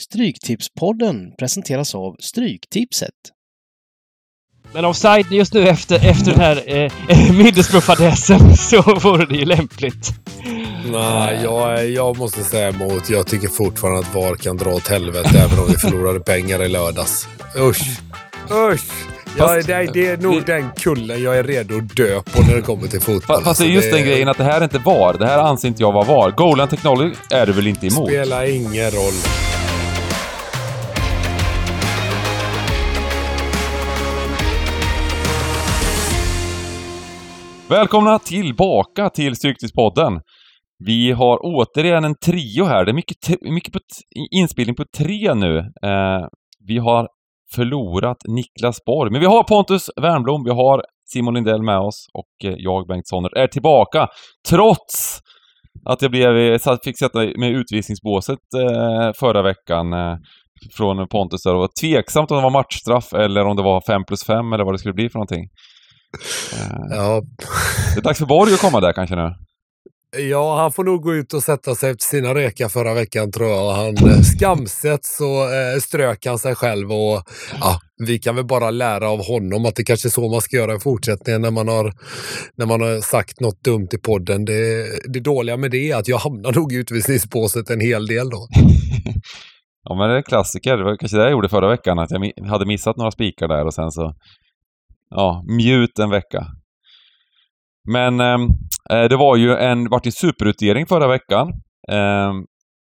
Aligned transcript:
Stryktipspodden 0.00 1.32
presenteras 1.38 1.94
av 1.94 2.16
Stryktipset. 2.20 3.14
Men 4.72 4.84
offside 4.84 5.26
just 5.32 5.54
nu 5.54 5.68
efter, 5.68 6.08
efter 6.10 6.30
den 6.30 6.40
här 6.40 6.62
eh, 6.66 6.92
Middlesbrough-fadäsen 7.32 8.56
så 8.56 8.82
vore 8.82 9.26
det 9.26 9.34
ju 9.34 9.44
lämpligt. 9.44 10.10
Nej, 10.92 11.40
jag, 11.42 11.90
jag 11.90 12.18
måste 12.18 12.44
säga 12.44 12.68
emot. 12.68 13.10
Jag 13.10 13.26
tycker 13.26 13.48
fortfarande 13.48 14.00
att 14.00 14.14
VAR 14.14 14.34
kan 14.34 14.56
dra 14.56 14.70
åt 14.70 14.88
helvete 14.88 15.38
även 15.38 15.58
om 15.58 15.66
vi 15.68 15.74
förlorade 15.74 16.20
pengar 16.20 16.62
i 16.62 16.68
lördags. 16.68 17.28
Usch! 17.56 18.00
Usch! 18.50 18.90
Ja, 19.38 19.54
det, 19.54 19.90
det 19.92 20.06
är 20.06 20.16
nog 20.16 20.46
den 20.46 20.70
kullen 20.76 21.22
jag 21.22 21.38
är 21.38 21.44
redo 21.44 21.78
att 21.78 21.96
dö 21.96 22.22
på 22.22 22.42
när 22.42 22.56
det 22.56 22.62
kommer 22.62 22.88
till 22.88 23.00
fotboll. 23.00 23.44
Fast 23.44 23.60
det 23.60 23.66
är 23.66 23.68
just 23.68 23.84
Alltså, 23.84 23.96
den 23.96 24.06
grejen 24.06 24.28
att 24.28 24.38
det 24.38 24.44
här 24.44 24.60
är 24.60 24.64
inte 24.64 24.78
VAR. 24.78 25.16
Det 25.18 25.26
här 25.26 25.38
anser 25.38 25.68
inte 25.68 25.82
jag 25.82 25.92
vara 25.92 26.04
VAR. 26.04 26.30
Goal 26.30 26.60
and 26.60 26.70
technology 26.70 27.14
är 27.30 27.46
du 27.46 27.52
väl 27.52 27.66
inte 27.66 27.86
emot? 27.86 28.08
spelar 28.08 28.44
ingen 28.44 28.90
roll. 28.90 29.49
Välkomna 37.70 38.18
tillbaka 38.18 39.10
till 39.10 39.36
Stryktipspodden. 39.36 40.20
Vi 40.84 41.12
har 41.12 41.38
återigen 41.42 42.04
en 42.04 42.14
trio 42.24 42.64
här. 42.64 42.84
Det 42.84 42.90
är 42.90 42.94
mycket, 42.94 43.16
mycket 43.40 43.72
på 43.72 43.78
inspelning 44.30 44.74
på 44.74 44.84
tre 44.98 45.34
nu. 45.34 45.58
Eh, 45.58 46.26
vi 46.66 46.78
har 46.78 47.08
förlorat 47.54 48.16
Niklas 48.28 48.84
Borg, 48.86 49.10
men 49.10 49.20
vi 49.20 49.26
har 49.26 49.42
Pontus 49.42 49.90
Wernbloom, 50.00 50.44
vi 50.44 50.50
har 50.50 50.82
Simon 51.12 51.34
Lindell 51.34 51.62
med 51.62 51.78
oss 51.78 52.06
och 52.14 52.50
eh, 52.50 52.54
jag, 52.58 52.86
Bengt 52.86 53.08
Sonner, 53.08 53.38
är 53.38 53.46
tillbaka. 53.46 54.08
Trots 54.48 55.20
att 55.84 56.02
jag 56.02 56.10
blev, 56.10 56.36
eh, 56.36 56.76
fick 56.84 56.98
sätta 56.98 57.18
mig 57.18 57.52
i 57.52 57.54
utvisningsbåset 57.54 58.38
eh, 58.56 59.10
förra 59.20 59.42
veckan 59.42 59.92
eh, 59.92 60.16
från 60.76 61.08
Pontus 61.08 61.42
där. 61.42 61.52
Det 61.52 61.58
var 61.58 61.80
tveksamt 61.80 62.30
om 62.30 62.36
det 62.36 62.42
var 62.42 62.50
matchstraff 62.50 63.12
eller 63.12 63.46
om 63.46 63.56
det 63.56 63.62
var 63.62 63.80
5 63.86 64.04
plus 64.04 64.24
5 64.24 64.52
eller 64.52 64.64
vad 64.64 64.74
det 64.74 64.78
skulle 64.78 64.94
bli 64.94 65.08
för 65.08 65.18
någonting. 65.18 65.48
Eh, 66.52 66.96
Ja, 66.96 67.22
det 67.94 68.00
är 68.00 68.02
dags 68.02 68.18
för 68.18 68.26
Borg 68.26 68.54
att 68.54 68.60
komma 68.60 68.80
där 68.80 68.92
kanske 68.92 69.16
nu. 69.16 69.34
ja, 70.30 70.56
han 70.60 70.72
får 70.72 70.84
nog 70.84 71.02
gå 71.02 71.14
ut 71.14 71.32
och 71.34 71.42
sätta 71.42 71.74
sig 71.74 71.90
efter 71.90 72.04
sina 72.04 72.34
rekar 72.34 72.68
förra 72.68 72.94
veckan 72.94 73.32
tror 73.32 73.48
jag. 73.48 73.72
Han 73.72 73.96
eh, 74.10 74.20
skamset 74.22 75.04
så 75.04 75.42
eh, 75.44 75.80
strök 75.80 76.26
han 76.26 76.38
sig 76.38 76.54
själv 76.54 76.92
och 76.92 77.22
ja, 77.60 77.80
vi 78.06 78.18
kan 78.18 78.36
väl 78.36 78.44
bara 78.46 78.70
lära 78.70 79.10
av 79.10 79.26
honom 79.26 79.64
att 79.66 79.76
det 79.76 79.84
kanske 79.84 80.08
är 80.08 80.10
så 80.10 80.28
man 80.28 80.40
ska 80.40 80.56
göra 80.56 80.74
i 80.74 80.80
fortsättningen 80.80 81.42
när 81.42 81.50
man 81.50 81.68
har, 81.68 81.92
när 82.56 82.66
man 82.66 82.80
har 82.80 83.00
sagt 83.00 83.40
något 83.40 83.64
dumt 83.64 83.88
i 83.92 83.98
podden. 83.98 84.44
Det, 84.44 84.86
det 85.12 85.20
dåliga 85.20 85.56
med 85.56 85.70
det 85.70 85.90
är 85.90 85.96
att 85.96 86.08
jag 86.08 86.18
hamnar 86.18 86.52
nog 86.52 86.72
i 86.72 86.76
utvisningsbåset 86.76 87.70
en 87.70 87.80
hel 87.80 88.06
del 88.06 88.30
då. 88.30 88.48
Ja, 89.82 89.94
men 89.94 90.10
det 90.10 90.16
är 90.16 90.22
klassiker. 90.22 90.76
Det 90.76 90.84
var 90.84 90.96
kanske 90.96 91.16
det 91.16 91.22
jag 91.22 91.32
gjorde 91.32 91.48
förra 91.48 91.68
veckan, 91.68 91.98
att 91.98 92.10
jag 92.10 92.46
hade 92.46 92.66
missat 92.66 92.96
några 92.96 93.10
spikar 93.10 93.48
där 93.48 93.66
och 93.66 93.74
sen 93.74 93.90
så... 93.90 94.14
Ja, 95.10 95.44
mjut 95.46 95.98
en 95.98 96.10
vecka. 96.10 96.46
Men 97.88 98.20
ehm, 98.20 98.42
eh, 98.90 99.08
det 99.08 99.16
var 99.16 99.36
ju 99.36 99.56
en, 99.56 99.88
vart 99.88 100.06
ju 100.06 100.10
superutdelning 100.10 100.86
förra 100.86 101.08
veckan. 101.08 101.48
Eh, 101.88 102.32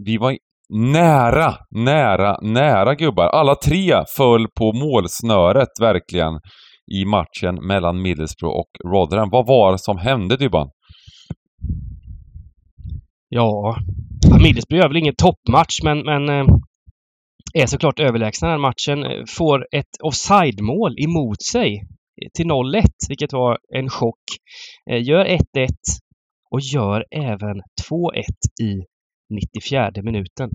vi 0.04 0.16
var 0.16 0.36
nära, 0.74 1.54
nära, 1.70 2.38
nära 2.42 2.94
gubbar. 2.94 3.26
Alla 3.26 3.54
tre 3.54 4.04
föll 4.16 4.46
på 4.58 4.72
målsnöret 4.72 5.68
verkligen 5.80 6.40
i 6.92 7.04
matchen 7.04 7.66
mellan 7.66 8.02
Middlesbrough 8.02 8.56
och 8.56 8.70
Rotherham. 8.92 9.30
Vad 9.30 9.46
var 9.46 9.72
det 9.72 9.78
som 9.78 9.98
hände 9.98 10.36
Dybban? 10.36 10.70
Ja, 13.28 13.76
Middlesbrough 14.42 14.82
gör 14.82 14.88
väl 14.88 14.96
ingen 14.96 15.14
toppmatch 15.16 15.82
men, 15.82 15.98
men 15.98 16.28
eh, 16.28 16.46
är 17.54 17.66
såklart 17.66 18.00
överlägsna 18.00 18.48
den 18.48 18.60
matchen. 18.60 19.26
Får 19.28 19.66
ett 19.72 20.02
offside-mål 20.02 20.94
emot 20.98 21.42
sig 21.42 21.82
till 22.34 22.46
0-1, 22.46 22.82
vilket 23.08 23.32
var 23.32 23.58
en 23.74 23.88
chock. 23.88 24.24
Eh, 24.90 25.02
gör 25.02 25.24
1-1 25.24 25.40
och 26.50 26.60
gör 26.60 27.04
även 27.10 27.62
2-1 27.90 28.22
i 28.62 28.84
94 29.34 29.90
minuten. 30.02 30.50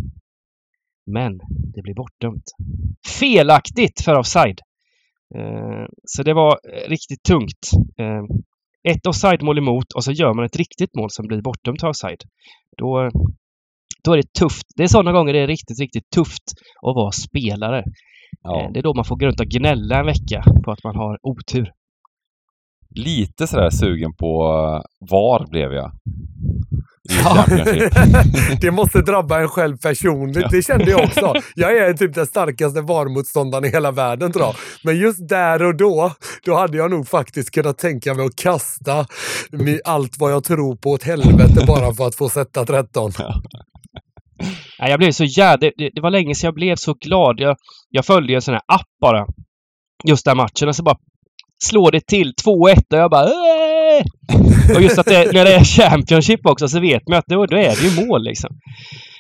Men 1.06 1.38
det 1.74 1.82
blir 1.82 1.94
bortdömt. 1.94 2.44
Felaktigt 3.20 4.02
för 4.02 4.16
offside. 4.16 4.60
Eh, 5.36 5.86
så 6.06 6.24
det 6.24 6.34
var 6.34 6.60
eh, 6.74 6.90
riktigt 6.90 7.24
tungt. 7.24 7.72
Ett 8.90 9.08
offside-mål 9.08 9.58
emot 9.58 9.94
och 9.96 10.04
så 10.04 10.12
gör 10.12 10.34
man 10.34 10.46
ett 10.46 10.56
riktigt 10.56 10.96
mål 10.96 11.10
som 11.12 11.28
blir 11.28 11.42
bortdömt 11.42 11.80
till 11.80 11.88
offside. 11.88 12.24
Då, 12.78 13.10
då 14.04 14.14
är 14.14 14.18
det 14.18 14.34
tufft. 14.40 14.66
Det 14.76 14.84
är 14.84 14.88
sådana 14.88 15.12
gånger 15.12 15.34
det 15.34 15.40
är 15.40 15.48
riktigt, 15.48 15.80
riktigt 15.80 16.10
tufft 16.10 16.44
att 16.88 16.96
vara 16.96 17.12
spelare. 17.12 17.84
Ja. 18.44 18.62
Eh, 18.62 18.72
Det 18.72 18.80
är 18.80 18.84
då 18.84 18.94
man 18.94 19.06
får 19.06 19.16
gå 19.16 19.26
runt 19.26 19.40
och 19.40 19.46
gnälla 19.46 20.00
en 20.00 20.06
vecka 20.06 20.44
på 20.66 20.72
att 20.72 20.84
man 20.84 20.96
har 20.96 21.18
otur. 21.24 21.72
Lite 22.96 23.48
sådär 23.48 23.70
sugen 23.70 24.14
på 24.14 24.44
eh, 24.44 25.08
VAR 25.12 25.48
blev 25.52 25.74
jag. 25.74 25.92
Ja. 27.24 27.46
Det 28.62 28.72
måste 28.72 29.02
drabba 29.02 29.40
en 29.42 29.48
själv 29.48 29.78
personligt. 29.78 30.50
Det 30.52 30.62
kände 30.66 30.92
jag 30.92 31.04
också. 31.04 31.34
Jag 31.56 31.78
är 31.78 31.94
typ 31.94 32.14
den 32.14 32.26
starkaste 32.26 32.82
VAR-motståndaren 32.82 33.66
i 33.66 33.70
hela 33.70 33.92
världen 33.92 34.32
tror 34.32 34.46
jag. 34.46 34.56
Men 34.84 34.98
just 35.00 35.30
där 35.30 35.64
och 35.64 35.76
då, 35.78 36.12
då 36.46 36.56
hade 36.56 36.78
jag 36.78 36.92
nog 36.92 37.08
faktiskt 37.08 37.52
kunnat 37.52 37.78
tänka 37.78 38.14
mig 38.14 38.26
att 38.26 38.36
kasta 38.36 39.06
allt 39.86 40.16
vad 40.20 40.32
jag 40.32 40.44
tror 40.44 40.76
på 40.76 40.90
åt 40.90 41.04
helvete 41.04 41.64
bara 41.68 41.94
för 41.94 42.08
att 42.08 42.16
få 42.16 42.30
sätta 42.30 42.66
13. 42.66 43.12
Nej, 44.80 44.90
jag 44.90 45.00
blev 45.00 45.12
så 45.12 45.24
jävla... 45.24 45.58
Det, 45.58 45.90
det, 45.96 46.02
var 46.02 46.10
länge 46.12 46.36
sedan 46.36 46.48
jag 46.48 46.56
blev 46.56 46.76
så 46.76 46.94
glad. 46.94 47.40
Jag, 47.40 47.56
jag 47.90 48.06
följde 48.06 48.34
en 48.34 48.42
sån 48.42 48.54
här 48.54 48.64
app 48.68 48.88
bara. 49.02 49.26
Just 50.08 50.26
den 50.26 50.38
matchen 50.38 50.68
och 50.68 50.76
så 50.76 50.84
bara 50.84 50.98
slår 51.64 51.92
det 51.92 52.08
till 52.08 52.34
2-1 52.46 52.48
och 52.94 53.00
jag 53.00 53.12
bara! 53.12 53.30
Och 54.76 54.82
just 54.82 54.98
att 55.00 55.06
det, 55.06 55.32
när 55.34 55.46
det 55.46 55.54
är 55.54 55.64
Championship 55.64 56.46
också 56.46 56.68
så 56.68 56.80
vet 56.80 57.08
man 57.08 57.18
att 57.20 57.26
då, 57.28 57.46
då 57.46 57.58
är 57.58 57.76
det 57.82 57.88
ju 57.88 58.06
mål 58.06 58.24
liksom. 58.24 58.50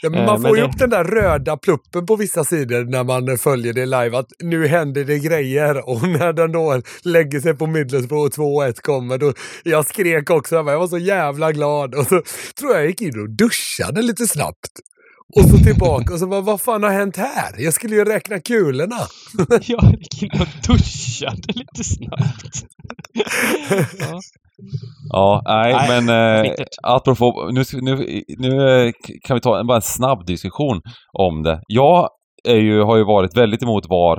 Ja, 0.01 0.09
men 0.09 0.19
Eh, 0.19 0.25
man 0.25 0.41
men 0.41 0.49
får 0.49 0.57
ju 0.57 0.63
det- 0.63 0.69
upp 0.69 0.77
den 0.77 0.89
där 0.89 1.03
röda 1.03 1.57
pluppen 1.57 2.05
på 2.05 2.15
vissa 2.15 2.43
sidor 2.43 2.85
när 2.85 3.03
man 3.03 3.37
följer 3.37 3.73
det 3.73 3.85
live 3.85 4.17
att 4.17 4.27
nu 4.43 4.67
händer 4.67 5.03
det 5.05 5.19
grejer 5.19 5.89
och 5.89 6.07
när 6.07 6.33
den 6.33 6.51
då 6.51 6.81
lägger 7.03 7.39
sig 7.39 7.53
på 7.53 7.67
Middlesbrough 7.67 8.25
och 8.25 8.63
2-1 8.63 8.73
kommer 8.81 9.17
då 9.17 9.33
jag 9.63 9.85
skrek 9.85 10.29
också, 10.29 10.55
jag 10.55 10.63
var 10.79 10.87
så 10.87 10.97
jävla 10.97 11.51
glad 11.51 11.95
och 11.95 12.03
så 12.07 12.21
tror 12.59 12.71
jag 12.71 12.79
jag 12.81 12.87
gick 12.89 13.01
in 13.01 13.19
och 13.19 13.29
duschade 13.29 14.01
lite 14.01 14.27
snabbt. 14.27 14.69
Och 15.35 15.49
så 15.49 15.57
tillbaka 15.57 16.13
och 16.13 16.19
så 16.19 16.27
bara, 16.27 16.41
vad 16.41 16.61
fan 16.61 16.83
har 16.83 16.91
hänt 16.91 17.17
här? 17.17 17.55
Jag 17.57 17.73
skulle 17.73 17.95
ju 17.95 18.05
räkna 18.05 18.39
kulorna. 18.39 18.97
Jag 19.61 19.83
gick 19.91 20.23
in 20.23 20.41
och 20.41 20.47
duschade 20.67 21.53
lite 21.53 21.83
snabbt. 21.83 22.65
ja. 23.99 24.19
Ja, 25.09 25.41
nej, 25.45 25.73
Nej, 25.73 26.01
men 26.01 26.45
eh, 26.45 26.53
apropå, 26.83 27.49
nu, 27.53 27.63
nu, 27.81 28.21
nu 28.37 28.69
eh, 28.87 28.91
kan 29.23 29.35
vi 29.35 29.41
ta 29.41 29.59
en, 29.59 29.67
bara 29.67 29.75
en 29.75 29.81
snabb 29.81 30.25
diskussion 30.25 30.81
om 31.13 31.43
det. 31.43 31.61
Jag 31.67 32.09
är 32.43 32.55
ju, 32.55 32.81
har 32.81 32.97
ju 32.97 33.03
varit 33.03 33.37
väldigt 33.37 33.63
emot 33.63 33.85
VAR 33.89 34.17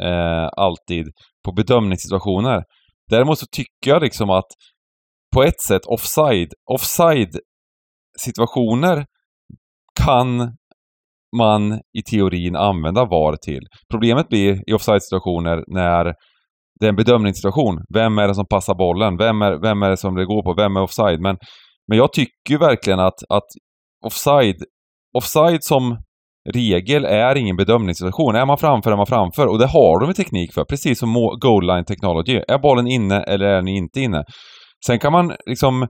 eh, 0.00 0.48
alltid 0.56 1.06
på 1.44 1.52
bedömningssituationer. 1.52 2.62
Däremot 3.10 3.38
så 3.38 3.46
tycker 3.46 3.90
jag 3.90 4.02
liksom 4.02 4.30
att 4.30 4.46
på 5.34 5.42
ett 5.42 5.60
sätt 5.60 5.86
offside, 5.86 6.48
offside 6.70 7.38
situationer 8.18 9.06
kan 10.04 10.56
man 11.36 11.72
i 11.72 12.02
teorin 12.10 12.56
använda 12.56 13.04
VAR 13.04 13.36
till. 13.36 13.62
Problemet 13.90 14.28
blir 14.28 14.70
i 14.70 14.72
offside-situationer 14.72 15.64
när 15.66 16.04
det 16.80 16.86
är 16.86 16.88
en 16.88 16.96
bedömningssituation. 16.96 17.78
Vem 17.94 18.18
är 18.18 18.28
det 18.28 18.34
som 18.34 18.46
passar 18.46 18.74
bollen? 18.74 19.16
Vem 19.16 19.42
är, 19.42 19.52
vem 19.62 19.82
är 19.82 19.90
det 19.90 19.96
som 19.96 20.14
det 20.14 20.26
går 20.26 20.42
på? 20.42 20.54
Vem 20.54 20.76
är 20.76 20.82
offside? 20.82 21.20
Men, 21.20 21.36
men 21.88 21.98
jag 21.98 22.12
tycker 22.12 22.50
ju 22.50 22.58
verkligen 22.58 23.00
att, 23.00 23.18
att 23.28 23.46
offside, 24.06 24.56
offside 25.16 25.64
som 25.64 25.96
regel 26.50 27.04
är 27.04 27.36
ingen 27.36 27.56
bedömningssituation. 27.56 28.34
Är 28.34 28.46
man 28.46 28.58
framför 28.58 28.92
är 28.92 28.96
man 28.96 29.06
framför 29.06 29.46
och 29.46 29.58
det 29.58 29.66
har 29.66 30.00
de 30.00 30.08
en 30.08 30.14
teknik 30.14 30.54
för. 30.54 30.64
Precis 30.64 30.98
som 30.98 31.12
goal 31.40 31.66
line 31.66 31.84
technology. 31.84 32.40
Är 32.48 32.58
bollen 32.58 32.86
inne 32.86 33.22
eller 33.22 33.46
är 33.46 33.56
den 33.56 33.68
inte 33.68 34.00
inne? 34.00 34.24
Sen 34.86 34.98
kan 34.98 35.12
man 35.12 35.32
liksom 35.46 35.86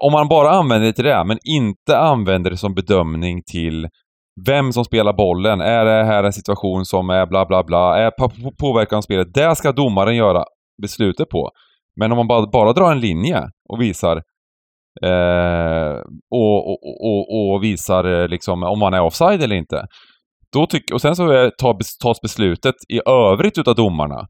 om 0.00 0.12
man 0.12 0.28
bara 0.28 0.50
använder 0.50 0.86
det 0.86 0.92
till 0.92 1.04
det, 1.04 1.24
men 1.24 1.38
inte 1.44 1.98
använder 1.98 2.50
det 2.50 2.56
som 2.56 2.74
bedömning 2.74 3.42
till 3.52 3.88
vem 4.46 4.72
som 4.72 4.84
spelar 4.84 5.12
bollen. 5.12 5.60
Är 5.60 5.84
det 5.84 6.04
här 6.04 6.24
en 6.24 6.32
situation 6.32 6.84
som 6.84 7.10
är 7.10 7.26
bla 7.26 7.46
bla 7.46 7.64
bla? 7.64 7.98
Är 7.98 8.10
på, 8.10 8.30
påverkan 8.60 8.96
av 8.96 9.02
spelet? 9.02 9.34
Det 9.34 9.56
ska 9.56 9.72
domaren 9.72 10.16
göra 10.16 10.44
beslutet 10.82 11.28
på. 11.28 11.50
Men 11.96 12.12
om 12.12 12.16
man 12.16 12.28
bara, 12.28 12.46
bara 12.46 12.72
drar 12.72 12.92
en 12.92 13.00
linje 13.00 13.42
och 13.68 13.80
visar 13.80 14.16
eh, 15.02 16.00
och, 16.30 16.70
och, 16.70 16.78
och, 17.00 17.52
och 17.52 17.64
visar 17.64 18.04
eh, 18.04 18.28
liksom 18.28 18.62
om 18.62 18.78
man 18.78 18.94
är 18.94 19.00
offside 19.00 19.42
eller 19.42 19.56
inte. 19.56 19.86
Då 20.52 20.66
tyck, 20.66 20.92
och 20.92 21.00
sen 21.00 21.16
så 21.16 21.30
är, 21.30 21.50
tas 22.02 22.20
beslutet 22.20 22.74
i 22.88 23.00
övrigt 23.08 23.58
utav 23.58 23.74
domarna 23.74 24.26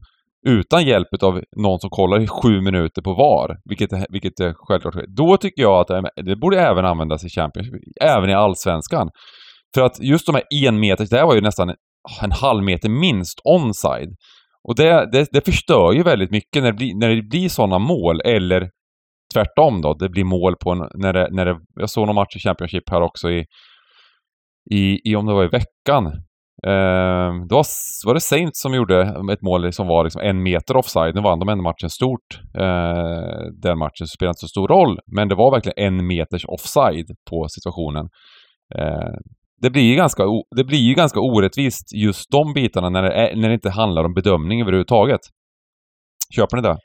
utan 0.47 0.85
hjälp 0.85 1.07
av 1.23 1.41
någon 1.57 1.79
som 1.79 1.89
kollar 1.89 2.19
i 2.19 2.27
sju 2.27 2.61
minuter 2.61 3.01
på 3.01 3.13
VAR, 3.13 3.57
vilket, 3.69 3.89
vilket 4.09 4.39
är 4.39 4.53
självklart 4.57 4.93
sker. 4.93 5.05
Då 5.07 5.37
tycker 5.37 5.61
jag 5.61 5.79
att 5.79 6.05
det, 6.25 6.35
borde 6.35 6.61
även 6.61 6.85
användas 6.85 7.23
i 7.25 7.29
Champions, 7.29 7.67
även 8.01 8.29
i 8.29 8.33
Allsvenskan. 8.33 9.09
För 9.75 9.81
att 9.81 9.99
just 9.99 10.25
de 10.25 10.35
här 10.35 10.43
en 10.65 10.79
meter, 10.79 11.07
det 11.09 11.17
här 11.17 11.25
var 11.25 11.35
ju 11.35 11.41
nästan 11.41 11.69
en 12.21 12.31
halv 12.31 12.63
meter 12.63 12.89
minst 12.89 13.41
onside. 13.43 14.15
Och 14.67 14.75
det, 14.75 15.11
det, 15.11 15.27
det 15.31 15.45
förstör 15.45 15.93
ju 15.93 16.03
väldigt 16.03 16.31
mycket 16.31 16.63
när 16.63 16.71
det 16.71 16.77
blir, 16.77 16.95
när 16.99 17.09
det 17.09 17.21
blir 17.21 17.49
sådana 17.49 17.79
mål, 17.79 18.21
eller 18.25 18.69
tvärtom 19.33 19.81
då, 19.81 19.93
det 19.93 20.09
blir 20.09 20.23
mål 20.23 20.55
på 20.55 20.71
en, 20.71 20.89
när 20.95 21.13
det, 21.13 21.27
när 21.31 21.45
det, 21.45 21.59
jag 21.75 21.89
såg 21.89 22.07
någon 22.07 22.15
match 22.15 22.35
i 22.35 22.39
Championship 22.39 22.89
här 22.89 23.01
också 23.01 23.31
i, 23.31 23.45
i, 24.71 25.11
i 25.11 25.15
om 25.15 25.25
det 25.25 25.33
var 25.33 25.43
i 25.43 25.47
veckan. 25.47 26.11
Eh, 26.65 27.33
det 27.47 27.55
var, 27.55 27.65
var 28.05 28.13
det 28.13 28.21
Saints 28.21 28.61
som 28.61 28.73
gjorde 28.73 29.01
ett 29.33 29.41
mål 29.41 29.73
som 29.73 29.87
var 29.87 30.03
liksom 30.03 30.21
en 30.21 30.43
meter 30.43 30.77
offside. 30.77 31.15
Nu 31.15 31.21
vann 31.21 31.39
de 31.39 31.49
ändå 31.49 31.63
matchen 31.63 31.89
stort. 31.89 32.41
Eh, 32.57 33.51
den 33.61 33.77
matchen 33.77 34.07
spelade 34.07 34.31
inte 34.31 34.39
så 34.39 34.47
stor 34.47 34.67
roll, 34.67 34.99
men 35.05 35.27
det 35.27 35.35
var 35.35 35.51
verkligen 35.51 35.87
en 35.87 36.07
meters 36.07 36.45
offside 36.45 37.15
på 37.29 37.47
situationen. 37.49 38.09
Eh, 38.75 39.13
det 39.61 39.69
blir 39.69 39.83
ju 39.83 39.95
ganska, 39.95 40.23
det 40.55 40.63
blir 40.63 40.79
ju 40.79 40.93
ganska 40.93 41.19
orättvist 41.19 41.95
just 41.95 42.31
de 42.31 42.53
bitarna 42.53 42.89
när 42.89 43.03
det, 43.03 43.13
är, 43.13 43.35
när 43.35 43.47
det 43.47 43.53
inte 43.53 43.69
handlar 43.69 44.03
om 44.03 44.13
bedömning 44.13 44.61
överhuvudtaget. 44.61 45.21
Köper 46.35 46.57
ni 46.57 46.63
det? 46.63 46.77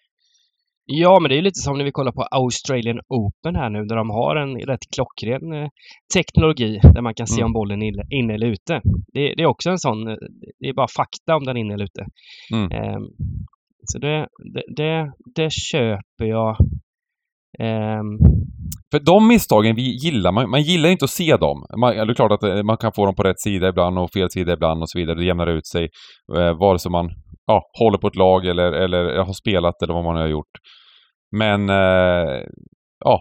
Ja, 0.92 1.20
men 1.20 1.28
det 1.28 1.38
är 1.38 1.42
lite 1.42 1.60
som 1.60 1.78
när 1.78 1.84
vi 1.84 1.92
kollar 1.92 2.12
på 2.12 2.22
Australian 2.22 3.00
Open 3.08 3.56
här 3.56 3.70
nu, 3.70 3.84
där 3.84 3.96
de 3.96 4.10
har 4.10 4.36
en 4.36 4.56
rätt 4.60 4.84
klockren 4.94 5.52
eh, 5.52 5.68
teknologi 6.14 6.80
där 6.94 7.02
man 7.02 7.14
kan 7.14 7.26
se 7.26 7.40
Mm. 7.40 7.46
om 7.46 7.52
bollen 7.52 7.82
är 7.82 8.14
inne 8.14 8.34
eller 8.34 8.46
ute. 8.46 8.80
Det, 9.14 9.34
det 9.36 9.42
är 9.42 9.46
också 9.46 9.70
en 9.70 9.78
sån, 9.78 10.08
eh, 10.08 10.14
det 10.60 10.68
är 10.68 10.74
bara 10.74 10.88
fakta 10.96 11.36
om 11.36 11.44
den 11.44 11.56
är 11.56 11.60
inne 11.60 11.74
eller 11.74 11.84
ute. 11.84 12.06
Mm. 12.54 12.70
Ehm, 12.72 13.02
så 13.92 13.98
det, 13.98 14.26
det, 14.54 14.62
det, 14.76 15.12
det 15.34 15.52
köper 15.52 16.24
jag. 16.24 16.56
Ehm, 17.58 18.18
För 18.92 19.00
de 19.06 19.28
misstagen 19.28 19.76
vi 19.76 19.82
gillar, 20.04 20.32
man, 20.32 20.50
man 20.50 20.62
gillar 20.62 20.88
inte 20.88 21.04
att 21.04 21.10
se 21.10 21.36
dem. 21.36 21.66
Man, 21.80 21.94
det 21.96 22.02
är 22.12 22.14
klart 22.14 22.32
att 22.32 22.42
eh, 22.42 22.62
man 22.62 22.76
kan 22.76 22.92
få 22.92 23.06
dem 23.06 23.14
på 23.14 23.22
rätt 23.22 23.40
sida 23.40 23.68
ibland 23.68 23.98
och 23.98 24.10
fel 24.12 24.30
sida 24.30 24.52
ibland 24.52 24.82
och 24.82 24.90
så 24.90 24.98
vidare. 24.98 25.18
Det 25.18 25.24
jämnar 25.24 25.46
ut 25.46 25.66
sig. 25.66 25.88
Eh, 26.36 26.58
vare 26.58 26.78
sig 26.78 26.90
man 26.90 27.10
ja, 27.46 27.62
håller 27.78 27.98
på 27.98 28.06
ett 28.06 28.16
lag 28.16 28.46
eller, 28.46 28.72
eller 28.72 29.18
har 29.24 29.32
spelat 29.32 29.82
eller 29.82 29.94
vad 29.94 30.04
man 30.04 30.16
har 30.16 30.26
gjort. 30.26 30.54
Men 31.36 31.68
eh, 31.70 32.42
ja. 33.04 33.20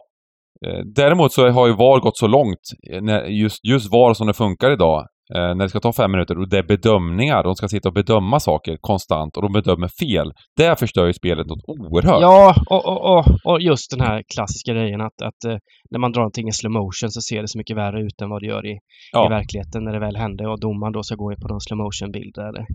Eh, 0.67 0.79
Däremot 0.95 1.31
så 1.33 1.49
har 1.49 1.67
ju 1.67 1.73
VAR 1.73 1.99
gått 1.99 2.17
så 2.17 2.27
långt, 2.27 2.59
eh, 2.93 3.31
just, 3.31 3.65
just 3.65 3.91
VAR 3.91 4.13
som 4.13 4.27
det 4.27 4.33
funkar 4.33 4.71
idag, 4.71 5.05
när 5.33 5.55
det 5.55 5.69
ska 5.69 5.79
ta 5.79 5.93
fem 5.93 6.11
minuter 6.11 6.37
och 6.39 6.49
det 6.49 6.57
är 6.57 6.63
bedömningar, 6.63 7.43
de 7.43 7.55
ska 7.55 7.67
sitta 7.67 7.89
och 7.89 7.93
bedöma 7.93 8.39
saker 8.39 8.77
konstant 8.81 9.37
och 9.37 9.43
de 9.43 9.51
bedömer 9.53 9.87
fel. 9.87 10.31
Det 10.57 10.79
förstör 10.79 11.05
ju 11.05 11.13
spelet 11.13 11.47
något 11.47 11.63
oerhört. 11.67 12.21
ja, 12.21 12.55
och, 12.69 12.85
och, 12.85 13.17
och, 13.17 13.25
och 13.45 13.61
just 13.61 13.91
den 13.91 14.01
här 14.01 14.23
klassiska 14.33 14.73
grejen 14.73 15.01
att, 15.01 15.21
att 15.21 15.41
när 15.91 15.99
man 15.99 16.11
drar 16.11 16.21
någonting 16.21 16.47
i 16.47 16.51
slow 16.51 16.71
motion 16.71 17.09
så 17.09 17.21
ser 17.21 17.41
det 17.41 17.47
så 17.47 17.57
mycket 17.57 17.77
värre 17.77 18.01
ut 18.01 18.21
än 18.21 18.29
vad 18.29 18.41
det 18.41 18.47
gör 18.47 18.65
i, 18.65 18.77
Ja. 19.11 19.25
i 19.25 19.29
verkligheten 19.29 19.83
när 19.83 19.93
det 19.93 19.99
väl 19.99 20.15
hände 20.15 20.47
och 20.47 20.59
domaren 20.59 20.93
då 20.93 21.03
ska 21.03 21.15
gå 21.15 21.31
in 21.31 21.41
på 21.41 21.47
någon 21.47 21.61
slow 21.61 21.77
motion 21.77 22.11
bild 22.11 22.37
eller 22.37 22.65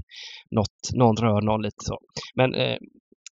något, 0.57 0.79
någon 0.95 1.17
rör 1.17 1.41
någon 1.43 1.63
lite 1.63 1.83
så. 1.89 1.97
Men, 2.35 2.55
eh, 2.55 2.77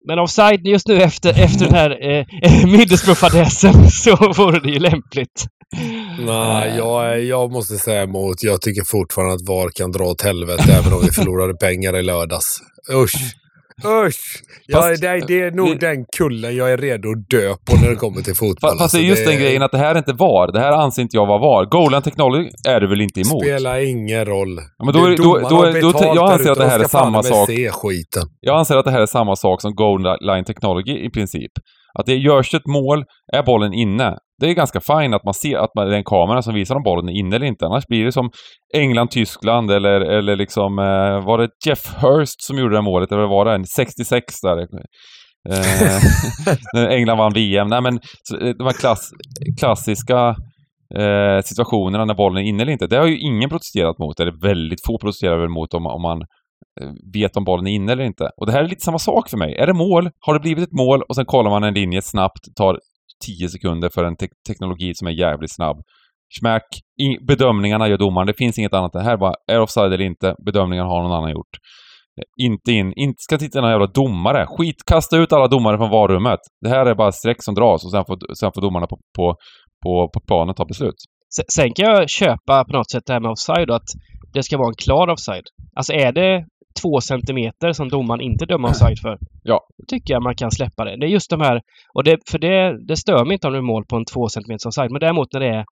men 0.09 0.19
offside 0.19 0.67
just 0.67 0.89
nu 0.89 1.03
efter, 1.03 1.31
efter 1.43 1.65
den 1.65 1.75
här 1.75 1.91
eh, 2.11 2.27
Middlesbrough-fadäsen 2.67 3.91
så 3.91 4.17
vore 4.17 4.61
det 4.61 4.69
ju 4.71 4.79
lämpligt. 4.79 5.47
Nej, 6.27 6.69
Eh. 6.71 6.77
jag, 6.77 7.25
jag 7.25 7.53
måste 7.53 7.79
säga 7.79 8.03
emot. 8.03 8.43
Jag 8.43 8.61
tycker 8.63 8.83
fortfarande 8.87 9.35
att 9.35 9.49
VAR 9.49 9.71
kan 9.75 9.93
dra 9.93 10.05
åt 10.05 10.23
helvete 10.23 10.73
även 10.73 10.93
om 10.93 11.01
vi 11.01 11.11
förlorade 11.13 11.55
pengar 11.55 11.97
i 11.97 12.03
lördags. 12.03 12.59
Usch! 12.93 13.15
Usch! 14.07 14.43
Ja, 14.67 14.89
det, 14.89 14.97
det 15.27 15.41
är 15.41 15.51
nog 15.51 15.69
det- 15.69 15.87
den 15.87 16.05
kullen 16.17 16.57
jag 16.57 16.73
är 16.73 16.77
redo 16.77 17.11
att 17.11 17.29
dö 17.31 17.55
på 17.71 17.77
när 17.83 17.91
det 17.91 17.97
kommer 17.97 18.21
till 18.23 18.35
fotboll. 18.35 18.71
Fast, 18.71 18.79
det 18.79 18.81
är 18.81 18.83
Alltså, 18.85 18.99
just 18.99 19.27
den 19.27 19.37
grejen 19.39 19.63
att 19.63 19.71
det 19.73 19.79
här 19.79 19.95
är 19.95 19.99
inte 19.99 20.13
VAR. 20.13 20.53
Det 20.53 20.61
här 20.61 20.73
anser 20.73 21.03
inte 21.03 21.17
jag 21.17 21.27
vara 21.27 21.39
VAR. 21.39 21.65
Golan 21.65 22.03
Technology 22.03 22.49
är 22.69 22.81
du 22.81 22.87
väl 22.89 23.01
inte 23.01 23.21
emot? 23.21 23.43
spelar 23.43 23.79
ingen 23.81 24.25
roll. 24.25 24.59
Ja, 24.79 24.85
men 24.85 24.95
då 24.95 25.05
är- 25.07 25.17
då- 25.17 25.39
då- 25.39 25.49
då- 25.49 25.93
då- 25.93 26.13
jag 26.15 26.33
anser 26.33 26.51
att 26.51 26.59
det 26.59 26.67
här 26.69 26.81
är 26.81 26.89
samma 26.89 27.23
sak. 27.23 27.51
Jag 28.41 28.59
anser 28.59 28.77
att 28.77 28.85
det 28.85 28.91
här 28.91 29.01
är 29.01 29.07
samma 29.07 29.37
sak 29.37 29.61
som 29.63 29.75
Goal 29.75 30.03
Line 30.21 30.45
Technology 30.45 31.07
i 31.07 31.11
princip. 31.11 31.53
Att 31.99 32.07
det 32.07 32.17
görs 32.17 32.55
ett 32.55 32.67
mål, 32.67 33.05
är 33.33 33.43
bollen 33.43 33.73
inne. 33.73 34.17
Det 34.41 34.51
är 34.51 34.55
ganska 34.55 34.81
fint 34.81 35.15
att 35.15 35.25
man 35.25 35.35
ser 35.35 35.57
att 35.57 35.71
man, 35.75 35.87
det 35.87 35.95
är 35.95 35.99
en 35.99 36.05
kamera 36.05 36.43
som 36.43 36.55
visar 36.55 36.77
om 36.77 36.83
bollen 36.83 37.09
är 37.09 37.19
inne 37.19 37.37
eller 37.37 37.47
inte. 37.47 37.67
Annars 37.67 37.87
blir 37.87 38.05
det 38.05 38.13
som 38.13 38.31
England-Tyskland 38.75 39.71
eller, 39.71 40.01
eller 40.01 40.37
liksom, 40.37 40.79
eh, 40.79 41.27
var 41.27 41.39
det 41.39 41.49
Jeff 41.67 41.95
Hurst 42.03 42.45
som 42.45 42.59
gjorde 42.59 42.77
det 42.77 42.83
målet? 42.83 43.13
Eller 43.13 43.27
var 43.27 43.45
det 43.45 43.55
en 43.55 43.65
66 43.67 44.41
där? 44.43 44.69
Eh, 45.49 46.03
när 46.75 46.89
England 46.97 47.19
vann 47.19 47.33
VM. 47.33 47.69
Nej 47.69 47.81
men, 47.81 47.95
eh, 47.95 48.49
de 48.59 48.65
här 48.65 48.73
klass, 48.81 49.11
klassiska 49.61 50.37
eh, 50.99 51.41
situationerna 51.45 52.05
när 52.05 52.15
bollen 52.15 52.45
är 52.45 52.49
inne 52.49 52.63
eller 52.63 52.73
inte. 52.73 52.87
Det 52.87 52.97
har 52.97 53.07
ju 53.07 53.19
ingen 53.19 53.51
protesterat 53.51 53.99
mot, 53.99 54.21
eller 54.21 54.43
väldigt 54.43 54.87
få 54.87 54.99
protesterar 54.99 55.41
väl 55.41 55.49
mot 55.49 55.75
om, 55.75 55.87
om 55.87 56.03
man 56.03 56.21
eh, 56.21 56.27
Eh, 56.81 56.89
vet 57.13 57.37
om 57.37 57.45
bollen 57.45 57.67
är 57.67 57.71
inne 57.71 57.93
eller 57.93 58.05
inte. 58.05 58.31
Och 58.37 58.47
det 58.47 58.53
här 58.53 58.65
är 58.65 58.69
lite 58.69 58.85
samma 58.85 58.99
sak 58.99 59.31
för 59.31 59.37
mig. 59.37 59.55
Är 59.55 59.67
det 59.67 59.73
mål, 59.75 60.11
har 60.21 60.35
det 60.35 60.41
blivit 60.41 60.65
ett 60.65 60.73
mål 60.73 61.03
och 61.03 61.15
sen 61.15 61.25
kollar 61.25 61.51
man 61.51 61.65
en 61.65 61.75
linje 61.75 62.03
snabbt, 62.03 62.57
tar 62.57 62.79
10 63.27 63.49
sekunder 63.49 63.89
för 63.89 64.05
en 64.05 64.17
te 64.17 64.29
teknologi 64.49 64.95
som 64.95 65.07
är 65.07 65.13
jävligt 65.13 65.55
snabb. 65.55 65.77
Schmack! 66.41 66.63
bedömningarna 67.27 67.89
gör 67.89 67.99
domaren. 67.99 68.27
Det 68.27 68.35
finns 68.35 68.59
inget 68.59 68.75
annat. 68.75 68.93
Det 68.93 69.03
här 69.03 69.13
är 69.13 69.17
bara, 69.17 69.35
är 69.53 69.61
offside 69.61 69.93
eller 69.93 70.05
inte? 70.05 70.35
Bedömningen 70.47 70.87
har 70.87 71.03
någon 71.03 71.13
annan 71.13 71.31
gjort. 71.31 71.57
Eh, 72.19 72.47
inte 72.47 72.73
in, 72.73 72.93
inte 72.97 73.19
ska 73.19 73.39
titta 73.39 73.61
några 73.61 73.73
jävla 73.73 73.87
domare. 73.87 74.47
Skit, 74.47 74.77
kasta 74.87 75.17
ut 75.17 75.33
alla 75.33 75.49
domare 75.49 75.77
från 75.77 75.91
varummet. 75.91 76.41
Det 76.61 76.69
här 76.69 76.87
är 76.87 76.95
bara 76.95 77.13
streck 77.13 77.43
som 77.43 77.55
dras 77.55 77.85
och 77.85 77.91
sen 77.91 78.05
får, 78.05 78.35
sen 78.35 78.53
får 78.55 78.63
domarna 78.63 78.87
på, 78.87 78.99
på, 79.17 79.37
på, 79.85 80.11
på 80.15 80.21
planen 80.27 80.55
ta 80.55 80.65
beslut. 80.65 80.95
Sen 81.55 81.75
kan 81.75 81.87
jag 81.91 82.11
köpa 82.11 82.65
på 82.65 82.73
något 82.73 82.91
sätt 82.91 83.03
det 83.07 83.13
här 83.13 83.21
med 83.21 83.31
offside 83.31 83.71
och 83.71 83.77
att 83.77 83.91
det 84.33 84.43
ska 84.43 84.59
vara 84.59 84.69
en 84.69 84.75
klar 84.85 85.09
offside. 85.09 85.45
Alltså 85.77 85.93
är 85.93 86.13
det 86.13 86.47
två 86.83 87.01
centimeter 87.01 87.73
som 87.73 87.89
domaren 87.89 88.21
inte 88.21 88.47
dömer 88.47 88.69
offside 88.69 88.99
för. 88.99 89.19
Ja. 89.43 89.61
Då 89.79 89.85
tycker 89.89 90.15
jag 90.15 90.23
man 90.23 90.35
kan 90.37 90.51
släppa 90.51 90.85
det. 90.85 90.97
Det 90.97 91.07
är 91.07 91.11
just 91.11 91.31
de 91.31 91.41
här, 91.41 91.61
och 91.95 92.05
det, 92.05 92.19
för 92.31 92.39
det, 92.39 92.87
det 92.87 92.97
stör 92.97 93.25
mig 93.25 93.33
inte 93.33 93.47
om 93.47 93.53
det 93.53 93.59
är 93.59 93.63
mål 93.63 93.85
på 93.85 93.97
en 93.97 94.05
två 94.05 94.29
centimeters 94.29 94.67
offside. 94.67 94.91
Men 94.91 95.01
däremot 95.01 95.33
när 95.33 95.41
det 95.41 95.47
är 95.49 95.65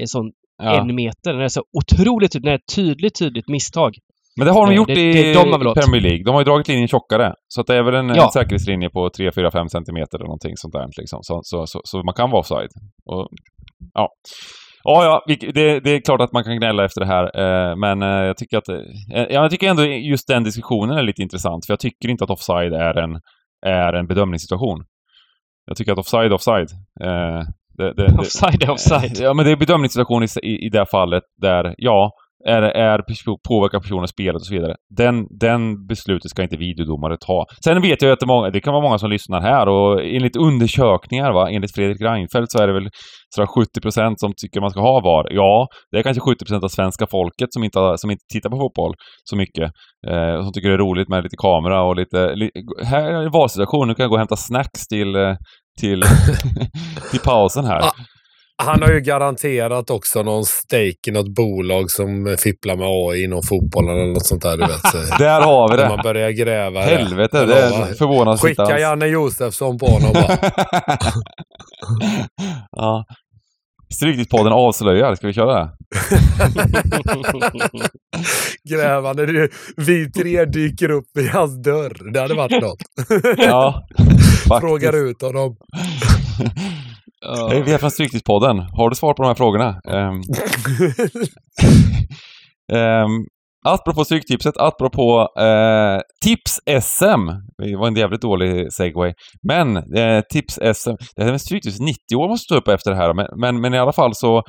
en 0.00 0.08
sån 0.08 0.32
Ja. 0.62 0.80
en 0.80 0.94
meter, 0.94 1.32
när 1.32 1.38
det 1.38 1.44
är 1.44 1.48
så 1.48 1.62
otroligt 1.78 2.34
när 2.34 2.40
det 2.40 2.50
är 2.50 2.54
ett 2.54 2.74
tydligt, 2.74 3.18
tydligt 3.18 3.48
misstag. 3.48 3.94
Men 4.36 4.46
det 4.46 4.52
har 4.52 4.66
de 4.66 4.72
Eh, 4.72 4.76
gjort 4.76 4.88
det- 4.88 5.00
i 5.00 5.12
det 5.22 5.32
de. 5.32 5.74
Premier 5.74 6.00
League. 6.02 6.24
De 6.24 6.30
har 6.34 6.40
ju 6.40 6.44
dragit 6.44 6.68
linjen 6.68 6.88
tjockare. 6.88 7.34
Så 7.48 7.60
att 7.60 7.66
det 7.66 7.74
är 7.76 7.82
väl 7.82 7.94
en, 7.94 8.08
Ja. 8.08 8.24
en 8.24 8.30
säkerhetslinje 8.30 8.90
på 8.90 9.10
3, 9.10 9.32
4, 9.32 9.50
5 9.50 9.68
centimeter 9.68 10.18
eller 10.18 10.24
någonting 10.26 10.56
sånt 10.56 10.72
där. 10.72 10.88
Liksom. 10.98 11.18
Så, 11.22 11.40
så, 11.44 11.66
så, 11.66 11.80
så 11.84 12.02
man 12.02 12.14
kan 12.14 12.30
vara 12.30 12.40
offside. 12.40 12.70
Och, 13.06 13.28
ja. 13.94 14.08
Ja, 14.84 15.04
ja, 15.04 15.36
det, 15.54 15.80
det 15.80 15.90
är 15.90 16.00
klart 16.00 16.20
att 16.20 16.32
man 16.32 16.44
kan 16.44 16.56
gnälla 16.56 16.84
efter 16.84 17.00
det 17.00 17.06
här, 17.06 17.24
eh, 17.40 17.76
men 17.76 18.02
eh, 18.02 18.26
jag 18.26 18.36
tycker 18.36 18.58
att... 18.58 18.68
Eh, 18.68 18.76
ja, 19.08 19.26
jag 19.28 19.50
tycker 19.50 19.70
ändå 19.70 19.84
just 19.84 20.28
den 20.28 20.44
diskussionen 20.44 20.98
är 20.98 21.02
lite 21.02 21.22
intressant, 21.22 21.66
för 21.66 21.72
jag 21.72 21.80
tycker 21.80 22.08
inte 22.08 22.24
att 22.24 22.30
offside 22.30 22.72
är 22.72 22.98
en, 22.98 23.20
är 23.66 23.92
en 23.92 24.06
bedömningssituation. 24.06 24.84
Jag 25.66 25.76
tycker 25.76 25.92
att 25.92 25.98
offside 25.98 26.26
är 26.26 26.32
offside. 26.32 26.68
Det, 27.78 27.92
det, 27.92 28.18
Offside 28.18 28.62
är 28.62 28.70
offside. 28.70 29.18
Ja, 29.20 29.34
men 29.34 29.44
det 29.44 29.52
är 29.52 29.56
bedömningssituation 29.56 30.22
i, 30.22 30.26
i, 30.42 30.66
i 30.66 30.68
det 30.68 30.78
här 30.78 30.88
fallet 30.90 31.22
där, 31.40 31.74
ja, 31.78 32.10
är, 32.48 32.62
är 32.62 32.98
påverkar 33.48 33.80
personen 33.80 34.08
spelet 34.08 34.40
och 34.40 34.46
så 34.46 34.54
vidare. 34.54 34.74
Den, 34.96 35.26
den 35.30 35.86
beslutet 35.86 36.30
ska 36.30 36.42
inte 36.42 36.56
videodomare 36.56 37.16
ta. 37.26 37.46
Sen 37.64 37.82
vet 37.82 38.02
jag 38.02 38.12
att 38.12 38.20
det, 38.20 38.26
många, 38.26 38.50
det 38.50 38.60
kan 38.60 38.72
vara 38.72 38.82
många 38.82 38.98
som 38.98 39.10
lyssnar 39.10 39.40
här 39.40 39.68
och 39.68 40.04
enligt 40.04 40.36
undersökningar, 40.36 41.32
va, 41.32 41.50
enligt 41.50 41.74
Fredrik 41.74 42.00
Reinfeldt 42.00 42.52
så 42.52 42.62
är 42.62 42.66
det 42.66 42.72
väl 42.72 42.88
sådär 43.34 43.46
70% 43.46 44.14
som 44.16 44.32
tycker 44.36 44.60
man 44.60 44.70
ska 44.70 44.80
ha 44.80 45.00
VAR. 45.00 45.26
Ja, 45.30 45.68
det 45.90 45.98
är 45.98 46.02
kanske 46.02 46.20
70% 46.20 46.64
av 46.64 46.68
svenska 46.68 47.06
folket 47.06 47.48
som 47.50 47.64
inte, 47.64 47.94
som 47.96 48.10
inte 48.10 48.24
tittar 48.32 48.50
på 48.50 48.56
fotboll 48.56 48.94
så 49.24 49.36
mycket. 49.36 49.70
Eh, 50.08 50.42
som 50.42 50.52
tycker 50.52 50.68
det 50.68 50.74
är 50.74 50.78
roligt 50.78 51.08
med 51.08 51.22
lite 51.22 51.36
kamera 51.36 51.82
och 51.82 51.96
lite... 51.96 52.34
Li, 52.34 52.50
här 52.84 53.02
är 53.02 53.22
en 53.22 53.30
valsituation, 53.30 53.88
nu 53.88 53.94
kan 53.94 54.04
jag 54.04 54.10
gå 54.10 54.14
och 54.14 54.18
hämta 54.18 54.36
snacks 54.36 54.86
till, 54.86 55.16
eh, 55.16 55.34
till, 55.80 56.02
till 57.10 57.20
pausen 57.20 57.64
här. 57.64 57.80
Ah, 57.80 57.92
han 58.64 58.82
har 58.82 58.88
ju 58.92 59.00
garanterat 59.00 59.90
också 59.90 60.22
någon 60.22 60.44
stake 60.44 61.08
i 61.08 61.10
något 61.10 61.34
bolag 61.34 61.90
som 61.90 62.36
fipplar 62.38 62.76
med 62.76 62.86
AI 62.86 63.24
inom 63.24 63.42
fotbollen 63.42 63.94
eller 63.96 64.12
något 64.12 64.26
sånt 64.26 64.42
där. 64.42 64.56
Du 64.56 64.66
vet. 64.66 64.82
Där 65.18 65.40
har 65.40 65.68
vi 65.70 65.76
När 65.76 65.82
det! 65.82 65.88
man 65.88 66.02
börjar 66.02 66.30
gräva. 66.30 66.80
i 66.80 66.94
Helvete, 66.96 67.38
det 67.46 67.70
lovar. 67.70 67.86
är 67.88 67.94
förvånansvärt 67.94 68.50
inte 68.50 68.62
Skicka 68.62 68.74
alls. 68.74 68.82
Janne 68.82 69.06
Josefsson 69.06 69.78
på 69.78 69.86
honom 69.86 70.12
bara. 70.12 70.36
ja. 72.76 73.04
Stryktipspodden 73.94 74.52
avslöjar, 74.52 75.14
ska 75.14 75.26
vi 75.26 75.32
köra 75.32 75.54
det? 75.64 75.70
Grävande. 78.70 79.26
Det- 79.26 79.48
Vi 79.76 80.10
tre 80.10 80.44
dyker 80.44 80.90
upp 80.90 81.04
vid 81.14 81.28
hans 81.30 81.62
dörr. 81.62 82.12
Det 82.12 82.20
hade 82.20 82.34
varit 82.34 82.62
något. 82.62 82.78
Ja, 83.38 83.82
Frågar 84.60 84.92
ut 85.10 85.22
honom. 85.22 85.56
Hej, 87.24 87.62
vi 87.62 87.72
är 87.72 87.78
från 87.78 87.90
Stryktipspodden. 87.90 88.58
Har 88.58 88.90
du 88.90 88.96
svar 88.96 89.14
på 89.14 89.22
de 89.22 89.28
här 89.28 89.34
frågorna? 89.34 89.80
Um, 89.84 90.22
um, 92.78 93.26
apropå 93.66 94.04
Stryktipset, 94.04 94.54
apropå 94.58 95.28
uh, 95.40 96.00
Tips-SM. 96.24 97.26
Det 97.58 97.76
var 97.76 97.86
en 97.86 97.96
jävligt 97.96 98.20
dålig 98.20 98.72
segway. 98.72 99.12
Men 99.48 99.76
uh, 99.76 100.20
Tips-SM, 100.34 100.96
det 101.16 101.24
här 101.24 101.30
med 101.30 101.40
Stryktips 101.40 101.80
90 101.80 102.16
år 102.16 102.28
måste 102.28 102.44
stå 102.44 102.56
upp 102.56 102.68
efter 102.68 102.90
det 102.90 102.96
här. 102.96 103.14
Men, 103.14 103.26
men, 103.40 103.60
men 103.60 103.74
i 103.74 103.78
alla 103.78 103.92
fall 103.92 104.14
så 104.14 104.42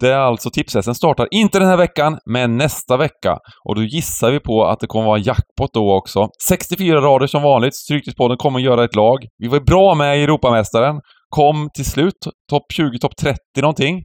Det 0.00 0.08
är 0.08 0.18
alltså 0.18 0.50
Tipsessen 0.50 0.94
startar 0.94 1.28
inte 1.30 1.58
den 1.58 1.68
här 1.68 1.76
veckan, 1.76 2.18
men 2.26 2.56
nästa 2.56 2.96
vecka. 2.96 3.38
Och 3.68 3.74
då 3.74 3.82
gissar 3.82 4.30
vi 4.30 4.40
på 4.40 4.64
att 4.64 4.80
det 4.80 4.86
kommer 4.86 5.06
vara 5.06 5.18
jackpot 5.18 5.70
då 5.74 5.96
också. 5.96 6.28
64 6.48 7.00
rader 7.00 7.26
som 7.26 7.42
vanligt. 7.42 7.74
Stryktipspodden 7.74 8.36
kommer 8.36 8.58
att 8.58 8.64
göra 8.64 8.84
ett 8.84 8.96
lag. 8.96 9.18
Vi 9.38 9.48
var 9.48 9.60
bra 9.60 9.94
med 9.94 10.18
i 10.18 10.22
Europamästaren. 10.22 11.00
Kom 11.28 11.70
till 11.74 11.84
slut 11.84 12.18
topp 12.50 12.72
20, 12.72 12.98
topp 12.98 13.16
30 13.16 13.38
någonting. 13.60 14.04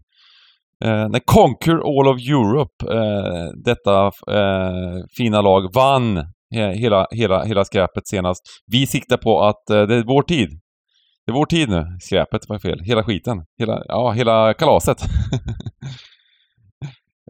Eh, 0.84 1.10
när 1.10 1.20
Conquer 1.26 1.74
All 1.76 2.08
of 2.08 2.22
Europe, 2.30 2.94
eh, 2.94 3.48
detta 3.66 4.06
eh, 4.38 5.04
fina 5.18 5.42
lag, 5.42 5.74
vann 5.74 6.18
he- 6.56 6.74
hela, 6.74 7.08
hela, 7.12 7.44
hela 7.44 7.66
skräpet 7.66 8.08
senast. 8.08 8.42
Vi 8.72 8.88
siktar 8.88 9.18
på 9.18 9.42
att 9.44 9.70
eh, 9.70 9.82
det 9.82 9.96
är 9.96 10.04
vår 10.04 10.24
tid. 10.24 10.50
Det 11.26 11.32
är 11.32 11.34
vår 11.34 11.46
tid 11.46 11.70
nu. 11.70 11.98
Skräpet 12.02 12.50
var 12.50 12.60
fel. 12.60 12.80
Hela 12.80 13.04
skiten. 13.04 13.46
Hela, 13.60 13.84
ja, 13.88 14.12
hela 14.12 14.54
kalaset. 14.54 14.98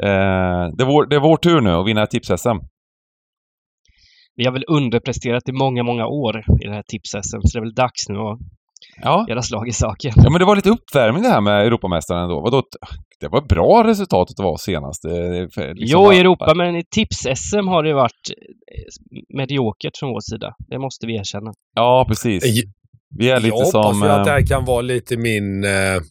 eh, 0.02 0.68
det, 0.78 0.84
är 0.84 0.86
vår, 0.86 1.06
det 1.06 1.16
är 1.16 1.20
vår 1.20 1.38
tur 1.38 1.62
nu 1.62 1.70
att 1.72 1.88
vinna 1.88 2.06
tips-SM. 2.06 2.60
Vi 4.36 4.46
har 4.46 4.52
väl 4.52 4.66
underpresterat 4.68 5.50
i 5.50 5.52
många, 5.52 5.84
många 5.84 6.08
år 6.08 6.38
i 6.38 6.68
det 6.68 6.74
här 6.74 6.84
tips-SM, 6.84 7.40
så 7.44 7.58
det 7.58 7.60
är 7.60 7.66
väl 7.66 7.74
dags 7.74 8.10
nu 8.10 8.18
att 8.20 8.40
Ja. 9.02 9.26
göra 9.30 9.42
slag 9.42 9.68
i 9.68 9.72
saken. 9.72 10.14
ja, 10.16 10.30
men 10.30 10.40
det 10.40 10.46
var 10.46 10.56
lite 10.56 10.70
uppvärmning 10.70 11.24
det 11.24 11.30
här 11.30 11.42
med 11.42 11.66
Europamästaren 11.66 12.24
ändå. 12.24 12.42
Vadå? 12.42 12.64
Det 13.20 13.28
var 13.28 13.42
bra 13.42 13.84
resultat 13.88 14.30
att 14.30 14.38
det 14.38 14.44
var 14.44 14.58
senast. 14.58 15.02
För- 15.02 15.74
liksom 15.74 16.02
jo, 16.04 16.14
i 16.14 16.20
Europa, 16.20 16.54
men 16.56 16.76
i 16.76 16.84
tips-SM 16.96 17.68
har 17.68 17.84
det 17.84 17.94
varit 17.94 18.30
eh, 18.32 19.38
mediokert 19.38 19.98
från 20.00 20.10
vår 20.10 20.22
sida. 20.32 20.56
Det 20.70 20.80
måste 20.80 21.08
vi 21.08 21.16
erkänna. 21.16 21.52
Ja, 21.76 22.06
precis. 22.08 22.64
Vi 23.18 23.30
är 23.30 23.40
lite 23.40 23.48
jag 23.48 23.56
hoppas 23.56 24.00
som... 24.00 24.08
ju 24.08 24.10
att 24.10 24.26
det 24.26 24.32
eh, 24.32 24.36
här 24.36 24.48
kan 24.48 24.66
vara 24.66 24.82
lite 24.82 25.18
min... 25.18 25.64
Eh, 25.64 26.02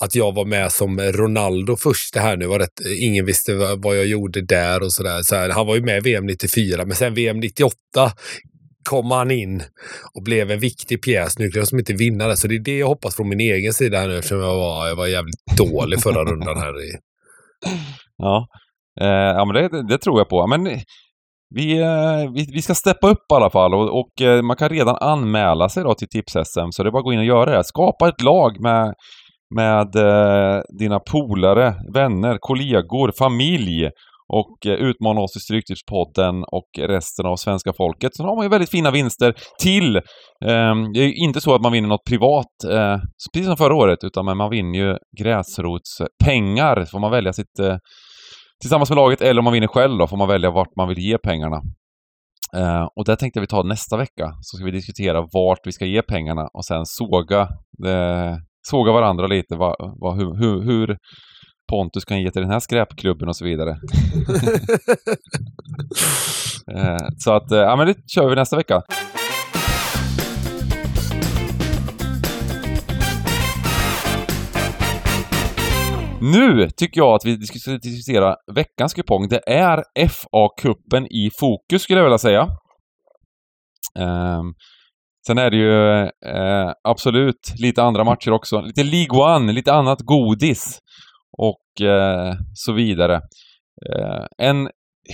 att 0.00 0.14
jag 0.14 0.34
var 0.34 0.44
med 0.44 0.72
som 0.72 1.00
Ronaldo 1.00 1.76
först 1.76 2.14
det 2.14 2.20
här 2.20 2.36
nu. 2.36 2.46
Var 2.46 2.58
rätt, 2.58 2.80
ingen 3.00 3.26
visste 3.26 3.54
vad, 3.54 3.96
jag 3.96 4.06
gjorde 4.06 4.40
där 4.40 4.82
och 4.82 4.92
sådär. 4.92 5.22
Så 5.22 5.52
han 5.52 5.66
var 5.66 5.74
ju 5.74 5.82
med 5.82 5.96
i 5.96 6.00
VM 6.00 6.26
94, 6.26 6.84
men 6.84 6.96
sen 6.96 7.14
VM 7.14 7.40
98 7.40 7.70
kom 8.90 9.10
han 9.10 9.30
in 9.30 9.62
och 10.14 10.22
blev 10.22 10.50
en 10.50 10.60
viktig 10.60 11.02
pjäs. 11.02 11.38
Nu 11.38 11.44
lyckades 11.44 11.68
som 11.68 11.78
inte 11.78 11.92
vinna 11.92 12.26
det, 12.26 12.36
så 12.36 12.48
det 12.48 12.54
är 12.54 12.64
det 12.64 12.78
jag 12.78 12.86
hoppas 12.86 13.16
från 13.16 13.28
min 13.28 13.40
egen 13.40 13.72
sida 13.72 13.98
här 13.98 14.08
nu 14.08 14.16
eftersom 14.16 14.40
jag 14.40 14.54
var, 14.54 14.88
jag 14.88 14.96
var 14.96 15.06
jävligt 15.06 15.56
dålig 15.58 16.02
förra 16.02 16.24
rundan 16.24 16.56
här. 16.56 16.82
I, 16.82 16.92
Ja, 18.18 18.46
eh, 19.00 19.06
ja 19.06 19.44
men 19.44 19.54
det, 19.54 19.88
det 19.88 19.98
tror 19.98 20.20
jag 20.20 20.28
på. 20.28 20.46
Men 20.46 20.64
vi, 21.54 21.80
eh, 21.80 22.32
vi, 22.34 22.50
vi 22.52 22.62
ska 22.62 22.74
steppa 22.74 23.08
upp 23.10 23.32
i 23.32 23.34
alla 23.34 23.50
fall 23.50 23.74
och, 23.74 24.00
och 24.00 24.22
eh, 24.22 24.42
man 24.42 24.56
kan 24.56 24.68
redan 24.68 24.96
anmäla 24.96 25.68
sig 25.68 25.82
då 25.82 25.94
till 25.94 26.08
Tips-SM 26.08 26.70
så 26.70 26.82
det 26.82 26.88
är 26.88 26.92
bara 26.92 26.98
att 26.98 27.04
gå 27.04 27.12
in 27.12 27.18
och 27.18 27.24
göra 27.24 27.56
det. 27.56 27.64
Skapa 27.64 28.08
ett 28.08 28.22
lag 28.22 28.60
med, 28.60 28.94
med 29.54 29.96
eh, 29.96 30.62
dina 30.78 31.00
polare, 31.00 31.74
vänner, 31.94 32.38
kollegor, 32.40 33.12
familj 33.18 33.90
och 34.32 34.66
eh, 34.66 34.72
utmana 34.72 35.20
oss 35.20 35.36
i 35.36 35.40
Stryktipspodden 35.40 36.44
och 36.52 36.68
resten 36.78 37.26
av 37.26 37.36
svenska 37.36 37.72
folket. 37.76 38.16
Sen 38.16 38.26
har 38.26 38.36
man 38.36 38.44
ju 38.44 38.48
väldigt 38.48 38.70
fina 38.70 38.90
vinster 38.90 39.34
till. 39.62 39.96
Ehm, 40.44 40.92
det 40.92 41.00
är 41.00 41.06
ju 41.06 41.14
inte 41.14 41.40
så 41.40 41.54
att 41.54 41.62
man 41.62 41.72
vinner 41.72 41.88
något 41.88 42.04
privat, 42.08 42.54
eh, 42.70 42.98
precis 43.34 43.46
som 43.46 43.56
förra 43.56 43.74
året, 43.74 44.04
utan 44.04 44.36
man 44.36 44.50
vinner 44.50 44.78
ju 44.78 44.96
gräsrotspengar. 45.18 46.84
Så 46.84 46.90
får 46.90 47.00
man 47.00 47.10
välja 47.10 47.32
sitt 47.32 47.58
eh, 47.58 47.76
tillsammans 48.60 48.90
med 48.90 48.96
laget 48.96 49.20
eller 49.20 49.38
om 49.38 49.44
man 49.44 49.52
vinner 49.52 49.66
själv 49.66 49.98
då 49.98 50.06
får 50.06 50.16
man 50.16 50.28
välja 50.28 50.50
vart 50.50 50.76
man 50.76 50.88
vill 50.88 50.98
ge 50.98 51.18
pengarna. 51.18 51.56
Eh, 52.56 52.88
och 52.96 53.04
det 53.04 53.16
tänkte 53.16 53.40
vi 53.40 53.46
ta 53.46 53.62
nästa 53.62 53.96
vecka. 53.96 54.32
Så 54.40 54.56
ska 54.56 54.64
vi 54.64 54.70
diskutera 54.70 55.20
vart 55.20 55.60
vi 55.64 55.72
ska 55.72 55.84
ge 55.84 56.02
pengarna 56.02 56.48
och 56.54 56.64
sen 56.64 56.86
såga, 56.86 57.40
eh, 57.86 58.34
såga 58.70 58.92
varandra 58.92 59.26
lite. 59.26 59.56
Va, 59.56 59.76
va, 60.00 60.12
hur, 60.14 60.38
hur, 60.40 60.62
hur 60.62 60.96
Pontus 61.70 62.04
kan 62.04 62.22
ge 62.22 62.30
till 62.30 62.42
den 62.42 62.50
här 62.50 62.60
skräpklubben 62.60 63.28
och 63.28 63.36
så 63.36 63.44
vidare. 63.44 63.70
eh, 66.74 67.08
så 67.18 67.32
att, 67.32 67.50
eh, 67.50 67.58
ja 67.58 67.76
men 67.76 67.86
det 67.86 67.94
kör 68.06 68.28
vi 68.28 68.34
nästa 68.34 68.56
vecka. 68.56 68.82
Nu 76.20 76.70
tycker 76.70 77.00
jag 77.00 77.14
att 77.14 77.24
vi 77.24 77.46
ska 77.46 77.70
diskutera 77.70 78.36
veckans 78.54 78.94
kupong. 78.94 79.28
Det 79.28 79.40
är 79.46 79.84
FA-cupen 80.08 81.06
i 81.06 81.30
fokus 81.40 81.82
skulle 81.82 81.98
jag 81.98 82.04
vilja 82.04 82.18
säga. 82.18 82.48
Ehm, 83.98 84.54
sen 85.26 85.38
är 85.38 85.50
det 85.50 85.56
ju 85.56 86.02
eh, 86.02 86.72
absolut 86.88 87.54
lite 87.58 87.82
andra 87.82 88.04
matcher 88.04 88.32
också. 88.32 88.60
Lite 88.60 88.82
League 88.82 89.36
One, 89.36 89.52
lite 89.52 89.72
annat 89.72 90.00
godis 90.00 90.78
och 91.38 91.86
eh, 91.86 92.34
så 92.54 92.72
vidare. 92.72 93.14
Eh, 93.92 94.24
en 94.38 94.70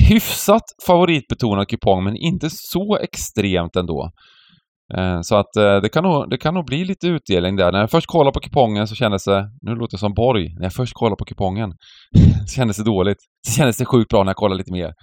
hyfsat 0.08 0.62
favoritbetonad 0.86 1.68
kupong 1.68 2.04
men 2.04 2.16
inte 2.16 2.48
så 2.50 2.96
extremt 2.98 3.76
ändå. 3.76 4.10
Eh, 4.96 5.20
Så 5.22 5.36
att 5.36 5.56
eh, 5.56 5.76
det 5.80 5.88
kan, 5.88 6.04
nog, 6.04 6.30
det 6.30 6.38
kan 6.38 6.54
nog 6.54 6.66
bli 6.66 6.84
lite 6.84 7.06
utdelning 7.06 7.56
där. 7.56 7.72
När 7.72 7.80
jag 7.80 7.90
först 7.90 8.06
kollade 8.06 8.32
på 8.32 8.40
kupongen 8.40 8.86
så 8.88 8.94
kändes 8.94 9.24
det, 9.24 9.50
nu 9.62 9.74
låter 9.74 9.94
jag 9.94 10.00
som 10.00 10.14
Borg, 10.14 10.54
när 10.54 10.62
jag 10.62 10.72
först 10.72 10.94
kollade 10.94 11.16
på 11.16 11.24
kupongen 11.24 11.72
så 12.46 12.54
kändes 12.54 12.76
det 12.76 12.84
dåligt. 12.84 13.18
Så 13.46 13.52
kändes 13.52 13.76
det 13.76 13.84
sjukt 13.84 14.08
bra 14.10 14.22
när 14.24 14.30
jag 14.30 14.36
kollade 14.36 14.58
lite 14.58 14.72
mer. 14.72 14.92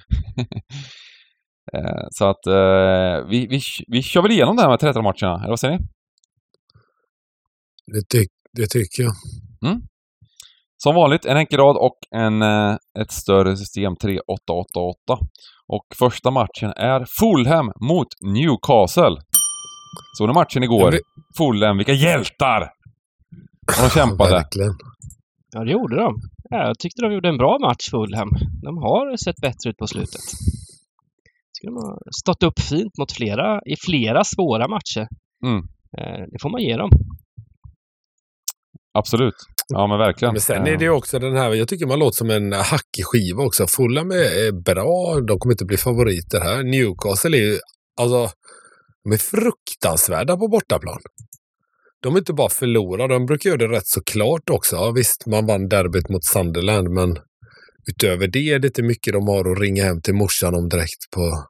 Eh, 1.74 2.06
så 2.12 2.26
att 2.26 2.48
eh, 2.48 3.28
vi, 3.30 3.48
vi, 3.48 3.62
vi 3.88 4.02
kör 4.04 4.22
väl 4.22 4.32
igenom 4.32 4.56
det 4.56 4.62
här 4.62 4.70
med 4.70 4.80
13 4.80 5.04
matcherna, 5.04 5.38
eller 5.40 5.50
vad 5.50 5.60
säger 5.60 5.80
ni? 5.80 5.86
det, 7.94 8.02
tyck, 8.10 8.30
det 8.58 8.68
tycker 8.68 9.04
jag. 9.04 9.14
Som 10.84 10.96
vanligt 10.96 11.26
en 11.26 11.38
enkel 11.38 11.60
rad 11.60 11.78
och 11.78 11.98
en, 12.16 12.42
eh, 12.42 12.76
ett 13.00 13.12
större 13.12 13.58
system 13.58 13.96
3-8-8-8. 13.96 15.18
Och 15.68 15.86
första 16.00 16.32
matchen 16.32 16.72
är 16.76 17.06
Fulham 17.20 17.72
mot 17.82 18.08
Newcastle. 18.22 19.16
Såg 20.18 20.28
ni 20.28 20.34
matchen 20.34 20.64
igår? 20.64 20.92
Det- 20.92 21.02
Fulham, 21.38 21.78
vilka 21.78 21.94
hjältar! 21.94 22.62
Och 23.78 23.84
de 23.84 23.90
kämpade. 23.90 24.32
Verkligen. 24.32 24.74
Ja, 25.52 25.64
det 25.64 25.72
gjorde 25.72 25.96
de. 25.96 26.16
Ja, 26.50 26.58
jag 26.68 26.80
tyckte 26.80 27.02
de 27.02 27.14
gjorde 27.14 27.30
en 27.30 27.38
bra 27.38 27.58
match, 27.62 27.90
Fulham. 27.92 28.30
De 28.64 28.78
har 28.78 29.18
sett 29.18 29.36
bättre 29.42 29.70
ut 29.70 29.78
på 29.78 29.88
slutet. 29.88 30.22
Tycker 31.54 31.68
de 31.68 31.76
har 31.76 32.00
stått 32.22 32.44
upp 32.44 32.60
fint 32.60 32.98
mot 33.00 33.12
flera, 33.12 33.62
i 33.66 33.76
flera 33.86 34.24
svåra 34.24 34.68
matcher. 34.68 35.08
Mm. 35.46 35.58
Eh, 35.98 36.26
Det 36.32 36.42
får 36.42 36.50
man 36.50 36.62
ge 36.62 36.76
dem. 36.78 36.90
Absolut. 38.94 39.36
Ja 39.70 39.88
men 39.88 39.98
verkligen. 39.98 40.34
Men 40.34 40.42
sen 40.42 40.68
är 40.68 40.78
det 40.78 40.84
ju 40.84 40.90
också 40.90 41.20
den 41.20 41.36
här, 41.36 41.54
jag 41.54 41.68
tycker 41.68 41.86
man 41.86 42.00
låter 42.00 42.18
som 42.18 42.30
en 42.30 42.54
hackig 42.54 43.06
skiva 43.06 43.44
också. 43.44 43.68
Fulham 43.68 44.12
eh, 44.12 44.18
är, 44.18 44.48
är 44.48 44.52
bra, 44.52 45.20
de 45.28 45.40
kommer 45.40 45.54
inte 45.54 45.66
bli 45.66 45.78
favoriter 45.78 46.40
här. 46.42 46.64
Newcastle 46.64 47.38
är 47.38 47.42
ju, 47.42 47.60
alltså, 48.02 48.32
de 49.04 49.12
är 49.14 49.18
fruktansvärda 49.18 50.38
på 50.38 50.48
bortaplan. 50.48 51.00
De 52.02 52.16
är 52.16 52.20
inte 52.20 52.34
bara 52.34 52.50
förlorade, 52.50 53.14
de 53.14 53.26
brukar 53.26 53.50
göra 53.50 53.68
det 53.68 53.78
rätt 53.78 53.88
så 53.88 54.02
klart 54.04 54.50
också. 54.50 54.76
Ja, 54.76 54.92
visst, 54.92 55.26
man 55.26 55.46
vann 55.46 55.70
derbyt 55.70 56.10
mot 56.10 56.26
Sunderland, 56.26 56.90
men 56.90 57.18
utöver 57.92 58.28
det 58.28 58.50
är 58.50 58.60
det 58.60 58.68
inte 58.68 58.84
mycket 58.84 59.14
de 59.14 59.28
har 59.28 59.52
att 59.52 59.60
ringa 59.60 59.84
hem 59.84 60.02
till 60.02 60.14
morsan 60.14 60.56
om 60.56 60.70
direkt 60.70 61.12
på, 61.16 61.44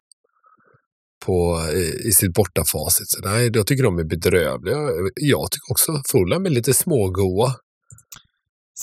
på, 1.25 1.61
i, 1.73 2.07
i 2.07 2.11
sitt 2.11 2.33
bortafacit. 2.33 3.07
Så 3.07 3.21
nej, 3.23 3.51
jag 3.53 3.67
tycker 3.67 3.83
de 3.83 3.99
är 3.99 4.03
bedrövliga. 4.03 4.77
Jag 5.15 5.51
tycker 5.51 5.71
också 5.71 6.01
Fulham 6.11 6.45
är 6.45 6.49
lite 6.49 6.73
smågoa. 6.73 7.55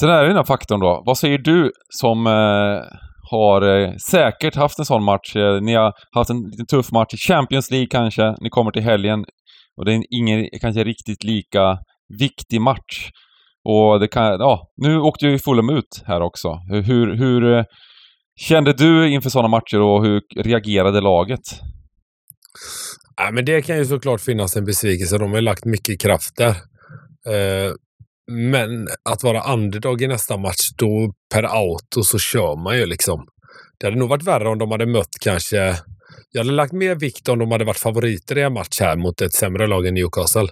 Sen 0.01 0.11
är 0.11 0.23
det 0.23 0.29
den 0.29 0.37
här 0.37 0.45
faktorn 0.45 0.81
då. 0.81 1.03
Vad 1.07 1.19
säger 1.19 1.39
du 1.39 1.73
som 1.89 2.27
eh, 2.27 2.83
har 3.31 3.63
eh, 3.63 3.93
säkert 4.11 4.55
haft 4.55 4.79
en 4.79 4.85
sån 4.85 5.05
match? 5.05 5.37
Eh, 5.37 5.61
ni 5.61 5.75
har 5.75 5.93
haft 6.13 6.31
en 6.31 6.43
liten 6.51 6.67
tuff 6.67 6.93
match 6.93 7.15
i 7.15 7.17
Champions 7.17 7.71
League 7.71 7.87
kanske. 7.91 8.35
Ni 8.41 8.51
kommer 8.51 8.71
till 8.71 8.83
helgen 8.83 9.25
och 9.77 9.85
det 9.85 9.93
är 9.93 10.03
ingen 10.11 10.49
kanske 10.61 10.85
riktigt 10.85 11.25
lika 11.25 11.79
viktig 12.19 12.61
match. 12.61 13.11
Och 13.65 14.01
det 14.01 14.09
kan, 14.09 14.25
ja, 14.25 14.69
nu 14.77 14.99
åkte 14.99 15.27
ju 15.27 15.39
Fulham 15.39 15.71
ut 15.71 16.03
här 16.07 16.21
också. 16.21 16.49
Hur, 16.71 16.83
hur, 16.83 17.17
hur 17.17 17.59
eh, 17.59 17.65
kände 18.41 18.73
du 18.73 19.09
inför 19.09 19.31
sådana 19.31 19.49
matcher 19.49 19.81
och 19.81 20.05
hur 20.05 20.21
reagerade 20.37 21.01
laget? 21.01 21.61
Ja, 23.17 23.31
men 23.33 23.45
det 23.45 23.63
kan 23.63 23.77
ju 23.77 23.85
såklart 23.85 24.21
finnas 24.21 24.57
en 24.57 24.65
besvikelse. 24.65 25.19
De 25.19 25.31
har 25.31 25.37
ju 25.37 25.43
lagt 25.43 25.65
mycket 25.65 26.01
kraft 26.01 26.37
där. 26.37 26.51
Eh, 27.35 27.73
men 28.31 28.89
att 29.11 29.23
vara 29.23 29.53
underdog 29.53 30.03
i 30.03 30.07
nästa 30.07 30.37
match, 30.37 30.71
då 30.77 31.13
per 31.35 31.43
auto 31.43 32.03
så 32.03 32.19
kör 32.19 32.63
man 32.63 32.79
ju 32.79 32.87
liksom. 32.87 33.27
Det 33.79 33.87
hade 33.87 33.99
nog 33.99 34.09
varit 34.09 34.23
värre 34.23 34.49
om 34.49 34.59
de 34.59 34.71
hade 34.71 34.87
mött 34.87 35.11
kanske... 35.21 35.77
Jag 36.31 36.41
hade 36.41 36.53
lagt 36.53 36.73
mer 36.73 36.95
vikt 36.95 37.29
om 37.29 37.39
de 37.39 37.51
hade 37.51 37.65
varit 37.65 37.79
favoriter 37.79 38.39
i 38.39 38.43
en 38.43 38.53
match 38.53 38.81
här 38.81 38.97
mot 38.97 39.21
ett 39.21 39.35
sämre 39.35 39.67
lag 39.67 39.87
än 39.87 39.95
Newcastle. 39.95 40.49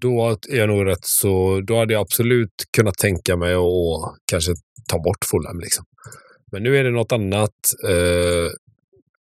Då 0.00 0.38
är 0.48 0.56
jag 0.56 0.68
nog 0.68 0.86
rätt 0.86 1.04
så... 1.04 1.60
Då 1.60 1.78
hade 1.78 1.92
jag 1.92 2.00
absolut 2.00 2.54
kunnat 2.76 2.94
tänka 2.94 3.36
mig 3.36 3.54
att 3.54 4.14
kanske 4.30 4.52
ta 4.88 4.98
bort 4.98 5.24
Fulham 5.30 5.60
liksom. 5.60 5.84
Men 6.52 6.62
nu 6.62 6.76
är 6.76 6.84
det 6.84 6.90
något 6.90 7.12
annat. 7.12 7.54
Eh, 7.88 8.50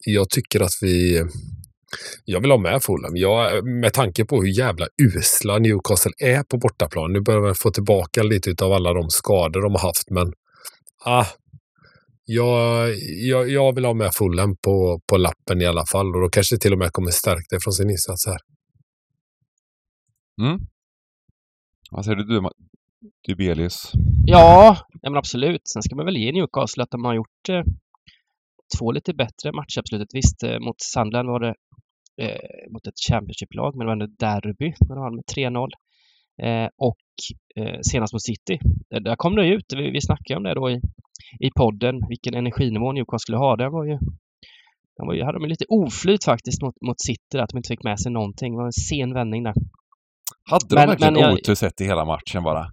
jag 0.06 0.30
tycker 0.30 0.60
att 0.60 0.78
vi... 0.82 1.24
Jag 2.26 2.42
vill 2.42 2.52
ha 2.52 2.58
med 2.58 2.84
Fulham. 2.84 3.16
Jag, 3.16 3.66
med 3.66 3.94
tanke 3.94 4.26
på 4.26 4.42
hur 4.42 4.58
jävla 4.58 4.88
usla 5.02 5.58
Newcastle 5.58 6.12
är 6.18 6.44
på 6.44 6.58
bortaplan. 6.58 7.14
Nu 7.14 7.22
börjar 7.22 7.42
vi 7.42 7.54
få 7.54 7.72
tillbaka 7.72 8.24
lite 8.24 8.66
av 8.66 8.72
alla 8.74 8.94
de 8.94 9.10
skador 9.10 9.62
de 9.62 9.72
har 9.72 9.80
haft, 9.80 10.10
men 10.10 10.34
ah, 11.06 11.26
jag, 12.26 12.90
jag, 13.30 13.50
jag 13.50 13.76
vill 13.76 13.86
ha 13.86 13.94
med 13.94 14.14
Fulham 14.14 14.56
på, 14.56 15.02
på 15.08 15.18
lappen 15.18 15.62
i 15.62 15.66
alla 15.66 15.86
fall 15.86 16.16
och 16.16 16.22
då 16.22 16.30
kanske 16.30 16.58
till 16.58 16.74
och 16.74 16.80
med 16.80 16.92
kommer 16.92 17.12
stärka 17.12 17.46
det 17.50 17.60
från 17.64 17.74
sin 17.74 17.90
insats 17.90 18.26
här. 18.28 18.38
Mm. 20.42 20.60
Vad 21.92 22.06
säger 22.06 22.18
du, 22.18 22.40
Ma- 22.40 22.52
Dubelius? 23.28 23.92
Ja, 24.26 24.78
ja 25.02 25.10
men 25.10 25.18
absolut. 25.18 25.62
Sen 25.68 25.82
ska 25.82 25.96
man 25.96 26.06
väl 26.06 26.18
ge 26.18 26.32
Newcastle 26.32 26.84
att 26.84 26.92
de 26.92 27.06
har 27.06 27.16
gjort 27.16 27.50
eh, 27.50 27.62
två 28.78 28.92
lite 28.92 29.14
bättre 29.14 29.52
matcher 29.52 29.80
absolut. 29.80 30.10
Visst, 30.14 30.44
eh, 30.44 30.60
mot 30.60 30.82
Sunderland 30.82 31.30
var 31.30 31.40
det 31.40 31.54
eh, 32.22 32.72
mot 32.74 32.88
ett 32.88 33.00
Championship-lag, 33.10 33.76
men 33.76 33.80
det 33.80 33.86
var 33.86 33.94
ändå 33.94 34.08
derby 34.20 34.74
när 34.90 34.96
de 34.96 35.02
vann 35.04 35.16
med 35.16 35.24
3-0. 35.36 35.68
Eh, 36.44 36.70
och 36.78 37.06
eh, 37.56 37.80
senast 37.82 38.14
mot 38.14 38.22
City. 38.24 38.60
Eh, 38.96 39.02
där 39.02 39.16
kom 39.16 39.36
det 39.36 39.48
ut, 39.48 39.66
vi, 39.76 39.92
vi 39.92 40.02
snackade 40.02 40.38
om 40.38 40.44
det 40.44 40.54
då 40.54 40.70
i, 40.70 40.76
i 41.40 41.50
podden, 41.60 41.96
vilken 42.10 42.34
energinivå 42.34 42.92
Newcastle 42.92 43.20
skulle 43.20 43.38
ha. 43.38 43.56
Den 43.56 43.72
var 43.72 43.86
ju, 43.86 43.98
den 44.98 45.08
var 45.08 45.14
ju, 45.14 45.24
hade 45.24 45.40
de 45.40 45.46
lite 45.50 45.66
oflyt 45.70 46.24
faktiskt 46.24 46.62
mot, 46.62 46.76
mot 46.88 47.02
City, 47.02 47.38
att 47.38 47.50
de 47.50 47.58
inte 47.58 47.68
fick 47.68 47.84
med 47.84 48.00
sig 48.00 48.12
någonting. 48.12 48.54
Det 48.54 48.58
var 48.58 48.66
en 48.66 48.72
sen 48.72 49.14
vändning 49.14 49.44
där. 49.44 49.54
Hade 50.50 50.66
de 50.70 50.76
Men- 50.76 50.90
verkligen 50.90 51.14
men 51.14 51.22
jag- 51.22 51.34
otur 51.34 51.56
sett 51.56 51.82
i 51.82 51.86
hela 51.86 52.06
matchen 52.06 52.44
bara? 52.44 52.66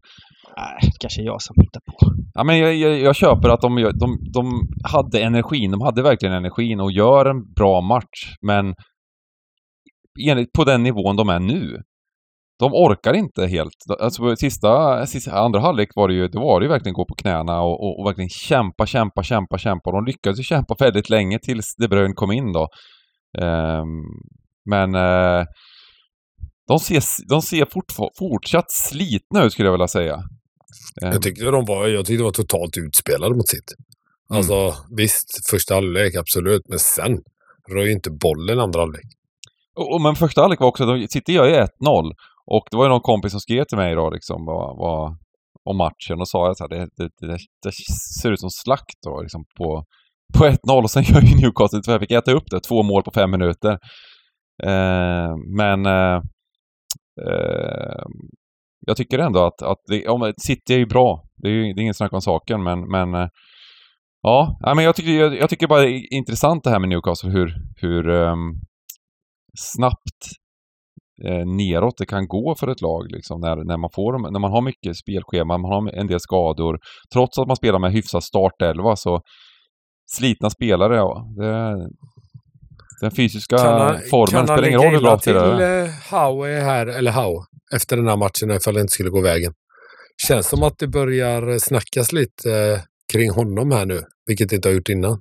Nej, 0.59 0.91
kanske 1.01 1.23
jag 1.23 1.43
som 1.43 1.55
hittar 1.63 1.81
på. 1.81 1.97
Ja, 2.35 2.45
men 2.45 2.59
jag, 2.59 2.75
jag, 2.75 2.99
jag 2.99 3.17
köper 3.17 3.49
att 3.49 3.61
de, 3.61 3.75
de, 3.75 4.19
de 4.33 4.69
hade 4.85 5.21
energin. 5.21 5.71
De 5.71 5.81
hade 5.81 6.03
verkligen 6.03 6.35
energin 6.35 6.81
och 6.81 6.93
gör 6.93 7.27
en 7.27 7.53
bra 7.53 7.81
match. 7.81 8.35
Men 8.43 8.75
enligt, 10.29 10.53
på 10.53 10.65
den 10.65 10.83
nivån 10.83 11.17
de 11.17 11.29
är 11.29 11.41
nu. 11.41 11.83
De 12.59 12.75
orkar 12.75 13.15
inte 13.15 13.47
helt. 13.47 14.01
Alltså 14.01 14.37
sista, 14.37 15.07
sista 15.07 15.39
andra 15.39 15.61
halvlek 15.61 15.89
var 15.95 16.09
det 16.09 16.15
ju, 16.15 16.29
det 16.29 16.39
var 16.39 16.61
det 16.61 16.65
ju 16.65 16.71
verkligen 16.71 16.95
gå 16.95 17.05
på 17.05 17.15
knäna 17.15 17.61
och, 17.61 17.81
och, 17.85 18.01
och 18.01 18.07
verkligen 18.07 18.29
kämpa, 18.29 18.87
kämpa, 18.87 19.23
kämpa, 19.23 19.59
kämpa. 19.59 19.91
De 19.91 20.05
lyckades 20.05 20.39
ju 20.39 20.43
kämpa 20.43 20.75
väldigt 20.79 21.11
länge 21.11 21.39
tills 21.39 21.75
De 21.79 21.89
Bruyne 21.89 22.15
kom 22.15 22.33
in 22.33 22.53
då. 22.53 22.69
Um, 23.39 24.05
men 24.71 24.95
uh, 24.95 25.45
de 26.69 26.79
ser, 26.79 27.03
de 27.29 27.43
ser 27.43 27.67
fortsatt 28.19 28.71
slitna 28.71 29.45
ut 29.45 29.53
skulle 29.53 29.69
jag 29.69 29.73
vilja 29.73 29.89
säga. 29.89 30.23
Ehm, 31.03 31.13
Jag 31.13 31.23
tyckte 31.23 31.45
de 31.45 31.65
var, 31.65 31.87
jag 31.87 32.07
tyckte 32.07 32.23
de 32.23 32.25
var 32.25 32.33
totalt 32.33 32.77
utspelade 32.77 33.35
mot 33.35 33.49
sitt. 33.49 33.75
Alltså 34.29 34.75
visst, 34.97 35.51
första 35.51 35.75
halvlek 35.75 36.15
absolut, 36.15 36.63
men 36.69 36.79
sen 36.79 37.19
rör 37.73 37.85
ju 37.85 37.93
inte 37.93 38.11
bollen 38.11 38.61
andra 38.61 38.81
halvlek. 38.81 39.05
Och, 39.77 39.95
och, 39.95 40.01
men 40.01 40.15
första 40.17 40.41
halvlek 40.41 40.61
var 40.61 40.69
också, 40.69 40.87
de, 40.87 41.09
City 41.09 41.33
gör 41.33 41.47
ju 41.47 41.55
1-0 41.55 41.67
och 42.47 42.65
det 42.71 42.77
var 42.77 42.85
ju 42.85 42.89
någon 42.89 43.01
kompis 43.01 43.31
som 43.31 43.41
skrev 43.41 43.65
till 43.65 43.79
mig 43.79 43.95
då 43.95 44.11
liksom 44.11 44.45
vad, 44.47 44.77
vad, 44.79 45.17
om 45.65 45.77
matchen 45.77 46.21
och 46.21 46.29
sa 46.29 46.51
att 46.51 46.71
det, 46.71 46.89
det, 46.97 47.11
det, 47.21 47.39
det 47.63 47.73
ser 48.23 48.33
ut 48.33 48.41
som 48.41 48.51
slakt 48.51 48.99
då 49.07 49.23
liksom 49.23 49.45
på, 49.59 49.85
på 50.39 50.45
1-0 50.45 50.83
och 50.83 50.91
sen 50.91 51.03
gör 51.03 51.21
ju 51.21 51.37
Newcastle, 51.37 51.81
jag 51.87 52.01
fick 52.01 52.11
äta 52.11 52.33
upp 52.33 52.51
det, 52.51 52.61
två 52.61 52.83
mål 52.83 53.03
på 53.03 53.11
fem 53.11 53.31
minuter. 53.31 53.79
Eh, 54.63 55.37
men 55.57 55.87
eh, 55.87 56.21
eh, 57.27 58.05
jag 58.87 58.97
tycker 58.97 59.19
ändå 59.19 59.47
att, 59.47 59.63
att 59.63 59.79
det, 59.89 60.09
om, 60.09 60.33
City 60.37 60.75
är 60.75 60.79
ju 60.79 60.87
bra, 60.87 61.23
det 61.37 61.49
är 61.49 61.53
ju 61.53 61.73
det 61.73 61.81
är 61.81 61.83
ingen 61.83 61.95
snack 61.95 62.13
om 62.13 62.21
saken 62.21 62.63
men, 62.63 62.91
men 62.91 63.15
eh, 63.15 63.29
Ja, 64.29 64.59
men 64.75 64.85
jag 64.85 64.97
tycker, 64.97 65.11
jag, 65.11 65.37
jag 65.37 65.51
tycker 65.51 65.67
bara 65.67 65.81
det 65.81 65.91
är 65.91 66.15
intressant 66.15 66.65
det 66.65 66.71
här 66.71 66.79
med 66.79 66.89
Newcastle, 66.89 67.31
hur, 67.31 67.55
hur 67.77 68.09
um, 68.09 68.55
snabbt 69.59 70.21
eh, 71.25 71.47
neråt 71.47 71.99
det 71.99 72.07
kan 72.07 72.29
gå 72.29 72.55
för 72.61 72.69
ett 72.69 72.81
lag 72.81 73.11
liksom, 73.11 73.41
när, 73.41 73.57
när, 73.57 73.77
man 73.77 73.91
får, 73.95 74.31
när 74.33 74.41
man 74.41 74.51
har 74.51 74.63
mycket 74.63 74.97
spelschema, 74.97 75.59
man 75.59 75.73
har 75.73 75.93
en 75.93 76.07
del 76.07 76.21
skador. 76.21 76.79
Trots 77.13 77.39
att 77.39 77.47
man 77.47 77.57
spelar 77.57 77.79
med 77.79 77.93
hyfsat 77.93 78.25
startelva 78.25 78.97
så 78.97 79.21
slitna 80.17 80.51
spelare, 80.51 80.97
ja. 80.97 81.27
Det, 81.37 81.77
den 83.01 83.11
fysiska 83.11 83.57
formen 84.11 84.47
spelar 84.47 84.67
ingen 84.67 84.81
roll 84.83 84.93
hur 84.93 85.01
bra 85.01 85.19
till 85.19 85.37
är. 85.37 85.83
eh, 85.83 85.91
Howe 86.11 86.61
här, 86.61 86.87
eller 86.87 87.11
Howe, 87.11 87.45
efter 87.75 87.97
den 87.97 88.09
här 88.09 88.17
matchen 88.17 88.51
ifall 88.51 88.75
det 88.75 88.81
inte 88.81 88.93
skulle 88.93 89.11
gå 89.11 89.21
vägen. 89.21 89.53
Känns 90.29 90.49
som 90.49 90.63
att 90.63 90.79
det 90.79 90.89
börjar 90.89 91.49
eh, 91.49 91.57
snackas 91.59 92.13
lite 92.13 92.53
eh, 92.53 92.81
kring 93.13 93.31
honom 93.31 93.71
här 93.71 93.87
nu, 93.87 94.01
vilket 94.27 94.49
det 94.49 94.57
inte 94.57 94.69
har 94.69 94.75
gjort 94.75 94.89
innan. 94.89 95.21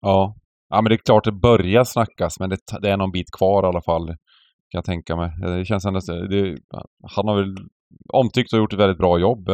Ja. 0.00 0.36
ja, 0.68 0.82
men 0.82 0.90
det 0.90 0.94
är 0.94 0.98
klart 1.04 1.24
det 1.24 1.32
börjar 1.32 1.84
snackas, 1.84 2.40
men 2.40 2.50
det, 2.50 2.58
det 2.82 2.90
är 2.90 2.96
någon 2.96 3.12
bit 3.12 3.30
kvar 3.38 3.62
i 3.62 3.66
alla 3.66 3.82
fall. 3.82 4.06
Kan 4.06 4.78
jag 4.78 4.84
tänka 4.84 5.16
mig. 5.16 5.30
Det 5.40 5.64
känns 5.64 5.84
ändå... 5.84 6.00
Det, 6.30 6.58
han 7.16 7.28
har 7.28 7.36
väl 7.36 7.54
omtyckt 8.12 8.52
och 8.52 8.58
gjort 8.58 8.72
ett 8.72 8.78
väldigt 8.78 8.98
bra 8.98 9.18
jobb. 9.18 9.48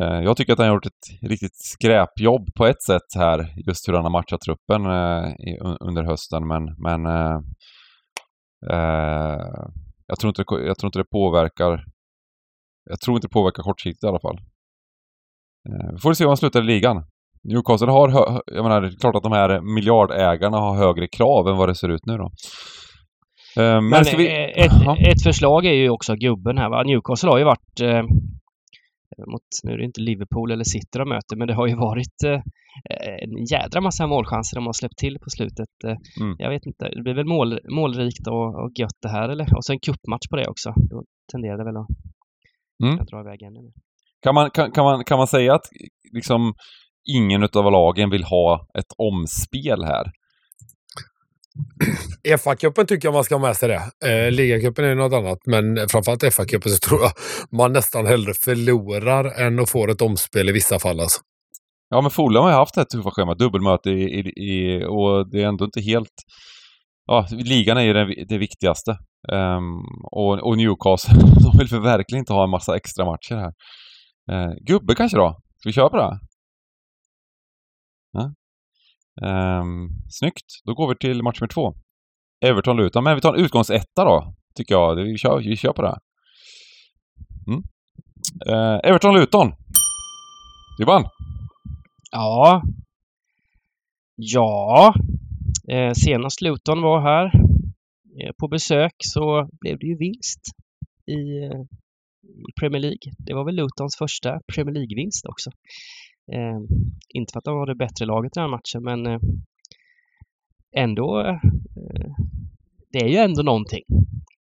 Eh, 0.00 0.20
Jag 0.20 0.36
tycker 0.36 0.52
att 0.52 0.58
han 0.58 0.68
har 0.68 0.74
gjort 0.74 0.86
ett 0.86 1.30
riktigt 1.30 1.56
skräpjobb 1.56 2.54
på 2.54 2.66
ett 2.66 2.82
sätt 2.82 3.08
här, 3.16 3.38
just 3.66 3.88
hur 3.88 3.94
han 3.94 4.04
har 4.04 4.10
matchat 4.10 4.40
truppen 4.40 4.86
eh, 4.86 5.76
under 5.80 6.02
hösten, 6.04 6.46
men... 6.48 6.62
men 6.78 7.06
eh, 7.06 7.38
eh, 8.70 9.40
jag, 10.06 10.18
tror 10.20 10.28
inte 10.28 10.44
jag 10.48 10.78
tror 10.78 10.88
inte 10.88 10.98
det 10.98 11.10
påverkar... 11.12 11.84
Jag 12.90 13.00
tror 13.00 13.16
inte 13.16 13.26
det 13.26 13.32
påverkar 13.32 13.62
kortsiktigt 13.62 14.04
i 14.04 14.06
alla 14.06 14.20
fall. 14.20 14.38
Vi 15.94 15.98
får 16.00 16.12
se 16.14 16.24
hur 16.24 16.28
han 16.28 16.36
slutar 16.36 16.60
i 16.60 16.64
ligan. 16.64 17.04
Newcastle 17.44 17.90
har, 17.90 18.08
hö- 18.08 18.40
jag 18.46 18.62
menar, 18.62 18.80
det 18.80 18.86
är 18.88 19.00
klart 19.00 19.14
att 19.16 19.22
de 19.22 19.32
här 19.32 19.60
miljardägarna 19.74 20.56
har 20.58 20.76
högre 20.76 21.08
krav 21.08 21.48
än 21.48 21.56
vad 21.56 21.68
det 21.68 21.74
ser 21.74 21.88
ut 21.88 22.06
nu 22.06 22.16
då. 22.16 22.30
Men, 23.56 23.88
Men 23.88 24.04
vi... 24.16 24.52
ett, 24.56 24.72
ett 25.08 25.22
förslag 25.22 25.66
är 25.66 25.72
ju 25.72 25.90
också 25.90 26.14
gubben 26.14 26.58
här. 26.58 26.70
Va? 26.70 26.82
Newcastle 26.82 27.30
har 27.30 27.38
ju 27.38 27.44
varit 27.44 27.80
mot, 29.32 29.42
nu 29.64 29.72
är 29.72 29.78
det 29.78 29.84
inte 29.84 30.00
Liverpool 30.00 30.50
eller 30.52 30.64
City 30.64 30.98
de 30.98 31.08
möter, 31.08 31.36
men 31.36 31.48
det 31.48 31.54
har 31.54 31.66
ju 31.66 31.76
varit 31.76 32.22
eh, 32.26 32.40
en 33.24 33.44
jädra 33.52 33.80
massa 33.80 34.06
målchanser 34.06 34.56
de 34.56 34.66
har 34.66 34.72
släppt 34.72 34.98
till 34.98 35.18
på 35.18 35.30
slutet. 35.30 35.68
Eh, 35.86 35.96
Mm. 36.20 36.36
Jag 36.38 36.50
vet 36.50 36.66
inte, 36.66 36.88
det 36.96 37.02
blir 37.02 37.14
väl 37.14 37.26
mål, 37.26 37.58
målrikt 37.70 38.26
och, 38.28 38.64
och 38.64 38.70
gött 38.80 38.98
det 39.02 39.08
här 39.08 39.28
eller? 39.28 39.56
Och 39.56 39.64
så 39.64 39.72
en 39.72 39.80
cupmatch 39.80 40.28
på 40.30 40.36
det 40.36 40.48
också. 40.48 40.74
Då 40.90 41.04
tenderar 41.32 41.58
det 41.58 41.64
väl 41.64 41.76
att, 41.76 41.88
Mm. 42.84 43.04
dra 43.10 43.20
iväg 43.20 43.42
ännu 43.42 43.62
mer. 43.62 43.72
Kan 44.22 44.34
man, 44.34 44.50
kan, 44.50 44.70
kan, 44.72 44.84
man, 44.84 45.04
kan 45.04 45.18
man 45.18 45.26
säga 45.26 45.54
att 45.54 45.66
liksom 46.12 46.54
ingen 47.16 47.42
utav 47.42 47.72
lagen 47.72 48.10
vill 48.10 48.24
ha 48.24 48.66
ett 48.78 48.92
omspel 48.98 49.84
här? 49.84 50.06
FA-cupen 52.28 52.86
tycker 52.86 53.08
jag 53.08 53.12
man 53.12 53.24
ska 53.24 53.34
ha 53.34 53.46
med 53.46 53.56
sig 53.56 53.68
det. 53.68 54.08
Eh, 54.08 54.30
Ligacupen 54.30 54.84
är 54.84 54.94
något 54.94 55.12
annat, 55.12 55.38
men 55.46 55.88
framförallt 55.88 56.22
FA-cupen 56.22 56.68
så 56.68 56.78
tror 56.88 57.00
jag 57.00 57.12
man 57.50 57.72
nästan 57.72 58.06
hellre 58.06 58.34
förlorar 58.34 59.40
än 59.46 59.60
att 59.60 59.70
få 59.70 59.90
ett 59.90 60.02
omspel 60.02 60.48
i 60.48 60.52
vissa 60.52 60.78
fall. 60.78 61.00
Alltså. 61.00 61.20
Ja, 61.88 62.00
men 62.00 62.10
Fulham 62.10 62.42
har 62.42 62.50
ju 62.50 62.56
haft 62.56 62.76
ett 62.76 62.90
tuffa 62.90 63.10
schema, 63.10 63.34
dubbelmöte 63.34 63.90
i, 63.90 64.02
i, 64.02 64.20
i, 64.20 64.84
och 64.84 65.30
det 65.30 65.42
är 65.42 65.46
ändå 65.46 65.64
inte 65.64 65.80
helt... 65.80 66.14
Ja, 67.06 67.26
ligan 67.30 67.76
är 67.76 67.82
ju 67.82 67.92
det, 67.92 68.24
det 68.28 68.38
viktigaste. 68.38 68.90
Um, 69.32 69.82
och, 70.12 70.48
och 70.48 70.56
Newcastle, 70.56 71.14
de 71.52 71.58
vill 71.58 71.68
för 71.68 71.80
verkligen 71.80 72.22
inte 72.22 72.32
ha 72.32 72.44
en 72.44 72.50
massa 72.50 72.76
extra 72.76 73.04
matcher 73.04 73.34
här. 73.34 73.52
Uh, 74.32 74.54
gubbe 74.66 74.94
kanske 74.94 75.16
då? 75.16 75.36
Ska 75.58 75.68
vi 75.68 75.72
köra 75.72 75.88
på 75.88 75.96
det? 75.96 76.18
Ja. 78.12 78.32
Um, 79.60 79.88
snyggt, 80.10 80.46
då 80.64 80.74
går 80.74 80.88
vi 80.88 80.96
till 80.96 81.22
match 81.22 81.40
nummer 81.40 81.48
två. 81.48 81.74
Everton-Luton, 82.42 83.04
men 83.04 83.14
vi 83.14 83.20
tar 83.20 83.34
en 83.34 83.44
utgångsetta 83.44 84.04
då, 84.04 84.34
tycker 84.54 84.74
jag. 84.74 84.94
Vi 84.94 85.18
kör, 85.18 85.38
vi 85.38 85.56
kör 85.56 85.72
på 85.72 85.82
det. 85.82 85.98
Mm. 87.46 87.62
Eh, 88.46 88.90
Everton-Luton. 88.90 89.52
Du 90.78 90.84
vann. 90.84 91.04
Ja. 92.10 92.62
Ja. 94.16 94.94
Eh, 95.68 95.92
senast 95.92 96.40
Luton 96.40 96.82
var 96.82 97.00
här 97.00 97.24
eh, 98.20 98.32
på 98.38 98.48
besök 98.48 98.94
så 98.98 99.48
blev 99.60 99.78
det 99.78 99.86
ju 99.86 99.96
vinst 99.96 100.40
i, 101.06 101.44
eh, 101.44 101.60
i 102.48 102.52
Premier 102.60 102.80
League. 102.80 103.12
Det 103.18 103.34
var 103.34 103.44
väl 103.44 103.54
Lutons 103.54 103.96
första 103.96 104.40
Premier 104.54 104.74
League-vinst 104.74 105.26
också. 105.26 105.50
Eh, 106.32 106.58
inte 107.08 107.32
för 107.32 107.38
att 107.38 107.44
de 107.44 107.54
var 107.54 107.66
det 107.66 107.74
bättre 107.74 108.06
laget 108.06 108.36
i 108.36 108.40
den 108.40 108.42
här 108.42 108.56
matchen, 108.56 108.82
men 108.82 109.06
eh, 109.06 109.20
ändå. 110.76 111.20
Eh, 111.20 112.10
det 112.92 112.98
är 112.98 113.08
ju 113.08 113.16
ändå 113.16 113.42
någonting. 113.42 113.84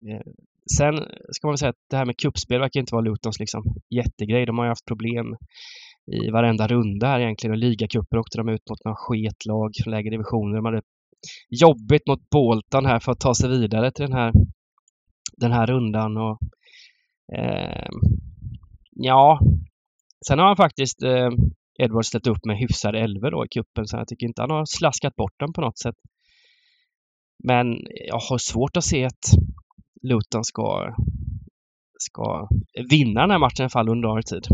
Eh, 0.09 0.33
sen 0.79 0.95
ska 1.31 1.47
man 1.47 1.59
säga 1.59 1.71
att 1.71 1.87
det 1.91 1.97
här 1.97 2.05
med 2.05 2.17
kuppspel 2.17 2.61
verkar 2.61 2.81
inte 2.81 2.95
vara 2.95 3.05
Lutons 3.05 3.39
liksom 3.39 3.63
jättegrej. 3.91 4.47
De 4.47 4.59
har 4.59 4.65
ju 4.65 4.69
haft 4.69 4.87
problem 4.87 5.27
i 6.13 6.31
varenda 6.31 6.67
runda 6.67 7.07
här 7.07 7.21
egentligen 7.21 7.53
och 7.53 7.59
ligacuper 7.59 8.19
åkte 8.19 8.39
de 8.39 8.49
ut 8.49 8.71
mot 8.71 8.85
några 8.85 8.97
sketlag 8.97 9.71
från 9.85 9.91
lägre 9.91 10.11
divisioner. 10.11 10.57
De 10.57 10.65
hade 10.65 10.83
jobbigt 11.51 12.07
mot 12.09 12.31
Bolton 12.31 12.87
här 12.87 13.01
för 13.01 13.13
att 13.13 13.21
ta 13.21 13.35
sig 13.35 13.51
vidare 13.51 13.91
till 13.91 14.05
den 14.05 14.13
här, 14.13 14.33
den 15.37 15.53
här 15.53 15.67
rundan. 15.67 16.17
Och, 16.17 16.39
eh, 17.39 17.89
ja, 18.91 19.41
sen 20.29 20.39
har 20.39 20.47
han 20.47 20.57
faktiskt 20.57 21.03
eh, 21.03 21.31
Edward 21.79 22.05
ställt 22.05 22.27
upp 22.27 22.45
med 22.45 22.59
hyfsade 22.59 23.01
elver 23.01 23.31
då 23.31 23.45
i 23.45 23.49
kuppen 23.49 23.87
så 23.87 23.97
jag 23.97 24.09
tycker 24.09 24.27
inte 24.27 24.43
han 24.43 24.51
har 24.51 24.65
slaskat 24.67 25.17
bort 25.17 25.35
den 25.39 25.53
på 25.53 25.61
något 25.61 25.79
sätt. 25.79 25.95
Men 27.47 27.67
jag 28.09 28.19
har 28.19 28.39
svårt 28.39 28.77
att 28.77 28.85
se 28.85 29.05
att 29.05 29.25
Luton 30.03 30.45
ska, 30.45 30.95
ska 31.99 32.49
vinna 32.91 33.21
den 33.21 33.31
här 33.31 33.39
matchen 33.39 33.61
i 33.61 33.63
alla 33.63 33.71
fall 33.71 33.89
under 33.89 34.23
tid. 34.23 34.47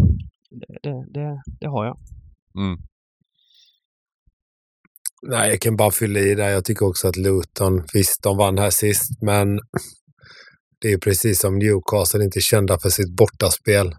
Det, 0.50 0.79
det, 0.83 1.07
det, 1.14 1.42
det 1.61 1.66
har 1.66 1.85
jag. 1.85 1.98
Mm. 2.59 2.79
Nej, 5.22 5.50
jag 5.50 5.61
kan 5.61 5.76
bara 5.76 5.90
fylla 5.90 6.20
i 6.20 6.35
där. 6.35 6.48
Jag 6.48 6.64
tycker 6.64 6.87
också 6.87 7.09
att 7.09 7.16
Luton, 7.16 7.83
visst 7.94 8.22
de 8.22 8.37
vann 8.37 8.59
här 8.59 8.70
sist, 8.70 9.22
men 9.22 9.61
det 10.81 10.92
är 10.92 10.98
precis 10.98 11.40
som 11.40 11.59
Newcastle 11.59 12.24
inte 12.24 12.40
kända 12.40 12.79
för 12.79 12.88
sitt 12.88 13.16
bortaspel. 13.16 13.96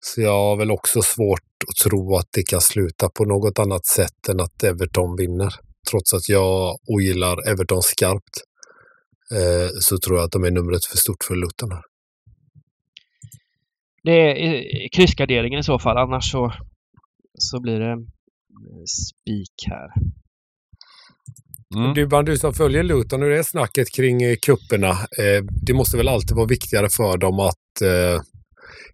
Så 0.00 0.20
jag 0.20 0.32
har 0.32 0.56
väl 0.56 0.70
också 0.70 1.02
svårt 1.02 1.40
att 1.68 1.76
tro 1.84 2.16
att 2.16 2.28
det 2.32 2.42
kan 2.42 2.60
sluta 2.60 3.08
på 3.08 3.24
något 3.24 3.58
annat 3.58 3.86
sätt 3.86 4.28
än 4.28 4.40
att 4.40 4.64
Everton 4.64 5.16
vinner. 5.16 5.54
Trots 5.90 6.14
att 6.14 6.28
jag 6.28 6.76
ogillar 6.86 7.50
Everton 7.50 7.82
skarpt 7.82 8.34
eh, 9.32 9.68
så 9.80 9.98
tror 9.98 10.16
jag 10.16 10.24
att 10.24 10.32
de 10.32 10.44
är 10.44 10.50
numret 10.50 10.84
för 10.84 10.96
stort 10.96 11.24
för 11.24 11.34
Luton 11.34 11.70
här. 11.72 11.82
Det 14.02 14.46
är 14.46 14.88
kryssgarderingen 14.96 15.60
i 15.60 15.62
så 15.62 15.78
fall, 15.78 15.96
annars 15.96 16.30
så, 16.30 16.52
så 17.38 17.60
blir 17.60 17.80
det 17.80 17.96
spik 18.86 19.66
här. 19.66 19.88
Mm. 21.76 21.94
Du, 21.94 22.06
bland 22.06 22.26
du 22.26 22.36
som 22.36 22.54
följer 22.54 22.82
Luton, 22.82 23.22
hur 23.22 23.30
är 23.30 23.42
snacket 23.42 23.90
kring 23.96 24.22
eh, 24.22 24.36
kupperna? 24.36 24.90
Eh, 24.90 25.44
det 25.66 25.74
måste 25.74 25.96
väl 25.96 26.08
alltid 26.08 26.36
vara 26.36 26.46
viktigare 26.46 26.88
för 26.88 27.18
dem 27.18 27.40
att 27.40 27.82
eh, 27.82 28.20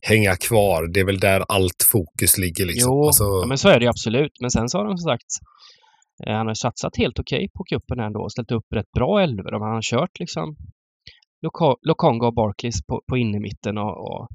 hänga 0.01 0.37
kvar. 0.37 0.93
Det 0.93 1.01
är 1.01 1.05
väl 1.05 1.21
där 1.21 1.45
allt 1.49 1.87
fokus 1.93 2.39
ligger. 2.39 2.67
Liksom. 2.67 2.93
Jo, 2.93 3.07
alltså... 3.07 3.25
ja, 3.25 3.47
men 3.47 3.59
så 3.59 3.69
är 3.69 3.81
det 3.81 3.87
absolut. 3.87 4.33
Men 4.41 4.51
sen 4.51 4.69
så 4.69 4.79
har 4.79 4.85
de 4.85 4.99
som 4.99 5.09
sagt 5.11 5.33
eh, 5.33 5.43
Eh, 6.27 6.37
han 6.37 6.47
har 6.47 6.55
satsat 6.55 6.97
helt 6.97 7.19
okej 7.19 7.37
okay 7.37 7.49
på 7.49 7.65
cupen 7.65 8.01
ändå 8.01 8.21
och 8.21 8.33
ställt 8.33 8.53
upp 8.53 8.67
rätt 8.73 8.93
bra 8.93 9.23
elver. 9.23 9.53
Han 9.53 9.63
har 9.63 9.83
kört 9.83 10.19
liksom 10.21 10.57
Lokonga 11.83 12.27
och 12.27 12.35
Barclays 12.35 12.87
på, 12.87 13.03
på 13.09 13.17
innermitten 13.17 13.79
och, 13.79 14.13
och 14.13 14.29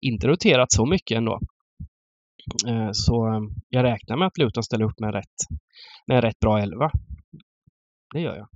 inte 0.00 0.28
roterat 0.28 0.72
så 0.72 0.86
mycket 0.86 1.16
ändå. 1.16 1.40
Eh, 2.68 2.88
så 2.92 3.28
eh, 3.28 3.40
jag 3.68 3.84
räknar 3.84 4.16
med 4.16 4.26
att 4.26 4.38
Luton 4.38 4.62
ställer 4.62 4.84
upp 4.84 5.00
med 5.00 5.14
rätt, 5.14 5.36
med 6.06 6.24
rätt 6.24 6.38
bra 6.40 6.58
elva. 6.58 6.90
Det 8.14 8.20
gör 8.20 8.36
jag. 8.36 8.48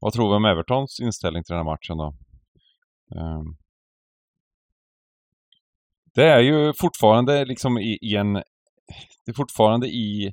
Vad 0.00 0.12
tror 0.12 0.28
vi 0.28 0.36
om 0.36 0.44
Evertons 0.44 1.00
inställning 1.00 1.44
till 1.44 1.52
den 1.52 1.66
här 1.66 1.72
matchen 1.72 1.96
då? 1.96 2.14
Ehm. 3.20 3.56
Det 6.14 6.24
är 6.24 6.40
ju 6.40 6.72
fortfarande 6.80 7.44
liksom 7.44 7.78
i, 7.78 7.98
i 8.02 8.16
en... 8.16 8.32
Det 9.24 9.30
är 9.30 9.32
fortfarande 9.32 9.86
i 9.86 10.32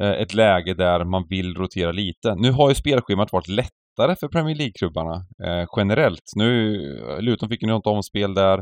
Eh, 0.00 0.10
ett 0.10 0.34
läge 0.34 0.74
där 0.74 1.04
man 1.04 1.26
vill 1.28 1.54
rotera 1.54 1.92
lite. 1.92 2.34
Nu 2.34 2.50
har 2.50 2.68
ju 2.68 2.74
spelschemat 2.74 3.32
varit 3.32 3.48
lättare 3.48 4.16
för 4.20 4.28
Premier 4.28 4.56
League-klubbarna 4.56 5.14
eh, 5.44 5.66
generellt. 5.76 6.32
Nu, 6.36 6.76
eh, 6.98 7.20
Luton 7.20 7.48
fick 7.48 7.62
ju 7.62 7.68
något 7.68 7.86
omspel 7.86 8.34
där. 8.34 8.58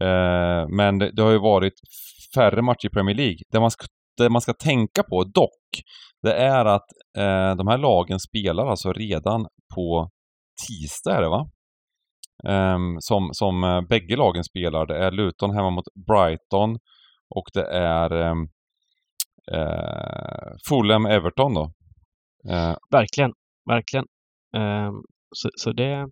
Eh, 0.00 0.68
men 0.68 0.98
det, 0.98 1.10
det, 1.12 1.22
har 1.22 1.30
ju 1.30 1.38
varit 1.38 1.74
färre 2.34 2.62
matcher 2.62 2.86
i 2.86 2.90
Premier 2.90 3.16
League. 3.16 3.38
Det 3.52 3.60
man 3.60 3.70
ska, 3.70 3.86
det 4.16 4.30
man 4.30 4.40
ska 4.40 4.52
tänka 4.52 5.02
på 5.02 5.24
dock, 5.24 5.82
det 6.22 6.34
är 6.34 6.64
att 6.64 6.86
eh, 7.18 7.56
de 7.56 7.68
här 7.68 7.78
lagen 7.78 8.20
spelar 8.20 8.66
alltså 8.66 8.92
redan 8.92 9.46
på 9.74 10.10
tisdag 10.68 11.16
är 11.16 11.22
det 11.22 11.28
va? 11.28 11.48
Um, 12.48 12.96
som, 13.00 13.30
som 13.32 13.64
eh, 13.64 13.80
bägge 13.80 14.16
lagen 14.16 14.44
spelar. 14.44 14.86
Det 14.86 14.96
är 14.96 15.10
Luton 15.10 15.50
hemma 15.50 15.70
mot 15.70 15.84
Brighton 16.06 16.78
och 17.34 17.44
det 17.54 17.66
är 17.66 18.10
eh, 18.26 18.34
uh, 19.52 20.56
Fulham-Everton 20.68 21.54
då. 21.54 21.72
Uh, 22.52 22.76
verkligen, 22.90 23.32
verkligen. 23.68 24.06
Um, 24.56 25.02
så, 25.36 25.50
så 25.56 25.72
det, 25.72 26.08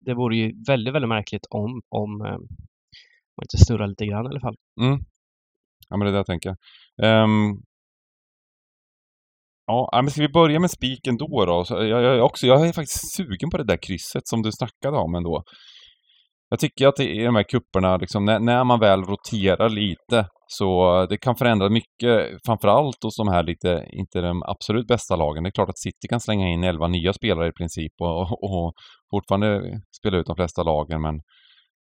det 0.00 0.14
vore 0.14 0.36
ju 0.36 0.52
väldigt, 0.66 0.94
väldigt 0.94 1.08
märkligt 1.08 1.46
om, 1.50 1.82
om 1.88 2.18
man 2.18 3.44
inte 3.44 3.64
snurrar 3.66 3.86
lite 3.86 4.06
grann 4.06 4.26
i 4.26 4.28
alla 4.28 4.40
fall. 4.40 4.56
Mm. 4.80 4.98
Ja, 5.88 5.96
men 5.96 6.00
det 6.00 6.10
är 6.10 6.12
det 6.12 6.18
jag 6.18 6.26
tänker. 6.26 6.56
Um, 7.02 7.62
Ja, 9.70 10.00
men 10.02 10.10
ska 10.10 10.20
vi 10.20 10.28
börja 10.28 10.60
med 10.60 10.70
spiken 10.70 11.16
då? 11.16 11.44
då? 11.44 11.64
Så 11.64 11.74
jag, 11.74 12.02
jag, 12.02 12.24
också, 12.24 12.46
jag 12.46 12.68
är 12.68 12.72
faktiskt 12.72 13.14
sugen 13.16 13.50
på 13.50 13.56
det 13.56 13.64
där 13.64 13.82
krysset 13.82 14.28
som 14.28 14.42
du 14.42 14.52
snackade 14.52 14.96
om 14.96 15.14
ändå. 15.14 15.42
Jag 16.50 16.58
tycker 16.58 16.88
att 16.88 17.00
i 17.00 17.24
de 17.24 17.34
här 17.34 17.42
kupperna, 17.42 17.96
liksom, 17.96 18.24
när, 18.24 18.38
när, 18.38 18.64
man 18.64 18.80
väl 18.80 19.02
roterar 19.02 19.68
lite, 19.68 20.26
så 20.46 21.06
det 21.06 21.18
kan 21.18 21.36
förändra 21.36 21.68
mycket, 21.68 22.30
framförallt 22.46 23.04
hos 23.04 23.16
de 23.16 23.28
här 23.28 23.42
lite, 23.42 23.86
inte 23.92 24.20
de 24.20 24.42
absolut 24.42 24.86
bästa 24.86 25.16
lagen. 25.16 25.42
Det 25.42 25.48
är 25.48 25.52
klart 25.52 25.68
att 25.68 25.78
City 25.78 26.08
kan 26.10 26.20
slänga 26.20 26.48
in 26.48 26.64
elva 26.64 26.88
nya 26.88 27.12
spelare 27.12 27.48
i 27.48 27.52
princip 27.52 27.92
och, 28.00 28.20
och, 28.20 28.44
och 28.44 28.72
fortfarande 29.10 29.80
spela 30.00 30.18
ut 30.18 30.26
de 30.26 30.36
flesta 30.36 30.62
lagen, 30.62 31.02
men, 31.02 31.20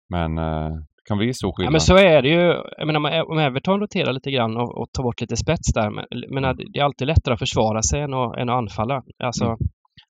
men 0.10 0.38
eh, 0.38 0.72
kan 1.08 1.18
bli 1.18 1.34
stor 1.34 1.54
skillnad. 1.54 1.70
Ja, 1.70 1.72
men 1.72 1.82
så 1.82 1.98
är 1.98 2.22
det 2.22 2.30
ju. 2.30 2.63
Jag 2.78 2.88
menar, 2.88 3.32
om 3.32 3.38
Everton 3.38 3.80
roterar 3.80 4.13
lite 4.13 4.32
grann 4.32 4.58
och, 4.58 4.78
och 4.78 4.88
tar 4.94 5.04
bort 5.04 5.22
lite 5.22 5.38
spets 5.38 5.74
där. 5.74 5.89
Men, 5.89 6.06
men 6.30 6.56
det 6.74 6.80
är 6.80 6.84
alltid 6.84 7.08
lättare 7.08 7.34
att 7.34 7.39
försvara 7.39 7.82
sig 7.82 8.02
än 8.02 8.13
att, 8.13 8.38
än 8.38 8.50
att 8.50 8.58
anfalla. 8.58 9.04
Alltså, 9.24 9.46
mm. 9.46 9.58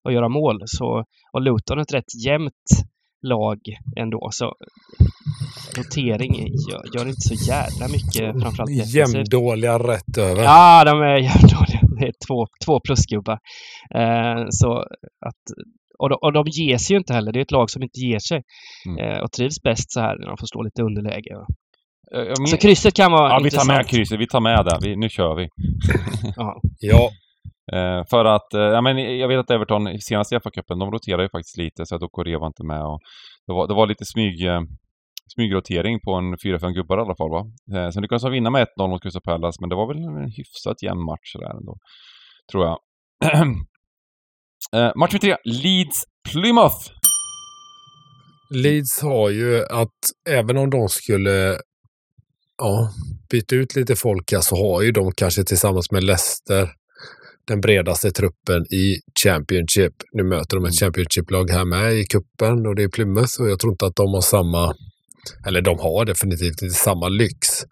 att 0.08 0.14
göra 0.14 0.30
mål. 0.30 0.62
Så, 0.66 1.04
och 1.34 1.42
Luton 1.42 1.78
är 1.78 1.82
ett 1.82 1.94
rätt 1.94 2.26
jämnt 2.26 2.68
lag 3.28 3.60
ändå. 3.98 4.30
Så 4.32 4.54
rotering 5.78 6.34
gör, 6.72 6.84
gör 6.98 7.08
inte 7.08 7.22
så 7.22 7.34
jävla 7.34 7.88
mycket, 7.88 8.42
framförallt 8.42 8.72
Jämndåliga 8.96 9.80
rätt 9.80 10.18
över. 10.18 10.44
Ja, 10.44 10.84
de 10.86 11.02
är 11.02 11.18
jämndåliga. 11.18 11.80
Det 12.00 12.06
är 12.08 12.14
två, 12.28 12.48
två 12.66 12.80
plusgubbar. 12.80 13.40
Eh, 13.96 14.46
så 14.50 14.78
att 15.26 15.44
och 16.00 16.10
de, 16.10 16.16
och 16.22 16.34
de 16.34 16.46
ger 16.48 16.78
sig 16.78 16.94
ju 16.94 16.98
inte 16.98 17.14
heller. 17.14 17.32
Det 17.32 17.40
är 17.40 17.42
ett 17.42 17.52
lag 17.52 17.70
som 17.70 17.84
inte 17.84 18.00
ger 18.00 18.20
sig. 18.20 18.42
Mm. 18.88 18.98
Eh, 19.00 19.20
och 19.24 19.32
trivs 19.32 19.62
bäst 19.62 19.92
så 19.92 20.00
här 20.00 20.18
när 20.20 20.28
de 20.28 20.38
får 20.38 20.48
stå 20.48 20.64
lite 20.64 20.82
underläge. 20.84 21.36
Men... 22.40 22.48
Så 22.48 22.58
krysset 22.58 22.94
kan 22.94 23.12
vara 23.12 23.30
Ja, 23.30 23.38
intressant. 23.38 23.64
vi 23.64 23.74
tar 23.74 23.78
med 23.78 23.88
krysset. 23.88 24.20
Vi 24.20 24.28
tar 24.28 24.40
med 24.40 24.66
det. 24.66 24.78
Vi, 24.82 24.96
nu 24.96 25.10
kör 25.10 25.36
vi. 25.36 25.48
ja. 26.80 27.10
Eh, 27.74 28.04
för 28.10 28.26
att, 28.26 28.54
eh, 28.54 28.62
ja 28.62 28.82
men 28.82 29.18
jag 29.20 29.28
vet 29.28 29.40
att 29.40 29.52
Everton 29.52 30.00
senast 30.00 30.32
i 30.32 30.36
FA-cupen, 30.36 30.80
de 30.80 30.92
roterade 30.92 31.24
ju 31.24 31.30
faktiskt 31.30 31.58
lite 31.58 31.86
så 31.86 31.96
att 31.96 32.04
Okore 32.04 32.38
var 32.38 32.48
inte 32.48 32.64
med 32.64 32.82
och 32.82 33.00
det 33.48 33.54
var, 33.54 33.68
det 33.68 33.74
var 33.74 33.88
lite 33.88 34.06
smyg, 34.06 34.46
eh, 34.48 34.62
smygrotering 35.36 36.00
på 36.00 36.14
en 36.14 36.38
4-5 36.38 36.74
gubbar 36.74 36.98
i 36.98 37.02
alla 37.02 37.16
fall 37.16 37.30
va. 37.30 37.46
Eh, 37.76 37.90
sen 37.90 38.02
lyckades 38.02 38.24
de 38.24 38.32
vinna 38.32 38.50
med 38.50 38.62
1-0 38.62 38.90
mot 38.90 39.04
Crystal 39.04 39.22
Palace 39.22 39.58
men 39.62 39.70
det 39.70 39.76
var 39.76 39.88
väl 39.88 39.98
en 39.98 40.32
hyfsat 40.32 40.84
jämn 40.84 41.06
match 41.06 41.34
där 41.34 41.58
ändå. 41.58 41.78
Tror 42.52 42.66
jag. 42.66 42.78
Eh, 44.74 44.92
match 44.96 45.16
3, 45.22 45.36
Leeds-Plymouth. 45.46 46.92
Leeds 48.50 49.02
har 49.02 49.30
ju 49.30 49.66
att 49.66 50.00
även 50.30 50.58
om 50.58 50.70
de 50.70 50.90
skulle 50.90 51.58
ja, 52.58 52.90
byta 53.30 53.56
ut 53.56 53.76
lite 53.76 53.96
folk 53.96 54.34
så 54.42 54.56
har 54.56 54.82
ju 54.82 54.92
de 54.92 55.12
kanske 55.12 55.44
tillsammans 55.44 55.92
med 55.92 56.04
Leicester 56.04 56.70
den 57.48 57.62
bredaste 57.62 58.12
truppen 58.12 58.74
i 58.74 58.96
Championship. 59.24 59.94
Nu 60.12 60.24
möter 60.24 60.58
de 60.58 60.66
ett 60.66 60.82
mm. 60.82 60.92
Championship-lag 60.92 61.50
här 61.50 61.66
med 61.66 61.94
i 61.94 62.04
kuppen 62.04 62.66
och 62.68 62.76
det 62.76 62.84
är 62.84 62.90
Plymouth 62.90 63.42
och 63.42 63.50
jag 63.50 63.60
tror 63.60 63.74
inte 63.74 63.86
att 63.86 63.96
de 63.96 64.14
har 64.14 64.22
samma 64.22 64.76
eller 65.48 65.62
de 65.62 65.80
har 65.80 66.06
definitivt 66.06 66.62
inte 66.62 66.76
samma 66.76 67.10
lyx. 67.10 67.64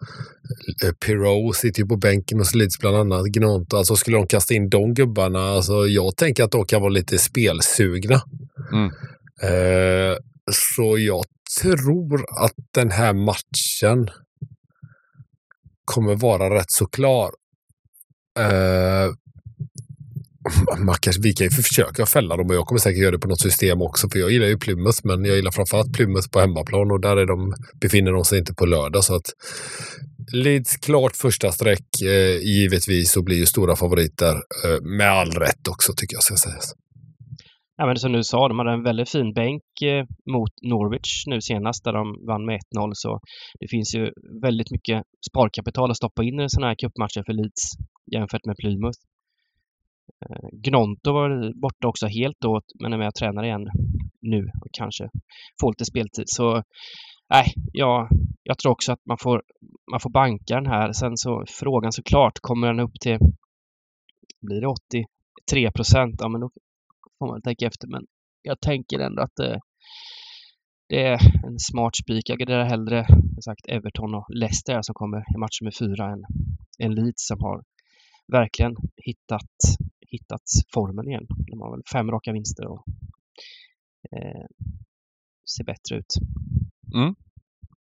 Eh, 0.84 0.92
Pirou 1.06 1.52
sitter 1.52 1.82
ju 1.82 1.88
på 1.88 1.96
bänken 1.96 2.40
och 2.40 2.54
Leeds 2.54 2.78
bland 2.78 2.96
annat. 2.96 3.24
Gnont, 3.24 3.74
alltså 3.74 3.96
skulle 3.96 4.16
de 4.16 4.26
kasta 4.26 4.54
in 4.54 4.68
de 4.68 4.94
gubbarna, 4.94 5.40
alltså 5.40 5.86
jag 5.86 6.16
tänker 6.16 6.44
att 6.44 6.52
de 6.52 6.66
kan 6.66 6.80
vara 6.80 6.90
lite 6.90 7.18
spelsugna. 7.18 8.22
Mm. 8.72 8.90
Eh, 9.42 10.16
så 10.52 10.98
jag 10.98 11.24
tror 11.62 12.24
att 12.44 12.54
den 12.74 12.90
här 12.90 13.12
matchen 13.12 14.10
kommer 15.84 16.14
vara 16.14 16.54
rätt 16.54 16.70
så 16.70 16.86
klar. 16.86 17.30
Eh, 18.38 19.12
man 20.86 20.94
kanske, 21.00 21.22
vi 21.22 21.32
kan 21.32 21.44
ju 21.44 21.50
försöka 21.50 22.06
fälla 22.06 22.36
dem 22.36 22.46
och 22.50 22.54
jag 22.54 22.66
kommer 22.66 22.78
säkert 22.78 23.02
göra 23.02 23.10
det 23.10 23.18
på 23.18 23.28
något 23.28 23.40
system 23.40 23.82
också. 23.82 24.10
För 24.10 24.18
jag 24.18 24.30
gillar 24.30 24.46
ju 24.46 24.58
Plymouth, 24.58 25.00
men 25.04 25.24
jag 25.24 25.36
gillar 25.36 25.50
framförallt 25.50 25.92
Plymouth 25.92 26.28
på 26.30 26.40
hemmaplan 26.40 26.90
och 26.90 27.00
där 27.00 27.16
är 27.16 27.26
de, 27.26 27.54
befinner 27.80 28.12
de 28.12 28.24
sig 28.24 28.38
inte 28.38 28.54
på 28.54 28.66
lördag. 28.66 29.04
Så 29.04 29.14
att 29.14 29.26
Leeds 30.32 30.76
klart 30.76 31.16
första 31.16 31.52
streck 31.52 32.02
eh, 32.02 32.36
givetvis 32.42 33.16
och 33.16 33.24
blir 33.24 33.36
ju 33.36 33.46
stora 33.46 33.76
favoriter. 33.76 34.34
Eh, 34.64 34.80
med 34.98 35.10
all 35.10 35.30
rätt 35.30 35.68
också 35.70 35.92
tycker 35.96 36.16
jag 36.16 36.22
ska 36.22 36.36
sägas. 36.36 36.74
Ja, 37.76 37.86
men 37.86 37.96
som 37.96 38.12
du 38.12 38.24
sa, 38.24 38.48
de 38.48 38.58
hade 38.58 38.72
en 38.72 38.82
väldigt 38.82 39.10
fin 39.10 39.32
bänk 39.32 39.62
eh, 39.82 40.04
mot 40.30 40.52
Norwich 40.62 41.26
nu 41.26 41.40
senast 41.40 41.84
där 41.84 41.92
de 41.92 42.26
vann 42.26 42.46
med 42.46 42.60
1-0. 42.76 42.90
Så 42.92 43.20
det 43.60 43.68
finns 43.68 43.94
ju 43.94 44.10
väldigt 44.42 44.70
mycket 44.70 45.02
sparkapital 45.30 45.90
att 45.90 45.96
stoppa 45.96 46.24
in 46.24 46.40
i 46.40 46.48
sådana 46.48 46.66
här 46.66 46.74
cupmatcher 46.74 47.22
för 47.26 47.32
Leeds 47.32 47.62
jämfört 48.12 48.44
med 48.46 48.56
Plymouth. 48.56 48.98
Eh, 50.24 50.48
Gnonto 50.52 51.12
var 51.12 51.60
borta 51.60 51.88
också 51.88 52.06
helt 52.06 52.36
då, 52.40 52.60
men 52.82 52.92
är 52.92 52.98
med 52.98 53.08
och 53.08 53.14
tränar 53.14 53.44
igen 53.44 53.68
nu 54.20 54.42
och 54.60 54.68
kanske 54.72 55.08
får 55.60 55.72
lite 55.72 55.84
speltid. 55.84 56.24
Så 56.26 56.62
nej, 57.30 57.46
jag, 57.72 58.08
jag 58.42 58.58
tror 58.58 58.72
också 58.72 58.92
att 58.92 59.06
man 59.08 59.18
får, 59.18 59.42
man 59.90 60.00
får 60.00 60.10
banka 60.10 60.54
den 60.54 60.66
här. 60.66 60.92
Sen 60.92 61.16
så 61.16 61.44
frågan 61.48 61.92
såklart, 61.92 62.38
kommer 62.40 62.66
den 62.66 62.80
upp 62.80 63.00
till, 63.00 63.18
blir 64.46 64.60
det 64.60 64.74
83 65.46 65.72
procent? 65.72 66.14
Ja, 66.18 66.28
men 66.28 66.40
då 66.40 66.50
får 67.18 67.26
man 67.26 67.42
tänka 67.42 67.66
efter. 67.66 67.88
Men 67.88 68.02
jag 68.42 68.60
tänker 68.60 68.98
ändå 68.98 69.22
att 69.22 69.36
det, 69.36 69.60
det 70.88 71.02
är 71.06 71.18
en 71.46 71.58
smart 71.58 71.96
spik. 71.96 72.28
Jag 72.28 72.38
garderar 72.38 72.64
hellre 72.64 73.06
sagt 73.44 73.66
Everton 73.68 74.14
och 74.14 74.26
Leicester 74.34 74.78
som 74.82 74.94
kommer 74.94 75.18
i 75.18 75.38
match 75.38 75.60
nummer 75.60 75.78
fyra 75.78 76.12
än, 76.12 76.22
än 76.82 76.94
Leeds 76.94 77.26
som 77.26 77.40
har 77.40 77.62
verkligen 78.32 78.76
hittat, 78.96 79.52
hittat 80.10 80.48
formen 80.74 81.08
igen. 81.08 81.26
De 81.50 81.60
har 81.60 81.70
väl 81.70 81.82
fem 81.92 82.10
raka 82.10 82.32
vinster 82.32 82.66
och 82.66 82.84
eh, 84.12 84.46
ser 85.56 85.64
bättre 85.64 85.96
ut. 85.96 86.14
Mm. 86.94 87.14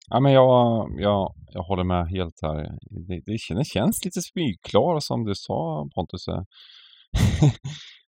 Ja, 0.09 0.21
men 0.21 0.33
jag, 0.33 0.89
jag, 0.99 1.35
jag 1.53 1.62
håller 1.62 1.85
med 1.85 2.09
helt 2.09 2.39
här. 2.43 2.55
Det, 2.91 3.21
det, 3.27 3.39
känns, 3.39 3.59
det 3.59 3.65
känns 3.65 4.05
lite 4.05 4.21
smygklar 4.23 5.01
som 5.01 5.25
du 5.25 5.35
sa 5.35 5.89
Pontus. 5.95 6.29
eh, 6.29 6.43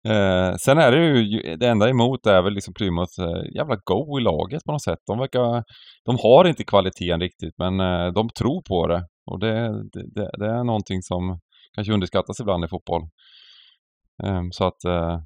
eh 0.12 0.56
sen 0.56 0.78
är 0.78 0.92
det 0.92 1.06
ju, 1.06 1.56
det 1.56 1.68
enda 1.68 1.90
emot 1.90 2.26
är 2.26 2.42
väl 2.42 2.54
liksom 2.54 2.74
Plymouth 2.74 3.22
eh, 3.22 3.56
jävla 3.56 3.76
go 3.84 4.20
i 4.20 4.22
laget 4.22 4.64
på 4.64 4.72
något 4.72 4.84
sätt. 4.84 5.00
De 5.08 5.20
verkar, 5.20 5.64
de 6.06 6.18
har 6.24 6.48
inte 6.48 6.64
kvaliteten 6.64 7.20
riktigt 7.20 7.54
men 7.58 7.80
eh, 7.80 8.14
de 8.14 8.30
tror 8.30 8.62
på 8.62 8.88
det. 8.88 9.08
Och 9.32 9.40
det, 9.40 9.84
det, 9.94 10.32
det 10.38 10.46
är 10.46 10.64
någonting 10.64 11.02
som 11.02 11.40
kanske 11.76 11.94
underskattas 11.94 12.40
ibland 12.40 12.66
i 12.66 12.68
fotboll. 12.68 13.02
Eh, 14.24 14.42
så 14.52 14.68
att 14.68 14.84
eh, 14.86 15.20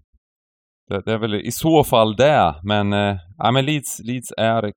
det, 0.90 1.02
det, 1.06 1.14
är 1.14 1.18
väl 1.18 1.36
i 1.36 1.52
så 1.52 1.84
fall 1.84 2.16
det. 2.16 2.56
Men, 2.64 2.94
eh, 2.94 3.18
ja, 3.38 3.52
men 3.52 3.66
Leeds, 3.66 4.00
Leeds 4.00 4.32
är 4.38 4.74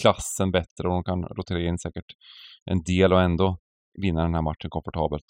klassen 0.00 0.50
bättre 0.50 0.88
och 0.88 0.94
de 0.94 1.04
kan 1.04 1.22
rotera 1.24 1.60
in 1.60 1.78
säkert 1.78 2.04
en 2.64 2.82
del 2.82 3.12
och 3.12 3.22
ändå 3.22 3.58
vinna 4.02 4.22
den 4.22 4.34
här 4.34 4.42
matchen 4.42 4.70
komfortabelt. 4.70 5.24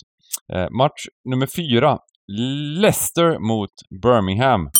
Eh, 0.53 0.71
match 0.71 1.07
nummer 1.25 1.47
fyra. 1.57 1.99
Leicester 2.81 3.39
mot 3.39 3.71
Birmingham. 4.03 4.71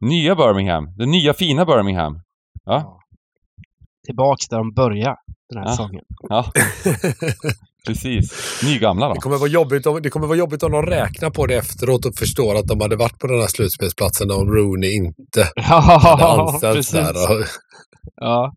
Nya 0.00 0.34
Birmingham. 0.34 0.94
Det 0.96 1.06
nya 1.06 1.34
fina 1.34 1.64
Birmingham. 1.64 2.20
Ja. 2.64 3.00
Tillbaks 4.06 4.48
där 4.48 4.56
de 4.56 4.72
började 4.74 5.16
den 5.48 5.58
här 5.58 5.64
Ja. 5.66 5.70
säsongen. 5.70 6.04
Ja, 6.28 6.44
precis. 7.86 8.32
Nygamla 8.64 9.08
då. 9.08 9.14
Det 9.14 9.20
kommer, 9.20 9.36
vara 9.38 9.48
jobbigt 9.50 9.86
om, 9.86 10.02
det 10.02 10.10
kommer 10.10 10.26
vara 10.26 10.38
jobbigt 10.38 10.62
om 10.62 10.72
de 10.72 10.82
räknar 10.82 11.30
på 11.30 11.46
det 11.46 11.54
efteråt 11.56 12.06
och 12.06 12.14
förstår 12.18 12.54
att 12.58 12.66
de 12.66 12.80
hade 12.80 12.96
varit 12.96 13.18
på 13.18 13.26
den 13.26 13.40
här 13.40 13.46
slutspelsplatsen 13.46 14.30
om 14.30 14.50
Rooney 14.54 14.90
inte 14.96 15.40
hade 15.56 15.86
Ja, 16.22 16.48
anställts 16.52 16.90
där. 16.90 17.10
Och, 17.10 17.44
Ja. 18.16 18.52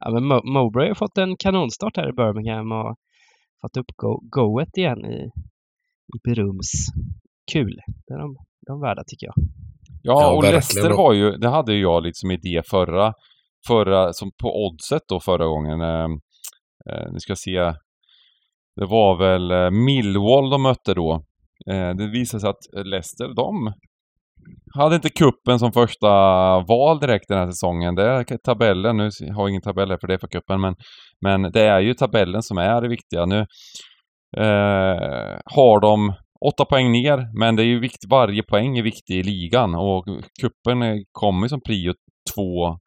ja 0.00 0.10
men 0.10 0.22
Mo- 0.24 0.44
Mowbray 0.52 0.88
har 0.88 0.94
fått 0.94 1.18
en 1.18 1.36
kanonstart 1.38 1.96
här 1.96 2.08
i 2.08 2.12
Birmingham 2.12 2.72
och 2.72 2.96
fått 3.60 3.76
upp 3.76 3.90
go 3.96 4.20
goet 4.22 4.76
igen 4.76 4.98
i, 5.04 5.18
i 6.14 6.18
Berums. 6.24 6.70
Kul. 7.52 7.76
Det 8.06 8.14
är 8.14 8.18
de, 8.18 8.36
de 8.66 8.80
värda 8.80 9.02
tycker 9.06 9.26
jag. 9.26 9.34
Ja, 10.02 10.20
Ja, 10.22 10.30
och. 10.36 10.42
Leicester 10.42 10.90
var 10.90 11.12
ju, 11.12 11.30
det 11.32 11.48
hade 11.48 11.72
ju 11.74 11.80
jag 11.80 12.02
lite 12.02 12.14
som 12.18 12.30
idé 12.30 12.62
förra, 12.70 13.12
förra, 13.66 14.12
som 14.12 14.30
på 14.42 14.66
oddset 14.66 15.02
då 15.08 15.20
förra 15.20 15.46
gången. 15.46 15.80
Eh, 15.80 16.04
eh, 16.90 17.12
nu 17.12 17.18
ska 17.20 17.30
jag 17.30 17.38
se. 17.38 17.58
Det 18.78 18.86
var 18.86 19.16
väl 19.16 19.50
eh, 19.50 19.70
Millwall 19.70 20.50
de 20.50 20.62
mötte 20.62 20.94
då. 20.94 21.22
Eh, 21.70 21.90
det 21.90 22.06
visade 22.06 22.40
sig 22.40 22.50
att 22.50 22.86
Leicester, 22.86 23.34
de 23.34 23.72
hade 24.74 24.94
inte 24.94 25.10
kuppen 25.10 25.58
som 25.58 25.72
första 25.72 26.08
val 26.60 26.98
direkt 27.00 27.28
den 27.28 27.38
här 27.38 27.46
säsongen. 27.46 27.94
Det 27.94 28.02
är 28.02 28.24
tabellen, 28.44 28.96
nu 28.96 29.10
har 29.34 29.42
jag 29.42 29.50
ingen 29.50 29.62
tabell 29.62 29.90
här 29.90 29.98
för 30.00 30.08
det 30.08 30.18
för 30.18 30.28
kuppen 30.28 30.60
men, 30.60 30.74
men 31.20 31.42
det 31.42 31.62
är 31.62 31.80
ju 31.80 31.94
tabellen 31.94 32.42
som 32.42 32.58
är 32.58 32.80
det 32.82 32.88
viktiga. 32.88 33.26
Nu 33.26 33.38
eh, 34.36 35.38
har 35.44 35.80
de 35.80 36.14
åtta 36.46 36.64
poäng 36.64 36.92
ner, 36.92 37.38
men 37.38 37.56
det 37.56 37.62
är 37.62 37.66
ju 37.66 37.80
viktigt, 37.80 38.10
varje 38.10 38.42
poäng 38.42 38.78
är 38.78 38.82
viktig 38.82 39.14
i 39.14 39.22
ligan 39.22 39.74
och 39.74 40.04
kuppen 40.40 40.82
eh, 40.82 40.96
kommer 41.12 41.48
som 41.48 41.60
prio 41.60 41.94
två 42.34 42.78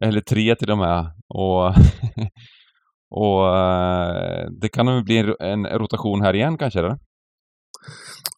eller 0.00 0.20
tre 0.20 0.54
till 0.54 0.70
och 0.70 0.78
med. 0.78 1.10
Och, 1.34 1.74
och 3.10 3.56
eh, 3.56 4.46
det 4.60 4.68
kan 4.68 4.86
nog 4.86 5.04
bli 5.04 5.18
en, 5.18 5.34
en 5.40 5.66
rotation 5.66 6.22
här 6.22 6.34
igen 6.34 6.58
kanske 6.58 6.78
eller? 6.78 6.96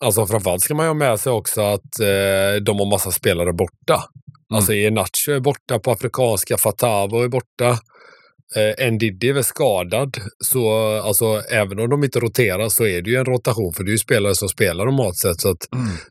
alltså 0.05 0.27
framförallt 0.27 0.63
ska 0.63 0.75
man 0.75 0.87
ju 0.87 0.91
ha 0.91 0.95
med 0.95 1.21
sig 1.21 1.33
också 1.33 1.61
att 1.61 2.01
eh, 2.01 2.63
de 2.63 2.79
har 2.79 2.91
massa 2.91 3.11
spelare 3.11 3.53
borta. 3.53 4.05
Alltså 4.55 4.75
Enacho 4.75 5.33
är 5.33 5.41
borta 5.41 5.79
på 5.79 5.91
afrikanska, 5.91 6.57
Fatavo 6.59 7.23
är 7.23 7.29
borta. 7.29 7.79
Eh, 8.57 8.93
Ndidi 8.93 9.29
är 9.29 9.33
väl 9.33 9.45
skadad. 9.45 10.17
Så 10.45 10.71
alltså, 11.01 11.43
även 11.51 11.79
om 11.79 11.91
de 11.91 12.05
inte 12.05 12.21
roterar 12.21 12.69
så 12.69 12.87
är 12.87 13.03
det 13.03 13.11
ju 13.11 13.17
en 13.17 13.25
rotation 13.25 13.73
för 13.73 13.85
det 13.85 13.91
är 13.91 13.93
ju 13.93 13.99
spelare 13.99 14.35
som 14.35 14.49
spelar 14.49 14.85
normalt 14.85 15.17
sett. 15.17 15.41
Så 15.41 15.51
att 15.51 15.69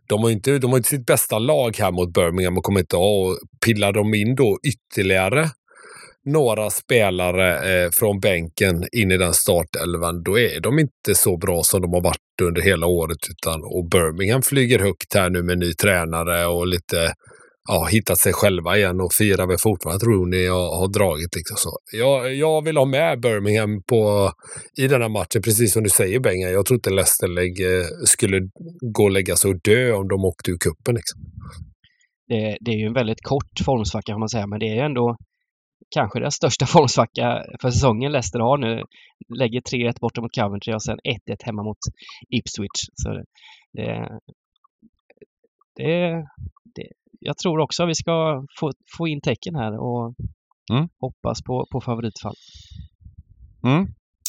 de 0.10 0.24
har 0.24 0.30
inte, 0.30 0.60
de 0.60 0.72
har 0.72 0.78
inte 0.78 0.90
sitt 0.90 1.06
bästa 1.06 1.40
lag 1.40 1.78
här 1.80 1.92
mot 1.92 2.14
Birmingham 2.14 2.58
och 2.58 2.64
kommer 2.64 2.80
inte 2.80 2.96
ha. 2.96 3.10
Och 3.10 3.38
pillar 3.66 3.92
de 3.92 4.14
in 4.14 4.36
då 4.36 4.58
ytterligare 4.68 5.50
några 6.32 6.70
spelare 6.70 7.48
eh, 7.72 7.90
från 7.94 8.20
bänken 8.20 8.86
in 8.92 9.12
i 9.12 9.18
den 9.18 9.34
startelvan, 9.34 10.24
då 10.24 10.40
är 10.40 10.60
de 10.60 10.80
inte 10.80 11.16
så 11.16 11.38
bra 11.38 11.62
som 11.64 11.82
de 11.82 11.94
har 11.94 12.02
varit 12.02 12.42
under 12.42 12.62
hela 12.62 12.88
året. 12.88 13.18
Utan, 13.32 13.62
och 13.64 13.90
Birmingham 13.90 14.42
flyger 14.42 14.80
högt 14.80 15.14
här 15.14 15.30
nu 15.30 15.44
med 15.44 15.58
ny 15.58 15.74
tränare 15.74 16.46
och 16.46 16.68
lite 16.68 17.14
ja, 17.70 17.88
hittat 17.92 18.18
sig 18.18 18.34
själva 18.34 18.78
igen 18.78 19.02
och 19.02 19.14
firar 19.14 19.48
väl 19.48 19.58
fortfarande 19.58 19.98
att 19.98 20.04
Rooney 20.04 20.48
har, 20.48 20.78
har 20.80 20.88
dragit. 20.88 21.36
Liksom 21.36 21.58
så. 21.58 21.70
Jag, 21.98 22.36
jag 22.36 22.64
vill 22.66 22.78
ha 22.78 22.86
med 22.86 23.22
Birmingham 23.22 23.84
på, 23.90 24.32
i 24.82 24.88
den 24.88 25.02
här 25.02 25.10
matchen, 25.10 25.42
precis 25.42 25.74
som 25.74 25.84
du 25.84 25.90
säger 25.90 26.20
Benga. 26.20 26.50
Jag 26.50 26.66
tror 26.66 26.76
inte 26.76 26.90
Leicester 26.90 27.28
lägg, 27.28 27.54
eh, 27.62 27.86
skulle 28.06 28.40
gå 28.96 29.04
och 29.04 29.12
lägga 29.12 29.36
sig 29.36 29.52
och 29.52 29.62
dö 29.64 29.94
om 29.94 30.08
de 30.08 30.26
åkte 30.26 30.52
ur 30.52 30.58
cupen. 30.58 30.96
liksom. 30.96 31.20
Det, 32.28 32.58
det 32.62 32.72
är 32.72 32.76
ju 32.76 32.86
en 32.86 32.94
väldigt 32.94 33.24
kort 33.24 33.54
formsvacka 33.66 34.12
kan 34.12 34.20
man 34.20 34.30
säga, 34.30 34.48
men 34.48 34.60
det 34.60 34.66
är 34.66 34.76
ju 34.76 34.82
ändå 34.82 35.16
kanske 35.90 36.20
den 36.20 36.32
största 36.32 36.66
formsvacka 36.76 37.44
för 37.62 37.70
säsongen 37.70 38.12
Leicester 38.12 38.40
har 38.40 38.58
nu. 38.58 38.84
Lägger 39.40 39.62
3-1 39.62 40.00
borta 40.02 40.22
mot 40.22 40.36
Coventry 40.36 40.74
och 40.74 40.84
sen 40.84 40.98
1-1 41.30 41.46
hemma 41.46 41.64
mot 41.64 41.78
Ipswich. 42.30 42.82
Så 42.96 43.24
det, 43.74 44.20
det, 45.76 46.12
det, 46.76 46.88
jag 47.20 47.38
tror 47.38 47.60
också 47.60 47.84
att 47.84 47.90
vi 47.90 47.96
ska 47.96 48.44
få, 48.60 48.72
få 48.98 49.08
in 49.08 49.22
tecken 49.22 49.56
här 49.56 49.80
och 49.80 50.16
Mm. 50.74 50.88
hoppas 51.00 51.44
på, 51.44 51.66
på 51.72 51.82
favoritfall. 51.82 52.36
Mm. 53.64 53.88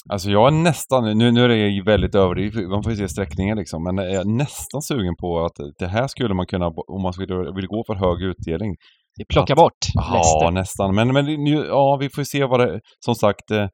Alltså 0.09 0.31
jag 0.31 0.47
är 0.47 0.51
nästan, 0.51 1.19
nu, 1.19 1.31
nu 1.33 1.45
är 1.45 1.49
det 1.49 1.83
väldigt 1.83 2.15
överdrivet, 2.15 2.69
man 2.69 2.83
får 2.83 2.93
ju 2.93 2.99
se 2.99 3.09
sträckningen 3.09 3.57
liksom, 3.59 3.85
men 3.85 3.97
jag 3.97 4.15
är 4.15 4.25
nästan 4.25 4.83
sugen 4.83 5.17
på 5.21 5.45
att 5.45 5.57
det 5.79 5.87
här 5.87 6.07
skulle 6.07 6.35
man 6.35 6.47
kunna, 6.47 6.67
om 6.67 7.03
man 7.03 7.13
skulle 7.13 7.53
vill 7.53 7.67
gå 7.67 7.85
för 7.87 7.95
hög 7.95 8.23
utdelning. 8.23 8.77
Vi 9.21 9.25
plockar 9.25 9.55
Att- 9.55 9.59
bort 9.59 9.79
Ja, 9.95 10.13
Leicester. 10.13 10.51
nästan. 10.51 10.95
Men, 10.95 11.13
men 11.13 11.25
nu, 11.25 11.55
ja, 11.69 11.97
vi 12.01 12.09
får 12.11 12.23
se 12.25 12.45
vad 12.45 12.61
det, 12.61 12.81
som 13.05 13.15
sagt, 13.15 13.51
eh, 13.51 13.67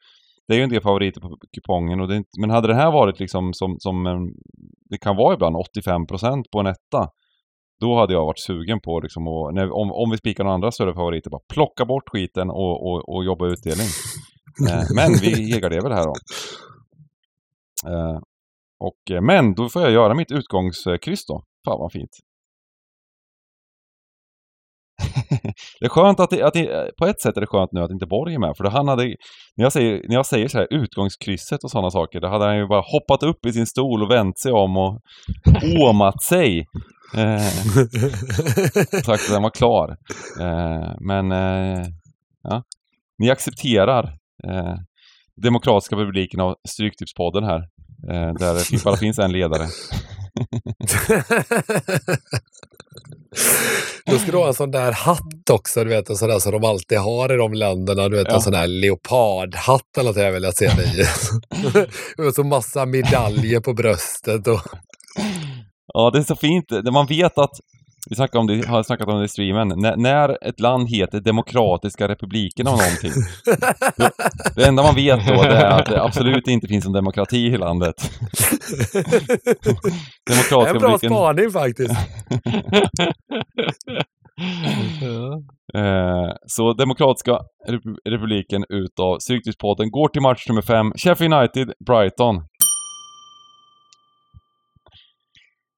det 0.49 0.55
är 0.55 0.59
ju 0.59 0.63
en 0.65 0.71
del 0.71 0.83
favoriter 0.83 1.21
på 1.21 1.37
kupongen 1.55 2.01
och 2.01 2.09
det 2.09 2.17
inte, 2.17 2.31
men 2.41 2.51
hade 2.51 2.69
det 2.69 2.75
här 2.75 2.93
varit 2.93 3.21
liksom 3.21 3.53
som, 3.53 3.77
som 3.79 4.07
en, 4.07 4.21
det 4.91 4.99
kan 4.99 5.17
vara 5.17 5.35
ibland 5.35 5.57
85% 5.57 6.43
på 6.53 6.61
en 6.61 6.67
etta, 6.67 7.09
då 7.81 7.99
hade 7.99 8.13
jag 8.13 8.25
varit 8.25 8.41
sugen 8.41 8.81
på 8.81 9.01
liksom 9.01 9.29
och, 9.29 9.55
när, 9.55 9.71
om, 9.81 9.93
om 9.93 10.11
vi 10.11 10.17
spikar 10.19 10.45
några 10.45 10.55
andra 10.55 10.71
större 10.73 10.95
favoriter, 10.95 11.31
bara 11.31 11.41
plocka 11.55 11.85
bort 11.85 12.09
skiten 12.13 12.51
och, 12.51 12.87
och, 12.87 13.09
och 13.15 13.25
jobba 13.25 13.47
utdelning. 13.47 13.89
Eh, 14.71 14.83
men 14.97 15.11
vi 15.21 15.51
helgarderar 15.53 15.83
väl 15.83 15.93
här 15.93 16.05
då. 16.05 16.15
Eh, 17.91 18.19
och, 18.81 19.17
eh, 19.17 19.23
men 19.23 19.55
då 19.55 19.69
får 19.69 19.83
jag 19.83 19.91
göra 19.93 20.15
mitt 20.15 20.33
utgångskryss 20.33 21.27
då. 21.27 21.43
Fan 21.67 21.79
vad 21.79 21.93
fint 21.93 22.11
det 25.81 25.87
är 25.87 25.89
skönt 25.89 26.21
att, 26.21 26.31
det, 26.31 26.43
att 26.43 26.55
det, 26.55 26.97
på 26.99 27.07
ett 27.07 27.21
sätt 27.21 27.37
är 27.37 27.41
det 27.41 27.47
skönt 27.47 27.73
nu 27.73 27.81
att 27.81 27.91
inte 27.91 28.07
Borg 28.07 28.35
är 28.35 28.39
med, 28.39 28.57
för 28.57 28.65
då 28.65 28.71
han 28.71 28.89
hade, 28.89 29.05
när 29.57 29.65
jag 29.65 29.73
säger, 29.73 30.09
när 30.09 30.15
jag 30.15 30.27
säger 30.27 30.49
så 30.49 30.59
här 30.59 30.67
utgångskrysset 30.71 31.65
och 31.65 31.71
sådana 31.71 31.91
saker, 31.91 32.21
då 32.21 32.29
hade 32.29 32.45
han 32.45 32.57
ju 32.57 32.67
bara 32.67 32.85
hoppat 32.93 33.23
upp 33.23 33.47
i 33.47 33.53
sin 33.53 33.67
stol 33.67 34.03
och 34.03 34.11
vänt 34.11 34.39
sig 34.39 34.53
om 34.53 34.77
och 34.77 35.01
åmat 35.81 36.23
sig. 36.23 36.67
Eh, 37.17 37.41
sagt 39.03 39.25
att 39.25 39.33
den 39.33 39.43
var 39.43 39.51
klar. 39.51 39.97
Eh, 40.41 40.95
men, 41.01 41.33
eh, 41.33 41.87
ja. 42.43 42.63
Ni 43.19 43.31
accepterar 43.31 44.05
eh, 44.49 44.75
Demokratiska 45.43 45.97
publiken 45.97 46.41
av 46.41 46.57
Stryktipspodden 46.69 47.45
här. 47.45 47.61
Eh, 48.11 48.35
där 48.35 48.73
det 48.73 48.85
bara 48.85 48.97
finns 48.97 49.19
en 49.19 49.33
ledare. 49.33 49.67
Då 54.07 54.19
ska 54.19 54.33
du 54.33 54.39
ha 54.39 54.47
en 54.49 54.55
sån 54.55 54.71
där 54.71 54.93
hatt 54.93 55.51
också, 55.51 55.85
du 55.85 55.91
vet, 55.91 56.11
en 56.11 56.17
sån 56.17 56.29
där 56.29 56.39
som 56.39 56.53
de 56.53 56.65
alltid 56.65 56.99
har 56.99 57.35
i 57.35 57.37
de 57.37 57.53
länderna. 57.55 58.09
Du 58.09 58.17
vet, 58.17 58.27
Ja. 58.29 58.35
en 58.35 58.41
sån 58.43 58.53
där 58.53 58.67
leopardhatt 58.67 59.99
eller 59.99 60.11
något 60.11 60.17
jag 60.17 60.33
vill 60.33 60.43
jag 60.43 60.55
se 60.57 60.69
dig 60.69 61.01
i. 61.01 62.23
och 62.23 62.35
så 62.35 62.45
massa 62.45 62.87
medaljer 62.87 63.61
på 63.61 63.73
bröstet. 63.75 64.47
Och... 64.47 64.61
Ja, 65.95 66.11
det 66.11 66.19
är 66.19 66.23
så 66.23 66.37
fint. 66.37 66.65
Man 66.93 67.07
vet 67.07 67.39
att, 67.39 67.51
vi 68.11 68.17
snackade 68.17 68.39
om 68.39 68.47
det, 68.47 68.67
har 68.67 68.83
snackat 68.83 69.09
om 69.09 69.19
det 69.19 69.25
i 69.25 69.29
streamen, 69.29 69.69
när, 69.77 69.97
när 69.97 70.39
ett 70.49 70.61
land 70.61 70.89
heter 70.89 71.21
Demokratiska 71.21 72.09
republiken 72.09 72.67
av 72.67 72.73
någonting. 72.73 73.13
det 74.57 74.67
enda 74.67 74.83
man 74.83 74.95
vet 74.95 75.27
då 75.27 75.43
det 75.43 75.57
är 75.57 75.81
att 75.81 75.87
det 75.87 76.03
absolut 76.03 76.49
inte 76.49 76.69
finns 76.69 76.87
en 76.87 76.93
demokrati 76.93 77.37
i 77.47 77.59
landet. 77.59 77.95
Demokratiska 80.31 80.71
En 80.71 80.79
bra 80.79 80.89
republiken. 80.95 81.11
spaning 81.11 81.51
faktiskt. 81.51 81.95
Ja. 85.03 85.43
Eh, 85.81 86.33
så 86.47 86.73
Demokratiska 86.73 87.33
Rep- 87.69 87.97
Republiken 88.09 88.65
utav 88.69 89.19
Stryktipspodden 89.19 89.91
går 89.91 90.09
till 90.09 90.23
match 90.23 90.49
nummer 90.49 90.63
fem. 90.63 90.93
Sheffield 90.97 91.35
United, 91.35 91.73
Brighton. 91.87 92.45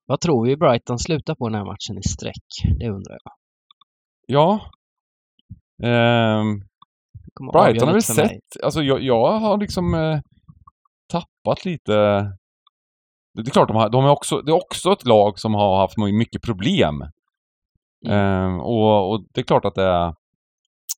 Vad 0.08 0.20
tror 0.20 0.46
vi 0.46 0.56
Brighton 0.56 0.98
slutar 0.98 1.34
på 1.34 1.48
den 1.48 1.54
här 1.54 1.64
matchen 1.64 1.98
i 1.98 2.02
sträck? 2.02 2.78
Det 2.78 2.88
undrar 2.88 3.18
jag. 3.24 3.32
Ja. 4.26 4.60
Ehm, 5.82 6.60
Brighton 7.52 7.88
har 7.88 7.94
vi 7.94 7.94
mig. 7.94 8.02
sett. 8.02 8.62
Alltså 8.62 8.82
jag, 8.82 9.02
jag 9.02 9.38
har 9.38 9.58
liksom 9.58 9.94
eh, 9.94 10.20
tappat 11.08 11.64
lite... 11.64 11.92
Det 13.34 13.48
är 13.48 13.50
klart, 13.50 13.68
de 13.68 13.76
har, 13.76 13.88
de 13.88 14.04
är 14.04 14.10
också, 14.10 14.42
det 14.42 14.52
är 14.52 14.56
också 14.56 14.92
ett 14.92 15.06
lag 15.06 15.38
som 15.38 15.54
har 15.54 15.80
haft 15.80 15.96
mycket 15.98 16.42
problem. 16.42 17.02
Mm. 18.06 18.18
Ehm, 18.18 18.60
och, 18.60 19.10
och 19.10 19.24
det 19.34 19.40
är 19.40 19.44
klart 19.44 19.64
att 19.64 19.74
det, 19.74 20.14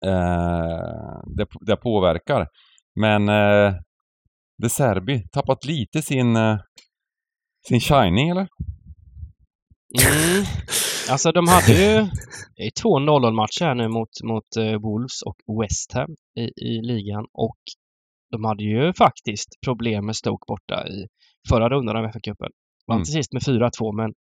eh, 0.07 1.21
det, 1.37 1.47
det 1.61 1.77
påverkar. 1.77 2.49
Men 3.01 3.29
eh, 3.29 3.75
De 4.63 4.69
Serbi 4.69 5.29
tappat 5.33 5.65
lite 5.65 6.03
sin, 6.03 6.37
eh, 6.37 6.59
sin 7.69 7.81
shining 7.81 8.29
eller? 8.29 8.49
Mm. 9.99 10.45
Alltså 11.11 11.33
de 11.33 11.49
hade 11.49 11.73
ju 11.73 12.09
två 12.83 12.99
0 12.99 13.33
matcher 13.35 13.65
här 13.65 13.75
nu 13.75 13.89
mot, 13.89 14.23
mot 14.25 14.57
eh, 14.57 14.81
Wolves 14.81 15.23
och 15.23 15.63
West 15.63 15.93
Ham 15.93 16.17
i, 16.37 16.65
i 16.67 16.83
ligan 16.83 17.27
och 17.33 17.59
de 18.31 18.45
hade 18.45 18.65
ju 18.65 18.93
faktiskt 18.93 19.49
problem 19.65 20.07
med 20.07 20.17
Stoke 20.17 20.45
borta 20.49 20.89
i 20.89 21.07
förra 21.49 21.69
rundan 21.69 21.97
av 21.97 22.05
FA-cupen. 22.05 22.51
Vann 22.87 22.97
Mm. 22.97 23.05
till 23.05 23.13
sist 23.13 23.33
med 23.33 23.43
4-2 23.43 23.97
men 23.97 24.15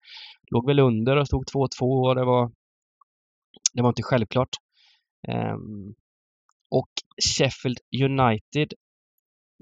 låg 0.52 0.68
väl 0.68 0.80
under 0.80 1.18
och 1.18 1.28
stod 1.28 1.44
2-2 1.46 2.08
och 2.08 2.16
det 2.16 2.26
var 2.26 2.52
det 3.74 3.82
var 3.82 3.90
inte 3.90 4.04
självklart. 4.04 4.50
Ehm, 5.28 5.94
och 6.72 6.90
Sheffield 7.38 7.78
United, 8.04 8.74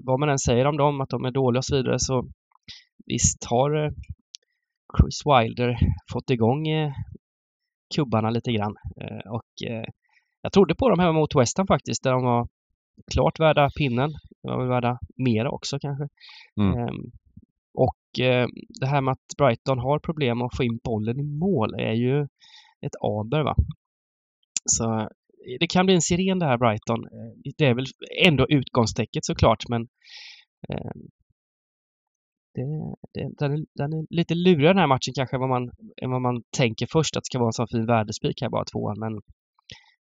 vad 0.04 0.20
man 0.20 0.28
än 0.28 0.38
säger 0.38 0.66
om 0.66 0.76
dem, 0.76 1.00
att 1.00 1.08
de 1.08 1.24
är 1.24 1.30
dåliga 1.30 1.58
och 1.58 1.64
så 1.64 1.76
vidare, 1.76 1.98
så 1.98 2.28
visst 3.06 3.44
har 3.44 3.84
eh, 3.84 3.90
Chris 4.96 5.22
Wilder 5.26 5.78
fått 6.12 6.30
igång 6.30 6.68
eh, 6.68 6.92
kubbarna 7.94 8.30
lite 8.30 8.52
grann. 8.52 8.76
Eh, 9.00 9.32
och 9.32 9.68
eh, 9.70 9.84
jag 10.42 10.52
trodde 10.52 10.74
på 10.74 10.88
dem 10.88 10.98
hemma 10.98 11.12
mot 11.12 11.34
West 11.34 11.58
Ham 11.58 11.66
faktiskt, 11.66 12.02
där 12.02 12.12
de 12.12 12.22
var 12.22 12.48
klart 13.12 13.40
värda 13.40 13.70
pinnen. 13.78 14.10
De 14.42 14.48
var 14.48 14.58
väl 14.58 14.68
värda 14.68 14.98
mera 15.16 15.50
också 15.50 15.78
kanske. 15.78 16.08
Mm. 16.60 16.78
Ehm, 16.78 17.10
och 17.74 17.96
det 18.80 18.86
här 18.86 19.00
med 19.00 19.12
att 19.12 19.36
Brighton 19.38 19.78
har 19.78 19.98
problem 19.98 20.42
att 20.42 20.56
få 20.56 20.64
in 20.64 20.78
bollen 20.84 21.20
i 21.20 21.22
mål 21.22 21.74
är 21.74 21.92
ju 21.92 22.22
ett 22.80 22.96
aber 23.00 23.42
va. 23.42 23.54
Så 24.64 25.08
det 25.60 25.66
kan 25.66 25.86
bli 25.86 25.94
en 25.94 26.02
siren 26.02 26.38
det 26.38 26.46
här 26.46 26.58
Brighton. 26.58 27.08
Det 27.56 27.64
är 27.64 27.74
väl 27.74 27.86
ändå 28.24 28.46
utgångstecket 28.48 29.24
såklart 29.24 29.68
men 29.68 29.82
eh, 30.68 30.90
det, 32.54 32.62
det, 33.14 33.30
den, 33.38 33.52
är, 33.52 33.64
den 33.74 33.92
är 33.92 34.06
lite 34.10 34.34
lurig 34.34 34.66
den 34.66 34.78
här 34.78 34.86
matchen 34.86 35.14
kanske 35.14 35.36
än 35.36 35.40
vad 35.40 35.48
man, 35.48 35.70
än 36.02 36.10
vad 36.10 36.22
man 36.22 36.42
tänker 36.56 36.86
först 36.92 37.16
att 37.16 37.22
det 37.22 37.26
ska 37.26 37.38
vara 37.38 37.48
en 37.48 37.52
sån 37.52 37.68
fin 37.68 37.86
värdespik 37.86 38.42
här 38.42 38.48
bara 38.48 38.64
tvåan 38.64 38.98
men 38.98 39.20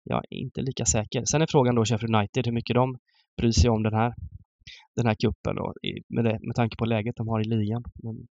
jag 0.04 0.18
är 0.30 0.37
inte 0.37 0.61
lika 0.61 0.85
säker. 0.85 1.22
Sen 1.24 1.42
är 1.42 1.46
frågan 1.50 1.74
då 1.74 1.85
Sheffield 1.85 2.16
United 2.16 2.46
hur 2.46 2.52
mycket 2.52 2.74
de 2.74 2.98
bryr 3.37 3.52
sig 3.52 3.70
om 3.70 3.83
den 3.83 3.94
här 3.94 4.14
den 4.96 5.07
här 5.07 5.14
kuppen 5.14 5.54
då, 5.57 5.74
med, 6.09 6.24
det, 6.24 6.38
med 6.42 6.57
tanke 6.57 6.76
på 6.76 6.85
läget 6.85 7.16
de 7.16 7.28
har 7.28 7.40
i 7.40 7.44
ligan. 7.44 7.83
Men 8.02 8.26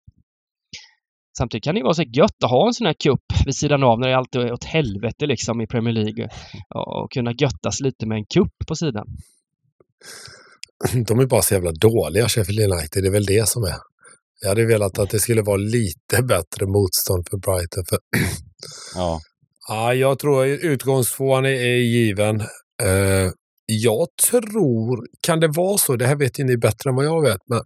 samtidigt 1.39 1.65
kan 1.65 1.75
det 1.75 1.79
ju 1.79 1.85
vara 1.85 1.95
så 1.95 2.03
gött 2.03 2.45
att 2.45 2.51
ha 2.51 2.67
en 2.67 2.75
sån 2.75 2.87
här 2.87 2.97
kupp 3.05 3.25
vid 3.47 3.55
sidan 3.55 3.83
av 3.83 4.01
när 4.01 4.09
det 4.09 4.17
alltid 4.17 4.41
är 4.41 4.53
åt 4.53 4.65
helvete 4.65 5.27
liksom 5.27 5.61
i 5.61 5.67
Premier 5.67 5.95
League 5.95 6.29
och, 6.75 7.03
och 7.03 7.13
kunna 7.13 7.33
göttas 7.33 7.81
lite 7.81 8.07
med 8.07 8.17
en 8.17 8.25
kupp 8.25 8.55
på 8.69 8.75
sidan. 8.75 9.07
De 11.09 11.19
är 11.19 11.27
bara 11.27 11.43
så 11.43 11.55
jävla 11.55 11.73
dåliga, 11.73 12.29
Sheffield 12.29 12.73
United. 12.73 13.03
Det 13.03 13.09
är 13.09 13.13
väl 13.13 13.25
det 13.25 13.49
som 13.49 13.63
är. 13.63 13.77
Jag 14.41 14.49
hade 14.49 14.67
velat 14.67 14.99
att 14.99 15.11
det 15.11 15.19
skulle 15.19 15.43
vara 15.43 15.57
lite 15.57 16.23
bättre 16.23 16.67
motstånd 16.67 17.29
för 17.31 17.37
Brighton. 17.37 17.85
För, 17.89 17.99
Ja. 18.95 19.21
ja, 19.69 19.95
jag 19.95 20.19
tror 20.19 20.47
utgångstvåan 20.47 21.45
är, 21.45 21.51
är 21.51 21.77
given. 21.77 22.41
Eh, 22.83 23.31
jag 23.67 24.07
tror, 24.31 25.07
kan 25.21 25.41
det 25.41 25.49
vara 25.49 25.79
så, 25.79 25.97
det 25.97 26.07
här 26.07 26.17
vet 26.17 26.39
ju 26.39 26.45
ni 26.45 26.57
bättre 26.57 26.91
än 26.91 26.97
vad 26.97 27.05
jag 27.05 27.23
vet, 27.23 27.41
men 27.47 27.63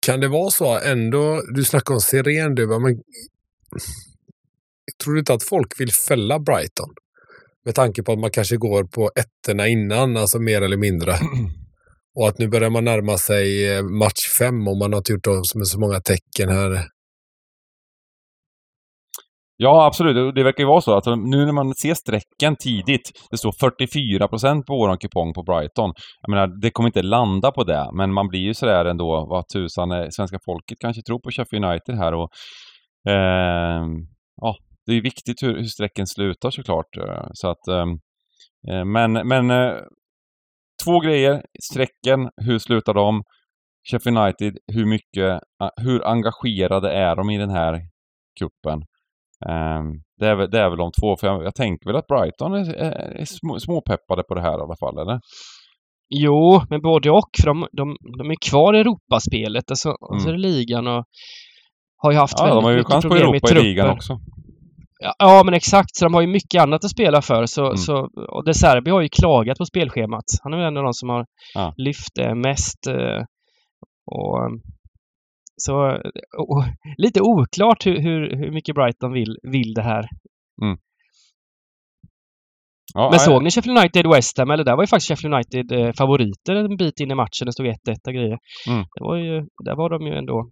kan 0.00 0.20
det 0.20 0.28
vara 0.28 0.50
så 0.50 0.78
ändå, 0.78 1.42
du 1.54 1.64
snackar 1.64 1.94
om 1.94 2.00
siren 2.00 2.54
du, 2.54 2.66
men 2.66 3.02
tror 5.02 5.14
du 5.14 5.18
inte 5.18 5.34
att 5.34 5.42
folk 5.42 5.80
vill 5.80 5.92
fälla 6.08 6.38
Brighton? 6.38 6.94
Med 7.64 7.74
tanke 7.74 8.02
på 8.02 8.12
att 8.12 8.18
man 8.18 8.30
kanske 8.30 8.56
går 8.56 8.84
på 8.84 9.10
ettorna 9.16 9.68
innan, 9.68 10.16
alltså 10.16 10.38
mer 10.38 10.62
eller 10.62 10.76
mindre. 10.76 11.12
Och 12.18 12.28
att 12.28 12.38
nu 12.38 12.48
börjar 12.48 12.70
man 12.70 12.84
närma 12.84 13.16
sig 13.18 13.76
eh, 13.76 13.82
match 13.82 14.22
fem 14.38 14.68
och 14.68 14.76
man 14.76 14.92
har 14.92 14.98
inte 14.98 15.12
gjort 15.12 15.26
av 15.26 15.42
med 15.54 15.66
så 15.66 15.80
många 15.80 16.00
tecken 16.00 16.48
här. 16.48 16.84
Ja, 19.56 19.86
absolut. 19.86 20.14
Det- 20.16 20.32
Det 20.32 20.44
verkar 20.44 20.62
ju 20.62 20.66
vara 20.68 20.80
så 20.80 20.96
att 20.96 21.06
nu 21.06 21.44
när 21.46 21.52
man 21.52 21.74
ser 21.74 21.94
strecken 21.94 22.56
tidigt, 22.56 23.10
det 23.30 23.36
står 23.38 23.52
44 23.52 24.28
procent 24.28 24.66
på 24.66 24.76
våran 24.76 24.98
kupong 24.98 25.34
på 25.34 25.42
Brighton. 25.42 25.92
Jag 26.22 26.30
menar, 26.30 26.60
det 26.62 26.70
kommer 26.70 26.88
inte 26.88 27.02
landa 27.02 27.52
på 27.52 27.64
det, 27.64 27.90
men 27.94 28.12
man 28.12 28.28
blir 28.28 28.40
ju 28.40 28.54
sådär 28.54 28.84
ändå, 28.84 29.26
vad 29.30 29.48
tusan, 29.48 29.92
eh, 29.92 30.06
svenska 30.10 30.38
folket 30.44 30.78
kanske 30.80 31.02
tror 31.02 31.18
på 31.18 31.30
Sheffield 31.30 31.64
United 31.64 31.94
här 31.96 32.14
och 32.14 32.28
Eh, 33.08 33.84
ja, 34.40 34.56
det 34.86 34.92
är 34.92 34.96
ju 34.96 35.00
viktigt 35.00 35.42
hur, 35.42 35.56
hur 35.56 35.64
strecken 35.64 36.06
slutar 36.06 36.50
såklart. 36.50 36.96
Eh, 36.96 37.26
så 37.32 37.48
att, 37.48 37.68
ehm, 37.68 37.90
eh, 38.70 38.84
men, 38.84 39.12
men 39.12 39.50
två 40.84 41.00
grejer, 41.00 41.42
strecken, 41.62 42.30
hur 42.36 42.58
slutar 42.58 42.94
de? 42.94 43.22
Sheffield 43.90 44.18
United, 44.18 44.56
hur 44.72 44.84
mycket, 44.86 45.40
ah, 45.58 45.70
hur 45.76 46.06
engagerade 46.06 46.92
är 46.92 47.16
de 47.16 47.30
i 47.30 47.38
den 47.38 47.50
här 47.50 47.80
kuppen? 48.38 48.84
Ehm, 49.48 49.92
det, 50.20 50.26
är, 50.26 50.34
väl- 50.34 50.50
det 50.50 50.58
är 50.60 50.68
väl 50.68 50.78
de 50.78 50.90
två, 51.00 51.16
för 51.16 51.26
jag, 51.26 51.44
jag 51.44 51.54
tänker 51.54 51.86
väl 51.86 51.96
att 51.96 52.06
Brighton 52.06 52.54
är, 52.54 52.74
är, 52.74 52.92
är 53.20 53.24
små, 53.24 53.60
småpeppade 53.60 54.22
på 54.22 54.34
det 54.34 54.40
här 54.40 54.58
i 54.58 54.62
alla 54.62 54.76
fall, 54.76 54.98
eller? 54.98 55.20
Jo, 56.08 56.62
men 56.70 56.82
både 56.82 57.10
och. 57.10 57.30
För 57.40 57.46
de, 57.46 57.66
de, 57.72 57.96
de 58.18 58.30
är 58.30 58.36
kvar 58.50 58.74
i 58.74 58.80
Europaspelet. 58.80 59.70
Alltså, 59.70 59.90
och 59.90 60.22
så 60.22 60.28
är 60.28 60.32
det 60.32 60.38
ligan 60.38 60.86
och 60.86 61.04
har 61.96 62.12
ju 62.12 62.18
haft 62.18 62.34
Ja, 62.38 62.44
väldigt 62.44 62.56
de 62.58 62.64
har 62.64 62.70
ju 62.70 62.76
mycket 62.76 62.92
chans 62.92 63.04
på 63.04 63.08
problem 63.08 63.28
Europa 63.28 63.36
i 63.36 63.50
i 63.50 63.54
truppen. 63.54 63.64
ligan 63.68 63.90
också. 63.90 64.20
Ja, 65.18 65.42
men 65.44 65.54
exakt. 65.54 65.96
Så 65.96 66.04
de 66.04 66.14
har 66.14 66.20
ju 66.20 66.26
mycket 66.26 66.62
annat 66.62 66.84
att 66.84 66.90
spela 66.90 67.22
för. 67.22 67.46
Så, 67.46 67.64
Mm. 67.64 67.76
så, 67.76 68.08
och 68.28 68.44
De 68.44 68.54
Serbi 68.54 68.90
har 68.90 69.00
ju 69.02 69.08
klagat 69.08 69.58
på 69.58 69.64
spelschemat. 69.66 70.24
Han 70.42 70.52
är 70.52 70.56
väl 70.56 70.66
en 70.66 70.76
av 70.76 70.82
de 70.84 70.92
som 70.94 71.08
har 71.08 71.26
Ja. 71.54 71.74
lyft 71.76 72.14
det 72.14 72.34
mest. 72.34 72.86
eh, 72.86 73.22
Och, 74.06 74.38
eh, 74.44 74.50
så 75.56 75.74
och, 76.38 76.64
lite 76.96 77.20
oklart 77.20 77.86
hur, 77.86 78.00
hur, 78.00 78.36
hur 78.36 78.50
mycket 78.50 78.74
Brighton 78.74 79.12
vill, 79.12 79.36
vill 79.42 79.74
det 79.74 79.82
här. 79.82 80.04
Ja, 82.94 83.10
Men 83.10 83.20
såg 83.20 83.42
ni 83.42 83.50
Sheffield 83.50 83.78
United 83.78 84.06
West 84.06 84.38
Ham? 84.38 84.50
Eller 84.50 84.64
där 84.64 84.76
var 84.76 84.82
ju 84.82 84.86
faktiskt 84.86 85.08
Sheffield 85.08 85.34
United 85.34 85.72
eh, 85.72 85.92
favoriter 85.92 86.54
en 86.54 86.76
bit 86.76 87.00
in 87.00 87.10
i 87.10 87.14
matchen. 87.14 87.46
Det 87.46 87.52
stod 87.52 87.66
1-1 87.66 87.74
och 88.06 88.12
grejer. 88.14 88.38
Mm. 88.68 88.84
Det 88.94 89.04
var 89.04 89.16
ju, 89.16 89.40
där 89.64 89.76
var 89.76 89.90
de 89.90 90.06
ju 90.06 90.14
ändå... 90.14 90.50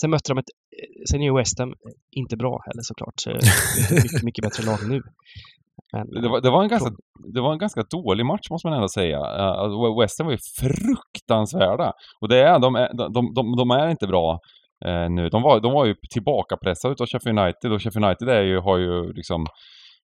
Sen 0.00 0.10
mötte 0.10 0.32
de 0.32 0.38
ett... 0.38 0.50
eh, 0.78 1.02
Sen 1.10 1.20
är 1.20 1.24
ju 1.24 1.36
West 1.36 1.58
Ham 1.58 1.68
eh, 1.68 1.74
inte 2.10 2.36
bra 2.36 2.62
heller 2.66 2.82
såklart. 2.82 3.14
Så 3.16 3.30
är 3.30 3.34
mycket, 4.02 4.22
mycket 4.22 4.42
bättre 4.42 4.62
lag 4.66 4.78
nu. 4.88 5.02
Men, 5.92 6.22
Det 6.22 6.28
var, 6.28 6.40
det, 6.40 6.50
var 6.50 6.62
en 6.62 6.68
ganska, 6.68 6.90
det 7.34 7.40
var 7.40 7.52
en 7.52 7.58
ganska 7.58 7.82
dålig 7.90 8.26
match 8.26 8.50
måste 8.50 8.68
man 8.68 8.76
ändå 8.76 8.88
säga. 8.88 9.18
Uh, 9.18 10.00
West 10.00 10.18
Ham 10.18 10.26
var 10.26 10.32
ju 10.32 10.38
fruktansvärda. 10.60 11.92
Och 12.20 12.28
det 12.28 12.38
är, 12.42 12.58
de, 12.58 12.74
är, 12.76 12.88
de, 13.14 13.34
de, 13.34 13.56
de 13.56 13.70
är 13.70 13.88
inte 13.88 14.06
bra 14.06 14.38
eh, 14.84 15.10
nu. 15.10 15.28
De 15.28 15.42
var, 15.42 15.60
de 15.60 15.72
var 15.72 15.84
ju 15.86 15.94
tillbakapressade 16.12 16.92
utav 16.92 17.06
Sheffield 17.06 17.38
United 17.38 17.72
och 17.72 17.82
Sheffield 17.82 18.04
United 18.06 18.28
är 18.28 18.42
ju, 18.42 18.58
har 18.60 18.78
ju 18.78 19.12
liksom 19.12 19.46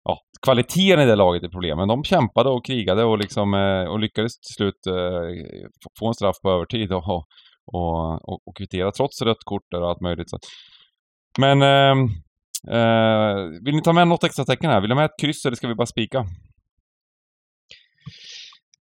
Ja, 0.08 0.17
kvaliteten 0.45 0.99
i 0.99 1.06
det 1.06 1.15
laget 1.15 1.43
är 1.43 1.49
problemet. 1.49 1.88
De 1.88 2.04
kämpade 2.04 2.50
och 2.50 2.65
krigade 2.65 3.04
och, 3.04 3.17
liksom, 3.17 3.54
eh, 3.54 3.83
och 3.92 4.00
lyckades 4.00 4.40
till 4.40 4.54
slut 4.56 4.87
eh, 4.87 4.94
få- 5.83 5.90
få 6.00 6.08
en 6.08 6.13
straff 6.13 6.35
på 6.44 6.50
övertid 6.52 6.92
och, 6.94 7.25
och, 7.68 8.30
och, 8.30 8.48
och 8.48 8.58
kvittera 8.58 8.92
trots 8.92 9.22
rött 9.22 9.44
kort 9.46 9.74
och 9.74 9.90
allt 9.90 10.02
möjligt. 10.02 10.30
Så. 10.30 10.40
Men 11.40 11.62
ehm, 11.62 12.10
Eh, 12.72 13.36
vill 13.66 13.76
ni 13.76 13.82
ta 13.82 13.94
med 13.94 14.08
något 14.08 14.24
extra 14.24 14.46
tecken 14.46 14.70
här? 14.70 14.82
Vill 14.82 14.90
ni 14.90 14.94
ha 14.96 15.02
med 15.02 15.06
ett 15.06 15.20
kryss 15.22 15.46
eller 15.46 15.56
ska 15.56 15.68
vi 15.68 15.76
bara 15.76 15.86
spika? 15.86 16.26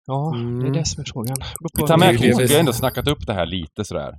ja, 0.06 0.32
det 0.34 0.40
är 0.40 0.42
Mm. 0.60 0.74
det 0.74 0.86
som 0.86 1.02
är 1.02 1.06
frågan. 1.14 1.38
Vi 1.78 1.88
tar 1.88 1.98
med 1.98 2.14
mycket- 2.14 2.22
det- 2.22 2.38
kryss. 2.38 2.50
Vi 2.52 2.54
har 2.54 2.60
ändå 2.60 2.74
snackat 2.74 3.08
upp 3.08 3.26
det 3.28 3.34
här 3.34 3.46
lite 3.46 3.86
sådär. 3.86 4.14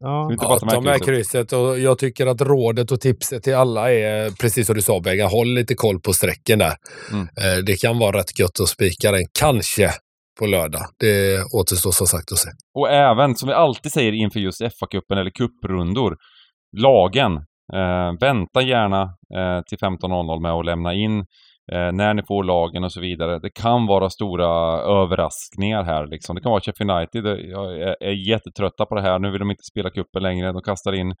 Ja, 0.00 0.32
inte 0.32 0.44
Ja, 0.44 0.48
bara 0.48 0.58
ta 0.58 0.66
med 0.66 0.74
ta 0.74 0.80
med 0.80 1.04
krysset. 1.04 1.06
krysset 1.06 1.52
och 1.52 1.78
jag 1.78 1.98
tycker 1.98 2.26
att 2.26 2.40
rådet 2.40 2.92
och 2.92 3.00
tipset 3.00 3.42
till 3.42 3.54
alla 3.54 3.92
är 3.92 4.30
precis 4.30 4.66
som 4.66 4.74
du 4.76 4.82
sa 4.82 5.00
Benga, 5.00 5.26
håll 5.26 5.54
lite 5.54 5.74
koll 5.74 6.00
på 6.00 6.12
strecken 6.12 6.58
där. 6.58 6.74
Mm. 7.12 7.22
Eh, 7.22 7.64
Det 7.66 7.80
kan 7.80 7.98
vara 7.98 8.18
rätt 8.18 8.38
gött 8.38 8.60
att 8.60 8.68
spika 8.68 9.12
den, 9.12 9.24
kanske 9.38 9.90
på 10.38 10.46
lördag. 10.46 10.82
Det 10.98 11.44
återstår 11.54 11.90
som 11.90 12.06
sagt 12.06 12.32
att 12.32 12.38
se. 12.38 12.50
Och 12.74 12.90
även, 12.90 13.34
som 13.34 13.48
vi 13.48 13.54
alltid 13.54 13.92
säger 13.92 14.12
inför 14.12 14.40
just 14.40 14.62
FA-cupen 14.62 15.18
eller 15.18 15.30
kupprundor, 15.30 16.16
lagen. 16.76 17.36
Eh, 17.74 18.12
vänta 18.20 18.62
gärna 18.62 19.02
eh, 19.36 19.62
till 19.68 19.78
15.00 19.78 20.40
med 20.40 20.52
att 20.52 20.66
lämna 20.66 20.94
in 20.94 21.18
eh, 21.72 21.92
när 21.92 22.14
ni 22.14 22.22
får 22.28 22.44
lagen 22.44 22.84
och 22.84 22.92
så 22.92 23.00
vidare. 23.00 23.38
Det 23.38 23.50
kan 23.50 23.86
vara 23.86 24.10
stora 24.10 24.48
överraskningar 25.02 25.84
här 25.84 26.06
liksom. 26.06 26.36
Det 26.36 26.42
kan 26.42 26.50
vara 26.50 26.60
Sheffield 26.60 26.90
United. 26.90 27.26
Eh, 27.26 27.32
jag 27.32 27.80
är, 27.80 27.96
är 28.00 28.28
jättetrötta 28.28 28.86
på 28.86 28.94
det 28.94 29.02
här. 29.02 29.18
Nu 29.18 29.30
vill 29.30 29.38
de 29.38 29.50
inte 29.50 29.64
spela 29.64 29.90
kuppen 29.90 30.22
längre. 30.22 30.52
De 30.52 30.62
kastar 30.62 30.92
in 30.92 31.14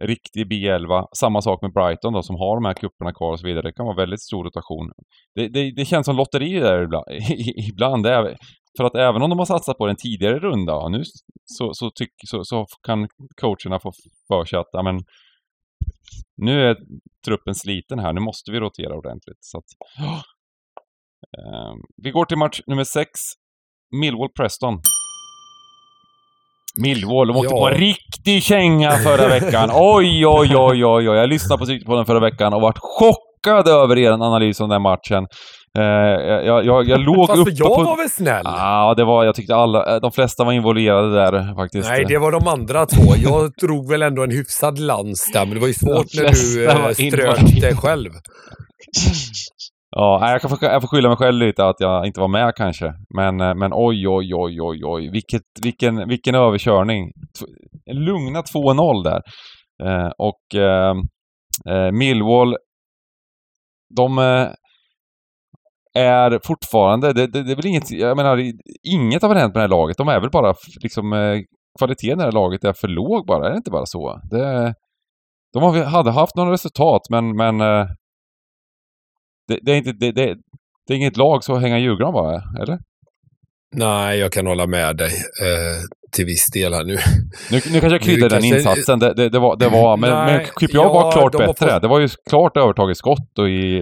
riktig 0.00 0.52
B11. 0.52 1.06
Samma 1.18 1.42
sak 1.42 1.62
med 1.62 1.72
Brighton 1.72 2.12
då, 2.12 2.22
som 2.22 2.36
har 2.36 2.56
de 2.56 2.64
här 2.64 2.74
kupperna 2.74 3.12
kvar 3.12 3.32
och 3.32 3.40
så 3.40 3.46
vidare. 3.46 3.62
Det 3.62 3.72
kan 3.72 3.86
vara 3.86 3.96
väldigt 3.96 4.22
stor 4.22 4.44
rotation. 4.44 4.90
Det, 5.34 5.48
det, 5.48 5.70
det 5.76 5.84
känns 5.84 6.06
som 6.06 6.16
lotteri 6.16 6.60
där 6.60 6.82
ibland. 6.84 7.06
ibland 7.72 8.06
är, 8.06 8.36
för 8.76 8.84
att 8.84 8.94
även 8.94 9.22
om 9.22 9.30
de 9.30 9.38
har 9.38 9.46
satsat 9.46 9.78
på 9.78 9.86
den 9.86 9.96
tidigare 9.96 10.38
runda 10.38 10.88
nu 10.88 11.02
så, 11.44 11.74
så, 11.74 11.90
tyck, 11.90 12.12
så, 12.26 12.44
så 12.44 12.66
kan 12.86 13.08
coacherna 13.40 13.80
få 13.80 13.92
för 14.28 14.44
sig 14.44 14.58
att 14.58 14.74
amen, 14.74 14.98
nu 16.36 16.62
är 16.68 16.76
truppen 17.26 17.54
sliten 17.54 17.98
här, 17.98 18.12
nu 18.12 18.20
måste 18.20 18.52
vi 18.52 18.60
rotera 18.60 18.94
ordentligt. 18.94 19.38
Så 19.40 19.58
att, 19.58 19.64
eh, 21.38 21.74
vi 22.02 22.10
går 22.10 22.24
till 22.24 22.38
match 22.38 22.60
nummer 22.66 22.84
6. 22.84 23.10
Millwall-Preston. 24.02 24.80
Millwall, 26.76 27.28
de 27.28 27.36
åkte 27.36 27.54
Ja. 27.54 27.60
på 27.60 27.68
en 27.68 27.74
riktig 27.74 28.42
känga 28.42 28.90
förra 28.92 29.28
veckan. 29.28 29.70
Oj, 29.74 30.26
oj, 30.26 30.56
oj, 30.56 30.84
oj, 30.84 31.08
oj. 31.08 31.16
Jag 31.18 31.28
lyssnade 31.28 31.66
på, 31.66 31.86
på 31.86 31.96
den 31.96 32.06
förra 32.06 32.20
veckan 32.20 32.54
och 32.54 32.60
vart 32.60 32.78
chockad 32.78 33.68
över 33.68 33.98
er 33.98 34.10
analys 34.10 34.60
om 34.60 34.68
den 34.68 34.82
matchen. 34.82 35.26
Eh, 35.78 35.84
jag, 35.84 36.66
jag, 36.66 36.88
jag 36.88 37.00
låg 37.00 37.26
Fast 37.26 37.38
uppe 37.40 37.50
jag 37.54 37.68
på... 37.76 37.82
var 37.82 37.96
väl 37.96 38.10
snäll? 38.10 38.42
Ja, 38.44 38.94
det 38.96 39.04
var, 39.04 39.24
jag 39.24 39.34
tyckte 39.34 39.54
alla, 39.54 40.00
de 40.00 40.12
flesta 40.12 40.44
var 40.44 40.52
involverade 40.52 41.14
där 41.14 41.54
faktiskt. 41.54 41.88
Nej, 41.88 42.04
det 42.08 42.18
var 42.18 42.32
de 42.32 42.48
andra 42.48 42.86
två. 42.86 43.02
Jag 43.16 43.50
drog 43.60 43.90
väl 43.90 44.02
ändå 44.02 44.22
en 44.22 44.30
hyfsad 44.30 44.78
lans 44.78 45.30
där, 45.32 45.44
men 45.46 45.54
det 45.54 45.60
var 45.60 45.68
ju 45.68 45.74
svårt 45.74 46.06
när 46.14 46.22
du 46.22 46.68
eh, 46.68 46.88
strök 46.92 47.60
dig 47.60 47.76
själv. 47.76 48.10
Ja, 49.96 50.30
jag, 50.30 50.40
kan, 50.40 50.50
få- 50.50 50.56
jag 50.60 50.82
får 50.82 50.88
skylla 50.88 51.08
mig 51.08 51.16
själv 51.18 51.38
lite 51.38 51.64
att 51.64 51.76
jag 51.78 52.06
inte 52.06 52.20
var 52.20 52.28
med 52.28 52.54
kanske. 52.56 52.92
Men, 53.16 53.40
eh, 53.40 53.54
men 53.54 53.72
oj, 53.74 54.08
oj, 54.08 54.34
oj, 54.34 54.60
oj, 54.60 54.80
oj. 54.84 55.10
Vilket, 55.10 55.42
vilken, 55.62 56.08
vilken 56.08 56.34
överkörning. 56.34 57.10
Lugna 57.92 58.42
2-0 58.42 59.04
där. 59.04 59.22
Eh, 59.82 60.10
och 60.18 60.60
eh, 60.60 60.94
eh, 61.70 61.92
Millwall, 61.92 62.56
de 63.96 64.18
eh, 64.18 64.48
är 65.94 66.40
fortfarande, 66.46 67.12
det, 67.12 67.26
det, 67.26 67.42
det 67.42 67.52
är 67.52 67.56
väl 67.56 67.66
inget, 67.66 67.90
jag 67.90 68.16
menar, 68.16 68.52
inget 68.82 69.22
har 69.22 69.28
väl 69.28 69.38
hänt 69.38 69.54
med 69.54 69.60
det 69.60 69.64
här 69.64 69.68
laget. 69.68 69.96
De 69.96 70.08
är 70.08 70.20
väl 70.20 70.30
bara 70.30 70.54
liksom, 70.82 71.12
eh, 71.12 71.38
kvaliteten 71.78 72.18
i 72.18 72.22
det 72.22 72.24
här 72.24 72.32
laget 72.32 72.64
är 72.64 72.72
för 72.72 72.88
låg 72.88 73.26
bara, 73.26 73.46
är 73.46 73.50
det 73.50 73.56
inte 73.56 73.70
bara 73.70 73.86
så? 73.86 74.20
Det, 74.30 74.74
de 75.52 75.82
hade 75.84 76.10
haft 76.10 76.36
några 76.36 76.52
resultat, 76.52 77.00
men, 77.10 77.36
men 77.36 77.60
eh, 77.60 77.86
det, 79.48 79.58
det, 79.62 79.72
är 79.72 79.76
inte, 79.76 79.92
det, 79.92 80.12
det, 80.12 80.36
det 80.86 80.94
är 80.94 80.96
inget 80.96 81.16
lag 81.16 81.44
så 81.44 81.54
att 81.54 81.62
hänga 81.62 81.78
julgran 81.78 82.12
bara, 82.12 82.42
eller? 82.62 82.78
Nej, 83.72 84.18
jag 84.18 84.32
kan 84.32 84.46
hålla 84.46 84.66
med 84.66 84.96
dig 84.96 85.12
eh, 85.42 85.82
till 86.12 86.24
viss 86.24 86.46
del 86.50 86.74
här 86.74 86.84
nu. 86.84 86.92
Nu, 86.92 87.00
nu 87.50 87.60
kanske 87.60 87.88
jag 87.88 88.00
kryddar 88.02 88.28
den 88.28 88.42
kanske- 88.42 88.56
insatsen, 88.70 88.98
det, 88.98 89.14
det, 89.14 89.28
det 89.28 89.38
var, 89.38 89.56
det 89.56 89.68
var 89.68 89.96
men, 89.96 90.10
Nej, 90.10 90.36
men 90.36 90.44
QPR 90.68 90.76
ja, 90.76 90.92
var 90.92 91.12
klart 91.12 91.32
de 91.32 91.38
bättre. 91.38 91.46
fått- 91.72 91.82
Det 91.82 91.88
var 91.88 92.00
ju 92.00 92.08
klart 92.30 92.56
övertaget 92.56 92.96
skott 92.96 93.38
och 93.38 93.48
i 93.48 93.80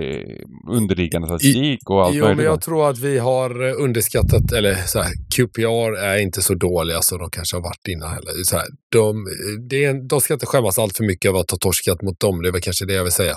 underliggande 0.71 1.29
statistik 1.29 1.91
och 1.91 2.05
allt 2.05 2.15
Jo, 2.15 2.25
men 2.25 2.37
möjligt. 2.37 2.45
jag 2.53 2.61
tror 2.63 2.91
att 2.91 2.99
vi 2.99 3.19
har 3.19 3.69
eh, 3.69 3.75
underskattat, 3.85 4.53
eller 4.53 4.75
så 4.75 4.99
här, 5.03 5.13
QPR 5.37 5.97
är 6.05 6.17
inte 6.19 6.43
så 6.43 6.55
dåliga 6.55 7.03
som 7.03 7.19
de 7.19 7.31
kanske 7.31 7.57
har 7.57 7.63
varit 7.63 7.89
innan 7.89 8.09
heller. 8.11 8.33
Så 8.45 8.57
här, 8.57 8.67
de, 8.93 9.27
det 9.71 9.85
är 9.85 10.09
de 10.09 10.21
ska 10.21 10.35
inte 10.35 10.47
skämmas 10.47 10.79
allt 10.79 10.97
för 10.97 11.05
mycket 11.05 11.29
över 11.29 11.41
att 11.41 11.51
ha 11.51 11.59
torskat 11.61 12.03
mot 12.03 12.21
dem, 12.21 12.43
det 12.43 12.49
är 12.49 12.53
väl 12.53 12.61
kanske 12.61 12.87
det 12.87 12.95
jag 12.95 13.03
vill 13.05 13.13
säga. 13.13 13.33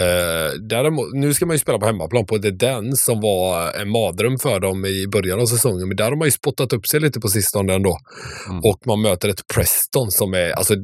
Eh, 0.00 0.52
däremot, 0.68 1.12
nu 1.12 1.34
ska 1.34 1.46
man 1.46 1.54
ju 1.54 1.58
spela 1.58 1.78
på 1.78 1.86
hemmaplan 1.86 2.26
på 2.26 2.38
det 2.38 2.50
den 2.50 2.96
som 2.96 3.20
var 3.20 3.72
en 3.80 3.88
mardröm 3.90 4.38
för 4.38 4.60
dem 4.60 4.86
i 4.86 5.06
början 5.12 5.40
av 5.40 5.46
säsongen, 5.46 5.88
men 5.88 5.96
där 5.96 6.04
har 6.04 6.16
man 6.16 6.26
ju 6.26 6.30
spottat 6.32 6.72
upp 6.72 6.86
sig 6.86 7.00
lite 7.00 7.20
på 7.20 7.28
sistone 7.28 7.74
ändå. 7.74 7.96
Mm. 8.48 8.58
Och 8.58 8.86
man 8.86 9.02
möter 9.02 9.28
ett 9.28 9.46
Preston 9.54 10.10
som 10.10 10.34
är, 10.34 10.50
alltså 10.50 10.74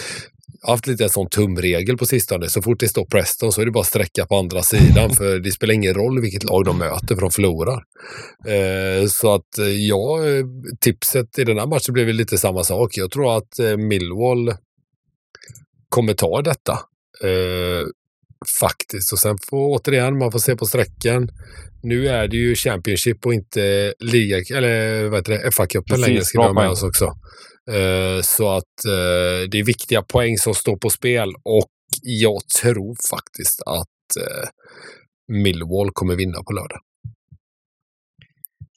haft 0.62 0.86
lite 0.86 1.04
en 1.04 1.10
sån 1.10 1.28
tumregel 1.28 1.96
på 1.96 2.06
sistone. 2.06 2.48
Så 2.48 2.62
fort 2.62 2.80
det 2.80 2.88
står 2.88 3.04
Preston 3.04 3.52
så 3.52 3.60
är 3.60 3.64
det 3.64 3.70
bara 3.70 3.80
att 3.80 3.86
sträcka 3.86 4.26
på 4.26 4.36
andra 4.36 4.62
sidan. 4.62 5.10
För 5.16 5.38
det 5.38 5.52
spelar 5.52 5.74
ingen 5.74 5.94
roll 5.94 6.20
vilket 6.20 6.44
lag 6.44 6.64
de 6.64 6.78
möter 6.78 7.14
för 7.14 7.20
de 7.20 7.30
förlorar. 7.30 7.82
Eh, 8.46 9.06
så 9.06 9.34
att 9.34 9.58
eh, 9.58 9.66
ja, 9.66 10.18
tipset 10.80 11.38
i 11.38 11.44
den 11.44 11.58
här 11.58 11.66
matchen 11.66 11.92
blev 11.92 12.08
lite 12.08 12.38
samma 12.38 12.64
sak. 12.64 12.90
Jag 12.96 13.10
tror 13.10 13.36
att 13.36 13.58
eh, 13.58 13.76
Millwall 13.76 14.54
kommer 15.88 16.14
ta 16.14 16.42
detta. 16.42 16.72
Eh, 17.24 17.86
faktiskt. 18.60 19.12
Och 19.12 19.18
sen 19.18 19.36
får 19.50 19.78
återigen, 19.78 20.18
man 20.18 20.32
får 20.32 20.38
se 20.38 20.56
på 20.56 20.66
sträckan. 20.66 21.28
Nu 21.82 22.08
är 22.08 22.28
det 22.28 22.36
ju 22.36 22.54
Championship 22.54 23.26
och 23.26 23.34
inte 23.34 23.94
liga, 23.98 24.36
eller 24.56 25.08
vad 25.08 25.18
heter 25.18 25.32
det, 25.32 25.50
FA-cupen 25.50 25.96
längre 25.96 26.24
ska 26.24 26.40
vi 26.40 26.46
ha 26.46 26.54
med 26.54 26.70
oss 26.70 26.82
också. 26.82 27.04
Eh, 27.70 28.22
så 28.22 28.48
att 28.48 28.84
eh, 28.86 29.48
det 29.50 29.58
är 29.58 29.64
viktiga 29.64 30.02
poäng 30.02 30.36
som 30.36 30.54
står 30.54 30.76
på 30.76 30.90
spel 30.90 31.28
och 31.44 31.70
jag 32.02 32.40
tror 32.62 32.96
faktiskt 33.10 33.62
att 33.66 34.22
eh, 34.22 34.48
Millwall 35.28 35.90
kommer 35.92 36.16
vinna 36.16 36.42
på 36.42 36.52
lördag. 36.52 36.80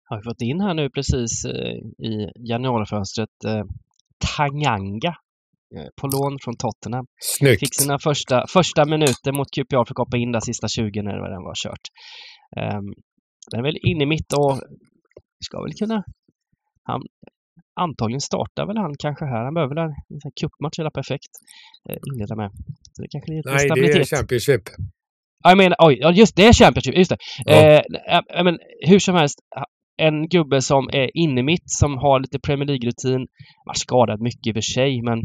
Har 0.03 0.17
vi 0.17 0.23
fått 0.23 0.41
in 0.41 0.61
här 0.61 0.73
nu 0.73 0.89
precis 0.89 1.45
i 1.97 2.13
januarifönstret 2.49 3.29
Tanganga 4.37 5.15
på 6.01 6.07
lån 6.07 6.37
från 6.43 6.55
Tottenham. 6.57 7.05
Snyggt! 7.37 7.59
Fick 7.59 7.75
sina 7.81 7.99
första, 7.99 8.45
första 8.47 8.85
minuter 8.85 9.31
mot 9.31 9.47
QPR, 9.55 9.85
fick 9.87 9.97
hoppa 9.97 10.17
in 10.17 10.31
där 10.31 10.39
sista 10.39 10.67
20 10.67 11.01
när 11.01 11.29
den 11.35 11.43
var 11.49 11.55
kört. 11.63 11.85
Um, 12.61 12.93
den 13.51 13.59
är 13.59 13.63
väl 13.63 13.77
inne 13.89 14.03
i 14.03 14.07
mitt 14.07 14.33
och 14.33 14.53
ska 15.45 15.61
väl 15.63 15.73
kunna... 15.73 16.03
Han, 16.83 17.01
antagligen 17.79 18.21
startar 18.21 18.65
väl 18.67 18.77
han 18.77 18.95
kanske 18.99 19.25
här. 19.25 19.43
Han 19.43 19.53
behöver 19.53 19.75
väl 19.75 19.83
en 19.83 20.31
cupmatch 20.41 20.79
hela 20.79 20.91
perfekt 20.91 21.33
eh, 21.89 21.97
inleda 22.09 22.35
med. 22.35 22.49
Så 22.93 23.01
det 23.01 23.07
kanske 23.11 23.31
är 23.31 23.35
lite 23.37 23.49
Nej, 23.49 23.57
det 23.57 23.63
är 23.63 23.69
stabilitet. 23.69 24.09
Championship. 24.09 24.63
Ja, 25.43 25.49
Jag 25.49 25.57
menar, 25.57 25.77
oj, 25.79 25.95
just 26.13 26.35
det, 26.35 26.45
är 26.45 26.53
Championship, 26.53 26.95
just 26.97 27.09
det. 27.09 27.17
Ja. 27.45 27.53
Eh, 27.53 27.81
jag 28.35 28.45
men, 28.45 28.59
hur 28.87 28.99
som 28.99 29.15
helst, 29.15 29.39
en 29.97 30.27
gubbe 30.27 30.61
som 30.61 30.89
är 30.93 31.17
inne 31.17 31.43
mitt 31.43 31.69
som 31.81 31.97
har 31.97 32.19
lite 32.19 32.39
Premier 32.39 32.67
League-rutin. 32.67 33.27
Var 33.65 33.73
skadad 33.73 34.21
mycket 34.21 34.47
i 34.47 34.51
och 34.51 34.55
för 34.55 34.61
sig, 34.61 35.01
men 35.01 35.19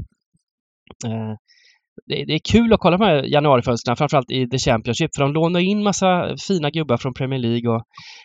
det, 2.07 2.25
det 2.25 2.35
är 2.35 2.41
kul 2.53 2.73
att 2.73 2.81
kolla 2.81 2.99
på 2.99 3.05
de 3.05 3.11
här 3.11 3.23
januarifönstren, 3.23 3.97
framförallt 3.97 4.31
i 4.31 4.49
The 4.49 4.59
Championship, 4.59 5.11
för 5.17 5.23
de 5.23 5.33
lånar 5.33 5.61
in 5.61 5.83
massa 5.83 6.37
fina 6.49 6.71
gubbar 6.71 6.97
från 6.97 7.15
Premier 7.15 7.41
League 7.41 7.71
och 7.71 7.83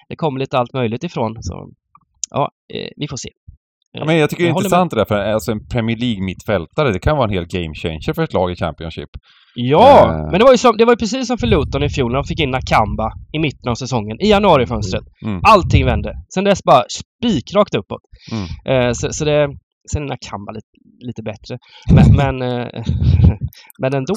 det 0.10 0.16
kommer 0.16 0.40
lite 0.40 0.58
allt 0.58 0.74
möjligt 0.74 1.04
ifrån. 1.04 1.36
Så 1.40 1.70
ja, 2.30 2.52
eh, 2.74 2.90
vi 2.98 3.08
får 3.08 3.18
se. 3.18 3.30
Ja, 3.92 4.06
men 4.06 4.18
jag 4.18 4.30
tycker 4.30 4.44
det 4.44 4.50
är 4.50 4.56
intressant 4.58 4.92
det 4.92 4.98
där, 4.98 5.06
för 5.06 5.16
alltså 5.16 5.52
en 5.52 5.68
Premier 5.68 5.98
League-mittfältare, 5.98 6.92
det 6.92 7.00
kan 7.00 7.18
vara 7.18 7.28
en 7.28 7.34
hel 7.34 7.46
game 7.46 7.76
changer 7.76 8.14
för 8.14 8.24
ett 8.24 8.34
lag 8.34 8.52
i 8.52 8.56
Championship. 8.56 9.10
Ja, 9.56 10.10
Eh. 10.10 10.32
men 10.32 10.40
det 10.40 10.44
var, 10.46 10.52
ju 10.52 10.58
som, 10.58 10.78
det 10.78 10.86
var 10.86 10.94
ju 10.94 10.98
precis 10.98 11.28
som 11.28 11.38
för 11.38 11.48
Luton 11.48 11.84
i 11.84 11.90
fjol 11.90 12.12
när 12.12 12.16
de 12.20 12.24
fick 12.24 12.40
in 12.40 12.52
Nakamba 12.52 13.12
i 13.34 13.40
mitten 13.40 13.70
av 13.72 13.76
säsongen, 13.76 14.22
i 14.22 14.30
januarifönstret. 14.30 15.04
Mm. 15.26 15.42
Allting 15.44 15.86
vände. 15.86 16.14
Sen 16.34 16.44
dess 16.44 16.64
bara 16.64 16.84
spikrakt 16.90 17.76
uppåt. 17.76 18.02
Mm. 18.32 18.48
Eh, 18.88 18.92
så, 18.94 19.14
så 19.14 19.26
det... 19.26 19.48
Sen 19.92 20.04
är 20.04 20.08
Nakamba 20.08 20.52
lite, 20.52 20.68
lite 21.00 21.24
bättre. 21.24 21.58
Men, 21.94 22.16
men, 22.40 22.42
eh, 22.42 22.84
men 23.80 23.94
ändå. 23.94 24.16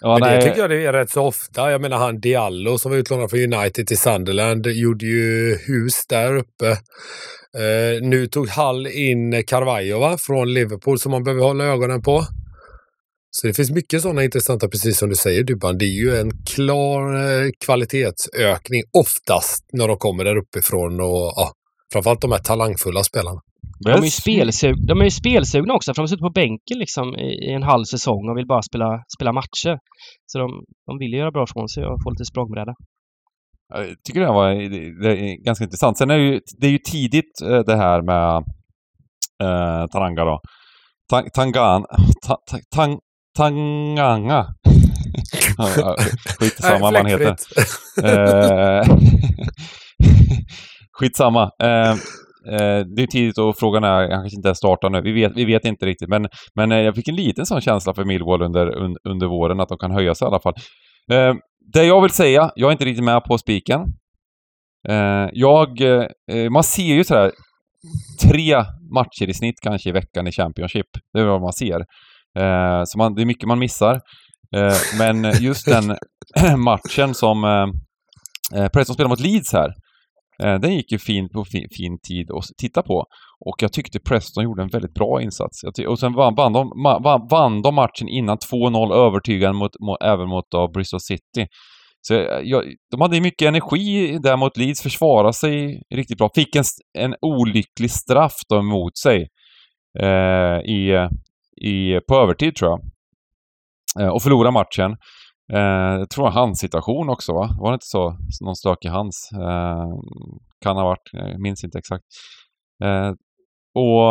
Ja, 0.00 0.18
Men 0.20 0.32
det 0.32 0.42
tycker 0.42 0.60
jag 0.60 0.70
det 0.70 0.86
är 0.86 0.92
rätt 0.92 1.10
så 1.10 1.22
ofta. 1.22 1.70
Jag 1.70 1.80
menar 1.80 1.98
han 1.98 2.20
Diallo 2.20 2.78
som 2.78 2.90
var 2.90 2.98
utlånad 2.98 3.30
från 3.30 3.54
United 3.54 3.86
till 3.86 3.98
Sunderland 3.98 4.66
gjorde 4.66 5.06
ju 5.06 5.56
hus 5.66 6.06
där 6.08 6.36
uppe. 6.36 6.70
Eh, 7.56 8.02
nu 8.02 8.26
tog 8.26 8.48
Hall 8.48 8.86
in 8.86 9.44
Carvalho 9.46 9.98
va? 9.98 10.16
från 10.20 10.52
Liverpool 10.52 10.98
som 10.98 11.10
man 11.10 11.24
behöver 11.24 11.42
hålla 11.42 11.64
ögonen 11.64 12.02
på. 12.02 12.24
Så 13.30 13.46
det 13.46 13.54
finns 13.54 13.70
mycket 13.70 14.02
sådana 14.02 14.24
intressanta, 14.24 14.68
precis 14.68 14.98
som 14.98 15.08
du 15.08 15.14
säger 15.14 15.42
Dybban. 15.42 15.78
Det 15.78 15.84
är 15.84 16.04
ju 16.04 16.16
en 16.16 16.30
klar 16.44 17.14
eh, 17.14 17.50
kvalitetsökning 17.64 18.82
oftast 18.98 19.64
när 19.72 19.88
de 19.88 19.96
kommer 19.96 20.24
där 20.24 20.36
uppifrån 20.36 21.00
och 21.00 21.32
ja, 21.36 21.52
framförallt 21.92 22.20
de 22.20 22.32
här 22.32 22.38
talangfulla 22.38 23.02
spelarna. 23.04 23.40
de, 23.84 23.90
är 23.90 24.02
ju 24.04 24.10
spelsug, 24.10 24.86
de 24.86 25.00
är 25.00 25.04
ju 25.04 25.10
spelsugna 25.10 25.74
också, 25.74 25.90
för 25.94 25.96
de 25.96 26.02
har 26.02 26.06
suttit 26.06 26.22
på 26.22 26.30
bänken 26.30 26.78
liksom 26.78 27.16
i, 27.16 27.52
en 27.52 27.62
halv 27.62 27.84
säsong 27.84 28.28
och 28.30 28.36
vill 28.38 28.46
bara 28.46 28.62
spela, 28.62 29.02
spela 29.16 29.32
matcher. 29.32 29.78
Så 30.26 30.38
de, 30.38 30.48
de 30.86 30.98
vill 30.98 31.12
ju 31.12 31.18
göra 31.18 31.30
bra 31.30 31.46
från 31.46 31.68
sig 31.68 31.84
och 31.86 32.02
få 32.04 32.10
lite 32.10 32.24
språngbräda. 32.24 32.72
Jag 33.74 33.86
tycker 34.04 34.20
det 34.20 34.26
här 34.26 34.34
var 34.34 34.48
det- 34.54 35.02
det 35.02 35.16
är 35.18 35.44
ganska 35.44 35.64
intressant. 35.64 35.98
Sen 35.98 36.10
är 36.10 36.18
det 36.18 36.24
ju, 36.24 36.40
det 36.60 36.66
är 36.66 36.70
ju 36.70 36.78
tidigt 36.78 37.40
eh, 37.42 37.58
det 37.66 37.76
här 37.76 38.02
med 38.02 38.36
eh, 39.42 39.86
Taranga 39.86 40.24
då. 40.24 40.40
Tang, 41.10 41.28
tangan, 41.34 41.84
ta, 42.26 42.36
ta, 42.50 42.58
tang, 42.74 42.98
tanganga. 43.36 44.46
Skitsamma 46.38 46.78
vad 46.78 46.96
han 46.96 47.06
heter. 47.06 47.36
Skitsamma. 51.00 51.50
Eh, 51.62 51.90
eh, 52.54 52.86
det 52.96 53.02
är 53.02 53.06
tidigt 53.06 53.38
och 53.38 53.56
frågan 53.58 53.84
är, 53.84 54.00
han 54.00 54.10
kanske 54.10 54.36
inte 54.36 54.48
ens 54.48 54.58
startar 54.58 54.90
nu. 54.90 55.00
Vi 55.00 55.12
vet, 55.12 55.32
vi 55.36 55.44
vet 55.44 55.64
inte 55.64 55.86
riktigt. 55.86 56.08
Men, 56.08 56.28
men 56.54 56.72
eh, 56.72 56.78
jag 56.78 56.94
fick 56.94 57.08
en 57.08 57.16
liten 57.16 57.46
sån 57.46 57.60
känsla 57.60 57.94
för 57.94 58.04
Millwall 58.04 58.42
under, 58.42 58.76
un, 58.76 58.96
under 59.08 59.26
våren 59.26 59.60
att 59.60 59.68
de 59.68 59.78
kan 59.78 59.90
höja 59.90 60.14
sig 60.14 60.26
i 60.26 60.28
alla 60.28 60.40
fall. 60.40 60.54
Eh, 61.12 61.34
det 61.72 61.84
jag 61.84 62.02
vill 62.02 62.10
säga, 62.10 62.50
jag 62.54 62.68
är 62.68 62.72
inte 62.72 62.84
riktigt 62.84 63.04
med 63.04 63.24
på 63.24 63.38
spiken. 63.38 63.80
Eh, 64.88 65.28
jag, 65.32 65.80
eh, 65.80 66.50
man 66.50 66.64
ser 66.64 66.94
ju 66.94 67.04
sådär 67.04 67.32
tre 68.22 68.56
matcher 68.94 69.28
i 69.28 69.34
snitt 69.34 69.60
kanske 69.62 69.88
i 69.88 69.92
veckan 69.92 70.26
i 70.26 70.32
Championship. 70.32 70.86
Det 71.12 71.20
är 71.20 71.24
vad 71.24 71.40
man 71.40 71.52
ser. 71.52 71.80
Eh, 72.38 72.82
så 72.84 72.98
man, 72.98 73.14
det 73.14 73.22
är 73.22 73.26
mycket 73.26 73.48
man 73.48 73.58
missar. 73.58 74.00
Eh, 74.56 74.76
men 74.98 75.32
just 75.40 75.66
den 75.66 75.96
matchen 76.64 77.14
som 77.14 77.44
eh, 77.44 78.60
eh, 78.60 78.68
Preston 78.68 78.94
spelar 78.94 79.08
mot 79.08 79.20
Leeds 79.20 79.52
här, 79.52 79.68
eh, 79.68 79.72
Eh, 80.42 80.60
den 80.60 80.74
gick 80.74 80.92
ju 80.92 80.98
fint 80.98 81.32
på 81.32 81.44
fin, 81.44 81.68
fin 81.76 81.98
tid 82.08 82.30
att 82.30 82.44
titta 82.58 82.82
på. 82.82 83.04
Och 83.46 83.56
jag 83.62 83.72
tyckte 83.72 84.00
Preston 84.00 84.44
gjorde 84.44 84.62
en 84.62 84.68
väldigt 84.68 84.94
bra 84.94 85.22
insats. 85.22 85.64
Och 85.88 85.98
sen 85.98 86.12
vann, 86.12 86.34
vann, 86.34 86.52
de, 86.52 86.70
vann, 87.30 87.62
de 87.62 87.74
matchen 87.74 88.08
innan 88.08 88.38
2-0 88.38 88.94
övertygande 88.94 89.58
mot, 89.58 89.80
mot, 89.80 90.02
även 90.02 90.28
mot 90.28 90.44
då, 90.50 90.68
Bristol 90.68 91.00
City. 91.00 91.46
Så 92.00 92.14
eh, 92.14 92.40
jag, 92.42 92.64
de 92.90 93.00
hade 93.00 93.16
ju 93.16 93.22
mycket 93.22 93.48
energi 93.48 94.18
där 94.22 94.36
mot 94.36 94.56
Leeds, 94.56 94.82
försvara 94.82 95.32
sig 95.32 95.82
riktigt 95.94 96.18
bra. 96.18 96.30
Fick 96.34 96.56
en, 96.56 96.64
en 96.98 97.14
olycklig 97.20 97.90
straff 97.90 98.34
då 98.48 98.58
emot 98.58 98.98
sig 98.98 99.28
eh, 100.00 100.60
i, 100.60 101.08
i, 101.60 102.00
på 102.08 102.14
övertid 102.14 102.56
tror 102.56 102.70
jag. 102.70 102.80
Eh, 104.04 104.12
och 104.12 104.22
förlorade 104.22 104.52
matchen. 104.52 104.96
Eh, 105.52 105.98
jag 105.98 106.10
tror 106.10 106.24
det 106.24 106.30
var 106.30 106.40
hans 106.40 106.60
situation 106.60 107.08
också 107.08 107.32
va? 107.32 107.56
Var 107.60 107.70
det 107.70 107.74
inte 107.74 107.86
så? 107.86 108.16
Någon 108.44 108.56
stökig 108.56 108.88
hans? 108.88 109.30
Eh, 109.32 109.86
kan 110.60 110.76
ha 110.76 110.84
varit, 110.84 111.08
jag 111.12 111.40
minns 111.40 111.64
inte 111.64 111.78
exakt. 111.78 112.04
Eh, 112.84 113.10
och 113.74 114.02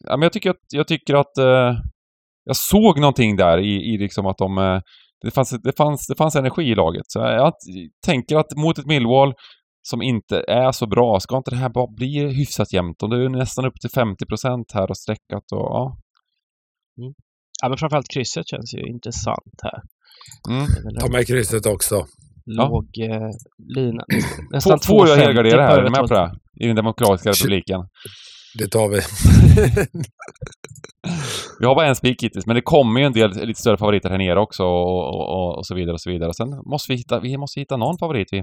ja, 0.00 0.10
men 0.16 0.22
jag 0.22 0.32
tycker 0.32 0.50
att, 0.50 0.64
jag 0.72 0.88
tycker 0.88 1.14
att 1.14 1.38
eh, 1.38 1.78
jag 2.44 2.56
såg 2.56 3.00
någonting 3.00 3.36
där 3.36 3.58
i, 3.58 3.94
i 3.94 3.98
liksom 3.98 4.26
att 4.26 4.38
de 4.38 4.58
eh, 4.58 4.80
det 5.20 5.30
fanns, 5.30 5.50
det, 5.50 5.76
fanns, 5.76 6.06
det 6.06 6.16
fanns 6.16 6.36
energi 6.36 6.62
i 6.62 6.74
laget. 6.74 7.04
Så 7.08 7.18
jag, 7.18 7.34
jag 7.34 7.52
tänker 8.06 8.36
att 8.36 8.56
mot 8.56 8.78
ett 8.78 8.86
Millwall 8.86 9.34
som 9.82 10.02
inte 10.02 10.44
är 10.48 10.72
så 10.72 10.86
bra, 10.86 11.20
ska 11.20 11.36
inte 11.36 11.50
det 11.50 11.56
här 11.56 11.68
bara 11.68 11.86
bli 11.96 12.18
hyfsat 12.18 12.72
jämnt? 12.72 13.02
Och 13.02 13.10
det 13.10 13.24
är 13.24 13.28
nästan 13.28 13.64
upp 13.64 13.80
till 13.80 13.90
50 13.90 14.26
procent 14.26 14.72
här 14.74 14.90
och 14.90 14.96
sträckat 14.96 15.52
och 15.52 15.58
ja. 15.58 15.96
Mm. 16.98 17.14
Ja, 17.62 17.68
men 17.68 17.78
framförallt 17.78 18.08
krysset 18.14 18.48
känns 18.48 18.74
ju 18.74 18.80
intressant 18.88 19.60
här. 19.62 19.82
Mm. 20.48 20.66
Det 20.66 20.78
är 20.78 21.12
väl 21.12 21.24
Ta 21.24 21.32
krysset 21.32 21.66
också. 21.66 22.06
låg 22.46 22.98
eh, 22.98 23.30
lina. 23.76 24.04
Nästan 24.50 24.78
får 24.78 25.08
jag 25.08 25.18
2,50 25.18 25.20
helgardera 25.22 25.66
här? 25.66 25.78
Är 25.78 25.84
ni 25.84 25.90
med 25.90 26.08
på 26.08 26.14
det? 26.14 26.32
I 26.60 26.66
den 26.66 26.76
demokratiska 26.76 27.30
republiken. 27.30 27.80
Det 28.58 28.68
tar 28.68 28.88
vi. 28.88 29.00
Vi 31.60 31.66
har 31.66 31.74
bara 31.74 31.86
en 31.86 31.96
spik 31.96 32.22
hittills, 32.22 32.46
men 32.46 32.56
det 32.56 32.62
kommer 32.62 33.00
ju 33.00 33.06
en 33.06 33.12
del 33.12 33.46
lite 33.46 33.60
större 33.60 33.76
favoriter 33.76 34.10
här 34.10 34.18
nere 34.18 34.40
också 34.40 34.64
och, 34.64 35.14
och, 35.14 35.28
och, 35.28 35.58
och 35.58 35.66
så 35.66 35.74
vidare 35.74 35.92
och 35.92 36.00
så 36.00 36.10
vidare. 36.10 36.34
Sen 36.34 36.48
måste 36.70 36.92
vi 36.92 36.96
hitta, 36.98 37.20
vi 37.20 37.36
måste 37.36 37.60
hitta 37.60 37.76
någon 37.76 37.98
favorit 37.98 38.28
vi 38.32 38.42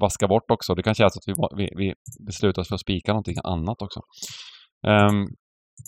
vaskar 0.00 0.28
bort 0.28 0.50
också. 0.50 0.74
Det 0.74 0.82
kanske 0.82 1.04
är 1.04 1.08
så 1.08 1.18
att 1.18 1.58
vi, 1.58 1.64
vi, 1.64 1.70
vi 1.76 1.94
beslutar 2.26 2.62
oss 2.62 2.68
för 2.68 2.74
att 2.74 2.80
spika 2.80 3.12
någonting 3.12 3.36
annat 3.44 3.82
också. 3.82 4.00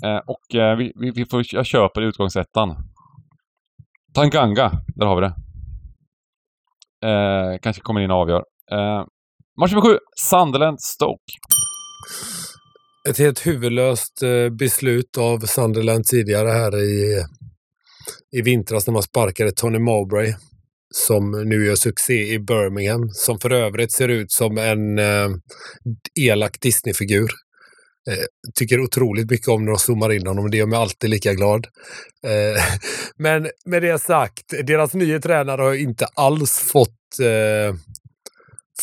Eh, 0.04 0.18
och 0.26 0.60
eh, 0.60 0.76
vi, 0.76 0.92
vi, 1.00 1.10
vi 1.10 1.26
får, 1.26 1.44
jag 1.52 1.66
köper 1.66 2.02
utgångsettan. 2.02 2.76
Tanganga, 4.14 4.72
där 4.94 5.06
har 5.06 5.16
vi 5.20 5.26
det. 5.26 5.34
Eh, 7.08 7.58
kanske 7.62 7.82
kommer 7.82 8.00
in 8.00 8.10
och 8.10 8.16
avgör. 8.16 8.44
Eh, 8.72 9.04
match 9.60 9.72
nummer 9.72 9.82
sju, 9.82 9.98
Sunderland-Stoke. 10.30 11.32
Ett 13.08 13.18
helt 13.18 13.46
huvudlöst 13.46 14.22
eh, 14.22 14.50
beslut 14.58 15.18
av 15.18 15.38
Sunderland 15.38 16.04
tidigare 16.04 16.48
här 16.48 16.76
i, 16.76 17.24
i 18.36 18.42
vintras 18.42 18.86
när 18.86 18.92
man 18.92 19.02
sparkade 19.02 19.52
Tony 19.52 19.78
Mowbray 19.78 20.34
som 20.94 21.30
nu 21.30 21.66
gör 21.66 21.74
succé 21.74 22.32
i 22.34 22.38
Birmingham, 22.38 23.08
som 23.12 23.38
för 23.38 23.50
övrigt 23.50 23.92
ser 23.92 24.08
ut 24.08 24.32
som 24.32 24.58
en 24.58 24.98
eh, 24.98 25.28
elak 26.20 26.60
Disney-figur. 26.60 27.28
Eh, 28.08 28.24
tycker 28.54 28.80
otroligt 28.80 29.30
mycket 29.30 29.48
om 29.48 29.64
när 29.64 29.72
de 29.72 29.78
zoomar 29.78 30.12
in 30.12 30.26
honom. 30.26 30.50
Det 30.50 30.56
gör 30.56 30.66
mig 30.66 30.78
alltid 30.78 31.10
lika 31.10 31.34
glad. 31.34 31.66
Eh, 32.26 32.62
men 33.16 33.50
med 33.64 33.82
det 33.82 33.98
sagt, 33.98 34.44
deras 34.64 34.94
nya 34.94 35.20
tränare 35.20 35.62
har 35.62 35.74
inte 35.74 36.06
alls 36.06 36.58
fått 36.58 37.18
eh, 37.20 37.74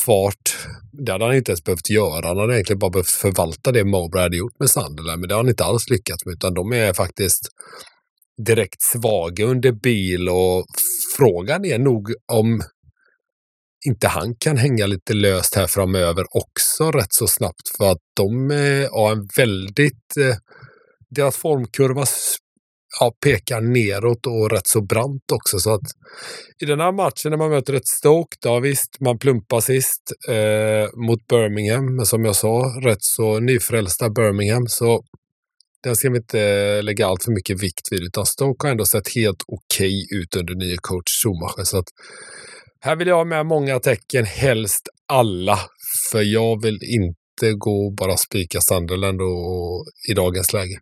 fart. 0.05 0.57
Det 0.91 1.11
hade 1.11 1.25
han 1.25 1.35
inte 1.35 1.51
ens 1.51 1.63
behövt 1.63 1.89
göra. 1.89 2.27
Han 2.27 2.37
hade 2.37 2.53
egentligen 2.53 2.79
bara 2.79 2.91
behövt 2.91 3.09
förvalta 3.09 3.71
det 3.71 3.85
Mowbray 3.85 4.23
hade 4.23 4.37
gjort 4.37 4.59
med 4.59 4.69
Sunderland. 4.69 5.19
Men 5.19 5.27
det 5.27 5.35
har 5.35 5.43
han 5.43 5.49
inte 5.49 5.63
alls 5.63 5.89
lyckats 5.89 6.25
med, 6.25 6.33
utan 6.33 6.53
de 6.53 6.73
är 6.73 6.93
faktiskt 6.93 7.41
direkt 8.45 8.81
svaga 8.81 9.45
under 9.45 9.71
bil 9.71 10.29
och 10.29 10.65
frågan 11.17 11.65
är 11.65 11.79
nog 11.79 12.13
om 12.31 12.61
inte 13.85 14.07
han 14.07 14.35
kan 14.39 14.57
hänga 14.57 14.85
lite 14.85 15.13
löst 15.13 15.55
här 15.55 15.67
framöver 15.67 16.25
också 16.29 16.91
rätt 16.91 17.13
så 17.13 17.27
snabbt 17.27 17.77
för 17.77 17.91
att 17.91 18.01
de 18.15 18.49
har 18.91 19.11
en 19.11 19.27
väldigt... 19.37 20.17
Eh, 20.19 20.35
deras 21.09 21.37
formkurva 21.37 22.05
ja, 22.99 23.13
pekar 23.23 23.61
neråt 23.61 24.25
och 24.25 24.51
rätt 24.51 24.67
så 24.67 24.81
brant 24.81 25.31
också. 25.33 25.59
Så 25.59 25.73
att 25.73 25.81
i 26.61 26.65
den 26.65 26.79
här 26.79 26.91
matchen 26.91 27.31
när 27.31 27.37
man 27.37 27.49
möter 27.49 27.73
ett 27.73 27.87
Stoke, 27.87 28.37
då 28.41 28.59
visst, 28.59 28.99
man 28.99 29.19
plumpar 29.19 29.61
sist 29.61 30.03
eh, 30.29 31.05
mot 31.07 31.27
Birmingham, 31.27 31.95
men 31.95 32.05
som 32.05 32.25
jag 32.25 32.35
sa, 32.35 32.81
rätt 32.83 33.01
så 33.03 33.39
nyfrälsta 33.39 34.09
Birmingham, 34.09 34.67
så 34.67 35.03
den 35.83 35.95
ska 35.95 36.09
vi 36.09 36.17
inte 36.17 36.41
eh, 36.41 36.83
lägga 36.83 37.07
allt 37.07 37.23
för 37.23 37.31
mycket 37.31 37.63
vikt 37.63 37.87
vid, 37.91 38.03
utan 38.03 38.25
Stoke 38.25 38.67
har 38.67 38.71
ändå 38.71 38.85
sett 38.85 39.15
helt 39.15 39.43
okej 39.47 40.07
ut 40.11 40.35
under 40.35 40.55
nya 40.55 40.77
coach 40.81 41.23
Schumacher. 41.23 41.63
Så 41.63 41.77
att 41.77 41.87
här 42.79 42.95
vill 42.95 43.07
jag 43.07 43.15
ha 43.15 43.25
med 43.25 43.45
många 43.45 43.79
tecken, 43.79 44.25
helst 44.25 44.89
alla, 45.07 45.57
för 46.11 46.21
jag 46.21 46.63
vill 46.63 46.79
inte 46.83 47.53
gå 47.57 47.85
och 47.85 47.95
bara 47.95 48.17
spika 48.17 48.59
Sunderland 48.61 49.21
och, 49.21 49.85
i 50.11 50.13
dagens 50.13 50.53
läge. 50.53 50.79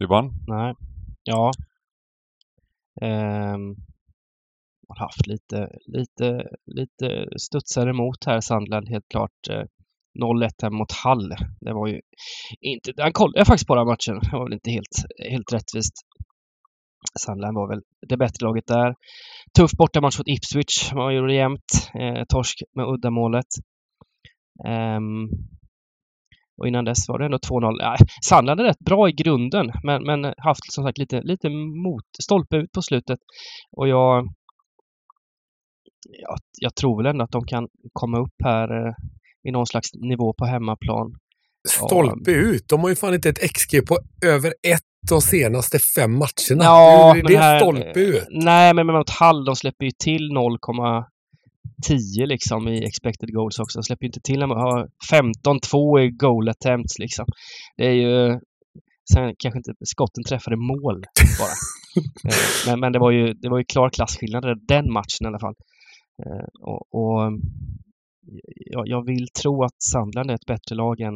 Du 0.00 0.06
vann. 0.06 0.30
Nej. 0.46 0.74
Ja. 1.22 1.52
Ehm, 3.02 3.76
har 4.88 4.96
haft 4.96 5.26
lite, 5.26 5.68
lite, 5.86 6.48
lite 6.66 7.28
studsar 7.38 7.86
emot 7.86 8.24
här 8.26 8.40
Sandland 8.40 8.88
helt 8.88 9.08
klart. 9.08 9.48
Eh, 9.50 9.64
0-1 10.20 10.50
här 10.62 10.70
mot 10.70 10.92
Hall. 10.92 11.28
Det 11.60 11.72
var 11.72 11.88
ju 11.88 12.00
inte... 12.60 12.92
Han 12.96 13.12
kollade 13.12 13.44
faktiskt 13.44 13.68
på 13.68 13.74
den 13.74 13.86
matchen. 13.86 14.18
Det 14.22 14.36
var 14.36 14.44
väl 14.44 14.52
inte 14.52 14.70
helt, 14.70 14.96
helt 15.30 15.52
rättvist. 15.52 15.94
Sandland 17.20 17.56
var 17.56 17.68
väl 17.68 17.82
det 18.08 18.16
bättre 18.16 18.46
laget 18.46 18.66
där. 18.66 18.94
Tuff 19.56 19.70
bortamatch 19.72 20.18
mot 20.18 20.28
Ipswich. 20.28 20.92
Man 20.92 21.14
gjorde 21.14 21.28
det 21.28 21.34
jämnt. 21.34 21.90
Eh, 22.00 22.24
torsk 22.28 22.62
med 22.76 22.86
uddamålet. 22.86 23.46
Ehm, 24.66 25.28
och 26.60 26.68
innan 26.68 26.84
dess 26.84 27.08
var 27.08 27.18
det 27.18 27.24
ändå 27.24 27.38
2-0. 27.38 27.76
Ja, 27.78 27.96
Sandland 28.24 28.60
är 28.60 28.64
rätt 28.64 28.78
bra 28.78 29.08
i 29.08 29.12
grunden, 29.12 29.66
men, 29.84 30.02
men 30.02 30.34
haft 30.36 30.72
som 30.72 30.84
sagt 30.84 30.98
lite, 30.98 31.22
lite 31.22 31.48
mot, 31.84 32.04
stolpe 32.22 32.56
ut 32.56 32.72
på 32.72 32.82
slutet. 32.82 33.18
Och 33.76 33.88
jag, 33.88 34.28
jag, 36.22 36.38
jag 36.60 36.74
tror 36.74 37.02
väl 37.02 37.10
ändå 37.10 37.24
att 37.24 37.32
de 37.32 37.44
kan 37.44 37.68
komma 37.92 38.18
upp 38.18 38.34
här 38.44 38.86
eh, 38.86 38.94
i 39.48 39.50
någon 39.50 39.66
slags 39.66 39.88
nivå 39.94 40.34
på 40.38 40.46
hemmaplan. 40.46 41.14
Stolpe 41.68 42.30
ut. 42.30 42.68
De 42.68 42.80
har 42.80 42.88
ju 42.88 42.96
fan 42.96 43.14
inte 43.14 43.28
ett 43.28 43.52
XG 43.52 43.86
på 43.88 43.98
över 44.24 44.54
ett 44.62 44.89
de 45.08 45.20
senaste 45.20 45.78
fem 45.78 46.12
matcherna. 46.12 46.64
Ja, 46.64 47.10
är 47.10 47.22
men 47.22 47.32
det 47.32 47.38
här- 47.38 47.58
stolpe 47.58 48.00
ut? 48.00 48.26
Nej, 48.30 48.74
men 48.74 48.86
mot 48.86 49.10
Hall, 49.10 49.44
de 49.44 49.56
släpper 49.56 49.84
ju 49.84 49.90
till 50.04 50.30
0,10 50.32 52.26
liksom 52.26 52.68
i 52.68 52.84
expected 52.84 53.32
goals 53.34 53.58
också. 53.58 53.78
De 53.78 53.82
släpper 53.82 54.04
ju 54.04 54.08
inte 54.08 54.20
till 54.20 54.42
har 54.42 54.88
15-2 55.12 56.00
i 56.00 56.10
goal 56.10 56.48
attempts 56.48 56.98
liksom. 56.98 57.26
Det 57.76 57.86
är 57.86 57.92
ju... 57.92 58.40
Sen 59.12 59.34
kanske 59.38 59.58
inte 59.58 59.72
skotten 59.84 60.24
träffade 60.24 60.56
mål 60.56 61.04
bara. 61.38 61.54
Eh, 62.28 62.32
men, 62.66 62.80
men 62.80 62.92
det 62.92 62.98
var 62.98 63.10
ju, 63.10 63.32
det 63.34 63.48
var 63.48 63.58
ju 63.58 63.64
klar 63.64 63.90
klasskillnad 63.90 64.44
den 64.68 64.92
matchen 64.92 65.24
i 65.24 65.26
alla 65.26 65.38
fall. 65.38 65.54
Eh, 66.26 66.46
och, 66.60 66.82
och 66.94 67.32
jag, 68.54 68.88
jag 68.88 69.06
vill 69.06 69.26
tro 69.42 69.64
att 69.64 69.82
Sandland 69.92 70.30
är 70.30 70.34
ett 70.34 70.46
bättre 70.46 70.74
lag 70.74 71.00
än, 71.00 71.14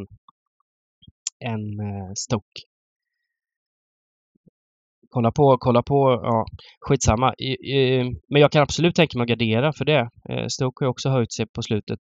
än 1.44 1.80
eh, 1.80 2.12
Stoke. 2.16 2.60
Kolla 5.14 5.30
på, 5.32 5.56
kolla 5.60 5.82
på, 5.82 6.20
ja, 6.22 6.44
skitsamma. 6.80 7.34
I, 7.34 7.50
i, 7.76 8.02
men 8.32 8.40
jag 8.42 8.52
kan 8.52 8.62
absolut 8.62 8.94
tänka 8.94 9.18
mig 9.18 9.22
att 9.24 9.28
gardera 9.28 9.72
för 9.78 9.84
det. 9.84 10.08
Eh, 10.30 10.46
Stoke 10.48 10.84
har 10.84 10.86
ju 10.86 10.90
också 10.90 11.08
höjt 11.08 11.32
sig 11.32 11.46
på 11.54 11.62
slutet. 11.62 12.00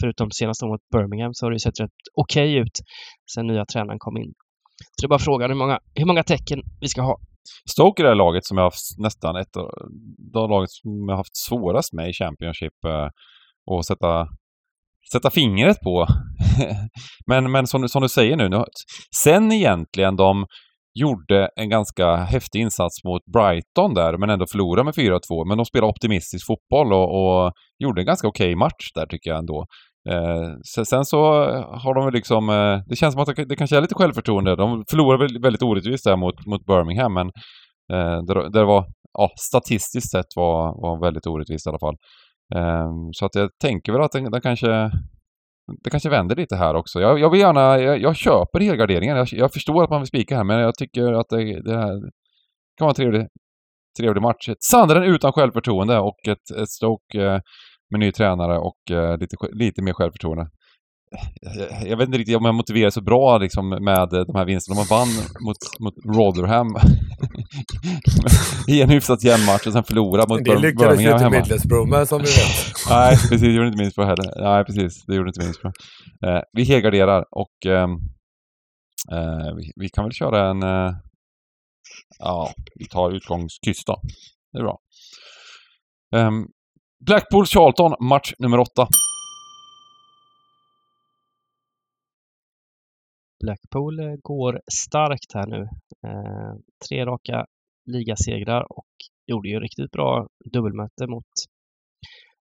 Förutom 0.00 0.30
senaste 0.30 0.64
året 0.64 0.72
mot 0.72 0.80
Birmingham 1.00 1.34
så 1.34 1.46
har 1.46 1.50
det 1.50 1.54
ju 1.54 1.58
sett 1.58 1.80
rätt 1.80 1.90
okej 2.22 2.54
ut 2.56 2.76
sen 3.34 3.46
nya 3.46 3.64
tränaren 3.72 3.98
kom 3.98 4.16
in. 4.16 4.32
Så 4.96 5.02
det 5.02 5.06
är 5.06 5.08
bara 5.08 5.18
frågan 5.18 5.50
hur 5.50 5.56
många, 5.56 5.78
hur 5.94 6.04
många 6.06 6.22
tecken 6.22 6.60
vi 6.80 6.88
ska 6.88 7.02
ha. 7.02 7.16
Stoke 7.70 8.02
är 8.02 8.04
det 8.04 8.10
här 8.10 8.14
laget 8.16 8.44
som 8.46 8.56
jag 8.56 8.64
har 8.64 8.70
haft 8.70 8.98
nästan 8.98 9.36
ett 9.36 9.56
av 9.56 9.70
de 10.32 10.50
laget 10.50 10.70
som 10.70 10.90
jag 11.08 11.12
har 11.12 11.16
haft 11.24 11.36
svårast 11.48 11.92
med 11.92 12.08
i 12.10 12.12
Championship 12.12 12.84
eh, 12.86 13.08
och 13.70 13.86
sätta, 13.86 14.26
sätta 15.12 15.30
fingret 15.30 15.80
på. 15.80 16.06
men 17.26 17.52
men 17.52 17.66
som, 17.66 17.82
du- 17.82 17.88
som 17.88 18.02
du 18.02 18.08
säger 18.08 18.36
nu, 18.36 18.48
nu, 18.48 18.64
sen 19.16 19.52
egentligen 19.52 20.16
de 20.16 20.46
gjorde 21.00 21.48
en 21.56 21.68
ganska 21.68 22.16
häftig 22.16 22.60
insats 22.60 23.04
mot 23.04 23.22
Brighton 23.32 23.94
där, 23.94 24.18
men 24.18 24.30
ändå 24.30 24.46
förlorade 24.52 24.84
med 24.84 24.94
4-2. 24.94 25.48
Men 25.48 25.56
de 25.58 25.64
spelade 25.64 25.90
optimistisk 25.90 26.46
fotboll 26.46 26.92
och, 26.92 27.08
och 27.20 27.52
gjorde 27.78 28.00
en 28.00 28.06
ganska 28.06 28.28
okej 28.28 28.46
okay 28.46 28.56
match 28.56 28.90
där 28.94 29.06
tycker 29.06 29.30
jag 29.30 29.38
ändå. 29.38 29.66
Eh, 30.08 30.84
sen 30.84 31.04
så 31.04 31.18
har 31.82 31.94
de 31.94 32.04
väl 32.04 32.14
liksom, 32.14 32.50
eh, 32.50 32.78
det 32.86 32.96
känns 32.96 33.14
som 33.14 33.22
att 33.22 33.48
det 33.48 33.56
kanske 33.56 33.76
är 33.76 33.80
lite 33.80 33.94
självförtroende. 33.94 34.56
De 34.56 34.84
förlorade 34.90 35.24
väl 35.24 35.42
väldigt 35.42 35.62
orättvist 35.62 36.04
där 36.04 36.16
mot, 36.16 36.46
mot 36.46 36.66
Birmingham, 36.66 37.14
men 37.14 37.26
eh, 37.92 38.18
där, 38.26 38.50
där 38.50 38.64
var, 38.64 38.86
ja, 39.18 39.30
statistiskt 39.50 40.10
sett 40.10 40.36
var, 40.36 40.82
var 40.82 41.00
väldigt 41.00 41.26
orättvist 41.26 41.66
i 41.66 41.70
alla 41.70 41.78
fall. 41.78 41.96
Eh, 42.54 42.90
så 43.12 43.26
att 43.26 43.34
jag 43.34 43.50
tänker 43.62 43.92
väl 43.92 44.02
att 44.02 44.12
den, 44.12 44.30
den 44.30 44.40
kanske 44.40 44.90
det 45.84 45.90
kanske 45.90 46.08
vänder 46.08 46.36
lite 46.36 46.56
här 46.56 46.74
också. 46.74 47.00
Jag, 47.00 47.18
jag 47.18 47.30
vill 47.30 47.40
gärna, 47.40 47.78
jag, 47.78 48.00
jag 48.00 48.16
köper 48.16 48.60
helgarderingen. 48.60 49.16
Jag, 49.16 49.28
jag, 49.30 49.52
förstår 49.52 49.84
att 49.84 49.90
man 49.90 50.00
vill 50.00 50.06
spika 50.08 50.36
här, 50.36 50.44
men 50.44 50.58
jag 50.58 50.74
tycker 50.74 51.12
att 51.12 51.28
det, 51.28 51.62
det 51.62 51.76
här 51.76 52.00
kan 52.78 52.84
vara 52.84 52.90
en 52.90 52.94
trevlig, 52.94 53.26
trevlig 53.98 54.22
match. 54.22 54.48
Sandaren 54.70 55.02
utan 55.02 55.32
självförtroende 55.32 55.98
och 55.98 56.28
ett, 56.28 56.50
ett 56.62 56.68
Stoke 56.68 57.22
eh, 57.22 57.40
med 57.90 58.00
ny 58.00 58.12
tränare 58.12 58.58
och 58.58 58.90
eh, 58.90 59.18
lite, 59.18 59.36
lite 59.52 59.82
mer 59.82 59.92
självförtroende. 59.92 60.46
Jag, 61.40 61.88
jag 61.88 61.96
vet 61.96 62.06
inte 62.06 62.18
riktigt 62.18 62.36
om 62.36 62.44
jag 62.44 62.54
motiverar 62.54 62.90
så 62.90 63.02
bra 63.02 63.38
liksom, 63.38 63.68
med 63.68 64.08
de 64.10 64.34
här 64.34 64.44
vinsterna. 64.44 64.76
Man 64.76 64.98
vann 64.98 65.08
mot, 65.46 65.56
mot 65.80 65.94
Rotherham 66.16 66.76
i 68.68 68.82
en 68.82 68.90
hyfsat 68.90 69.24
jämn 69.24 69.44
match 69.44 69.66
och 69.66 69.72
sen 69.72 69.84
förlorade 69.84 70.34
mot 70.34 70.44
Birmingham 70.44 70.62
hemma. 70.62 70.62
Det 70.62 70.68
lyckades 70.68 71.00
ju 71.00 71.10
inte 71.10 71.30
Middlesbrough 71.30 71.90
med 71.90 72.08
som 72.08 72.18
vi 72.18 72.24
vet. 72.24 72.56
Nej, 72.90 73.16
precis. 73.16 73.40
Det 73.40 73.52
gjorde 73.52 73.66
inte 73.66 73.78
Middlesbrough 73.78 74.08
heller. 74.08 74.42
Nej, 74.42 74.64
precis. 74.64 75.04
Det 75.06 75.14
gjorde 75.14 75.28
inte 75.28 75.40
Middlesbrough. 75.40 75.74
Eh, 76.26 76.40
vi 76.52 76.64
helgarderar 76.64 77.24
och 77.30 77.66
ehm, 77.66 77.90
eh, 79.12 79.54
vi, 79.56 79.72
vi, 79.76 79.88
kan 79.88 80.04
väl 80.04 80.12
köra 80.12 80.50
en... 80.50 80.62
Eh, 80.62 80.92
ja, 82.18 82.52
vi 82.74 82.88
tar 82.88 83.10
utgångskryss 83.10 83.84
då. 83.84 84.00
Det 84.52 84.58
är 84.58 84.62
bra. 84.62 84.78
Um, 86.16 86.46
Blackpool-Charlton, 87.06 87.94
match 88.00 88.32
nummer 88.38 88.58
åtta. 88.58 88.88
Blackpool 93.44 94.00
eh, 94.00 94.14
går 94.22 94.60
starkt 94.72 95.34
här 95.34 95.46
nu. 95.46 95.62
Eh, 96.06 96.54
tre 96.88 97.06
raka 97.06 97.46
ligasegrar 97.86 98.72
och 98.72 98.86
gjorde 99.26 99.48
ju 99.48 99.60
riktigt 99.60 99.90
bra 99.90 100.26
dubbelmöte 100.52 101.06
mot 101.06 101.32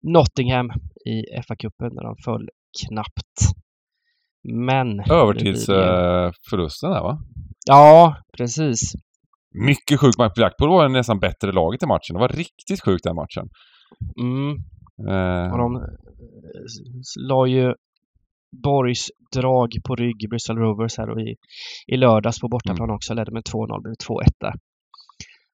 Nottingham 0.02 0.70
i 1.06 1.40
FA-cupen 1.42 1.96
där 1.96 2.04
de 2.04 2.16
föll 2.26 2.50
knappt. 2.88 3.56
Men... 4.44 5.00
Övertidsförlusten 5.00 6.92
där 6.92 7.02
va? 7.02 7.20
Ja, 7.66 8.18
precis. 8.38 8.80
Mycket 9.68 10.00
sjukt 10.00 10.18
match. 10.18 10.34
Blackpool 10.36 10.70
var 10.70 10.90
nästan 10.90 11.20
bättre 11.20 11.52
laget 11.52 11.84
i 11.84 11.86
matchen. 11.86 12.14
Det 12.14 12.20
var 12.20 12.28
riktigt 12.28 12.82
sjukt 12.86 13.04
den 13.04 13.16
matchen. 13.16 13.50
Mm. 14.22 14.52
Uh... 15.10 15.52
Och 15.52 15.58
de 15.58 15.98
la 17.30 17.48
ju 17.48 17.74
Borgs 18.64 19.08
drag 19.32 19.70
på 19.84 19.96
rygg 19.96 20.30
Bristol 20.30 20.58
Rovers 20.58 20.98
här 20.98 21.10
och 21.10 21.22
i, 21.22 21.36
i 21.88 21.98
lördags 21.98 22.40
på 22.40 22.48
bortaplan 22.48 22.90
mm. 22.90 22.96
också. 22.96 23.14
Ledde 23.14 23.32
med 23.32 23.44
2-0, 23.44 23.82
blev 23.82 23.94
2-1 23.94 24.24
där. 24.40 24.54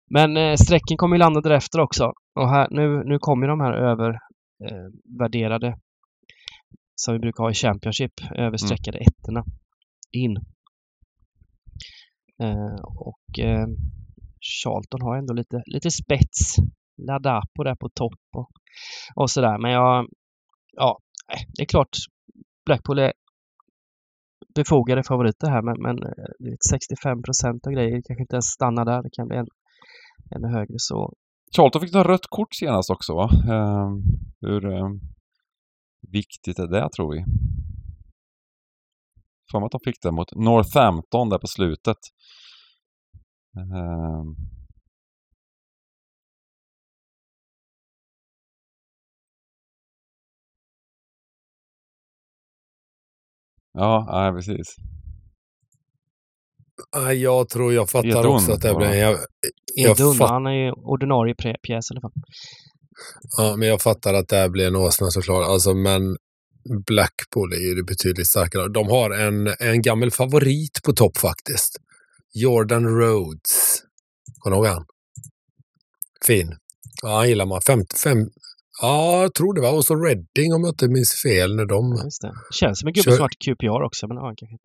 Men 0.09 0.37
eh, 0.37 0.55
strecken 0.55 0.97
kommer 0.97 1.15
ju 1.15 1.19
landa 1.19 1.41
därefter 1.41 1.79
också. 1.79 2.13
Och 2.35 2.49
här, 2.49 2.67
nu, 2.71 3.03
nu 3.05 3.19
kommer 3.19 3.47
de 3.47 3.59
här 3.59 3.73
övervärderade 3.73 5.67
eh, 5.67 5.75
som 6.95 7.13
vi 7.13 7.19
brukar 7.19 7.43
ha 7.43 7.51
i 7.51 7.53
Championship, 7.53 8.11
överstreckade 8.35 8.97
mm. 8.97 9.07
ettorna 9.07 9.43
in. 10.11 10.37
Eh, 12.43 12.83
och 12.83 13.39
eh, 13.39 13.67
Charlton 14.39 15.01
har 15.01 15.17
ändå 15.17 15.33
lite, 15.33 15.63
lite 15.65 15.91
spets. 15.91 16.55
Ladapo 17.07 17.63
där 17.63 17.75
på 17.75 17.89
topp 17.89 18.19
och, 18.35 18.49
och 19.15 19.29
sådär. 19.31 19.57
Men 19.57 19.71
jag, 19.71 20.07
ja, 20.71 20.99
det 21.57 21.61
är 21.61 21.65
klart 21.65 21.97
Blackpool 22.65 22.99
är 22.99 23.13
befogade 24.55 25.03
favoriter 25.03 25.49
här 25.49 25.61
men, 25.61 25.81
men 25.81 25.97
eh, 26.03 26.55
65 26.71 27.21
procent 27.23 27.67
av 27.67 27.73
grejer 27.73 28.01
kanske 28.05 28.21
inte 28.21 28.35
ens 28.35 28.45
stannar 28.45 28.85
där. 28.85 29.03
Det 29.03 29.09
kan 29.11 29.27
bli 29.27 29.37
en, 29.37 29.47
ännu 30.35 30.47
högre 30.47 30.75
så. 30.77 31.13
Charlton 31.55 31.81
fick 31.81 31.91
ta 31.91 32.03
rött 32.03 32.27
kort 32.29 32.55
senast 32.55 32.89
också 32.89 33.15
va? 33.15 33.29
Uh, 33.53 33.89
hur 34.41 34.65
uh, 34.65 34.89
viktigt 36.11 36.59
är 36.59 36.67
det 36.67 36.89
tror 36.95 37.13
vi? 37.13 37.25
För 39.51 39.59
mig 39.59 39.65
att 39.65 39.71
de 39.71 39.79
fick 39.85 40.01
det 40.01 40.11
mot 40.11 40.35
Northampton 40.35 41.29
där 41.29 41.37
på 41.37 41.47
slutet. 41.47 41.97
Uh, 43.57 44.23
Ja, 53.73 54.07
nej, 54.11 54.33
precis. 54.33 54.75
Jag 57.15 57.49
tror 57.49 57.73
jag 57.73 57.89
fattar 57.89 58.09
Edun, 58.09 58.25
också 58.25 58.51
att 58.51 58.61
det 58.61 58.75
blir... 58.75 58.93
Jag, 58.93 59.17
jag 59.75 59.91
Edun, 59.99 60.15
fatt... 60.15 60.29
han 60.29 60.45
är 60.45 60.65
ju 60.65 60.71
ordinarie 60.71 61.35
pjäs 61.35 61.91
i 61.91 61.93
alla 61.93 62.01
fall. 62.01 62.11
Ja, 63.37 63.55
men 63.57 63.67
jag 63.67 63.81
fattar 63.81 64.13
att 64.13 64.27
det 64.27 64.35
här 64.35 64.49
blir 64.49 64.67
en 64.67 64.75
åsna 64.75 65.07
såklart. 65.09 65.47
Alltså, 65.47 65.73
men 65.73 66.17
Blackpool 66.85 67.53
är 67.53 67.77
ju 67.77 67.83
betydligt 67.83 68.27
starkare. 68.27 68.67
De 68.69 68.89
har 68.89 69.09
en, 69.11 69.47
en 69.59 69.81
gammal 69.81 70.11
favorit 70.11 70.79
på 70.83 70.93
topp 70.93 71.17
faktiskt. 71.17 71.77
Jordan 72.33 72.87
Rhodes. 72.87 73.81
Kommer 74.39 74.55
du 74.55 74.57
ihåg 74.57 74.73
han? 74.75 74.85
Fin. 76.25 76.55
Ja, 77.01 77.17
han 77.17 77.29
gillar 77.29 77.45
man. 77.45 77.61
Fem, 77.67 77.79
fem, 78.03 78.17
Ja, 78.81 79.21
jag 79.21 79.33
tror 79.33 79.53
det 79.53 79.61
var. 79.61 79.73
Och 79.73 79.85
så 79.85 79.95
Reading 79.95 80.53
om 80.53 80.63
jag 80.63 80.71
inte 80.71 80.87
minns 80.87 81.21
fel 81.21 81.55
när 81.55 81.65
de... 81.65 82.01
Just 82.03 82.21
det. 82.21 82.33
Känns 82.51 82.79
som 82.79 82.87
en 82.87 82.93
gubbe 82.93 83.11
som 83.11 83.19
varit 83.19 83.37
QPR 83.45 83.81
också, 83.81 84.07
men 84.07 84.17
ja, 84.17 84.33
kanske 84.37 84.57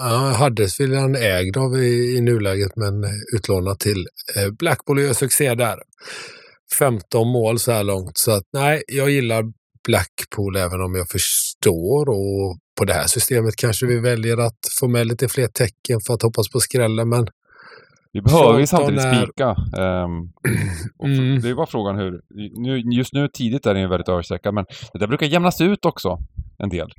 Ja, 0.00 0.36
Huddersfield 0.40 1.16
ägd 1.16 1.56
av 1.56 1.76
i, 1.76 2.16
i 2.16 2.20
nuläget 2.20 2.76
men 2.76 2.94
utlånad 3.36 3.78
till 3.78 4.06
eh, 4.36 4.50
Blackpool 4.50 4.98
och 4.98 5.04
gör 5.04 5.12
succé 5.12 5.54
där. 5.54 5.78
15 6.78 7.28
mål 7.28 7.58
så 7.58 7.72
här 7.72 7.84
långt. 7.84 8.18
Så 8.18 8.30
att 8.30 8.44
nej, 8.52 8.82
jag 8.88 9.10
gillar 9.10 9.44
Blackpool 9.86 10.56
även 10.56 10.80
om 10.80 10.94
jag 10.94 11.08
förstår 11.08 12.08
och 12.08 12.58
på 12.78 12.84
det 12.84 12.92
här 12.92 13.06
systemet 13.06 13.56
kanske 13.56 13.86
vi 13.86 13.98
väljer 13.98 14.36
att 14.36 14.58
få 14.80 14.88
med 14.88 15.06
lite 15.06 15.28
fler 15.28 15.48
tecken 15.48 16.00
för 16.06 16.14
att 16.14 16.22
hoppas 16.22 16.48
på 16.48 16.60
skrällen. 16.60 17.08
Men 17.08 17.28
vi 18.12 18.20
behöver 18.20 18.58
ju 18.58 18.66
samtidigt 18.66 19.04
är... 19.04 19.22
spika. 19.22 19.56
Um, 19.78 20.32
mm. 21.04 21.40
Det 21.40 21.48
är 21.48 21.54
bara 21.54 21.66
frågan 21.66 21.96
hur... 21.96 22.20
Nu, 22.62 22.78
just 22.96 23.12
nu 23.12 23.28
tidigt 23.28 23.66
är 23.66 23.74
det 23.74 23.80
ju 23.80 23.88
väldigt 23.88 24.08
överstreckad, 24.08 24.54
men 24.54 24.64
det 24.92 24.98
där 24.98 25.06
brukar 25.06 25.26
jämnas 25.26 25.60
ut 25.60 25.84
också 25.84 26.18
en 26.58 26.68
del. 26.68 26.92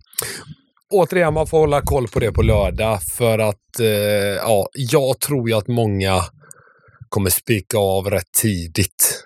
Återigen, 0.94 1.34
man 1.34 1.48
får 1.48 1.60
hålla 1.60 1.82
koll 1.82 2.08
på 2.08 2.20
det 2.20 2.32
på 2.32 2.42
lördag 2.42 3.00
för 3.18 3.40
att 3.40 3.80
eh, 3.80 3.88
ja, 4.42 4.68
jag 4.74 5.20
tror 5.20 5.50
ju 5.50 5.56
att 5.56 5.68
många 5.68 6.22
kommer 7.10 7.30
spika 7.30 7.78
av 7.78 8.10
rätt 8.10 8.32
tidigt 8.42 9.24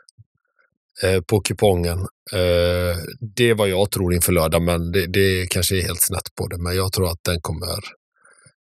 eh, 1.03 1.21
på 1.21 1.41
kupongen. 1.41 1.99
Eh, 2.34 2.97
det 3.36 3.49
är 3.49 3.55
vad 3.55 3.69
jag 3.69 3.91
tror 3.91 4.13
inför 4.13 4.31
lördag, 4.31 4.61
men 4.61 4.91
det, 4.91 5.07
det 5.07 5.47
kanske 5.49 5.77
är 5.77 5.81
helt 5.81 6.01
snett 6.01 6.36
på 6.36 6.47
det. 6.47 6.57
Men 6.57 6.75
jag 6.75 6.93
tror 6.93 7.11
att 7.11 7.23
den 7.25 7.41
kommer 7.41 7.79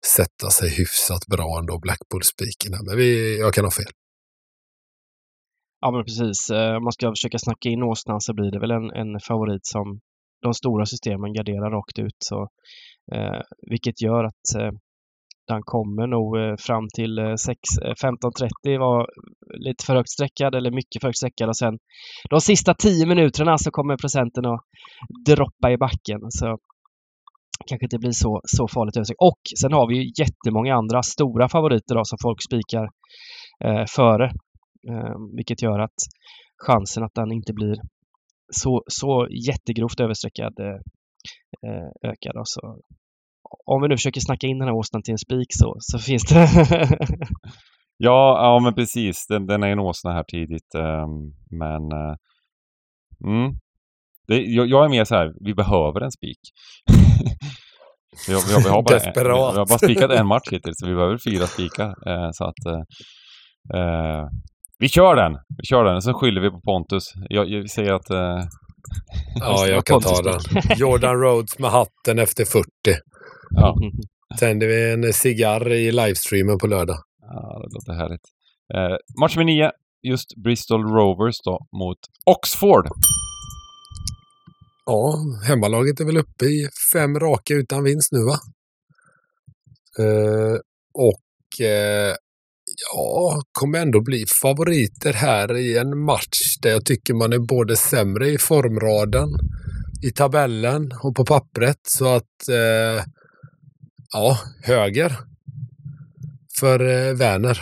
sätta 0.07 0.50
sig 0.50 0.70
hyfsat 0.78 1.26
bra 1.26 1.59
ändå, 1.59 1.78
Blackpool-spiken. 1.78 2.72
Men 2.86 2.96
vi, 2.96 3.38
jag 3.38 3.55
kan 3.55 3.64
ha 3.64 3.70
fel. 3.70 3.92
Ja, 5.80 5.90
men 5.90 6.05
precis. 6.05 6.50
Eh, 6.50 6.76
om 6.76 6.84
man 6.84 6.92
ska 6.92 7.11
försöka 7.11 7.38
snacka 7.38 7.68
in 7.68 7.82
åsnan 7.82 8.20
så 8.20 8.34
blir 8.34 8.50
det 8.50 8.61
väl 8.61 8.70
en, 8.70 8.90
en 8.90 9.20
favorit 9.20 9.66
som 9.66 10.00
de 10.42 10.55
stora 10.55 10.86
systemen 10.86 11.32
garderar 11.32 11.70
rakt 11.70 11.98
ut. 11.98 12.16
Så, 12.18 12.48
eh, 13.14 13.40
vilket 13.70 14.03
gör 14.03 14.24
att 14.24 14.46
eh, 14.59 14.72
den 15.48 15.62
kommer 15.62 16.07
nog 16.07 16.38
eh, 16.38 16.55
fram 16.59 16.88
till 16.94 17.18
eh, 17.18 17.24
15.30 17.24 18.48
eh, 18.68 18.78
var 18.78 19.07
lite 19.59 19.84
för 19.84 19.94
högt 19.96 20.11
sträckad 20.11 20.55
eller 20.55 20.70
mycket 20.70 21.00
för 21.00 21.09
högt 21.09 21.18
sträckad 21.18 21.48
och 21.48 21.57
sen 21.57 21.78
de 22.30 22.40
sista 22.40 22.74
10 22.74 23.07
minuterna 23.07 23.59
så 23.59 23.70
kommer 23.70 23.96
procenten 23.96 24.46
att 24.46 24.61
droppa 25.26 25.70
i 25.70 25.76
backen. 25.76 26.20
Så 26.28 26.59
kanske 27.66 27.86
inte 27.86 27.98
blir 27.98 28.11
så, 28.11 28.40
så 28.44 28.68
farligt 28.68 28.96
överstreck. 28.96 29.20
Och 29.20 29.40
sen 29.61 29.72
har 29.72 29.88
vi 29.88 29.94
ju 29.96 30.12
jättemånga 30.22 30.74
andra 30.74 31.03
stora 31.03 31.48
favoriter 31.48 31.94
då, 31.94 32.05
som 32.05 32.18
folk 32.22 32.42
spikar 32.42 32.84
eh, 33.64 33.84
före. 33.96 34.26
Eh, 34.90 35.14
vilket 35.36 35.62
gör 35.62 35.78
att 35.78 35.98
chansen 36.66 37.05
att 37.05 37.14
den 37.14 37.32
inte 37.32 37.53
blir 37.53 37.76
så, 38.62 38.82
så 38.86 39.28
jättegrovt 39.48 40.00
överstreckad 40.00 40.55
eh, 40.61 40.78
eh, 41.66 42.11
ökar. 42.11 42.32
Då. 42.34 42.42
Så 42.44 42.78
om 43.66 43.82
vi 43.82 43.88
nu 43.88 43.96
försöker 43.96 44.20
snacka 44.20 44.46
in 44.46 44.59
den 44.59 44.68
här 44.68 44.74
åsnan 44.74 45.03
till 45.03 45.12
en 45.12 45.18
spik 45.18 45.48
så, 45.50 45.76
så 45.78 45.98
finns 45.98 46.24
det 46.24 46.48
Ja, 48.05 48.44
ja 48.44 48.61
men 48.64 48.74
precis. 48.74 49.26
Den, 49.28 49.46
den 49.46 49.62
är 49.62 49.68
en 49.68 49.78
åsna 49.78 50.12
här 50.12 50.24
tidigt. 50.24 50.74
Ehm, 50.74 51.34
men 51.50 51.92
eh, 51.92 52.14
mm, 53.24 53.53
det, 54.28 54.36
jag, 54.42 54.66
jag, 54.66 54.84
är 54.84 54.88
mer 54.88 55.04
så 55.04 55.14
här, 55.14 55.32
vi 55.40 55.54
behöver 55.54 56.00
en 56.00 56.12
spik. 56.12 56.38
Vi 58.26 58.34
har, 58.34 58.48
vi 58.48 58.54
har, 58.54 58.62
vi 58.62 58.68
har, 58.68 58.82
bara, 58.82 58.94
Desperat. 58.94 59.54
vi 59.54 59.58
har 59.58 59.66
bara 59.66 59.78
spikat 59.78 60.10
en 60.10 60.26
match 60.26 60.48
hittills, 60.50 60.78
så 60.78 60.86
vi 60.86 60.94
behöver 60.94 61.18
fyra 61.18 61.46
spikar. 61.46 61.88
Eh, 62.08 62.30
så 62.32 62.44
att... 62.44 62.66
Eh, 62.66 63.80
eh, 63.80 64.26
vi 64.78 64.88
kör 64.88 65.16
den! 65.16 65.32
Vi 65.32 65.64
kör 65.64 65.84
den, 65.84 65.96
och 65.96 66.02
så 66.02 66.14
skyller 66.14 66.40
vi 66.40 66.50
på 66.50 66.60
Pontus. 66.60 67.12
Jag, 67.28 67.48
jag 67.48 67.70
säger 67.70 67.92
att... 67.92 68.10
Eh, 68.10 68.44
Ja, 69.40 69.66
jag 69.66 69.86
kan 69.86 70.00
ta 70.00 70.22
den. 70.22 70.40
Jordan 70.76 71.20
Rhodes 71.20 71.58
med 71.58 71.70
hatten 71.70 72.18
efter 72.18 72.44
40. 72.44 72.66
ja, 73.50 73.76
Tänder 74.38 74.66
vi 74.66 74.92
en 74.92 75.12
cigarr 75.12 75.72
i 75.72 75.92
livestreamen 75.92 76.58
på 76.58 76.66
lördag. 76.66 76.96
ja, 77.20 77.62
det 77.62 77.74
låter 77.74 77.92
härligt. 77.92 78.22
Eh, 78.74 78.96
match 79.20 79.36
med 79.36 79.46
nio, 79.46 79.70
just 80.02 80.36
Bristol 80.36 80.82
Rovers 80.82 81.36
då 81.44 81.66
mot 81.78 81.98
Oxford. 82.26 82.86
Ja, 84.87 85.18
hemmalaget 85.47 86.01
är 86.01 86.05
väl 86.05 86.16
uppe 86.16 86.45
i 86.45 86.68
fem 86.93 87.18
raka 87.18 87.55
utan 87.55 87.85
vinst 87.85 88.12
nu 88.12 88.24
va? 88.24 88.39
Eh, 89.99 90.59
och 90.95 91.61
eh, 91.66 92.14
ja, 92.95 93.43
kommer 93.53 93.78
ändå 93.78 94.01
bli 94.01 94.24
favoriter 94.43 95.12
här 95.12 95.57
i 95.57 95.78
en 95.78 95.99
match 95.99 96.57
där 96.62 96.70
jag 96.70 96.85
tycker 96.85 97.14
man 97.14 97.33
är 97.33 97.39
både 97.39 97.76
sämre 97.76 98.28
i 98.28 98.39
formraden, 98.39 99.28
i 100.03 100.11
tabellen 100.11 100.93
och 101.03 101.16
på 101.16 101.24
pappret. 101.24 101.80
Så 101.89 102.14
att 102.14 102.49
eh, 102.49 103.05
ja, 104.12 104.39
höger 104.62 105.16
för 106.61 106.80
eh, 106.80 107.14
Werner. 107.14 107.61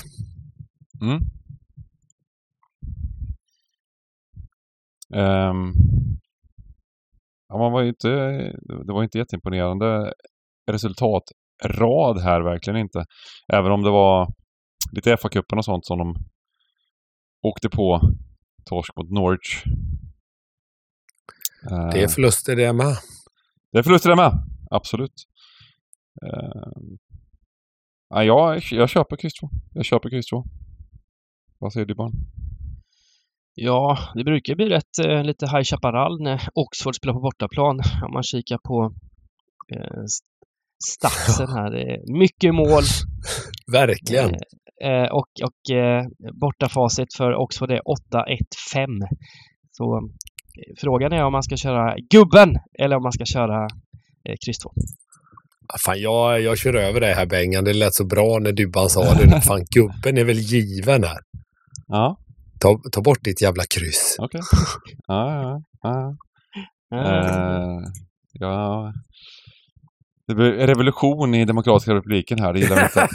Mm. 1.02 1.20
Um 5.14 5.74
ja, 7.50 7.58
man 7.58 7.72
var 7.72 7.82
ju 7.82 7.88
inte, 7.88 8.08
det 8.86 8.92
var 8.92 9.02
inte 9.02 9.18
jätteimponerande 9.18 10.12
resultatrad 10.70 12.20
här, 12.22 12.40
verkligen 12.40 12.80
inte. 12.80 13.04
Även 13.52 13.72
om 13.72 13.82
det 13.82 13.90
var 13.90 14.28
lite 14.92 15.16
FA-cupen 15.16 15.56
och 15.56 15.64
sånt 15.64 15.86
som 15.86 15.98
de 15.98 16.14
åkte 17.42 17.68
på. 17.68 18.00
Torsk 18.64 18.96
mot 18.96 19.10
Norwich. 19.10 19.64
Det 21.92 22.02
är 22.02 22.08
förluster 22.08 22.56
det 22.56 22.72
med. 22.72 22.96
det 23.72 23.78
är 23.78 23.82
förluster 23.82 24.10
det 24.10 24.16
med. 24.16 24.32
Absolut. 24.70 25.14
Ehm, 26.26 26.98
ja, 28.08 28.24
jag, 28.24 28.62
jag 28.70 28.88
köper 28.88 29.16
kryss 29.16 29.34
2. 29.34 29.48
Jag 29.74 29.84
köper 29.84 30.10
kryss 30.10 30.26
2. 30.26 30.44
Vad 31.58 31.72
säger 31.72 31.86
du 31.86 31.94
barn? 31.94 32.12
Ja, 33.54 33.98
det 34.14 34.24
brukar 34.24 34.54
bli 34.54 34.68
rätt 34.68 34.98
eh, 35.06 35.24
lite 35.24 35.46
High 35.46 35.62
Chaparral 35.64 36.22
när 36.22 36.40
Oxford 36.54 36.96
spelar 36.96 37.14
på 37.14 37.20
bortaplan. 37.20 37.80
Om 38.06 38.12
man 38.12 38.22
kikar 38.22 38.58
på 38.58 38.94
eh, 39.74 40.02
st- 40.04 40.26
statsen 40.86 41.48
här. 41.48 41.70
Det 41.70 41.82
är 41.82 42.18
mycket 42.18 42.54
mål 42.54 42.82
Verkligen. 43.72 44.30
eh, 44.84 45.08
och, 45.12 45.28
och 45.44 45.76
eh, 45.76 46.04
bortafacit 46.40 47.14
för 47.16 47.34
Oxford 47.34 47.70
är 47.70 47.80
8-1-5. 47.80 48.86
Så 49.72 49.96
eh, 49.96 50.74
frågan 50.80 51.12
är 51.12 51.24
om 51.24 51.32
man 51.32 51.42
ska 51.42 51.56
köra 51.56 51.96
gubben 52.10 52.56
eller 52.82 52.96
om 52.96 53.02
man 53.02 53.12
ska 53.12 53.24
köra 53.24 53.62
eh, 54.28 54.36
kryss 54.46 54.58
2. 54.58 54.70
Ah, 55.72 55.78
Fan, 55.84 56.00
jag, 56.00 56.40
jag 56.40 56.58
kör 56.58 56.74
över 56.74 57.00
det 57.00 57.14
här 57.14 57.26
Bengan. 57.26 57.64
Det 57.64 57.72
lät 57.72 57.94
så 57.94 58.04
bra 58.04 58.38
när 58.38 58.52
Dybban 58.52 58.88
sa 58.88 59.14
det. 59.14 59.40
Fan, 59.46 59.64
gubben 59.70 60.18
är 60.18 60.24
väl 60.24 60.38
given 60.38 61.04
här. 61.04 61.18
Ja, 61.86 62.16
Ta, 62.60 62.78
ta 62.92 63.00
bort 63.00 63.24
ditt 63.24 63.42
jävla 63.42 63.62
kryss. 63.74 64.16
okej. 64.18 64.40
Ja, 65.06 65.32
ja, 65.42 65.60
ja. 65.82 66.16
Eh, 66.94 67.78
ja. 68.32 68.92
Det 70.28 70.34
blir 70.34 70.52
revolution 70.52 71.34
i 71.34 71.44
Demokratiska 71.44 71.94
republiken 71.94 72.38
här, 72.38 72.52
det 72.52 72.60
gillar 72.60 72.76
vi 72.76 72.82
inte. 72.82 73.08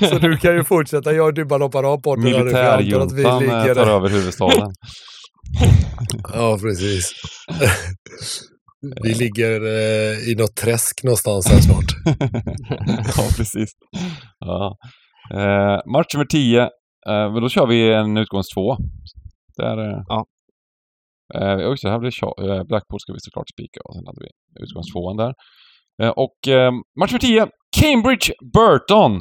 så 0.08 0.18
du 0.18 0.36
kan 0.36 0.54
ju 0.54 0.64
fortsätta. 0.64 1.12
Jag 1.12 1.26
och 1.26 1.34
Dybban 1.34 1.62
hoppar 1.62 1.84
av 1.84 1.98
podden. 1.98 2.24
Militärjuntan 2.24 3.18
eh, 3.18 3.40
ligger- 3.40 3.74
tar 3.74 3.86
över 3.86 4.08
huvudstaden. 4.08 4.72
Ja, 6.34 6.58
precis. 6.62 7.12
vi 9.02 9.14
ligger 9.14 9.60
eh, 9.60 10.18
i 10.28 10.34
något 10.38 10.56
träsk 10.56 11.02
någonstans 11.02 11.46
här 11.48 11.60
snart. 11.60 11.84
ja, 13.16 13.28
precis. 13.36 13.70
Ja. 14.38 14.76
Eh, 15.30 15.80
match 15.86 16.14
nummer 16.14 16.26
10. 16.26 16.62
Eh, 16.62 16.68
men 17.06 17.42
då 17.42 17.48
kör 17.48 17.66
vi 17.66 17.92
en 17.92 18.16
utgångs 18.16 18.48
två. 18.48 18.76
Där, 19.56 19.78
eh, 19.78 20.02
Ja. 20.08 20.26
Eh, 21.34 21.58
just 21.58 21.82
det, 21.82 21.90
här 21.90 21.98
blir 21.98 22.50
eh, 22.50 22.64
Blackpool 22.64 23.00
ska 23.00 23.12
vi 23.12 23.20
såklart 23.20 23.48
spika 23.48 23.80
och 23.84 23.94
sen 23.94 24.06
hade 24.06 24.20
vi 24.20 24.62
utgångs 24.62 24.92
tvåan 24.92 25.16
där. 25.16 25.34
Eh, 26.02 26.10
och 26.10 26.48
eh, 26.48 26.72
match 27.00 27.12
nummer 27.12 27.18
10. 27.20 27.48
Cambridge 27.80 28.32
Burton. 28.54 29.20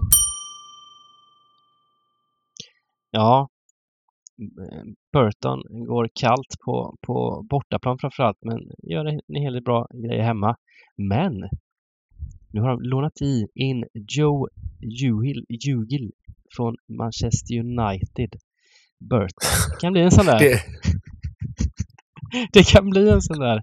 Ja. 3.12 3.48
Burton 5.14 5.62
går 5.88 6.10
kallt 6.14 6.56
på, 6.66 6.96
på 7.08 7.46
bortaplan 7.50 7.98
framförallt 8.00 8.38
men 8.42 8.60
gör 8.92 9.06
en 9.06 9.42
hel 9.42 9.54
del 9.54 9.64
bra 9.64 9.88
grejer 9.94 10.24
hemma. 10.24 10.56
Men 10.98 11.34
nu 12.54 12.62
har 12.62 12.70
de 12.70 12.82
lånat 12.82 13.22
i 13.22 13.48
in 13.56 13.84
Joe 13.94 14.48
Juhil, 14.80 15.46
Jugil 15.50 16.12
från 16.56 16.76
Manchester 16.98 17.60
United. 17.60 18.30
Burton. 19.10 19.50
Det 19.70 19.82
kan 19.82 19.94
bli 19.94 20.02
en 20.02 20.12
sån 20.12 20.26
där. 20.26 20.40
Det, 20.40 20.62
Det, 22.54 22.68
kan 22.68 22.90
bli 22.90 23.10
en 23.10 23.22
sån 23.22 23.40
där 23.40 23.62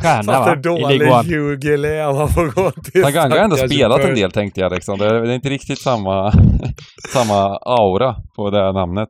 stjärna 0.00 0.40
va? 0.40 0.56
I 0.56 0.60
dålig. 0.60 1.30
Jugel 1.30 1.84
är 1.84 2.12
man 2.12 2.28
får 2.28 2.48
gå 2.48 2.70
till 2.70 3.02
Tanganga 3.02 3.34
har 3.34 3.44
ändå 3.44 3.56
spelat 3.56 4.00
en 4.00 4.14
del 4.14 4.32
tänkte 4.32 4.60
jag 4.60 4.72
liksom. 4.72 4.98
Det 4.98 5.06
är, 5.06 5.30
inte 5.30 5.48
riktigt 5.48 5.80
samma, 5.80 6.32
samma 7.12 7.56
aura 7.56 8.16
på 8.36 8.50
det 8.50 8.58
här 8.58 8.72
namnet. 8.72 9.08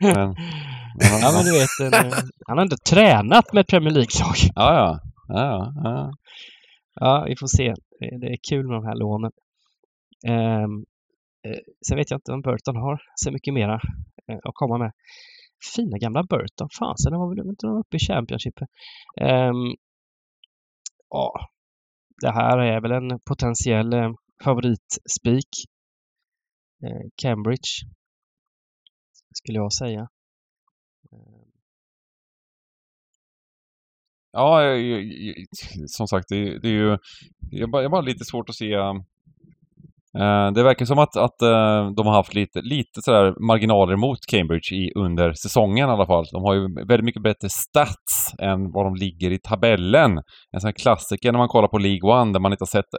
Men, 0.00 0.14
men, 0.14 0.34
Ja 1.22 1.32
men 1.32 1.44
du 1.44 1.52
vet, 1.52 1.94
eh, 1.94 2.18
han 2.46 2.58
har 2.58 2.62
inte 2.62 2.76
tränat 2.76 3.52
med 3.52 3.60
ett 3.60 3.68
Premier 3.68 3.90
League-lag. 3.94 4.36
ja, 4.54 4.74
ja. 4.74 5.00
Ja, 5.28 5.72
ja. 5.84 6.12
Ja, 6.94 7.24
vi 7.28 7.36
får 7.36 7.46
se. 7.46 7.74
Det 8.20 8.26
är 8.26 8.36
kul 8.50 8.66
med 8.66 8.76
de 8.76 8.84
här 8.84 8.94
lånen. 8.94 9.32
Ehm, 10.26 10.84
eh, 11.46 11.60
sen 11.88 11.96
vet 11.96 12.10
jag 12.10 12.18
inte 12.18 12.32
om 12.32 12.40
Burton 12.42 12.76
har 12.76 13.02
så 13.14 13.32
mycket 13.32 13.54
mera 13.54 13.80
eh, 14.28 14.38
att 14.44 14.54
komma 14.54 14.78
med. 14.78 14.92
Fina 15.76 15.98
gamla 15.98 16.22
Burton. 16.22 16.68
Fasen, 16.78 17.12
de 17.12 17.20
var 17.20 17.28
väl 17.36 17.48
inte 17.48 17.66
de 17.66 17.76
uppe 17.76 17.96
i 17.96 18.00
Championship. 18.00 18.54
Ehm, 19.20 19.74
ja, 21.08 21.32
det 22.22 22.32
här 22.32 22.58
är 22.58 22.80
väl 22.80 22.92
en 22.92 23.20
potentiell 23.28 23.92
eh, 23.92 24.10
favoritspik. 24.44 25.50
Eh, 26.84 27.08
Cambridge. 27.22 27.70
Skulle 29.34 29.58
jag 29.58 29.72
säga. 29.72 30.08
Ja, 34.32 34.62
jag- 34.62 34.82
jag- 34.82 35.34
som 35.86 36.06
sagt, 36.08 36.26
det, 36.28 36.58
det 36.58 36.68
är 36.68 36.72
ju... 36.72 36.98
Jag 37.50 37.70
bara, 37.70 37.82
jag 37.82 37.90
bara 37.90 38.00
lite 38.00 38.24
svårt 38.24 38.48
att 38.48 38.54
se... 38.54 38.72
eh, 40.18 40.52
det 40.54 40.62
verkar 40.62 40.84
som 40.86 40.98
att, 40.98 41.16
att 41.16 41.42
eh, 41.42 41.90
de 41.96 42.06
har 42.06 42.12
haft 42.14 42.34
lite, 42.34 42.60
lite 42.62 43.02
sådär 43.02 43.34
marginaler 43.46 43.96
mot 43.96 44.18
Cambridge 44.30 44.74
i, 44.74 44.92
under 44.96 45.32
säsongen 45.32 45.88
i 45.88 45.92
alla 45.92 46.06
fall. 46.06 46.24
De 46.32 46.42
har 46.42 46.54
ju 46.54 46.74
väldigt 46.88 47.04
mycket 47.04 47.22
bättre 47.22 47.48
stats 47.48 48.34
än 48.42 48.72
vad 48.72 48.86
de 48.86 48.94
ligger 48.94 49.30
i 49.30 49.38
tabellen. 49.38 50.12
En 50.52 50.60
sån 50.60 50.68
här 50.68 50.72
klassiker 50.82 51.32
när 51.32 51.38
man 51.38 51.48
kollar 51.48 51.68
på 51.68 51.78
League 51.78 52.10
One 52.20 52.32
där 52.32 52.40
man 52.40 52.52
inte 52.52 52.62
har 52.62 52.66
sett 52.66 52.90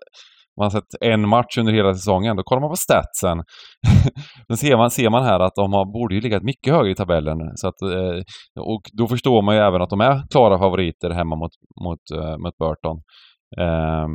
man 0.60 0.66
har 0.66 0.70
sett 0.70 1.02
en 1.02 1.30
match 1.30 1.58
under 1.58 1.74
hela 1.74 1.94
säsongen, 1.94 2.36
då 2.38 2.44
kollar 2.44 2.62
man 2.62 2.70
på 2.70 2.76
statsen. 2.76 3.38
Då 4.48 4.56
ser 4.56 4.78
man, 4.78 4.92
ser 4.92 5.10
man 5.10 5.24
här 5.24 5.40
att 5.40 5.56
de 5.56 5.74
har, 5.74 5.86
borde 5.94 6.16
ju 6.16 6.22
legat 6.22 6.44
mycket 6.44 6.74
högre 6.74 6.92
i 6.92 6.96
tabellen. 6.96 7.38
Så 7.56 7.68
att, 7.68 7.82
eh, 7.82 8.18
och 8.60 8.82
då 8.94 9.08
förstår 9.08 9.42
man 9.42 9.56
ju 9.56 9.62
även 9.62 9.82
att 9.82 9.90
de 9.90 10.02
är 10.02 10.24
klara 10.32 10.58
favoriter 10.58 11.10
hemma 11.10 11.36
mot, 11.36 11.52
mot, 11.86 12.04
eh, 12.22 12.38
mot 12.38 12.58
Burton. 12.58 12.98
Ehm, 13.62 14.12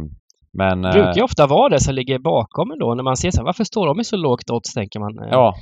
men... 0.59 0.83
Det 0.83 0.89
eh, 0.89 0.93
brukar 0.95 1.15
ju 1.17 1.23
ofta 1.23 1.47
vara 1.47 1.69
det 1.69 1.81
som 1.81 1.95
ligger 1.95 2.19
bakom 2.19 2.71
ändå. 2.71 2.95
När 2.95 3.03
man 3.05 3.17
ser 3.17 3.31
så 3.31 3.37
här, 3.41 3.45
varför 3.45 3.65
står 3.65 3.87
de 3.87 4.01
i 4.01 4.05
så 4.05 4.17
lågt 4.17 4.51
odds, 4.51 4.75
tänker 4.75 5.01
man. 5.01 5.19
Eh, 5.25 5.29
Ja, 5.31 5.55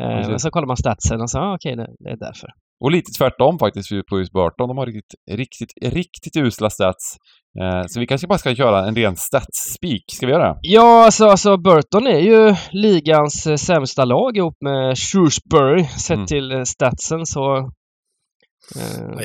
Eh, 0.00 0.28
men 0.28 0.38
så 0.38 0.50
kollar 0.50 0.66
man 0.66 0.76
statsen 0.76 1.20
och 1.20 1.30
så, 1.30 1.38
ah, 1.38 1.54
okej, 1.54 1.76
det, 1.76 1.86
det 1.98 2.10
är 2.10 2.16
därför. 2.16 2.48
och 2.84 2.90
lite 2.90 3.10
tvärtom 3.18 3.58
faktiskt 3.58 3.88
för- 3.88 4.02
på 4.10 4.18
just 4.18 4.32
Burton. 4.32 4.68
De 4.68 4.78
har 4.78 4.86
riktigt, 4.86 5.14
riktigt, 5.30 5.72
riktigt 5.94 6.36
usla 6.36 6.70
stats. 6.70 7.16
Eh, 7.60 7.82
så 7.86 8.00
vi 8.00 8.06
kanske 8.06 8.26
bara 8.26 8.38
ska 8.38 8.54
köra 8.54 8.86
en 8.88 8.94
ren 8.96 9.16
stats-spik. 9.16 10.04
Ska 10.12 10.26
vi 10.26 10.32
göra 10.32 10.48
det? 10.48 10.58
Ja, 10.62 11.04
alltså, 11.04 11.26
alltså 11.26 11.56
Burton 11.56 12.06
är 12.06 12.18
ju 12.18 12.54
ligans 12.72 13.46
eh, 13.46 13.56
sämsta 13.56 14.04
lag 14.04 14.36
ihop 14.36 14.56
med 14.60 14.98
Shrewsbury 14.98 15.84
sett 15.84 16.14
Mm. 16.16 16.26
till 16.26 16.52
eh, 16.52 16.62
statsen 16.62 17.26
så 17.26 17.70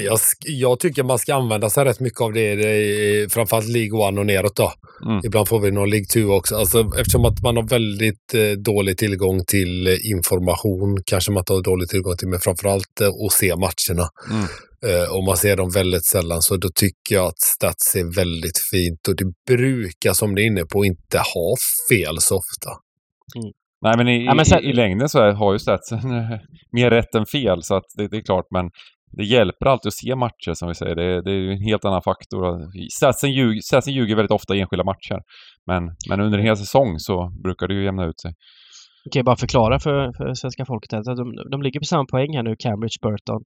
Jag, 0.04 0.16
sk- 0.18 0.46
jag 0.46 0.80
tycker 0.80 1.04
man 1.04 1.20
ska 1.20 1.36
använda 1.36 1.70
sig 1.70 1.86
rätt 1.86 2.00
mycket 2.00 2.22
av 2.22 2.34
det, 2.34 2.56
det 2.56 2.68
är 2.70 3.30
framförallt 3.30 3.68
League 3.68 4.08
One 4.08 4.20
och 4.20 4.26
neråt 4.26 4.56
då. 4.56 4.72
Mm. 5.06 5.22
Ibland 5.26 5.48
får 5.48 5.60
vi 5.60 5.72
någon 5.72 5.90
League 5.90 6.06
2 6.06 6.20
också. 6.34 6.56
Alltså, 6.56 6.80
eftersom 7.00 7.26
att 7.26 7.42
man 7.44 7.56
har 7.56 7.64
väldigt 7.68 8.34
eh, 8.34 8.52
dålig 8.52 8.98
tillgång 8.98 9.46
till 9.48 9.88
eh, 9.88 9.94
information, 10.12 10.98
kanske 11.06 11.32
man 11.32 11.42
inte 11.42 11.54
har 11.54 11.64
dålig 11.64 11.90
tillgång 11.90 12.18
till, 12.18 12.28
men 12.28 12.40
framförallt 12.40 13.02
eh, 13.02 13.08
att 13.08 13.32
se 13.32 13.56
matcherna. 13.56 14.08
Mm. 14.32 14.46
Eh, 14.86 15.16
och 15.16 15.24
man 15.24 15.38
ser 15.38 15.58
dem 15.58 15.70
väldigt 15.70 16.06
sällan, 16.06 16.42
så 16.42 16.58
då 16.58 16.70
tycker 16.76 17.16
jag 17.16 17.26
att 17.26 17.40
stats 17.40 17.96
är 17.96 18.16
väldigt 18.16 18.58
fint. 18.72 19.08
Och 19.08 19.16
det 19.16 19.56
brukar, 19.58 20.14
som 20.14 20.34
ni 20.34 20.42
är 20.42 20.46
inne 20.46 20.66
på, 20.66 20.86
inte 20.86 21.18
ha 21.18 21.56
fel 21.92 22.16
så 22.20 22.36
ofta. 22.36 22.70
Nej, 23.82 23.98
men 23.98 24.08
i, 24.08 24.26
Ja, 24.26 24.34
men 24.34 24.46
sen- 24.46 24.64
i, 24.64 24.70
i 24.70 24.74
längden 24.74 25.10
så 25.10 25.32
har 25.32 25.54
ju 25.54 25.60
statsen 25.60 25.98
eh, 26.00 26.38
mer 26.72 26.90
rätt 26.90 27.16
än 27.16 27.26
fel, 27.26 27.64
så 27.64 27.76
att 27.76 27.84
det, 27.98 28.08
det 28.08 28.18
är 28.18 28.22
klart, 28.22 28.46
men 28.52 28.66
det 29.18 29.24
hjälper 29.24 29.66
alltid 29.66 29.88
att 29.88 29.94
se 29.94 30.16
matcher 30.16 30.54
som 30.54 30.68
vi 30.68 30.76
säger. 30.76 30.96
Det, 30.96 31.22
det 31.22 31.32
är 31.32 31.52
en 31.52 31.62
helt 31.62 31.86
annan 31.86 32.02
faktor. 32.02 32.42
Statsen 32.92 33.32
ljuger, 33.32 33.62
statsen 33.62 33.94
ljuger 33.94 34.16
väldigt 34.16 34.32
ofta 34.32 34.56
i 34.56 34.62
enskilda 34.62 34.84
matcher. 34.84 35.20
Men, 35.68 35.84
men 36.10 36.20
under 36.22 36.40
en 36.40 36.46
hel 36.46 36.58
säsong 36.58 37.00
så 37.00 37.32
brukar 37.44 37.68
det 37.68 37.74
ju 37.74 37.84
jämna 37.84 38.06
ut 38.06 38.20
sig. 38.22 38.34
Jag 39.04 39.12
kan 39.14 39.20
ju 39.20 39.24
bara 39.24 39.36
förklara 39.36 39.80
för, 39.80 40.12
för 40.18 40.34
svenska 40.34 40.66
folket 40.66 40.94
att 40.94 41.06
de, 41.06 41.36
de 41.52 41.62
ligger 41.62 41.80
på 41.80 41.86
samma 41.86 42.06
poäng 42.06 42.36
här 42.36 42.44
nu, 42.44 42.56
Cambridge, 42.60 42.98
Burton. 43.02 43.42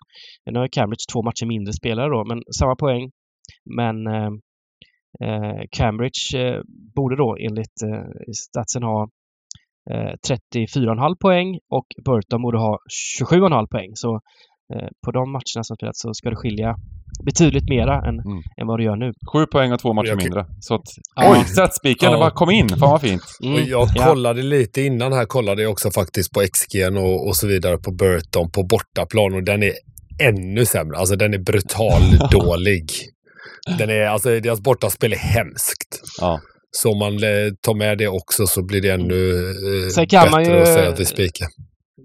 Nu 0.51 0.59
har 0.59 0.69
Cambridge 0.69 1.05
två 1.13 1.23
matcher 1.23 1.47
mindre 1.47 1.73
spelare 1.73 2.09
då, 2.09 2.25
men 2.25 2.43
samma 2.59 2.77
poäng. 2.77 3.11
Men 3.79 4.07
eh, 4.07 4.31
eh, 5.25 5.63
Cambridge 5.77 6.23
eh, 6.39 6.61
borde 6.97 7.17
då 7.17 7.37
enligt 7.41 7.79
eh, 7.89 8.05
statsen 8.47 8.83
ha 8.83 9.09
eh, 9.91 10.15
34,5 10.29 11.15
poäng 11.21 11.59
och 11.71 11.87
Burton 12.05 12.43
borde 12.43 12.59
ha 12.59 12.79
27,5 13.31 13.67
poäng. 13.67 13.91
Så 13.95 14.21
på 15.05 15.11
de 15.13 15.33
matcherna 15.33 15.65
som 15.65 15.77
spelats 15.77 16.01
så 16.01 16.15
ska 16.15 16.31
det 16.31 16.37
skilja 16.37 16.77
betydligt 17.25 17.69
mera 17.69 17.95
än, 18.09 18.15
Mm. 18.21 18.43
än 18.61 18.67
vad 18.67 18.79
det 18.79 18.85
gör 18.85 18.97
nu. 18.97 19.13
Sju 19.33 19.47
poäng 19.47 19.73
och 19.73 19.81
två 19.81 19.93
matcher 19.93 20.09
Jag 20.09 20.23
mindre. 20.23 20.47
Så 20.61 20.75
att, 20.75 20.83
Ja. 21.17 21.33
oj, 21.33 21.45
statsspiken, 21.45 22.11
det 22.11 22.17
Ja. 22.17 22.21
bara 22.21 22.31
kom 22.31 22.51
in. 22.51 22.69
Fan 22.69 22.79
vad 22.81 23.01
fint. 23.01 23.23
Mm, 23.43 23.55
Och 23.55 23.61
jag 23.61 23.89
ja. 23.95 24.07
kollade 24.07 24.43
lite 24.43 24.83
innan 24.83 25.13
här, 25.13 25.25
kollade 25.25 25.63
jag 25.63 25.73
också 25.73 25.91
faktiskt 25.91 26.33
på 26.33 26.41
XG 26.41 26.85
och, 26.99 27.27
och 27.29 27.37
så 27.37 27.47
vidare 27.47 27.79
på 27.79 27.91
Burton 27.93 28.51
på 28.51 28.63
bortaplan 28.63 29.35
och 29.35 29.43
den 29.45 29.63
är 29.63 29.73
ännu 30.23 30.65
sämre. 30.67 30.97
Alltså 30.99 31.17
den 31.17 31.35
är 31.35 31.39
brutal 31.39 32.03
dålig. 32.31 32.91
Den 33.79 33.91
är, 33.91 34.07
alltså 34.07 34.41
deras 34.41 34.61
bortaspel 34.61 35.13
är 35.13 35.17
hemskt. 35.17 36.01
Ja. 36.21 36.41
Så 36.71 36.93
om 36.93 36.99
man 36.99 37.13
eh, 37.15 37.53
tar 37.63 37.75
med 37.75 37.99
det 37.99 38.09
också 38.09 38.47
så 38.47 38.63
blir 38.65 38.81
det 38.83 38.89
ännu 38.91 39.31
eh, 39.35 39.89
Sen 39.95 40.07
kan 40.07 40.21
bättre 40.25 40.31
man 40.31 40.45
ju- 40.45 40.61
att 40.63 40.67
säga 40.67 40.89
att 40.89 41.01
vi 41.01 41.05
spikar. 41.05 41.49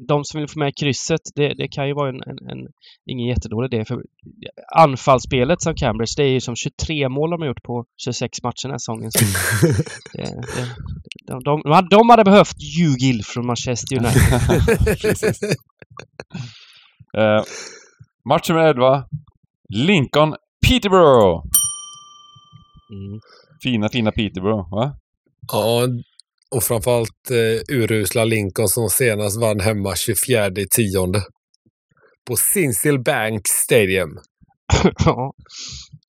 De 0.08 0.24
som 0.26 0.40
vill 0.40 0.50
få 0.50 0.60
med 0.60 0.76
krysset, 0.80 1.22
det, 1.36 1.54
det 1.54 1.68
kan 1.68 1.88
ju 1.88 1.94
vara 1.94 2.10
en, 2.10 2.16
en, 2.16 2.50
en 2.50 2.68
ingen 3.06 3.28
jättedålig 3.28 3.74
idé. 3.74 3.86
För 3.86 4.04
anfallsspelet 4.76 5.62
som 5.62 5.76
Cambridge, 5.76 6.14
det 6.18 6.24
är 6.24 6.28
ju 6.28 6.42
som 6.42 6.56
23 6.56 7.10
mål 7.10 7.30
de 7.30 7.42
har 7.42 7.48
gjort 7.48 7.64
på 7.64 7.86
26 8.06 8.44
matcher 8.44 8.64
den 8.64 8.72
här 8.72 8.78
säsongen. 8.78 9.12
Så 9.12 9.20
det, 10.14 10.24
det, 10.24 10.68
de, 11.28 11.44
de, 11.44 11.62
de, 11.62 11.72
hade, 11.72 11.88
de 11.90 12.10
hade 12.10 12.24
behövt 12.24 12.56
Jugil 12.78 13.24
från 13.24 13.46
Manchester 13.46 13.98
United. 13.98 14.24
Eh, 17.18 17.44
match 18.30 18.50
nummer 18.50 18.62
11. 18.62 19.04
Lincoln 19.70 20.36
Peterborough. 20.68 21.44
Mm. 22.92 23.20
Fina, 23.64 23.90
fina 23.90 24.12
Peterborough, 24.12 24.72
va? 24.72 24.96
Ja, 25.52 25.88
och 26.56 26.64
framförallt 26.64 27.32
eh, 27.32 27.76
urusla 27.76 28.26
Lincoln 28.26 28.68
som 28.68 28.90
senast 28.90 29.42
vann 29.42 29.60
hemma 29.60 29.96
24 29.96 30.48
i 30.48 30.68
tionde. 30.68 31.24
På 32.28 32.36
Sincil 32.36 33.00
Bank 33.04 33.48
Stadium. 33.48 34.18
ja. 35.06 35.34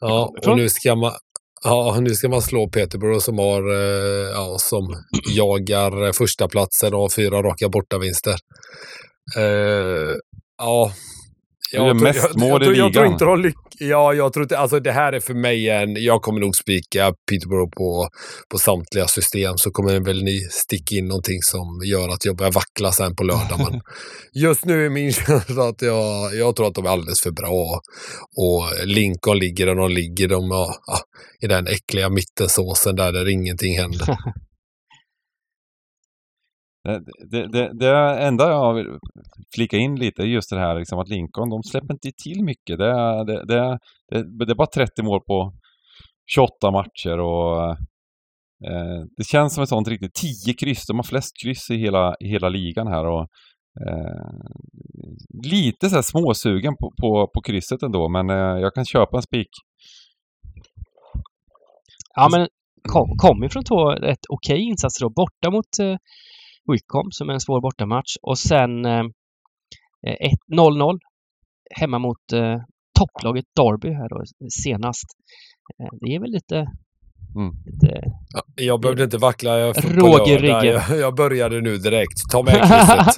Ja, 0.00 0.34
och 0.46 0.56
nu 0.56 0.68
ska 0.68 0.94
man, 0.94 1.12
ja, 1.64 2.00
nu 2.00 2.14
ska 2.14 2.28
man 2.28 2.42
slå 2.42 2.68
Peterborough 2.68 3.20
som 3.20 3.38
har, 3.38 3.72
eh, 3.72 4.30
ja, 4.30 4.56
som 4.58 5.04
jagar 5.36 6.12
första 6.12 6.48
platsen 6.48 6.94
och 6.94 7.00
har 7.00 7.08
fyra 7.08 7.42
raka 7.42 7.68
bortavinster. 7.68 8.36
Eh, 9.36 10.14
ja. 10.58 10.92
Det 11.72 11.78
är 11.78 11.94
mest 11.94 12.28
jag, 12.34 12.40
mål 12.40 12.50
jag, 12.50 12.62
i 12.62 12.64
tror- 12.64 12.76
jag 12.76 12.92
tror 12.92 13.02
ligan. 13.02 13.12
inte 13.12 13.24
de 13.24 13.40
lyck, 13.42 13.54
Ja, 13.82 14.14
jag 14.14 14.32
tror 14.32 14.42
inte, 14.42 14.58
alltså 14.58 14.80
det 14.80 14.92
här 14.92 15.12
är 15.12 15.20
för 15.20 15.34
mig 15.34 15.68
en, 15.70 16.02
jag 16.02 16.22
kommer 16.22 16.40
nog 16.40 16.56
spika 16.56 17.12
Peterborough 17.30 17.70
på, 17.76 18.08
på 18.50 18.58
samtliga 18.58 19.06
system 19.06 19.52
så 19.56 19.70
kommer 19.70 20.00
väl 20.00 20.22
ni 20.24 20.40
sticka 20.50 20.94
in 20.96 21.08
någonting 21.08 21.42
som 21.42 21.80
gör 21.84 22.08
att 22.08 22.24
jag 22.24 22.36
börjar 22.36 22.52
vackla 22.52 22.92
sen 22.92 23.16
på 23.16 23.22
lördag. 23.24 23.58
Men 23.70 23.80
just 24.42 24.64
nu 24.64 24.86
är 24.86 24.90
min 24.90 25.12
känsla 25.26 25.62
att 25.68 25.82
jag, 25.82 26.34
jag 26.34 26.56
tror 26.56 26.66
att 26.66 26.74
de 26.74 26.86
är 26.86 26.90
alldeles 26.90 27.20
för 27.20 27.30
bra. 27.30 27.80
Och 28.36 28.86
Lincoln 28.86 29.38
ligger 29.38 29.66
där 29.66 29.74
de 29.74 29.90
ligger. 29.90 30.28
De 30.28 30.48
ja, 30.50 30.74
I 31.42 31.46
den 31.46 31.66
äckliga 31.66 32.08
mittensåsen 32.10 32.96
där, 32.96 33.12
där 33.12 33.28
ingenting 33.28 33.78
händer. 33.78 34.06
Eh, 36.88 36.98
det, 37.30 37.46
det, 37.52 37.78
det, 37.78 38.18
enda 38.20 38.48
jag 38.50 38.74
vill 38.74 38.86
flika 39.54 39.76
in 39.76 39.96
lite 39.96 40.22
är 40.22 40.26
just 40.26 40.50
det 40.50 40.58
här 40.58 40.78
liksom 40.78 40.98
att 40.98 41.08
Lincoln, 41.08 41.50
de 41.50 41.62
släpper 41.62 41.94
inte 41.94 42.10
till 42.24 42.44
mycket. 42.44 42.78
Det, 42.78 42.86
är- 42.90 43.24
det, 43.24 43.44
det, 43.46 43.78
det, 44.10 44.44
det 44.46 44.52
är 44.52 44.54
bara 44.56 44.66
30 44.66 45.02
mål 45.02 45.20
på 45.20 45.52
28 46.34 46.70
matcher 46.70 47.18
och 47.18 47.70
eh, 48.66 49.00
det 49.16 49.24
känns 49.24 49.54
som 49.54 49.62
ett 49.62 49.68
sånt 49.68 49.88
riktigt 49.88 50.14
10 50.14 50.54
kryss. 50.54 50.86
De 50.86 50.96
har 50.96 51.02
flest 51.04 51.32
kryss 51.42 51.70
i 51.70 51.76
hela, 51.76 52.14
i 52.20 52.28
hela 52.28 52.48
ligan 52.48 52.86
här 52.86 53.06
och 53.06 53.26
eh, 53.86 54.32
lite 55.44 55.88
så 55.88 55.94
här 55.94 56.02
småsugen 56.02 56.74
på, 56.76 56.92
på, 57.02 57.30
på 57.34 57.40
krysset 57.42 57.82
ändå 57.82 58.08
men 58.08 58.30
eh, 58.30 58.36
jag 58.62 58.74
kan 58.74 58.84
köpa 58.84 59.16
en 59.16 59.22
spik. 59.22 59.48
ja, 62.14 62.28
men 62.32 62.48
kom, 62.88 63.08
kom 63.18 63.42
ju 63.42 63.48
från 63.48 63.64
två 63.64 63.90
rätt 63.90 64.24
okej 64.28 64.60
insatser 64.60 65.04
då. 65.04 65.10
Borta 65.10 65.50
mot 65.50 65.78
eh, 65.80 65.96
eh, 66.70 66.72
Wickham 66.72 67.10
som 67.10 67.28
är 67.28 67.32
en 67.32 67.40
svår 67.40 67.60
bortamatch 67.60 68.16
och 68.22 68.38
sen 68.38 68.84
eh, 68.84 69.04
ett 70.02 70.56
0-0 70.56 70.98
hemma 71.70 71.98
mot 71.98 72.32
eh, 72.32 72.56
topplaget 72.98 73.44
Derby 73.56 73.90
här 73.94 74.08
då 74.08 74.22
senast. 74.62 75.06
Eh, 75.82 75.88
det 76.00 76.14
är 76.14 76.20
väl 76.20 76.30
lite... 76.30 76.56
Mm. 77.36 77.52
Ja, 78.34 78.42
jag 78.56 78.80
behövde 78.80 79.04
inte 79.04 79.18
vackla 79.18 79.58
jag 79.58 79.76
Råg 79.84 80.28
i 80.28 80.38
ryggen. 80.38 80.64
Jag, 80.64 80.98
jag 80.98 81.14
började 81.14 81.60
nu 81.60 81.76
direkt. 81.76 82.30
Ta 82.32 82.42
med 82.42 82.52
krysset. 82.54 83.14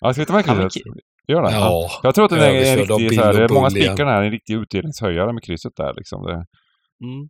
Ja, 0.00 0.12
ska 0.12 0.22
vi 0.22 0.26
ta 0.26 0.32
med 0.32 0.44
krysset? 0.44 0.82
Gör 1.28 1.42
det? 1.42 1.52
Ja. 1.52 1.90
Jag 2.02 2.14
tror 2.14 2.24
att 2.24 2.30
det 2.30 2.46
är 2.46 2.72
en 2.72 2.78
riktig, 2.78 3.14
så 3.14 3.24
här, 3.24 3.32
det 3.32 3.44
är 3.44 3.54
många 3.54 3.70
spikar 3.70 4.06
här, 4.06 4.22
en 4.22 4.30
riktig 4.30 4.54
utdelningshöjare 4.54 5.32
med 5.32 5.42
krysset 5.42 5.72
där 5.76 5.94
liksom. 5.96 6.22
Det, 6.22 6.32
mm. 7.04 7.28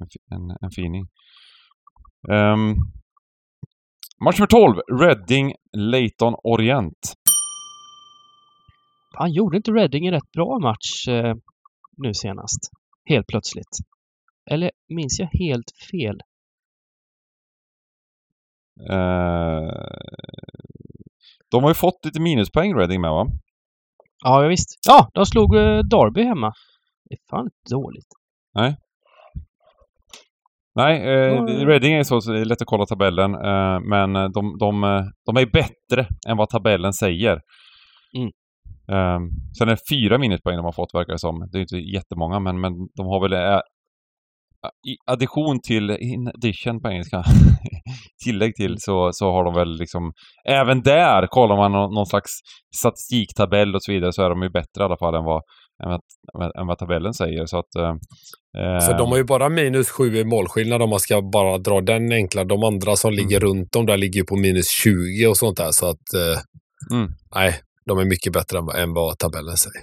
En, 0.00 0.06
en, 0.36 0.56
en 0.60 0.70
fining. 0.70 1.06
Um, 2.28 2.76
match 4.24 4.38
nummer 4.38 4.46
12. 4.46 4.80
Reading 5.00 5.54
Leighton 5.72 6.34
Orient. 6.44 7.14
Han 9.14 9.32
gjorde 9.32 9.56
inte 9.56 9.70
Reading 9.72 10.06
en 10.06 10.12
rätt 10.12 10.32
bra 10.32 10.58
match 10.58 11.08
eh, 11.08 11.34
nu 11.96 12.14
senast. 12.14 12.70
Helt 13.04 13.26
plötsligt. 13.26 13.76
Eller 14.50 14.70
minns 14.88 15.18
jag 15.18 15.26
helt 15.32 15.72
fel? 15.90 16.20
Eh, 18.90 19.70
de 21.50 21.62
har 21.62 21.70
ju 21.70 21.74
fått 21.74 22.04
lite 22.04 22.20
minuspoäng 22.20 22.74
Reading 22.74 23.00
med 23.00 23.10
va? 23.10 23.26
Ja, 24.24 24.48
visst. 24.48 24.78
Ja, 24.86 25.10
de 25.14 25.26
slog 25.26 25.56
eh, 25.56 25.78
Derby 25.78 26.22
hemma. 26.22 26.52
Det 27.04 27.14
är 27.14 27.18
fan 27.30 27.44
inte 27.44 27.74
dåligt. 27.74 28.08
Nej, 28.54 28.76
eh, 30.78 31.38
Mm. 31.38 31.66
Reading 31.66 31.92
är 31.92 32.02
så, 32.02 32.20
så 32.20 32.32
det 32.32 32.40
är 32.40 32.44
lätt 32.44 32.62
att 32.62 32.66
kolla 32.66 32.86
tabellen. 32.86 33.34
Eh, 33.34 33.80
men 33.80 34.16
eh, 34.16 34.28
de, 34.28 34.58
de, 34.58 34.84
eh, 34.84 35.02
de 35.26 35.36
är 35.36 35.46
bättre 35.52 36.06
än 36.28 36.36
vad 36.36 36.48
tabellen 36.48 36.92
säger. 36.92 37.40
Mm. 38.16 38.30
Eh, 38.88 39.20
sen 39.58 39.68
är 39.68 39.72
det 39.72 39.88
fyra 39.90 40.18
minuspoäng 40.18 40.56
de 40.56 40.64
har 40.64 40.72
fått 40.72 40.94
verkar 40.94 41.12
det 41.12 41.18
som. 41.18 41.48
Det 41.52 41.58
är 41.58 41.60
inte 41.60 41.76
jättemånga 41.76 42.40
men, 42.40 42.60
men 42.60 42.72
de 42.96 43.06
har 43.06 43.20
väl 43.20 43.32
eh, 43.32 43.60
i 44.88 44.96
addition 45.06 45.60
till, 45.60 45.90
in 45.90 46.28
addition 46.28 46.80
på 46.80 46.88
engelska, 46.88 47.22
tillägg 48.24 48.54
till 48.54 48.76
så, 48.78 49.10
så 49.12 49.32
har 49.32 49.44
de 49.44 49.54
väl 49.54 49.78
liksom, 49.78 50.12
även 50.48 50.82
där 50.82 51.26
kollar 51.26 51.56
man 51.56 51.72
någon, 51.72 51.94
någon 51.94 52.06
slags 52.06 52.30
statistiktabell 52.76 53.74
och 53.74 53.82
så 53.82 53.92
vidare 53.92 54.12
så 54.12 54.22
är 54.22 54.30
de 54.30 54.42
ju 54.42 54.50
bättre 54.50 54.80
i 54.80 54.82
alla 54.82 54.96
fall 54.96 55.14
än 55.14 55.24
vad, 55.24 55.42
än 55.84 55.98
vad, 56.32 56.56
än 56.56 56.66
vad 56.66 56.78
tabellen 56.78 57.14
säger. 57.14 57.46
Så 57.46 57.58
att... 57.58 57.74
Eh, 57.74 57.94
Så 58.80 58.92
de 58.98 59.10
har 59.10 59.16
ju 59.16 59.24
bara 59.24 59.48
minus 59.48 59.90
sju 59.90 60.16
i 60.16 60.24
målskillnad 60.24 60.82
om 60.82 60.90
man 60.90 61.00
ska 61.00 61.22
bara 61.22 61.58
dra 61.58 61.80
den 61.80 62.12
enkla. 62.12 62.44
De 62.44 62.62
andra 62.64 62.96
som 62.96 63.12
ligger 63.12 63.40
runt 63.40 63.72
dem 63.72 63.86
där 63.86 63.96
ligger 63.96 64.20
ju 64.20 64.24
på 64.26 64.36
minus 64.36 64.68
20 64.70 65.26
och 65.26 65.36
sånt 65.36 65.56
där. 65.56 65.70
Så 65.70 65.86
att 65.86 66.14
eh, 66.14 66.42
Mm. 66.96 67.10
nej, 67.34 67.54
de 67.86 67.98
är 67.98 68.04
mycket 68.04 68.32
bättre 68.32 68.58
än, 68.58 68.68
än 68.68 68.94
vad 68.94 69.18
tabellen 69.18 69.56
säger. 69.56 69.82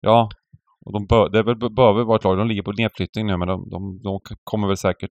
Ja, 0.00 0.28
och 0.86 0.92
de 0.92 1.06
bör, 1.06 1.28
det 1.28 1.44
bör- 1.44 1.74
behöver 1.76 2.04
vara 2.04 2.16
ett 2.16 2.24
lag. 2.24 2.38
De 2.38 2.48
ligger 2.48 2.62
på 2.62 2.72
nedflyttning 2.72 3.26
nu 3.26 3.36
men 3.36 3.48
de, 3.48 3.68
de, 3.70 4.00
de 4.02 4.20
kommer 4.44 4.68
väl 4.68 4.76
säkert 4.76 5.12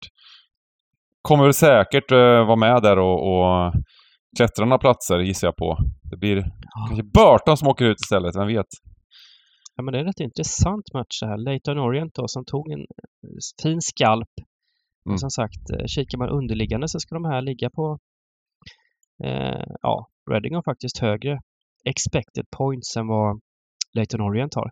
kommer 1.22 1.44
väl 1.44 1.54
säkert 1.54 2.12
eh, 2.12 2.18
vara 2.46 2.56
med 2.56 2.82
där 2.84 3.00
och, 3.00 3.18
och 3.32 3.74
klättra 4.38 4.66
några 4.66 4.78
platser 4.78 5.20
gissar 5.20 5.48
jag 5.48 5.56
på. 5.56 5.78
Det 6.12 6.18
blir 6.18 6.46
kanske 6.88 7.04
Burton 7.04 7.58
som 7.58 7.68
åker 7.68 7.86
ut 7.86 8.02
istället, 8.02 8.36
vem 8.36 8.48
vet? 8.48 8.66
Ja, 9.76 9.84
men 9.84 9.92
det 9.92 9.98
är 9.98 10.02
en 10.02 10.08
rätt 10.08 10.20
intressant 10.20 10.94
match 10.94 11.20
det 11.22 11.28
här. 11.28 11.38
Leighton 11.38 11.80
Orient 11.80 12.14
då 12.16 12.28
som 12.28 12.46
tog 12.46 12.72
en 12.72 12.80
eh, 12.80 13.38
fin 13.64 13.82
skalp. 13.82 14.30
Mm. 15.06 15.14
Och 15.14 15.20
som 15.20 15.30
sagt, 15.30 15.70
eh, 15.70 15.86
kikar 15.86 16.18
man 16.18 16.30
underliggande 16.30 16.88
så 16.88 17.00
ska 17.00 17.16
de 17.16 17.26
här 17.26 17.42
ligga 17.42 17.70
på 17.70 18.00
eh, 19.24 19.66
ja, 19.82 20.10
Reading 20.32 20.56
har 20.56 20.64
faktiskt 20.64 20.98
högre 20.98 21.40
expected 21.86 22.46
points 22.58 22.98
än 22.98 23.08
vad 23.08 23.40
Leighton 23.94 24.22
Orient 24.22 24.56
har. 24.56 24.72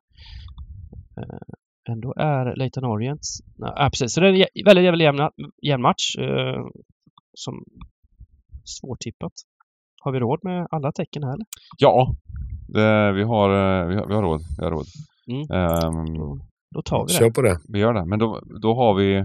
Eh, 1.18 1.40
ändå 1.90 2.14
är 2.18 2.56
Leighton 2.56 2.86
Orient... 2.86 3.22
Ja, 3.58 3.90
precis. 3.92 4.14
Så 4.14 4.22
det 4.22 4.28
är 4.28 4.34
en 4.34 4.66
väldigt, 4.66 4.86
väldigt 4.86 5.06
jämn, 5.06 5.30
jämn 5.62 5.82
match. 5.82 6.16
Eh, 6.18 6.66
som 7.34 7.64
svårtippat. 8.64 9.34
Har 10.02 10.12
vi 10.12 10.20
råd 10.20 10.40
med 10.44 10.68
alla 10.72 10.92
tecken 10.92 11.24
här? 11.24 11.38
Ja, 11.78 12.16
det, 12.68 13.12
vi, 13.12 13.24
har, 13.24 13.50
eh, 13.50 13.88
vi, 13.88 13.96
har, 13.96 14.08
vi 14.08 14.14
har 14.14 14.22
råd. 14.22 14.42
Vi 14.58 14.64
har 14.64 14.72
råd. 14.72 14.86
Mm. 15.32 15.42
Ehm, 15.42 16.18
Då, 16.18 16.40
då 16.76 16.82
tar 16.82 17.06
vi 17.08 17.14
det. 17.14 17.20
Kör 17.20 17.30
på 17.30 17.42
det. 17.42 17.58
vi 17.74 17.80
gör 17.80 17.94
det. 17.94 18.06
Men 18.06 18.20
då, 18.20 18.42
då 18.62 18.76
har 18.76 18.94
vi... 18.94 19.16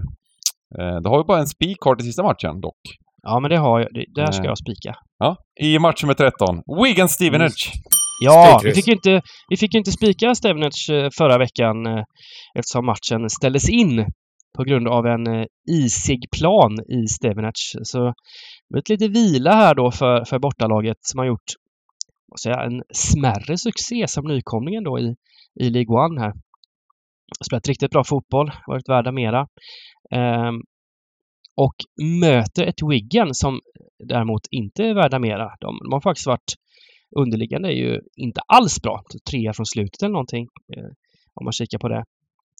Eh, 0.79 0.97
då 1.03 1.09
har 1.09 1.17
vi 1.17 1.23
bara 1.23 1.39
en 1.39 1.47
spik 1.47 1.77
kvar 1.81 1.95
till 1.95 2.05
sista 2.05 2.23
matchen 2.23 2.61
dock. 2.61 2.81
Ja, 3.21 3.39
men 3.39 3.49
det 3.49 3.57
har 3.57 3.79
jag. 3.79 3.87
Det, 3.93 4.05
där 4.15 4.31
ska 4.31 4.41
Nej. 4.41 4.49
jag 4.49 4.57
spika. 4.57 4.95
Ja, 5.19 5.35
i 5.61 5.79
match 5.79 6.03
nummer 6.03 6.13
13. 6.13 6.61
Wigan 6.83 7.09
Stevenage. 7.09 7.71
Ja, 8.21 8.61
vi 8.63 8.73
fick 8.73 8.87
ju 8.87 8.93
inte, 8.93 9.21
vi 9.49 9.57
fick 9.57 9.73
ju 9.73 9.77
inte 9.77 9.91
spika 9.91 10.35
Stevenage 10.35 10.89
eh, 10.91 11.09
förra 11.17 11.37
veckan 11.37 11.85
eh, 11.85 12.03
eftersom 12.59 12.85
matchen 12.85 13.29
ställdes 13.29 13.69
in 13.69 14.05
på 14.57 14.63
grund 14.63 14.87
av 14.87 15.05
en 15.05 15.27
eh, 15.27 15.45
isig 15.71 16.19
plan 16.39 16.71
i 16.89 17.07
Stevenage. 17.07 17.75
Så 17.83 17.99
det 18.05 18.13
blev 18.69 18.83
lite 18.89 19.07
vila 19.07 19.51
här 19.51 19.75
då 19.75 19.91
för, 19.91 20.25
för 20.25 20.39
bortalaget 20.39 20.97
som 21.01 21.19
har 21.19 21.25
gjort 21.25 21.49
vad 22.29 22.39
säger 22.39 22.57
jag, 22.57 22.73
en 22.73 22.83
smärre 22.93 23.57
succé 23.57 24.07
som 24.07 24.27
nykomlingen 24.27 24.83
då 24.83 24.99
i, 24.99 25.15
i 25.59 25.69
League 25.69 26.05
One 26.05 26.21
här. 26.21 26.33
Spelat 27.45 27.67
riktigt 27.67 27.91
bra 27.91 28.03
fotboll, 28.03 28.51
varit 28.67 28.89
värda 28.89 29.11
mera. 29.11 29.47
Ehm, 30.11 30.55
och 31.55 31.75
möter 32.19 32.63
ett 32.63 32.81
Wiggen 32.89 33.33
som 33.33 33.59
däremot 34.03 34.41
inte 34.51 34.83
är 34.83 34.93
värda 34.93 35.19
mera. 35.19 35.55
De, 35.59 35.77
de 35.83 35.93
har 35.93 36.01
faktiskt 36.01 36.27
varit 36.27 36.53
underliggande 37.15 37.69
är 37.69 37.77
ju 37.77 38.01
inte 38.15 38.41
alls 38.47 38.81
bra. 38.81 39.01
Trea 39.31 39.53
från 39.53 39.65
slutet 39.65 40.03
eller 40.03 40.11
någonting. 40.11 40.47
Eh, 40.75 40.89
om 41.33 41.43
man 41.43 41.53
kikar 41.53 41.77
på 41.77 41.87
det. 41.87 42.03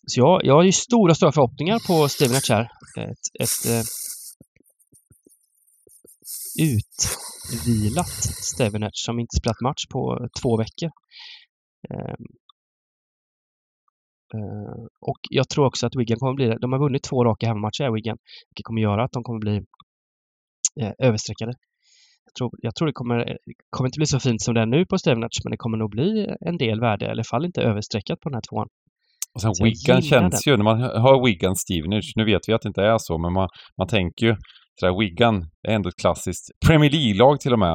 Så 0.07 0.19
jag, 0.19 0.45
jag 0.45 0.55
har 0.55 0.63
ju 0.63 0.71
stora, 0.71 1.15
stora 1.15 1.31
förhoppningar 1.31 1.79
på 1.87 2.07
Stevenage 2.07 2.49
här. 2.49 2.63
Ett, 2.97 3.25
ett 3.43 3.71
eh, 3.71 3.83
utvilat 6.59 8.17
Stevenage 8.53 8.99
som 9.05 9.19
inte 9.19 9.35
spelat 9.35 9.61
match 9.61 9.83
på 9.93 10.27
två 10.41 10.57
veckor. 10.57 10.91
Ehm, 11.89 12.25
eh, 14.33 14.83
och 15.01 15.19
jag 15.29 15.49
tror 15.49 15.65
också 15.65 15.87
att 15.87 15.95
Wigan 15.95 16.19
kommer 16.19 16.33
bli 16.33 16.45
det. 16.45 16.57
De 16.61 16.71
har 16.71 16.79
vunnit 16.79 17.03
två 17.03 17.23
raka 17.23 17.47
hemmamatcher 17.47 17.93
Wigan. 17.95 18.17
Vilket 18.49 18.63
kommer 18.63 18.81
göra 18.81 19.03
att 19.03 19.11
de 19.11 19.23
kommer 19.23 19.39
bli 19.39 19.55
eh, 20.81 20.93
överstreckade. 20.97 21.53
Jag 22.25 22.33
tror, 22.37 22.51
jag 22.61 22.75
tror 22.75 22.87
det 22.87 22.93
kommer, 22.93 23.37
kommer 23.69 23.87
inte 23.87 23.99
bli 23.99 24.05
så 24.05 24.19
fint 24.19 24.41
som 24.41 24.53
det 24.53 24.61
är 24.61 24.65
nu 24.65 24.85
på 24.85 24.97
Stevenage, 24.97 25.41
men 25.43 25.51
det 25.51 25.57
kommer 25.57 25.77
nog 25.77 25.89
bli 25.89 26.35
en 26.41 26.57
del 26.57 26.79
värde, 26.79 27.05
i 27.05 27.09
alla 27.09 27.23
fall 27.23 27.45
inte 27.45 27.61
överstreckat 27.61 28.19
på 28.19 28.29
den 28.29 28.35
här 28.35 28.41
tvåan. 28.49 28.67
Och 29.33 29.41
sen 29.41 29.51
Wigan 29.63 30.01
känns 30.01 30.47
ju, 30.47 30.57
när 30.57 30.63
man 30.63 30.81
hör 30.81 31.25
Wigan 31.25 31.55
Stevenage, 31.55 32.13
nu 32.15 32.25
vet 32.25 32.41
vi 32.47 32.53
att 32.53 32.61
det 32.61 32.67
inte 32.67 32.81
är 32.81 32.97
så, 32.97 33.17
men 33.17 33.33
man, 33.33 33.47
man 33.77 33.87
tänker 33.87 34.25
ju 34.25 34.35
sådär, 34.79 34.99
Wigan 34.99 35.35
är 35.67 35.73
ändå 35.75 35.89
ett 35.89 36.01
klassiskt 36.01 36.45
Premier 36.67 36.91
League-lag 36.91 37.39
till 37.39 37.53
och 37.53 37.59
med. 37.59 37.73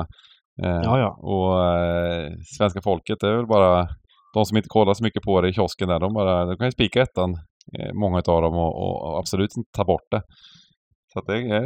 Eh, 0.62 0.80
Ja, 0.84 0.98
ja. 0.98 1.10
Och 1.22 1.76
eh, 1.76 2.30
svenska 2.58 2.80
folket 2.82 3.22
är 3.22 3.36
väl 3.36 3.46
bara 3.46 3.88
de 4.34 4.44
som 4.44 4.56
inte 4.56 4.68
kollar 4.68 4.94
så 4.94 5.04
mycket 5.04 5.22
på 5.22 5.40
det 5.40 5.48
i 5.48 5.52
kiosken 5.52 5.88
där, 5.88 6.00
de, 6.00 6.12
bara, 6.14 6.44
de 6.44 6.56
kan 6.56 6.66
ju 6.66 6.72
spika 6.72 7.02
ettan, 7.02 7.30
eh, 7.78 7.92
många 7.94 8.16
av 8.16 8.42
dem, 8.42 8.54
och, 8.54 8.74
och, 8.82 9.10
och 9.10 9.18
absolut 9.18 9.56
inte 9.56 9.70
ta 9.76 9.84
bort 9.84 10.08
det. 10.10 10.22
Så 11.12 11.20
det 11.20 11.32
är 11.38 11.64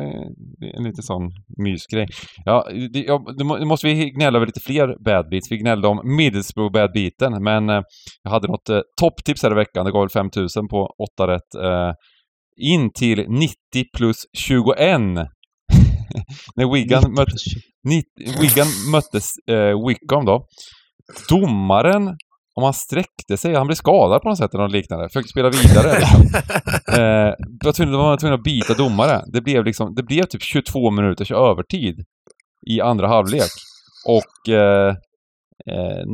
en 0.76 0.84
lite 0.84 1.02
sån 1.02 1.22
mysgrej. 1.58 2.06
Ja, 2.44 2.66
det, 2.92 3.00
ja, 3.00 3.24
nu 3.38 3.44
må- 3.44 3.56
nu 3.56 3.64
måste 3.64 3.86
vi 3.86 4.10
gnälla 4.10 4.36
över 4.38 4.46
lite 4.46 4.60
fler 4.60 4.96
bad 5.04 5.28
beats. 5.30 5.52
Vi 5.52 5.56
gnällde 5.58 5.88
om 5.88 6.00
Middlesbrough 6.16 6.72
bad 6.72 6.90
beaten, 6.92 7.42
men 7.44 7.68
eh, 7.70 7.82
jag 8.22 8.30
hade 8.30 8.48
något 8.48 8.68
eh, 8.68 8.80
topptips 9.00 9.42
här 9.42 9.50
i 9.52 9.54
veckan. 9.54 9.84
Det 9.86 9.92
gav 9.92 10.02
väl 10.02 10.08
5000 10.08 10.68
på 10.68 10.88
8 11.16 11.26
rätt. 11.26 11.54
Eh, 11.64 11.92
in 12.58 12.90
till 12.92 13.24
90 13.28 13.54
plus 13.96 14.16
21. 14.32 15.00
När 16.56 16.72
Wigan, 16.74 17.02
90 17.02 17.16
möt, 17.16 17.28
plus 17.28 17.42
20. 17.42 17.60
90, 17.84 18.08
Wigan 18.40 18.66
möttes 18.90 19.26
eh, 19.50 19.86
Wickham 19.86 20.24
då. 20.24 20.46
Domaren, 21.28 22.08
om 22.54 22.64
han 22.64 22.74
sträckte 22.74 23.36
sig, 23.36 23.54
han 23.54 23.66
blev 23.66 23.76
skadad 23.76 24.22
på 24.22 24.28
något 24.28 24.38
sätt 24.38 24.54
eller 24.54 24.64
något 24.64 24.72
liknande. 24.72 25.08
Försökte 25.08 25.28
spela 25.28 25.50
vidare. 25.50 25.98
Liksom. 25.98 26.22
Eh, 26.88 27.34
var 27.64 27.72
tvungen, 27.72 27.92
de 27.92 28.00
var 28.00 28.16
tvungna 28.16 28.34
att 28.34 28.42
byta 28.42 28.74
domare. 28.74 29.22
Det 29.32 29.40
blev, 29.40 29.64
liksom, 29.64 29.94
det 29.94 30.02
blev 30.02 30.24
typ 30.24 30.42
22 30.42 30.90
minuters 30.90 31.30
övertid 31.30 32.04
i 32.66 32.80
andra 32.80 33.08
halvlek. 33.08 33.50
Och 34.06 34.52
eh, 34.52 34.94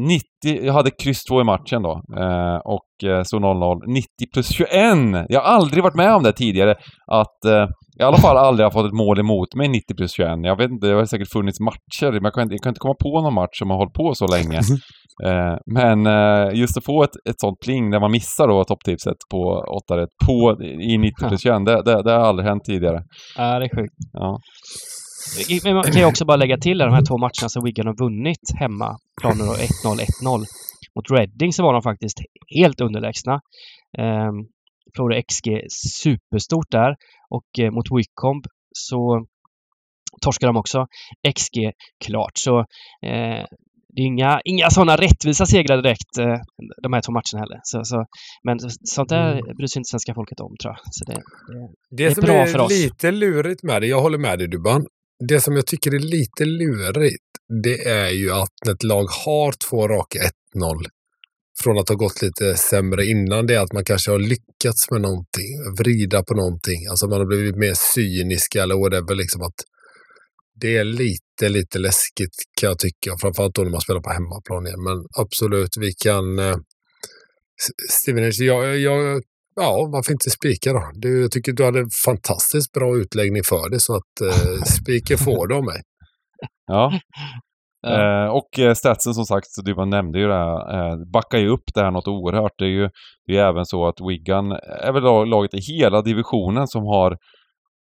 90, 0.09 0.65
jag 0.67 0.73
hade 0.73 0.91
kryss 0.91 1.25
2 1.25 1.41
i 1.41 1.45
matchen 1.45 1.83
då. 1.83 2.03
Eh, 2.19 2.57
och 2.65 3.11
eh, 3.11 3.23
så 3.25 3.37
0-0. 3.39 3.81
90 3.87 4.07
plus 4.33 4.49
21! 4.53 5.27
Jag 5.29 5.41
har 5.41 5.47
aldrig 5.57 5.83
varit 5.83 5.95
med 5.97 6.15
om 6.15 6.23
det 6.23 6.33
tidigare. 6.33 6.75
Att 7.13 7.45
eh, 7.45 7.67
i 8.01 8.03
alla 8.03 8.17
fall 8.17 8.37
aldrig 8.37 8.67
har 8.67 8.71
fått 8.71 8.87
ett 8.87 8.93
mål 8.93 9.19
emot 9.21 9.55
mig 9.55 9.69
90 9.69 9.95
plus 9.97 10.13
21. 10.17 10.29
Jag 10.43 10.57
vet 10.57 10.71
inte, 10.71 10.87
det 10.87 10.95
har 10.95 11.05
säkert 11.05 11.33
funnits 11.33 11.61
matcher, 11.61 12.13
men 12.13 12.25
jag 12.25 12.33
kan, 12.35 12.43
inte- 12.43 12.55
jag 12.55 12.63
kan 12.63 12.71
inte 12.71 12.79
komma 12.79 12.95
på 13.03 13.21
någon 13.23 13.35
match 13.35 13.59
som 13.59 13.71
har 13.71 13.77
hållit 13.77 13.95
på 13.95 14.15
så 14.15 14.27
länge. 14.27 14.61
Eh, 15.25 15.57
men 15.75 16.07
eh, 16.07 16.55
just 16.61 16.77
att 16.79 16.85
få 16.85 17.03
ett, 17.03 17.17
ett 17.29 17.41
sånt 17.41 17.59
pling 17.65 17.91
där 17.91 18.01
man 18.01 18.11
missar 18.11 18.49
då 18.49 18.65
topptipset 18.65 19.17
på 19.31 19.65
8 19.85 19.97
rätt 19.97 20.09
på, 20.27 20.63
i 20.65 20.99
90 20.99 21.29
plus 21.29 21.43
21, 21.43 21.67
det, 21.67 21.83
det, 21.83 22.03
det 22.03 22.11
har 22.13 22.21
aldrig 22.21 22.49
hänt 22.49 22.65
tidigare. 22.65 23.03
Ja, 23.39 23.59
det 23.59 23.65
är 23.65 23.77
sjukt. 23.77 23.95
Ja. 24.13 24.39
Men 25.65 25.75
man 25.75 25.85
kan 25.85 26.01
ju 26.01 26.05
också 26.05 26.25
bara 26.25 26.37
lägga 26.37 26.59
till 26.59 26.79
de 26.79 26.93
här 26.93 27.05
två 27.05 27.19
matcherna 27.19 27.49
som 27.49 27.65
Wigan 27.65 27.87
har 27.87 27.97
vunnit 27.97 28.51
hemma. 28.61 28.97
Planer 29.21 29.45
då 29.45 29.53
1-0, 29.53 30.01
1-0. 30.23 30.45
Mot 30.97 31.11
Reading 31.11 31.53
så 31.53 31.63
var 31.63 31.73
de 31.73 31.83
faktiskt 31.83 32.19
helt 32.57 32.81
underlägsna. 32.81 33.41
Ehm, 33.99 34.35
förlorade 34.97 35.23
XG 35.23 35.49
superstort 35.71 36.71
där. 36.71 36.97
Och 37.31 37.59
eh, 37.65 37.71
mot 37.71 37.87
Wycombe 37.91 38.49
så 38.73 39.27
torskade 40.23 40.49
de 40.49 40.57
också 40.57 40.87
XG 41.37 41.57
klart. 42.05 42.33
Så 42.35 42.59
eh, 43.03 43.45
det 43.97 44.03
är 44.03 44.07
inga, 44.07 44.41
inga 44.45 44.71
sådana 44.71 44.97
rättvisa 44.97 45.47
segrar 45.47 45.83
direkt, 45.83 46.19
eh, 46.19 46.37
de 46.83 46.93
här 46.93 47.01
två 47.01 47.13
matcherna 47.13 47.41
heller. 47.45 47.61
Så, 47.63 47.85
så, 47.85 48.07
men 48.43 48.59
sånt 48.85 49.09
där 49.09 49.55
bryr 49.57 49.67
sig 49.67 49.81
inte 49.81 49.89
svenska 49.89 50.15
folket 50.15 50.41
om, 50.41 50.55
tror 50.63 50.75
jag. 50.75 50.79
Så 50.91 51.05
det, 51.05 51.13
det, 51.13 51.69
Det, 51.97 52.05
är 52.05 52.15
som 52.15 52.21
bra 52.25 52.47
för 52.47 52.59
är 52.59 52.63
oss. 52.63 52.71
lite 52.71 53.11
lurigt 53.11 53.63
med 53.63 53.83
det, 53.83 53.87
jag 53.87 54.01
håller 54.01 54.19
med 54.19 54.39
dig 54.39 54.49
Dubban. 54.49 54.87
Det 55.29 55.41
som 55.41 55.57
jag 55.57 55.67
tycker 55.67 55.95
är 55.95 55.99
lite 55.99 56.45
lurigt, 56.45 57.25
det 57.63 57.89
är 57.89 58.11
ju 58.11 58.31
att 58.31 58.69
ett 58.69 58.83
lag 58.83 59.05
har 59.05 59.53
två 59.69 59.89
raka 59.89 60.19
1-0 60.19 60.31
från 61.63 61.79
att 61.79 61.89
ha 61.89 61.97
gått 61.97 62.23
lite 62.23 62.57
sämre 62.57 63.05
innan 63.05 63.47
det, 63.47 63.55
är 63.55 63.61
att 63.61 63.73
man 63.73 63.85
kanske 63.85 64.11
har 64.11 64.19
lyckats 64.19 64.91
med 64.91 65.01
någonting, 65.01 65.51
vrida 65.79 66.23
på 66.23 66.35
någonting. 66.35 66.87
Alltså 66.91 67.09
man 67.09 67.19
har 67.19 67.27
blivit 67.27 67.57
mer 67.57 67.75
cynisk 67.95 68.55
eller 68.55 68.75
whatever. 68.75 69.15
Liksom 69.15 69.43
att 69.43 69.55
det 70.61 70.77
är 70.77 70.85
lite, 70.85 71.49
lite 71.49 71.79
läskigt 71.79 72.37
kan 72.61 72.69
jag 72.69 72.79
tycka. 72.79 73.17
Framförallt 73.21 73.55
då 73.55 73.63
när 73.63 73.71
man 73.71 73.81
spelar 73.81 74.01
på 74.01 74.11
hemmaplan 74.11 74.67
igen. 74.67 74.83
Men 74.83 75.07
absolut, 75.19 75.77
vi 75.81 75.93
kan... 75.93 76.39
Eh, 76.39 76.57
Stevenage, 77.91 78.41
jag, 78.41 78.79
jag, 78.79 79.23
ja, 79.61 79.89
varför 79.93 80.13
inte 80.13 80.31
spika 80.31 80.73
då? 80.73 80.91
Du, 80.95 81.23
jag 81.23 81.31
tycker 81.31 81.53
du 81.53 81.65
hade 81.65 81.79
en 81.79 81.91
fantastiskt 82.05 82.73
bra 82.73 82.97
utläggning 82.97 83.43
för 83.49 83.71
det, 83.71 83.81
så 83.81 83.97
att 83.97 84.21
eh, 84.29 84.63
spiken 84.63 85.19
får 85.19 85.47
du 85.47 85.55
av 85.55 85.65
mig. 85.65 85.81
Ja. 86.67 86.93
Ja. 87.83 88.25
Eh, 88.25 88.29
och 88.31 88.59
eh, 88.59 88.75
statsen 88.75 89.15
som 89.15 89.25
sagt, 89.25 89.47
du 89.65 89.75
bara 89.75 89.87
nämnde 89.87 90.19
ju 90.19 90.27
det 90.27 90.35
här, 90.35 90.91
eh, 90.91 90.97
backar 91.13 91.39
ju 91.39 91.49
upp 91.49 91.65
det 91.75 91.81
här 91.81 91.91
något 91.91 92.09
oerhört. 92.09 92.53
Det 92.59 92.65
är 92.65 92.69
ju 92.69 92.89
det 93.27 93.37
är 93.37 93.49
även 93.49 93.65
så 93.67 93.87
att 93.87 93.95
Wigan 94.09 94.53
är 94.83 94.93
väl 94.93 95.03
lag- 95.03 95.27
laget 95.29 95.55
i 95.55 95.61
hela 95.61 96.03
divisionen 96.03 96.67
som 96.69 96.83
har 96.83 97.17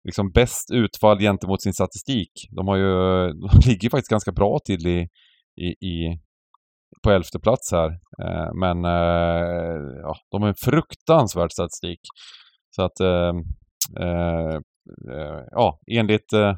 liksom 0.06 0.32
bäst 0.32 0.72
utfall 0.74 1.20
gentemot 1.20 1.62
sin 1.62 1.74
statistik. 1.74 2.32
De 2.56 2.68
har 2.68 2.78
ju, 2.78 2.94
de 3.34 3.50
ligger 3.70 3.90
faktiskt 3.90 4.10
ganska 4.12 4.32
bra 4.32 4.60
till 4.66 4.88
i, 4.88 5.08
i, 5.62 5.88
i 5.88 6.20
på 7.04 7.12
elfte 7.12 7.40
plats 7.40 7.72
här. 7.72 7.90
Eh, 8.24 8.54
men 8.54 8.86
eh, 8.86 10.02
ja, 10.02 10.16
de 10.32 10.42
har 10.42 10.50
en 10.50 10.56
fruktansvärd 10.56 11.52
statistik. 11.52 12.00
Så 12.76 12.82
att 12.84 13.00
eh, 13.00 13.34
eh, 14.00 14.56
eh, 15.12 15.44
ja, 15.52 15.80
enligt 15.92 16.34
eh, 16.34 16.54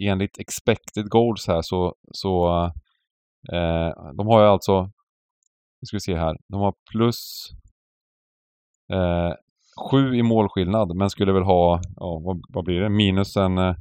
enligt 0.00 0.38
expected 0.38 1.08
goals 1.08 1.46
här 1.46 1.62
så, 1.62 1.94
så 2.12 2.64
eh, 3.52 4.12
de 4.16 4.26
har 4.26 4.40
ju 4.42 4.46
alltså, 4.46 4.82
nu 5.80 5.86
ska 5.86 5.96
vi 5.96 6.00
se 6.00 6.16
här, 6.16 6.36
de 6.48 6.60
har 6.60 6.74
plus 6.92 7.48
eh, 8.92 9.32
sju 9.90 10.14
i 10.14 10.22
målskillnad 10.22 10.96
men 10.96 11.10
skulle 11.10 11.32
väl 11.32 11.42
ha, 11.42 11.80
ja 11.96 12.20
vad, 12.24 12.40
vad 12.48 12.64
blir 12.64 12.80
det, 12.80 12.88
minus 12.88 13.36
en, 13.36 13.58
eh, 13.58 13.74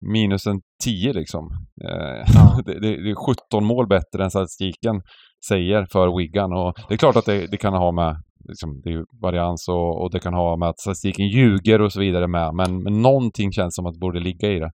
minus 0.00 0.46
en 0.46 0.60
10 0.84 1.12
liksom. 1.12 1.44
Eh, 1.84 2.24
Ja. 2.34 2.60
det, 2.66 2.80
det, 2.80 3.02
det 3.02 3.10
är 3.10 3.34
17 3.50 3.64
mål 3.64 3.86
bättre 3.88 4.24
än 4.24 4.30
statistiken 4.30 5.02
säger 5.48 5.86
för 5.92 6.18
Wigan. 6.18 6.52
Och 6.52 6.74
det 6.88 6.94
är 6.94 6.98
klart 6.98 7.16
att 7.16 7.24
det, 7.24 7.46
det 7.46 7.56
kan 7.56 7.74
ha 7.74 7.92
med 7.92 8.16
liksom, 8.48 8.80
det 8.84 8.90
är 8.90 9.04
varians 9.22 9.68
och, 9.68 10.02
och 10.02 10.10
det 10.12 10.20
kan 10.20 10.34
ha 10.34 10.56
med 10.56 10.68
att 10.68 10.80
statistiken 10.80 11.28
ljuger 11.28 11.80
och 11.80 11.92
så 11.92 12.00
vidare 12.00 12.28
med. 12.28 12.54
Men, 12.54 12.82
men 12.82 13.02
någonting 13.02 13.52
känns 13.52 13.74
som 13.74 13.86
att 13.86 13.94
det 13.94 14.00
borde 14.00 14.20
ligga 14.20 14.48
i 14.50 14.58
det. 14.58 14.70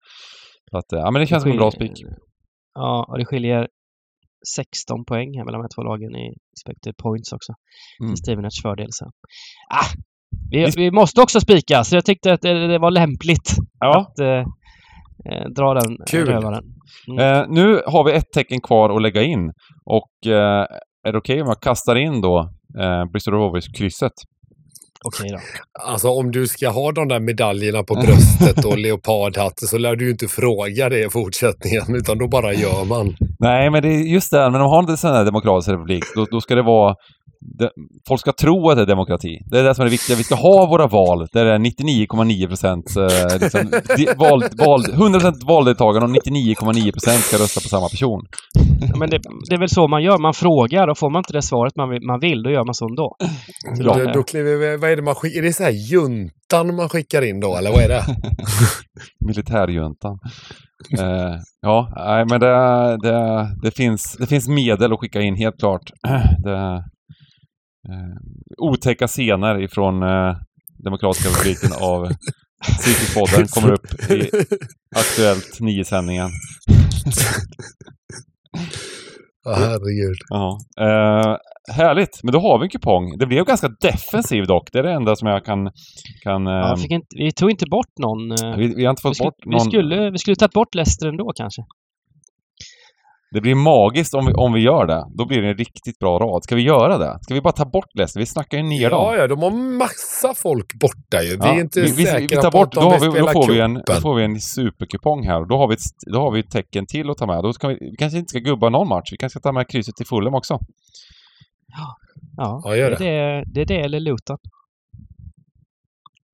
Så 0.70 0.78
att, 0.78 0.92
eh, 0.92 0.98
ja 0.98 1.10
men 1.10 1.20
det 1.20 1.26
känns 1.26 1.42
som 1.42 1.52
en 1.52 1.58
bra 1.58 1.70
spik. 1.70 1.92
Ja, 2.74 3.06
och 3.08 3.18
det 3.18 3.24
skiljer 3.24 3.68
16 4.56 5.04
poäng 5.04 5.28
här 5.38 5.44
mellan 5.44 5.60
de 5.60 5.64
här 5.64 5.74
två 5.76 5.82
lagen 5.82 6.16
i 6.16 6.26
expected 6.54 6.94
points 7.02 7.32
också. 7.32 7.52
Mm. 8.02 8.16
Stevenets 8.16 8.62
fördel. 8.62 8.88
Så. 8.90 9.04
Ah, 9.74 9.88
vi, 10.50 10.66
vi 10.76 10.90
måste 10.90 11.20
också 11.22 11.40
spika, 11.40 11.84
så 11.84 11.96
jag 11.96 12.04
tyckte 12.04 12.32
att 12.32 12.40
det, 12.40 12.66
det 12.66 12.78
var 12.78 12.90
lämpligt 12.90 13.48
Ja. 13.78 14.00
att 14.00 14.18
eh, 14.18 14.44
eh, 15.24 15.48
dra 15.56 15.74
den 15.74 15.96
Kul. 16.10 16.28
rövaren. 16.28 16.64
Mm. 17.08 17.18
Eh, 17.18 17.46
nu 17.48 17.82
har 17.86 18.04
vi 18.04 18.12
ett 18.12 18.32
tecken 18.34 18.60
kvar 18.60 18.96
att 18.96 19.02
lägga 19.02 19.22
in. 19.22 19.52
Och 19.84 20.26
eh, 20.26 20.66
är 21.08 21.12
det 21.12 21.18
okej 21.18 21.42
om 21.42 21.48
jag 21.48 21.60
kastar 21.60 21.96
in 21.96 22.20
då 22.20 22.38
eh, 22.80 23.04
Bristol 23.12 23.34
Rovers-krysset? 23.34 24.12
Okej 25.04 25.30
då. 25.30 25.38
Alltså 25.80 26.08
om 26.08 26.30
du 26.30 26.46
ska 26.46 26.68
ha 26.68 26.92
de 26.92 27.08
där 27.08 27.20
medaljerna 27.20 27.82
på 27.82 27.94
bröstet 27.94 28.64
och 28.64 28.78
leopardhatten 28.86 29.68
så 29.68 29.78
lär 29.78 29.96
du 29.96 30.04
ju 30.04 30.10
inte 30.10 30.28
fråga 30.28 30.88
det 30.88 31.04
i 31.04 31.10
fortsättningen 31.10 31.94
utan 31.94 32.18
då 32.18 32.28
bara 32.28 32.52
gör 32.52 32.84
man. 32.84 33.16
Nej, 33.42 33.70
men 33.70 33.82
det 33.82 33.88
är 33.88 33.98
just 33.98 34.30
det. 34.30 34.50
Men 34.50 34.60
de 34.60 34.70
har 34.70 34.78
inte 34.78 34.96
sån 34.96 35.10
här 35.10 35.24
demokratisk 35.24 35.68
republik. 35.68 36.04
Då, 36.14 36.26
då 36.30 36.40
ska 36.40 36.54
det 36.54 36.62
vara... 36.62 36.94
Det, 37.58 37.70
folk 38.08 38.20
ska 38.20 38.32
tro 38.32 38.70
att 38.70 38.76
det 38.76 38.82
är 38.82 38.86
demokrati. 38.86 39.38
Det 39.50 39.58
är 39.58 39.64
det 39.64 39.74
som 39.74 39.82
är 39.82 39.86
det 39.86 39.90
viktiga. 39.90 40.16
Vi 40.16 40.24
ska 40.24 40.34
ha 40.34 40.66
våra 40.66 40.86
val 40.86 41.26
där 41.32 41.44
det 41.44 41.52
är 41.52 41.58
99,9 41.58 42.46
procent 42.48 42.96
eh, 42.96 43.40
liksom, 43.40 43.70
val, 44.16 44.44
val, 44.58 44.84
100 44.92 45.32
valdeltagande 45.46 46.06
och 46.06 46.26
99,9 46.26 46.92
procent 46.92 47.20
ska 47.20 47.36
rösta 47.36 47.60
på 47.60 47.68
samma 47.68 47.88
person. 47.88 48.26
Ja, 48.80 48.96
Men 48.96 49.10
det, 49.10 49.20
det 49.48 49.54
är 49.54 49.58
väl 49.58 49.68
så 49.68 49.88
man 49.88 50.02
gör. 50.02 50.18
Man 50.18 50.34
frågar 50.34 50.88
och 50.88 50.98
får 50.98 51.10
man 51.10 51.20
inte 51.20 51.32
det 51.32 51.42
svaret 51.42 51.76
man 51.76 51.90
vill, 51.90 52.02
man 52.02 52.20
vill 52.20 52.42
då 52.42 52.50
gör 52.50 52.64
man 52.64 52.74
så 52.74 52.88
ändå. 52.88 53.16
Då, 53.84 54.12
då 54.14 54.22
kliver 54.22 54.76
vad 54.78 54.90
är 54.90 54.96
det 54.96 55.02
man 55.02 55.14
skickar? 55.14 55.38
Är 55.38 55.42
det 55.42 55.52
så 55.52 55.62
här 55.62 55.92
juntan 56.52 56.76
man 56.76 56.88
skickar 56.88 57.22
in 57.22 57.40
då 57.40 57.56
eller 57.56 57.70
vad 57.70 57.82
är 57.82 57.88
det? 57.88 58.04
Militärjuntan. 59.26 60.18
Eh, 60.98 61.36
ja, 61.60 61.92
nej, 61.96 62.24
men 62.28 62.40
det, 62.40 62.96
det, 63.02 63.48
det, 63.62 63.70
finns, 63.70 64.16
det 64.18 64.26
finns 64.26 64.48
medel 64.48 64.92
att 64.92 65.00
skicka 65.00 65.20
in, 65.20 65.36
helt 65.36 65.58
klart. 65.58 65.90
Det, 66.44 66.84
eh, 67.88 68.16
otäcka 68.58 69.06
scener 69.06 69.62
ifrån 69.62 70.02
eh, 70.02 70.36
Demokratiska 70.84 71.28
republiken 71.28 71.72
av 71.80 72.08
Cirkuspodden 72.80 73.46
kommer 73.48 73.72
upp 73.72 74.10
i 74.10 74.30
Aktuellt 74.96 75.60
9-sändningen. 75.60 76.30
Ja, 79.44 79.54
herregud. 79.54 80.16
Ja. 80.28 80.58
Eh, 80.80 81.36
härligt, 81.72 82.20
men 82.22 82.32
då 82.32 82.40
har 82.40 82.58
vi 82.58 82.64
en 82.64 82.70
kupong. 82.70 83.18
Det 83.18 83.26
blev 83.26 83.44
ganska 83.44 83.68
defensiv 83.80 84.46
dock. 84.46 84.68
Det 84.72 84.78
är 84.78 84.82
det 84.82 84.92
enda 84.92 85.16
som 85.16 85.28
jag 85.28 85.44
kan... 85.44 85.70
kan 86.22 86.46
eh, 86.46 86.52
Ja, 86.52 86.76
fick 86.76 86.90
inte, 86.90 87.06
vi 87.16 87.32
tog 87.32 87.50
inte 87.50 87.66
bort 87.70 87.98
någon. 87.98 88.30
eh, 88.30 88.56
vi, 88.56 88.74
vi 88.74 88.84
har 88.84 88.90
inte 88.90 89.00
vi, 89.04 89.08
fått 89.08 89.16
skulle, 89.16 89.26
bort 89.26 89.40
vi, 89.44 89.50
någon... 89.50 89.60
skulle, 89.60 90.10
vi 90.10 90.18
skulle 90.18 90.36
tagit 90.36 90.52
bort 90.52 90.74
Leicester 90.74 91.08
ändå 91.08 91.32
kanske. 91.36 91.62
Det 93.34 93.40
blir 93.40 93.54
magiskt 93.54 94.14
om 94.14 94.26
vi, 94.26 94.32
om 94.32 94.52
vi 94.52 94.60
gör 94.60 94.86
det. 94.86 95.04
Då 95.18 95.26
blir 95.26 95.42
det 95.42 95.48
en 95.48 95.56
riktigt 95.56 95.98
bra 95.98 96.18
rad. 96.18 96.44
Ska 96.44 96.54
vi 96.54 96.62
göra 96.62 96.98
det? 96.98 97.18
Ska 97.22 97.34
vi 97.34 97.40
bara 97.40 97.52
ta 97.52 97.64
bort 97.64 97.94
Leicester? 97.94 98.20
Vi 98.20 98.26
snackar 98.26 98.58
ju 98.58 98.64
ner 98.64 98.90
dem. 98.90 99.04
Ja, 99.04 99.16
ja, 99.16 99.26
de 99.26 99.42
har 99.42 99.50
massa 99.78 100.34
folk 100.34 100.66
borta 100.80 101.22
ju. 101.22 101.30
Vi 101.30 101.36
Ja, 101.40 101.54
är 101.54 101.60
inte 101.60 101.80
vi, 101.80 101.92
vi, 101.92 102.04
säkra 102.06 102.18
vi 102.36 102.42
tar 102.42 102.50
på 102.50 102.58
bort, 102.58 102.76
att 102.76 102.82
då, 102.82 102.90
de 102.90 103.00
vi, 103.00 103.06
då, 103.06 103.12
spela 103.12 103.32
får 103.32 103.52
vi 103.52 103.60
en, 103.60 103.74
då 103.86 103.92
får 103.94 104.14
vi 104.14 104.24
en 104.24 104.40
superkupong 104.40 105.26
här. 105.26 105.48
Då 105.48 105.56
har 105.56 105.68
vi 105.68 105.74
ett, 105.74 105.80
då 106.12 106.18
har 106.20 106.30
vi 106.30 106.40
ett 106.40 106.50
tecken 106.50 106.86
till 106.86 107.10
att 107.10 107.18
ta 107.18 107.26
med. 107.26 107.42
Då 107.42 107.52
ska 107.52 107.68
vi, 107.68 107.74
vi 107.80 107.96
kanske 107.98 108.18
inte 108.18 108.28
ska 108.28 108.38
gubba 108.38 108.68
någon 108.68 108.88
match. 108.88 109.08
Vi 109.12 109.16
kanske 109.16 109.38
ska 109.40 109.48
ta 109.48 109.52
med 109.52 109.68
krysset 109.68 109.96
till 109.96 110.06
Fulham 110.06 110.34
också. 110.34 110.58
Ja, 111.76 111.96
Ja, 112.36 112.76
gör 112.76 112.90
det. 112.90 112.96
är 112.96 113.36
det, 113.36 113.44
det 113.46 113.60
är 113.60 113.66
det 113.66 113.80
eller 113.84 114.00
Luton. 114.00 114.38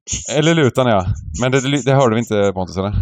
Eller 0.37 0.55
Lutan 0.55 0.87
ja. 0.87 1.07
Men 1.41 1.53
det, 1.53 1.83
det 1.85 1.93
hörde 1.93 2.15
vi 2.15 2.19
inte 2.21 2.53
Pontus 2.55 2.77
eller? 2.77 2.93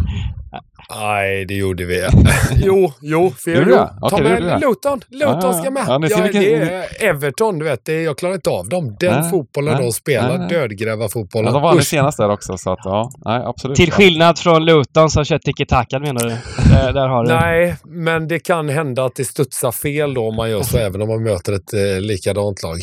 Nej, 0.99 1.45
det 1.45 1.53
gjorde 1.53 1.85
vi. 1.85 2.07
jo, 2.55 2.91
jo, 3.01 3.31
för 3.37 3.51
Gjorde 3.51 3.69
jo, 3.71 3.75
det? 3.75 4.09
ta 4.09 4.17
med 4.17 4.29
gjorde 4.39 4.49
det. 4.49 4.59
Luton. 4.59 5.01
Luton 5.09 5.53
ska 5.53 5.71
med. 5.71 5.83
ja, 5.87 5.99
Ja, 6.09 6.21
vilken- 6.21 6.41
det 6.41 6.53
är 6.53 7.03
Everton, 7.09 7.59
du 7.59 7.65
vet. 7.65 7.85
Det, 7.85 8.01
jag 8.01 8.17
klarar 8.17 8.33
inte 8.35 8.49
av 8.49 8.69
dem. 8.69 8.95
Den 8.99 9.21
Nej, 9.21 9.31
fotbollen 9.31 9.73
nej, 9.73 9.83
de 9.85 9.91
spelar, 9.91 10.49
dödgrävarfotbollen. 10.49 11.45
Ja, 11.45 11.53
de 11.53 11.61
vann 11.63 11.81
senast 11.81 12.17
där 12.17 12.29
också 12.29 12.57
så 12.57 12.71
att 12.71 12.79
ja, 12.83 13.11
nej 13.25 13.41
absolut. 13.45 13.77
Till 13.77 13.91
skillnad 13.91 14.39
från 14.39 14.65
Luton 14.65 15.09
som 15.09 15.25
kör 15.25 15.37
tiki-taka 15.37 15.99
menar 15.99 16.23
du? 16.23 16.29
Där, 16.69 16.93
där 16.93 17.07
har 17.07 17.23
du. 17.25 17.33
Nej, 17.33 17.75
men 17.85 18.27
det 18.27 18.39
kan 18.39 18.69
hända 18.69 19.05
att 19.05 19.15
det 19.15 19.25
studsar 19.25 19.71
fel 19.71 20.13
då 20.13 20.27
om 20.27 20.35
man 20.35 20.49
gör 20.49 20.61
så, 20.63 20.77
även 20.87 21.01
om 21.01 21.07
man 21.07 21.23
möter 21.23 21.53
ett 21.53 21.73
eh, 21.73 22.01
likadant 22.01 22.63
lag. 22.63 22.77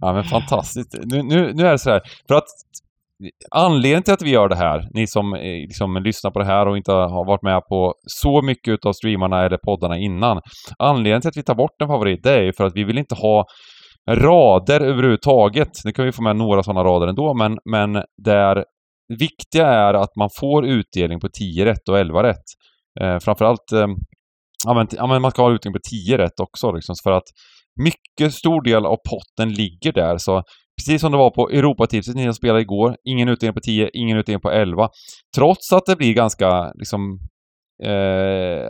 Ja 0.00 0.12
men 0.12 0.24
fantastiskt. 0.24 0.94
Nu, 1.04 1.22
nu, 1.22 1.52
nu 1.54 1.66
är 1.66 1.72
det 1.72 1.78
så 1.78 1.90
här, 1.90 2.00
för 2.28 2.34
att 2.34 2.44
anledningen 3.50 4.02
till 4.02 4.14
att 4.14 4.22
vi 4.22 4.30
gör 4.30 4.48
det 4.48 4.56
här, 4.56 4.88
ni 4.94 5.06
som 5.06 5.34
eh, 5.34 5.40
liksom 5.40 6.02
lyssnar 6.02 6.30
på 6.30 6.38
det 6.38 6.44
här 6.44 6.68
och 6.68 6.76
inte 6.76 6.92
har 6.92 7.26
varit 7.26 7.42
med 7.42 7.62
på 7.68 7.94
så 8.06 8.42
mycket 8.42 8.72
utav 8.72 8.92
streamarna 8.92 9.44
eller 9.44 9.56
poddarna 9.56 9.98
innan. 9.98 10.40
Anledningen 10.78 11.20
till 11.20 11.28
att 11.28 11.36
vi 11.36 11.42
tar 11.42 11.54
bort 11.54 11.82
en 11.82 11.88
favorit, 11.88 12.22
det 12.22 12.32
är 12.32 12.42
ju 12.42 12.52
för 12.52 12.64
att 12.64 12.76
vi 12.76 12.84
vill 12.84 12.98
inte 12.98 13.14
ha 13.14 13.44
rader 14.10 14.80
överhuvudtaget. 14.80 15.70
Nu 15.84 15.92
kan 15.92 16.04
vi 16.04 16.12
få 16.12 16.22
med 16.22 16.36
några 16.36 16.62
sådana 16.62 16.84
rader 16.84 17.06
ändå, 17.06 17.34
men, 17.34 17.58
men 17.64 17.92
där 18.24 18.54
det 18.54 18.64
viktiga 19.18 19.66
är 19.66 19.94
att 19.94 20.16
man 20.16 20.28
får 20.40 20.66
utdelning 20.66 21.20
på 21.20 21.28
10 21.28 21.64
rätt 21.64 21.88
och 21.88 21.98
11 21.98 22.22
rätt. 22.22 22.44
Eh, 23.00 23.18
framförallt, 23.18 23.72
eh, 23.72 23.86
ja, 24.66 24.74
men, 24.74 24.86
ja 24.90 25.06
men 25.06 25.22
man 25.22 25.30
ska 25.30 25.42
ha 25.42 25.52
utdelning 25.52 25.80
på 25.80 25.88
10 26.08 26.18
rätt 26.18 26.40
också 26.40 26.72
liksom, 26.72 26.94
för 27.04 27.12
att 27.12 27.24
mycket 27.82 28.34
stor 28.34 28.62
del 28.62 28.86
av 28.86 28.96
potten 29.10 29.52
ligger 29.52 29.92
där. 29.92 30.18
Så 30.18 30.42
precis 30.78 31.00
som 31.00 31.12
det 31.12 31.18
var 31.18 31.30
på 31.30 31.50
Europatipset 31.50 32.16
ni 32.16 32.34
spelade 32.34 32.60
igår, 32.60 32.96
ingen 33.04 33.28
utdelning 33.28 33.54
på 33.54 33.60
10, 33.60 33.90
ingen 33.92 34.18
utdelning 34.18 34.40
på 34.40 34.50
11. 34.50 34.88
Trots 35.36 35.72
att 35.72 35.86
det 35.86 35.96
blir 35.96 36.14
ganska 36.14 36.72
liksom 36.72 37.18
eh, 37.84 37.90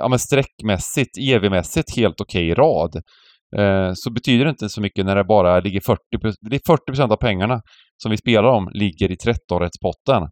ja, 0.00 0.08
men 0.08 0.18
streckmässigt, 0.18 1.18
EV-mässigt 1.18 1.96
helt 1.96 2.20
okej 2.20 2.54
rad. 2.54 2.96
Eh, 3.56 3.92
så 3.94 4.12
betyder 4.12 4.44
det 4.44 4.50
inte 4.50 4.68
så 4.68 4.80
mycket 4.80 5.06
när 5.06 5.16
det 5.16 5.24
bara 5.24 5.60
ligger 5.60 5.80
40, 5.80 6.00
det 6.50 6.56
är 6.56 7.00
40% 7.00 7.12
av 7.12 7.16
pengarna 7.16 7.60
som 8.02 8.10
vi 8.10 8.16
spelar 8.16 8.48
om 8.48 8.70
ligger 8.72 9.10
i 9.10 9.14
13-rättspotten. 9.14 10.28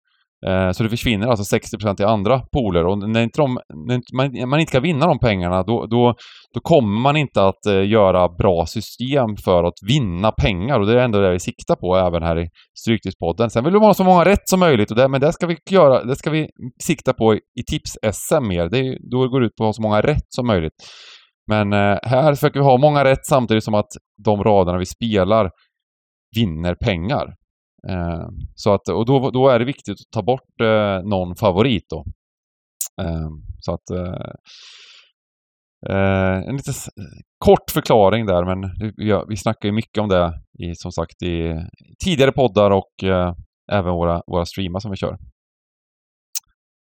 Eh, 0.46 0.70
så 0.70 0.82
det 0.82 0.88
försvinner 0.88 1.26
alltså 1.26 1.56
60% 1.56 2.00
i 2.00 2.04
andra 2.04 2.40
pooler 2.52 2.86
och 2.86 2.98
när, 2.98 3.22
inte 3.22 3.40
de, 3.40 3.58
när 3.88 4.00
man, 4.16 4.48
man 4.48 4.60
inte 4.60 4.72
kan 4.72 4.82
vinna 4.82 5.06
de 5.06 5.18
pengarna 5.18 5.62
då, 5.62 5.86
då, 5.86 6.14
då 6.54 6.60
kommer 6.60 7.00
man 7.00 7.16
inte 7.16 7.46
att 7.46 7.66
eh, 7.66 7.88
göra 7.88 8.28
bra 8.28 8.66
system 8.66 9.36
för 9.44 9.64
att 9.64 9.74
vinna 9.88 10.32
pengar 10.32 10.80
och 10.80 10.86
det 10.86 10.92
är 10.92 11.04
ändå 11.04 11.20
det 11.20 11.32
vi 11.32 11.40
siktar 11.40 11.76
på 11.76 11.96
även 11.96 12.22
här 12.22 12.38
i 12.38 12.48
Stryktipspodden. 12.78 13.50
Sen 13.50 13.64
vill 13.64 13.72
vi 13.72 13.78
ha 13.78 13.94
så 13.94 14.04
många 14.04 14.24
rätt 14.24 14.48
som 14.48 14.60
möjligt 14.60 14.90
och 14.90 14.96
det, 14.96 15.08
men 15.08 15.20
det 15.20 15.32
ska 15.32 15.46
vi 15.46 15.56
göra, 15.70 16.04
det 16.04 16.16
ska 16.16 16.30
vi 16.30 16.48
sikta 16.82 17.12
på 17.12 17.34
i, 17.34 17.36
i 17.36 17.62
tips-SM 17.70 18.48
mer. 18.48 18.68
Det 18.68 18.78
är, 18.78 18.98
då 19.10 19.28
går 19.28 19.40
det 19.40 19.46
ut 19.46 19.56
på 19.56 19.64
att 19.64 19.68
ha 19.68 19.72
så 19.72 19.82
många 19.82 20.00
rätt 20.00 20.26
som 20.28 20.46
möjligt. 20.46 20.74
Men 21.46 21.72
eh, 21.72 21.98
här 22.02 22.34
försöker 22.34 22.60
vi 22.60 22.64
ha 22.64 22.76
många 22.78 23.04
rätt 23.04 23.26
samtidigt 23.26 23.64
som 23.64 23.74
att 23.74 23.90
de 24.24 24.44
raderna 24.44 24.78
vi 24.78 24.86
spelar 24.86 25.50
vinner 26.36 26.74
pengar. 26.74 27.34
Eh, 27.88 28.28
så 28.54 28.74
att, 28.74 28.88
och 28.88 29.06
då, 29.06 29.30
då 29.30 29.48
är 29.48 29.58
det 29.58 29.64
viktigt 29.64 29.92
att 29.92 30.12
ta 30.12 30.22
bort 30.22 30.60
eh, 30.60 31.02
någon 31.02 31.36
favorit 31.36 31.86
då. 31.90 32.04
Eh, 33.02 33.28
så 33.60 33.74
att 33.74 33.90
eh, 33.90 34.30
eh, 35.90 36.48
en 36.48 36.56
lite 36.56 36.72
kort 37.38 37.70
förklaring 37.70 38.26
där 38.26 38.44
men 38.44 38.60
vi, 38.96 39.24
vi 39.28 39.36
snackar 39.36 39.68
ju 39.68 39.72
mycket 39.72 39.98
om 39.98 40.08
det 40.08 40.32
i, 40.58 40.74
som 40.74 40.92
sagt 40.92 41.22
i 41.22 41.54
tidigare 42.04 42.32
poddar 42.32 42.70
och 42.70 43.04
eh, 43.04 43.34
även 43.72 43.94
våra, 43.94 44.22
våra 44.26 44.46
streamar 44.46 44.80
som 44.80 44.90
vi 44.90 44.96
kör. 44.96 45.18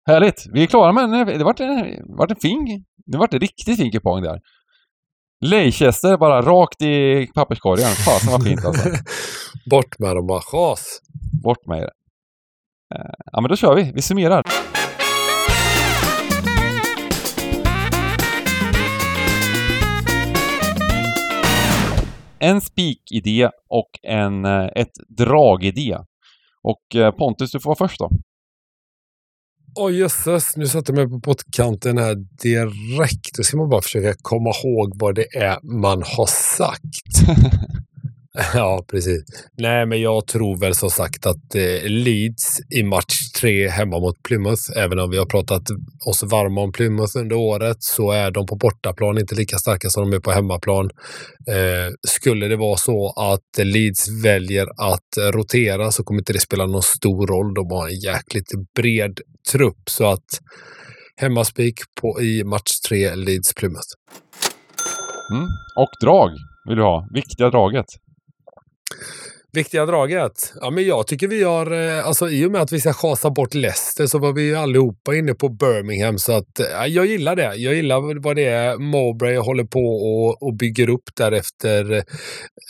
Härligt! 0.06 0.46
Vi 0.52 0.62
är 0.62 0.66
klara 0.66 0.92
med 0.92 1.10
den. 1.10 1.38
det 1.38 1.44
vart 1.44 1.60
en, 1.60 2.16
vart 2.16 2.30
en 2.30 2.36
fin, 2.36 2.84
det 3.06 3.18
vart 3.18 3.34
en 3.34 3.40
riktigt 3.40 3.76
fin 3.76 3.90
kupong 3.92 4.22
där. 4.22 4.40
Leicester 5.44 6.16
bara 6.16 6.42
rakt 6.42 6.82
i 6.82 7.26
papperskorgen. 7.34 7.88
Fasen 7.88 8.32
vad 8.32 8.44
fint 8.44 8.64
alltså. 8.64 8.88
Bort 9.70 9.98
med 9.98 10.16
dem 10.16 10.26
bara. 10.26 10.40
Chas. 10.40 11.00
Bort 11.42 11.66
med 11.66 11.78
det. 11.82 11.92
Eh, 12.94 13.14
Ja 13.32 13.40
men 13.40 13.48
då 13.48 13.56
kör 13.56 13.74
vi. 13.74 13.92
Vi 13.94 14.02
summerar. 14.02 14.42
En 22.38 22.60
spikidé 22.60 23.50
och 23.68 23.90
en, 24.02 24.44
eh, 24.44 24.68
ett 24.76 24.92
dragidé. 25.18 25.98
Och 26.62 26.96
eh, 26.96 27.10
Pontus, 27.10 27.52
du 27.52 27.60
får 27.60 27.70
vara 27.70 27.88
först 27.88 27.98
då. 27.98 28.10
Oj 29.76 29.98
jösses, 29.98 30.56
nu 30.56 30.66
satte 30.66 30.92
jag 30.92 30.96
mig 30.96 31.08
på 31.08 31.20
pottkanten 31.20 31.98
här 31.98 32.14
direkt. 32.42 33.36
Då 33.36 33.42
ska 33.42 33.56
man 33.56 33.68
bara 33.68 33.82
försöka 33.82 34.14
komma 34.22 34.50
ihåg 34.64 34.92
vad 35.00 35.14
det 35.14 35.36
är 35.36 35.58
man 35.62 36.02
har 36.02 36.26
sagt. 36.26 37.28
Ja, 38.54 38.84
precis. 38.90 39.22
Nej, 39.58 39.86
men 39.86 40.00
jag 40.00 40.26
tror 40.26 40.60
väl 40.60 40.74
som 40.74 40.90
sagt 40.90 41.26
att 41.26 41.54
eh, 41.54 41.82
Leeds 41.84 42.60
i 42.70 42.82
match 42.82 43.30
tre 43.40 43.68
hemma 43.68 43.98
mot 43.98 44.22
Plymouth, 44.22 44.62
även 44.76 44.98
om 44.98 45.10
vi 45.10 45.18
har 45.18 45.26
pratat 45.26 45.62
oss 46.06 46.22
varma 46.22 46.60
om 46.60 46.72
Plymouth 46.72 47.16
under 47.16 47.36
året, 47.36 47.76
så 47.80 48.10
är 48.10 48.30
de 48.30 48.46
på 48.46 48.56
bortaplan 48.56 49.18
inte 49.18 49.34
lika 49.34 49.58
starka 49.58 49.88
som 49.88 50.10
de 50.10 50.16
är 50.16 50.20
på 50.20 50.30
hemmaplan. 50.30 50.90
Eh, 51.48 51.92
skulle 52.06 52.48
det 52.48 52.56
vara 52.56 52.76
så 52.76 53.12
att 53.16 53.64
Leeds 53.66 54.24
väljer 54.24 54.66
att 54.92 55.34
rotera 55.34 55.92
så 55.92 56.04
kommer 56.04 56.20
inte 56.20 56.32
det 56.32 56.40
spela 56.40 56.66
någon 56.66 56.82
stor 56.82 57.26
roll. 57.26 57.54
De 57.54 57.70
har 57.70 57.88
en 57.88 58.00
jäkligt 58.00 58.52
bred 58.76 59.20
trupp, 59.52 59.82
så 59.90 60.06
att 60.06 60.40
hemmaspik 61.16 61.74
på, 62.00 62.22
i 62.22 62.44
match 62.44 62.80
tre 62.88 63.14
Leeds 63.14 63.54
Plymouth. 63.54 63.88
Mm. 65.32 65.48
Och 65.76 65.90
drag 66.04 66.30
vill 66.68 66.76
du 66.76 66.82
ha. 66.82 67.08
Viktiga 67.10 67.50
draget. 67.50 67.86
Viktiga 69.54 69.86
draget? 69.86 70.52
Ja, 70.60 70.70
men 70.70 70.84
jag 70.84 71.06
tycker 71.06 71.28
vi 71.28 71.42
har, 71.42 71.70
eh, 71.70 72.06
alltså 72.06 72.30
i 72.30 72.46
och 72.46 72.50
med 72.50 72.60
att 72.60 72.72
vi 72.72 72.80
ska 72.80 72.92
chasa 72.92 73.30
bort 73.30 73.54
Leicester 73.54 74.06
så 74.06 74.18
var 74.18 74.32
vi 74.32 74.42
ju 74.42 74.56
allihopa 74.56 75.14
inne 75.14 75.34
på 75.34 75.48
Birmingham 75.48 76.18
så 76.18 76.32
att 76.32 76.58
ja, 76.58 76.86
jag 76.86 77.06
gillar 77.06 77.36
det. 77.36 77.54
Jag 77.56 77.74
gillar 77.74 78.20
vad 78.22 78.36
det 78.36 78.44
är 78.44 78.78
Mowbray 78.78 79.36
håller 79.36 79.64
på 79.64 79.80
och, 79.80 80.42
och 80.42 80.56
bygger 80.56 80.88
upp 80.88 81.10
därefter 81.16 82.04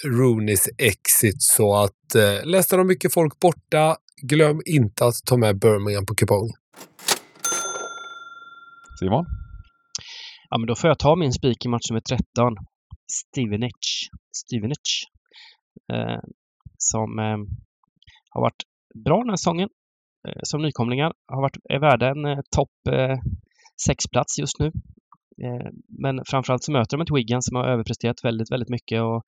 Rooneys 0.06 0.68
exit 0.78 1.42
så 1.42 1.74
att 1.74 2.14
eh, 2.14 2.44
Leicester 2.44 2.78
har 2.78 2.84
mycket 2.84 3.14
folk 3.14 3.40
borta. 3.40 3.96
Glöm 4.22 4.60
inte 4.66 5.04
att 5.04 5.14
ta 5.26 5.36
med 5.36 5.58
Birmingham 5.58 6.06
på 6.06 6.14
kupong. 6.14 6.50
Simon? 8.98 9.24
Ja, 10.50 10.58
men 10.58 10.66
då 10.66 10.74
får 10.74 10.88
jag 10.88 10.98
ta 10.98 11.16
min 11.16 11.32
spik 11.32 11.64
i 11.64 11.68
match 11.68 11.90
nummer 11.90 12.00
13. 12.00 12.56
Stevenage. 13.12 14.10
Stevenage. 14.36 15.13
Eh, 15.92 16.20
som 16.78 17.18
eh, 17.18 17.36
har 18.30 18.40
varit 18.40 18.62
bra 19.04 19.18
den 19.18 19.28
här 19.28 19.36
säsongen. 19.36 19.68
Eh, 20.28 20.40
som 20.42 20.62
nykomlingar. 20.62 21.12
Har 21.28 21.40
varit, 21.42 21.56
är 21.68 21.78
värda 21.78 22.08
en 22.08 22.24
eh, 22.24 22.38
topp 22.56 22.88
eh, 22.88 23.18
sexplats 23.86 24.38
just 24.38 24.58
nu. 24.58 24.66
Eh, 25.44 25.70
men 26.02 26.20
framförallt 26.26 26.64
så 26.64 26.72
möter 26.72 26.96
de 26.96 27.02
ett 27.02 27.16
Wigan 27.16 27.42
som 27.42 27.56
har 27.56 27.64
överpresterat 27.64 28.24
väldigt, 28.24 28.52
väldigt 28.52 28.68
mycket 28.68 29.02
och 29.02 29.22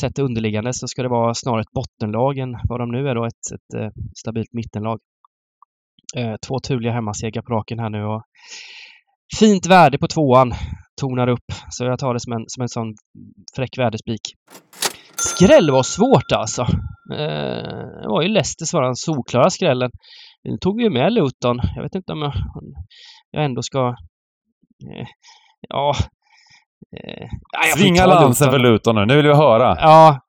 sett 0.00 0.16
det 0.16 0.22
underliggande 0.22 0.72
så 0.72 0.88
ska 0.88 1.02
det 1.02 1.08
vara 1.08 1.34
snarare 1.34 1.60
ett 1.60 1.72
bottenlag 1.72 2.38
än 2.38 2.56
vad 2.68 2.80
de 2.80 2.90
nu 2.90 3.08
är 3.08 3.14
då, 3.14 3.24
ett, 3.24 3.46
ett, 3.54 3.80
ett 3.80 4.18
stabilt 4.18 4.52
mittenlag. 4.52 4.98
Eh, 6.16 6.34
två 6.46 6.58
turliga 6.58 6.92
hemmasegrar 6.92 7.42
på 7.42 7.52
raken 7.52 7.78
här 7.78 7.90
nu 7.90 8.04
och 8.04 8.22
fint 9.38 9.66
värde 9.66 9.98
på 9.98 10.06
tvåan 10.06 10.52
tonar 11.00 11.28
upp. 11.28 11.52
Så 11.70 11.84
jag 11.84 11.98
tar 11.98 12.14
det 12.14 12.20
som 12.20 12.32
en, 12.32 12.44
som 12.46 12.62
en 12.62 12.68
sån 12.68 12.94
fräck 13.56 13.78
värdespik. 13.78 14.20
Skräll 15.20 15.70
var 15.70 15.82
svårt 15.82 16.32
alltså. 16.32 16.62
Eh, 17.12 18.00
det 18.02 18.08
var 18.08 18.22
ju 18.22 18.28
Leicester 18.28 18.64
som 18.66 18.78
var 18.78 18.84
den 18.86 18.96
solklara 18.96 19.50
skrällen. 19.50 19.90
Nu 20.44 20.56
tog 20.60 20.76
vi 20.76 20.82
ju 20.82 20.90
med 20.90 21.12
Luton. 21.12 21.60
Jag 21.76 21.82
vet 21.82 21.94
inte 21.94 22.12
om 22.12 22.22
jag, 22.22 22.32
jag 23.30 23.44
ändå 23.44 23.62
ska... 23.62 23.88
Eh, 23.88 25.06
ja... 25.68 25.94
Eh, 26.96 27.28
Svinga 27.76 28.06
lansen 28.06 28.50
för 28.50 28.58
Luton 28.58 28.94
nu. 28.94 29.06
Nu 29.06 29.16
vill 29.16 29.26
vi 29.26 29.34
höra. 29.34 29.76
Ja. 29.80 30.20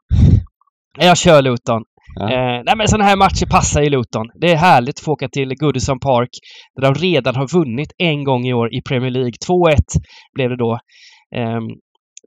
Jag 0.99 1.17
kör 1.17 1.41
Luton. 1.41 1.83
Ja. 2.15 2.31
Eh, 2.31 2.61
nej 2.65 2.75
men 2.77 2.87
sådana 2.87 3.03
här 3.03 3.15
matcher 3.15 3.45
passar 3.45 3.81
ju 3.81 3.89
Luton. 3.89 4.27
Det 4.41 4.51
är 4.51 4.55
härligt 4.55 4.99
att 4.99 5.05
få 5.05 5.11
åka 5.11 5.29
till 5.29 5.55
Goodison 5.55 5.99
Park 5.99 6.29
där 6.75 6.81
de 6.81 6.93
redan 6.93 7.35
har 7.35 7.47
vunnit 7.47 7.91
en 7.97 8.23
gång 8.23 8.45
i 8.45 8.53
år 8.53 8.73
i 8.73 8.81
Premier 8.81 9.11
League. 9.11 9.33
2-1 9.47 9.75
blev 10.33 10.49
det 10.49 10.57
då. 10.57 10.79
Eh, 11.35 11.59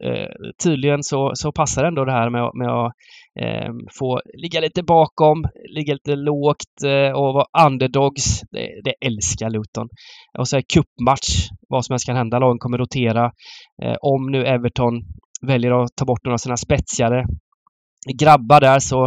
eh, 0.05 0.29
tydligen 0.63 1.03
så, 1.03 1.31
så 1.35 1.53
passar 1.53 1.85
ändå 1.85 2.05
det 2.05 2.13
här 2.13 2.31
med, 2.31 2.51
med 2.55 2.69
att 2.69 2.93
eh, 3.41 3.73
få 3.99 4.21
ligga 4.43 4.61
lite 4.61 4.83
bakom, 4.83 5.45
ligga 5.75 5.93
lite 5.93 6.17
lågt 6.17 6.83
eh, 6.85 7.13
och 7.13 7.35
vara 7.35 7.67
underdogs. 7.67 8.41
Det, 8.51 8.81
det 8.85 9.07
älskar 9.07 9.51
Luton. 9.51 9.89
Och 10.39 10.49
så 10.49 10.57
är 10.57 10.63
cupmatch, 10.75 11.49
vad 11.69 11.85
som 11.85 11.93
helst 11.93 12.07
kan 12.07 12.17
hända. 12.17 12.39
Lagen 12.39 12.59
kommer 12.59 12.79
rotera. 12.79 13.25
Eh, 13.83 13.97
om 14.01 14.31
nu 14.31 14.45
Everton 14.45 15.03
väljer 15.47 15.83
att 15.83 15.97
ta 15.97 16.05
bort 16.05 16.25
några 16.25 16.35
av 16.35 16.39
sina 16.39 16.57
spetsigare 16.57 17.25
grabbar 18.13 18.61
där 18.61 18.79
så 18.79 19.05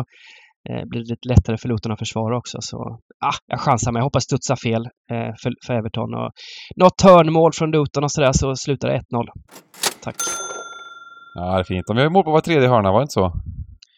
eh, 0.69 0.85
blir 0.85 1.01
det 1.01 1.09
lite 1.09 1.27
lättare 1.27 1.57
för 1.57 1.69
Luton 1.69 1.91
att 1.91 1.99
försvara 1.99 2.37
också. 2.37 2.57
Så 2.61 2.77
ah, 3.25 3.35
jag 3.47 3.59
chansar 3.59 3.91
men 3.91 3.99
Jag 3.99 4.03
hoppas 4.03 4.23
studsa 4.23 4.55
fel 4.55 4.85
eh, 5.11 5.33
för, 5.41 5.53
för 5.65 5.73
Everton. 5.73 6.13
Och 6.13 6.31
något 6.75 7.01
hörnmål 7.01 7.53
från 7.53 7.71
Luton 7.71 8.03
och 8.03 8.11
sådär 8.11 8.31
så 8.31 8.55
slutar 8.55 8.89
det 8.89 9.01
1-0. 9.11 9.25
Tack. 10.03 10.15
Ja, 11.39 11.53
det 11.53 11.59
är 11.59 11.63
fint. 11.63 11.87
De 11.87 11.97
gör 11.97 12.09
mål 12.09 12.23
på 12.23 12.31
var 12.31 12.41
tredje 12.41 12.69
hörna, 12.69 12.91
var 12.91 12.99
det 12.99 13.03
inte 13.03 13.11
så? 13.11 13.31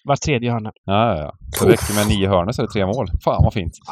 Var 0.04 0.16
tredje 0.16 0.52
hörna. 0.52 0.72
Ja, 0.86 1.16
ja, 1.16 1.18
ja. 1.18 1.32
Så 1.56 1.66
det 1.66 1.72
räcker 1.72 1.96
med 1.96 2.08
nio 2.08 2.30
hörnor 2.30 2.52
så 2.52 2.62
är 2.62 2.68
det 2.68 2.74
tre 2.74 2.86
mål. 2.86 3.08
Fan 3.24 3.44
vad 3.44 3.54
fint. 3.54 3.74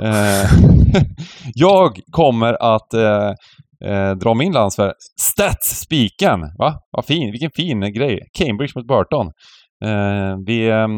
Eh, 0.00 0.50
jag 1.54 1.98
kommer 2.12 2.74
att 2.74 2.94
eh, 2.94 3.30
eh, 3.90 4.10
dra 4.10 4.34
min 4.34 4.52
lans 4.52 4.76
för 4.76 4.92
Stats-spiken. 5.20 6.40
Va? 6.58 6.74
Vad 6.90 7.04
fin, 7.04 7.30
vilken 7.30 7.50
fin 7.56 7.80
grej. 7.80 8.20
Cambridge 8.38 8.72
mot 8.76 8.86
Burton. 8.86 9.26
Eh, 9.84 10.36
vi, 10.46 10.68
eh, 10.68 10.88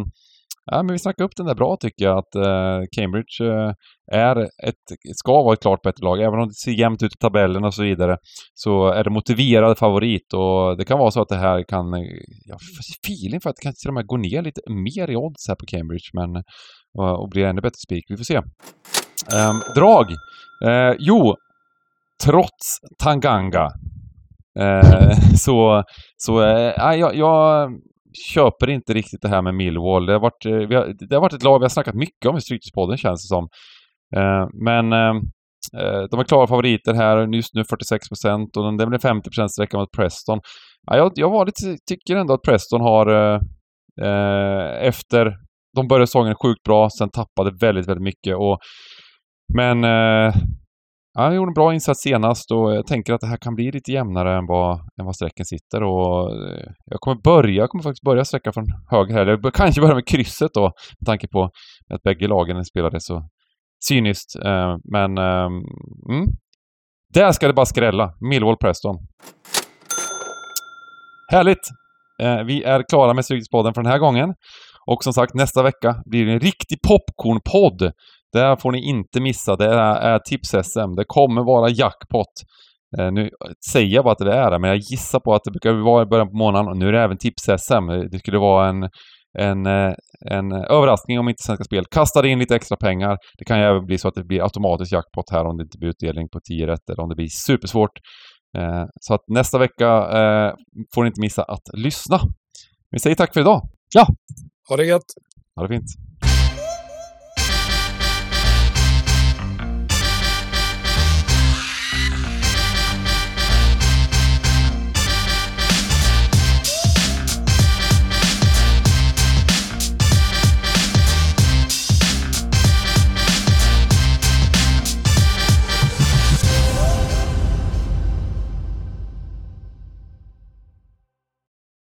ja, 0.70 0.82
men 0.82 0.93
vi 0.93 0.99
snackade 0.99 1.24
upp 1.24 1.36
den 1.36 1.47
där 1.47 1.55
bra 1.55 1.77
tycker 1.81 2.05
jag, 2.05 2.19
att 2.19 2.35
eh, 2.35 2.81
Cambridge 2.97 3.36
eh, 3.41 3.73
är 4.12 4.36
ett, 4.43 4.85
ska 5.16 5.43
vara 5.43 5.53
ett 5.55 5.61
klart 5.62 5.82
bättre 5.82 6.05
lag. 6.05 6.20
Även 6.20 6.41
om 6.41 6.49
det 6.49 6.55
ser 6.55 6.73
jämnt 6.73 7.03
ut 7.03 7.12
i 7.12 7.19
tabellen 7.19 7.65
och 7.65 7.74
så 7.74 7.82
vidare, 7.82 8.16
så 8.55 8.89
är 8.89 9.05
det 9.05 9.11
motiverad 9.11 9.78
favorit 9.78 10.32
och 10.32 10.77
det 10.77 10.85
kan 10.85 10.99
vara 10.99 11.11
så 11.11 11.23
att 11.23 11.28
det 11.28 11.36
här 11.36 11.62
kan... 11.62 11.95
Eh, 11.95 12.01
jag 12.47 12.55
har 12.55 12.61
feeling 13.07 13.41
för 13.41 13.51
att 13.51 13.57
det 13.57 13.62
kanske 13.62 13.81
till 13.81 13.91
och 13.91 13.95
med 13.95 14.07
gå 14.07 14.16
ner 14.16 14.43
lite 14.43 14.61
mer 14.70 15.11
i 15.11 15.16
odds 15.16 15.49
här 15.49 15.55
på 15.55 15.66
Cambridge, 15.66 16.11
men 16.12 16.43
och, 16.99 17.23
och 17.23 17.28
bli 17.31 17.43
ännu 17.43 17.61
bättre 17.61 17.81
spik. 17.86 18.05
Vi 18.09 18.16
får 18.16 18.24
se. 18.24 18.36
Um, 18.36 19.62
drag. 19.74 20.07
Eh, 20.66 20.95
jo, 20.99 21.35
trots 22.24 22.78
Tanganga 22.99 23.69
eh, 24.59 25.19
så, 25.36 25.82
så 26.16 26.43
eh, 26.43 26.95
jag, 26.95 27.16
jag 27.16 27.70
köper 28.35 28.70
inte 28.70 28.95
riktigt 28.95 29.23
det 29.23 29.28
här 29.28 29.43
med 29.43 29.55
Millwall. 29.55 30.07
Det 30.07 30.12
har 30.12 30.20
varit, 30.20 30.47
eh, 30.47 30.69
vi 30.69 30.74
har, 30.74 31.09
det 31.09 31.15
har 31.15 31.23
varit 31.23 31.32
ett 31.32 31.43
lag 31.43 31.59
vi 31.59 31.65
har 31.65 31.69
snackat 31.69 31.95
mycket 31.95 32.27
om 32.27 32.36
i 32.36 32.41
Stryktipspodden 32.41 32.97
känns 32.97 33.24
det 33.24 33.35
som. 33.35 33.49
Eh, 34.16 34.49
men 34.65 34.93
ehm, 34.93 35.16
eh, 35.78 36.03
de 36.11 36.20
är 36.20 36.24
klara 36.24 36.47
favoriter 36.47 36.95
här, 36.95 37.35
just 37.35 37.55
nu 37.55 37.65
46 37.65 38.09
procent 38.09 38.57
och 38.57 38.78
det 38.78 38.86
blir 38.86 38.99
50 38.99 39.31
procent 39.31 39.53
sträcka 39.53 39.78
mot 39.78 39.93
Preston. 39.97 40.41
jag, 40.91 41.12
jag 41.15 41.31
var 41.31 41.47
lite, 41.47 41.77
tycker 41.89 42.16
ändå 42.16 42.35
att 42.35 42.43
Preston 42.43 42.81
har 42.81 43.07
eh, 43.07 43.41
eh, 44.03 44.86
efter 44.89 45.36
de 45.77 45.89
började 45.89 46.07
säsongen 46.07 46.35
sjukt 46.35 46.62
bra, 46.62 46.89
sen 46.99 47.11
tappade 47.11 47.51
väldigt, 47.61 47.89
väldigt 47.89 48.05
mycket 48.05 48.36
och 48.36 48.59
men 49.55 49.85
eh, 49.85 50.35
han 51.15 51.35
gjorde 51.35 51.51
en 51.51 51.55
bra 51.55 51.74
insats 51.74 52.01
senast 52.01 52.51
och 52.51 52.74
jag 52.74 52.86
tänker 52.86 53.12
att 53.12 53.20
det 53.20 53.27
här 53.27 53.36
kan 53.36 53.55
bli 53.55 53.73
lite 53.73 53.93
jämnare 53.93 54.39
än 54.39 54.47
vad, 54.47 54.78
än 54.78 55.05
vad 55.07 55.16
sträcken 55.16 55.47
sitter 55.47 55.82
och 55.82 56.31
eh, 56.31 56.70
jag 56.85 57.01
kommer 57.01 57.20
börja, 57.24 57.55
jag 57.55 57.70
kommer 57.70 57.82
faktiskt 57.82 58.03
börja 58.05 58.24
sträcka 58.24 58.53
från 58.53 58.65
höger 58.91 59.15
här. 59.15 59.27
Jag 59.27 59.55
kanske 59.55 59.81
börja 59.81 59.95
med 59.95 60.07
krysset 60.07 60.51
då 60.55 60.62
med 61.01 61.07
tanke 61.07 61.28
på 61.28 61.51
att 61.95 62.03
bägge 62.03 62.28
lagen 62.28 62.65
spelade 62.65 63.01
så 63.01 63.28
cyniskt, 63.89 64.36
eh, 64.45 64.77
men 64.93 65.19
eh, 65.19 65.47
mm. 66.11 66.27
Där 67.15 67.32
ska 67.32 67.47
det 67.47 67.53
bara 67.53 67.66
skrälla. 67.66 68.15
Millwall 68.20 68.57
Preston. 68.57 68.97
Härligt! 71.31 71.69
Vi 72.47 72.62
är 72.62 72.82
klara 72.91 73.15
med 73.15 73.24
Stryktipspodden 73.24 73.74
för 73.74 73.82
den 73.82 73.93
här 73.93 73.99
gången. 73.99 74.35
Och 74.86 75.05
som 75.05 75.12
sagt, 75.12 75.35
nästa 75.35 75.62
vecka 75.62 76.03
blir 76.07 76.27
det 76.27 76.32
en 76.32 76.41
riktig 76.41 76.78
popcornpodd. 76.82 77.93
Det 78.35 78.56
får 78.61 78.73
ni 78.73 78.89
inte 78.89 79.20
missa. 79.20 79.56
Det 79.56 79.74
är, 79.74 80.19
tips-SM. 80.19 80.94
Det 80.97 81.05
kommer 81.06 81.43
vara 81.44 81.69
jackpot. 81.69 82.35
Eh, 82.98 83.12
nu 83.12 83.31
säger 83.70 83.94
jag 83.94 84.05
bara 84.05 84.12
att 84.12 84.19
det 84.19 84.35
är 84.35 84.51
det, 84.51 84.59
men 84.59 84.70
jag 84.70 84.78
gissar 84.78 85.20
på 85.20 85.35
att 85.35 85.44
det 85.44 85.51
brukar 85.51 85.85
vara 85.85 86.02
i 86.02 86.06
början 86.06 86.28
på 86.28 86.36
månaden 86.36 86.78
nu 86.78 86.89
är 86.89 86.93
det 86.93 87.01
även 87.01 87.19
tips-SM. 87.19 88.09
Det 88.11 88.19
skulle 88.19 88.39
vara 88.39 88.69
en 88.69 88.89
en, 89.39 89.66
eh, 89.66 89.93
en 90.31 90.52
överraskning 90.52 91.19
om 91.19 91.28
inte 91.28 91.43
Svenska 91.43 91.65
Spel 91.65 91.85
kastar 91.90 92.27
in 92.27 92.39
lite 92.39 92.56
extra 92.56 92.77
pengar. 92.77 93.16
Det 93.39 93.44
kan 93.44 93.59
ju 93.59 93.65
även 93.65 93.86
bli 93.86 93.98
så 93.98 94.09
att 94.09 94.15
det 94.15 94.24
blir 94.24 94.43
automatisk 94.43 94.93
jackpot 94.93 95.31
här 95.31 95.44
om 95.44 95.56
det 95.56 95.62
inte 95.62 95.78
blir 95.78 95.89
utdelning 95.89 96.28
på 96.28 96.40
10 96.40 96.66
rätt 96.66 96.90
eller 96.90 97.02
om 97.02 97.09
det 97.09 97.15
blir 97.15 97.28
supersvårt. 97.47 97.90
Eh, 98.59 98.85
så 99.01 99.15
att 99.15 99.24
nästa 99.28 99.59
vecka 99.59 99.89
får 100.94 101.02
ni 101.02 101.06
inte 101.06 101.20
missa 101.20 101.43
att 101.43 101.66
lyssna. 101.73 102.19
Vi 102.90 102.98
säger 102.98 103.16
tack 103.16 103.35
för 103.35 103.40
idag. 103.40 103.61
Ja. 103.94 104.06
Ha 104.69 104.77
det 104.77 104.85
gött. 104.85 105.11
Ha 105.56 105.66
det 105.66 105.74
fint. 105.74 106.04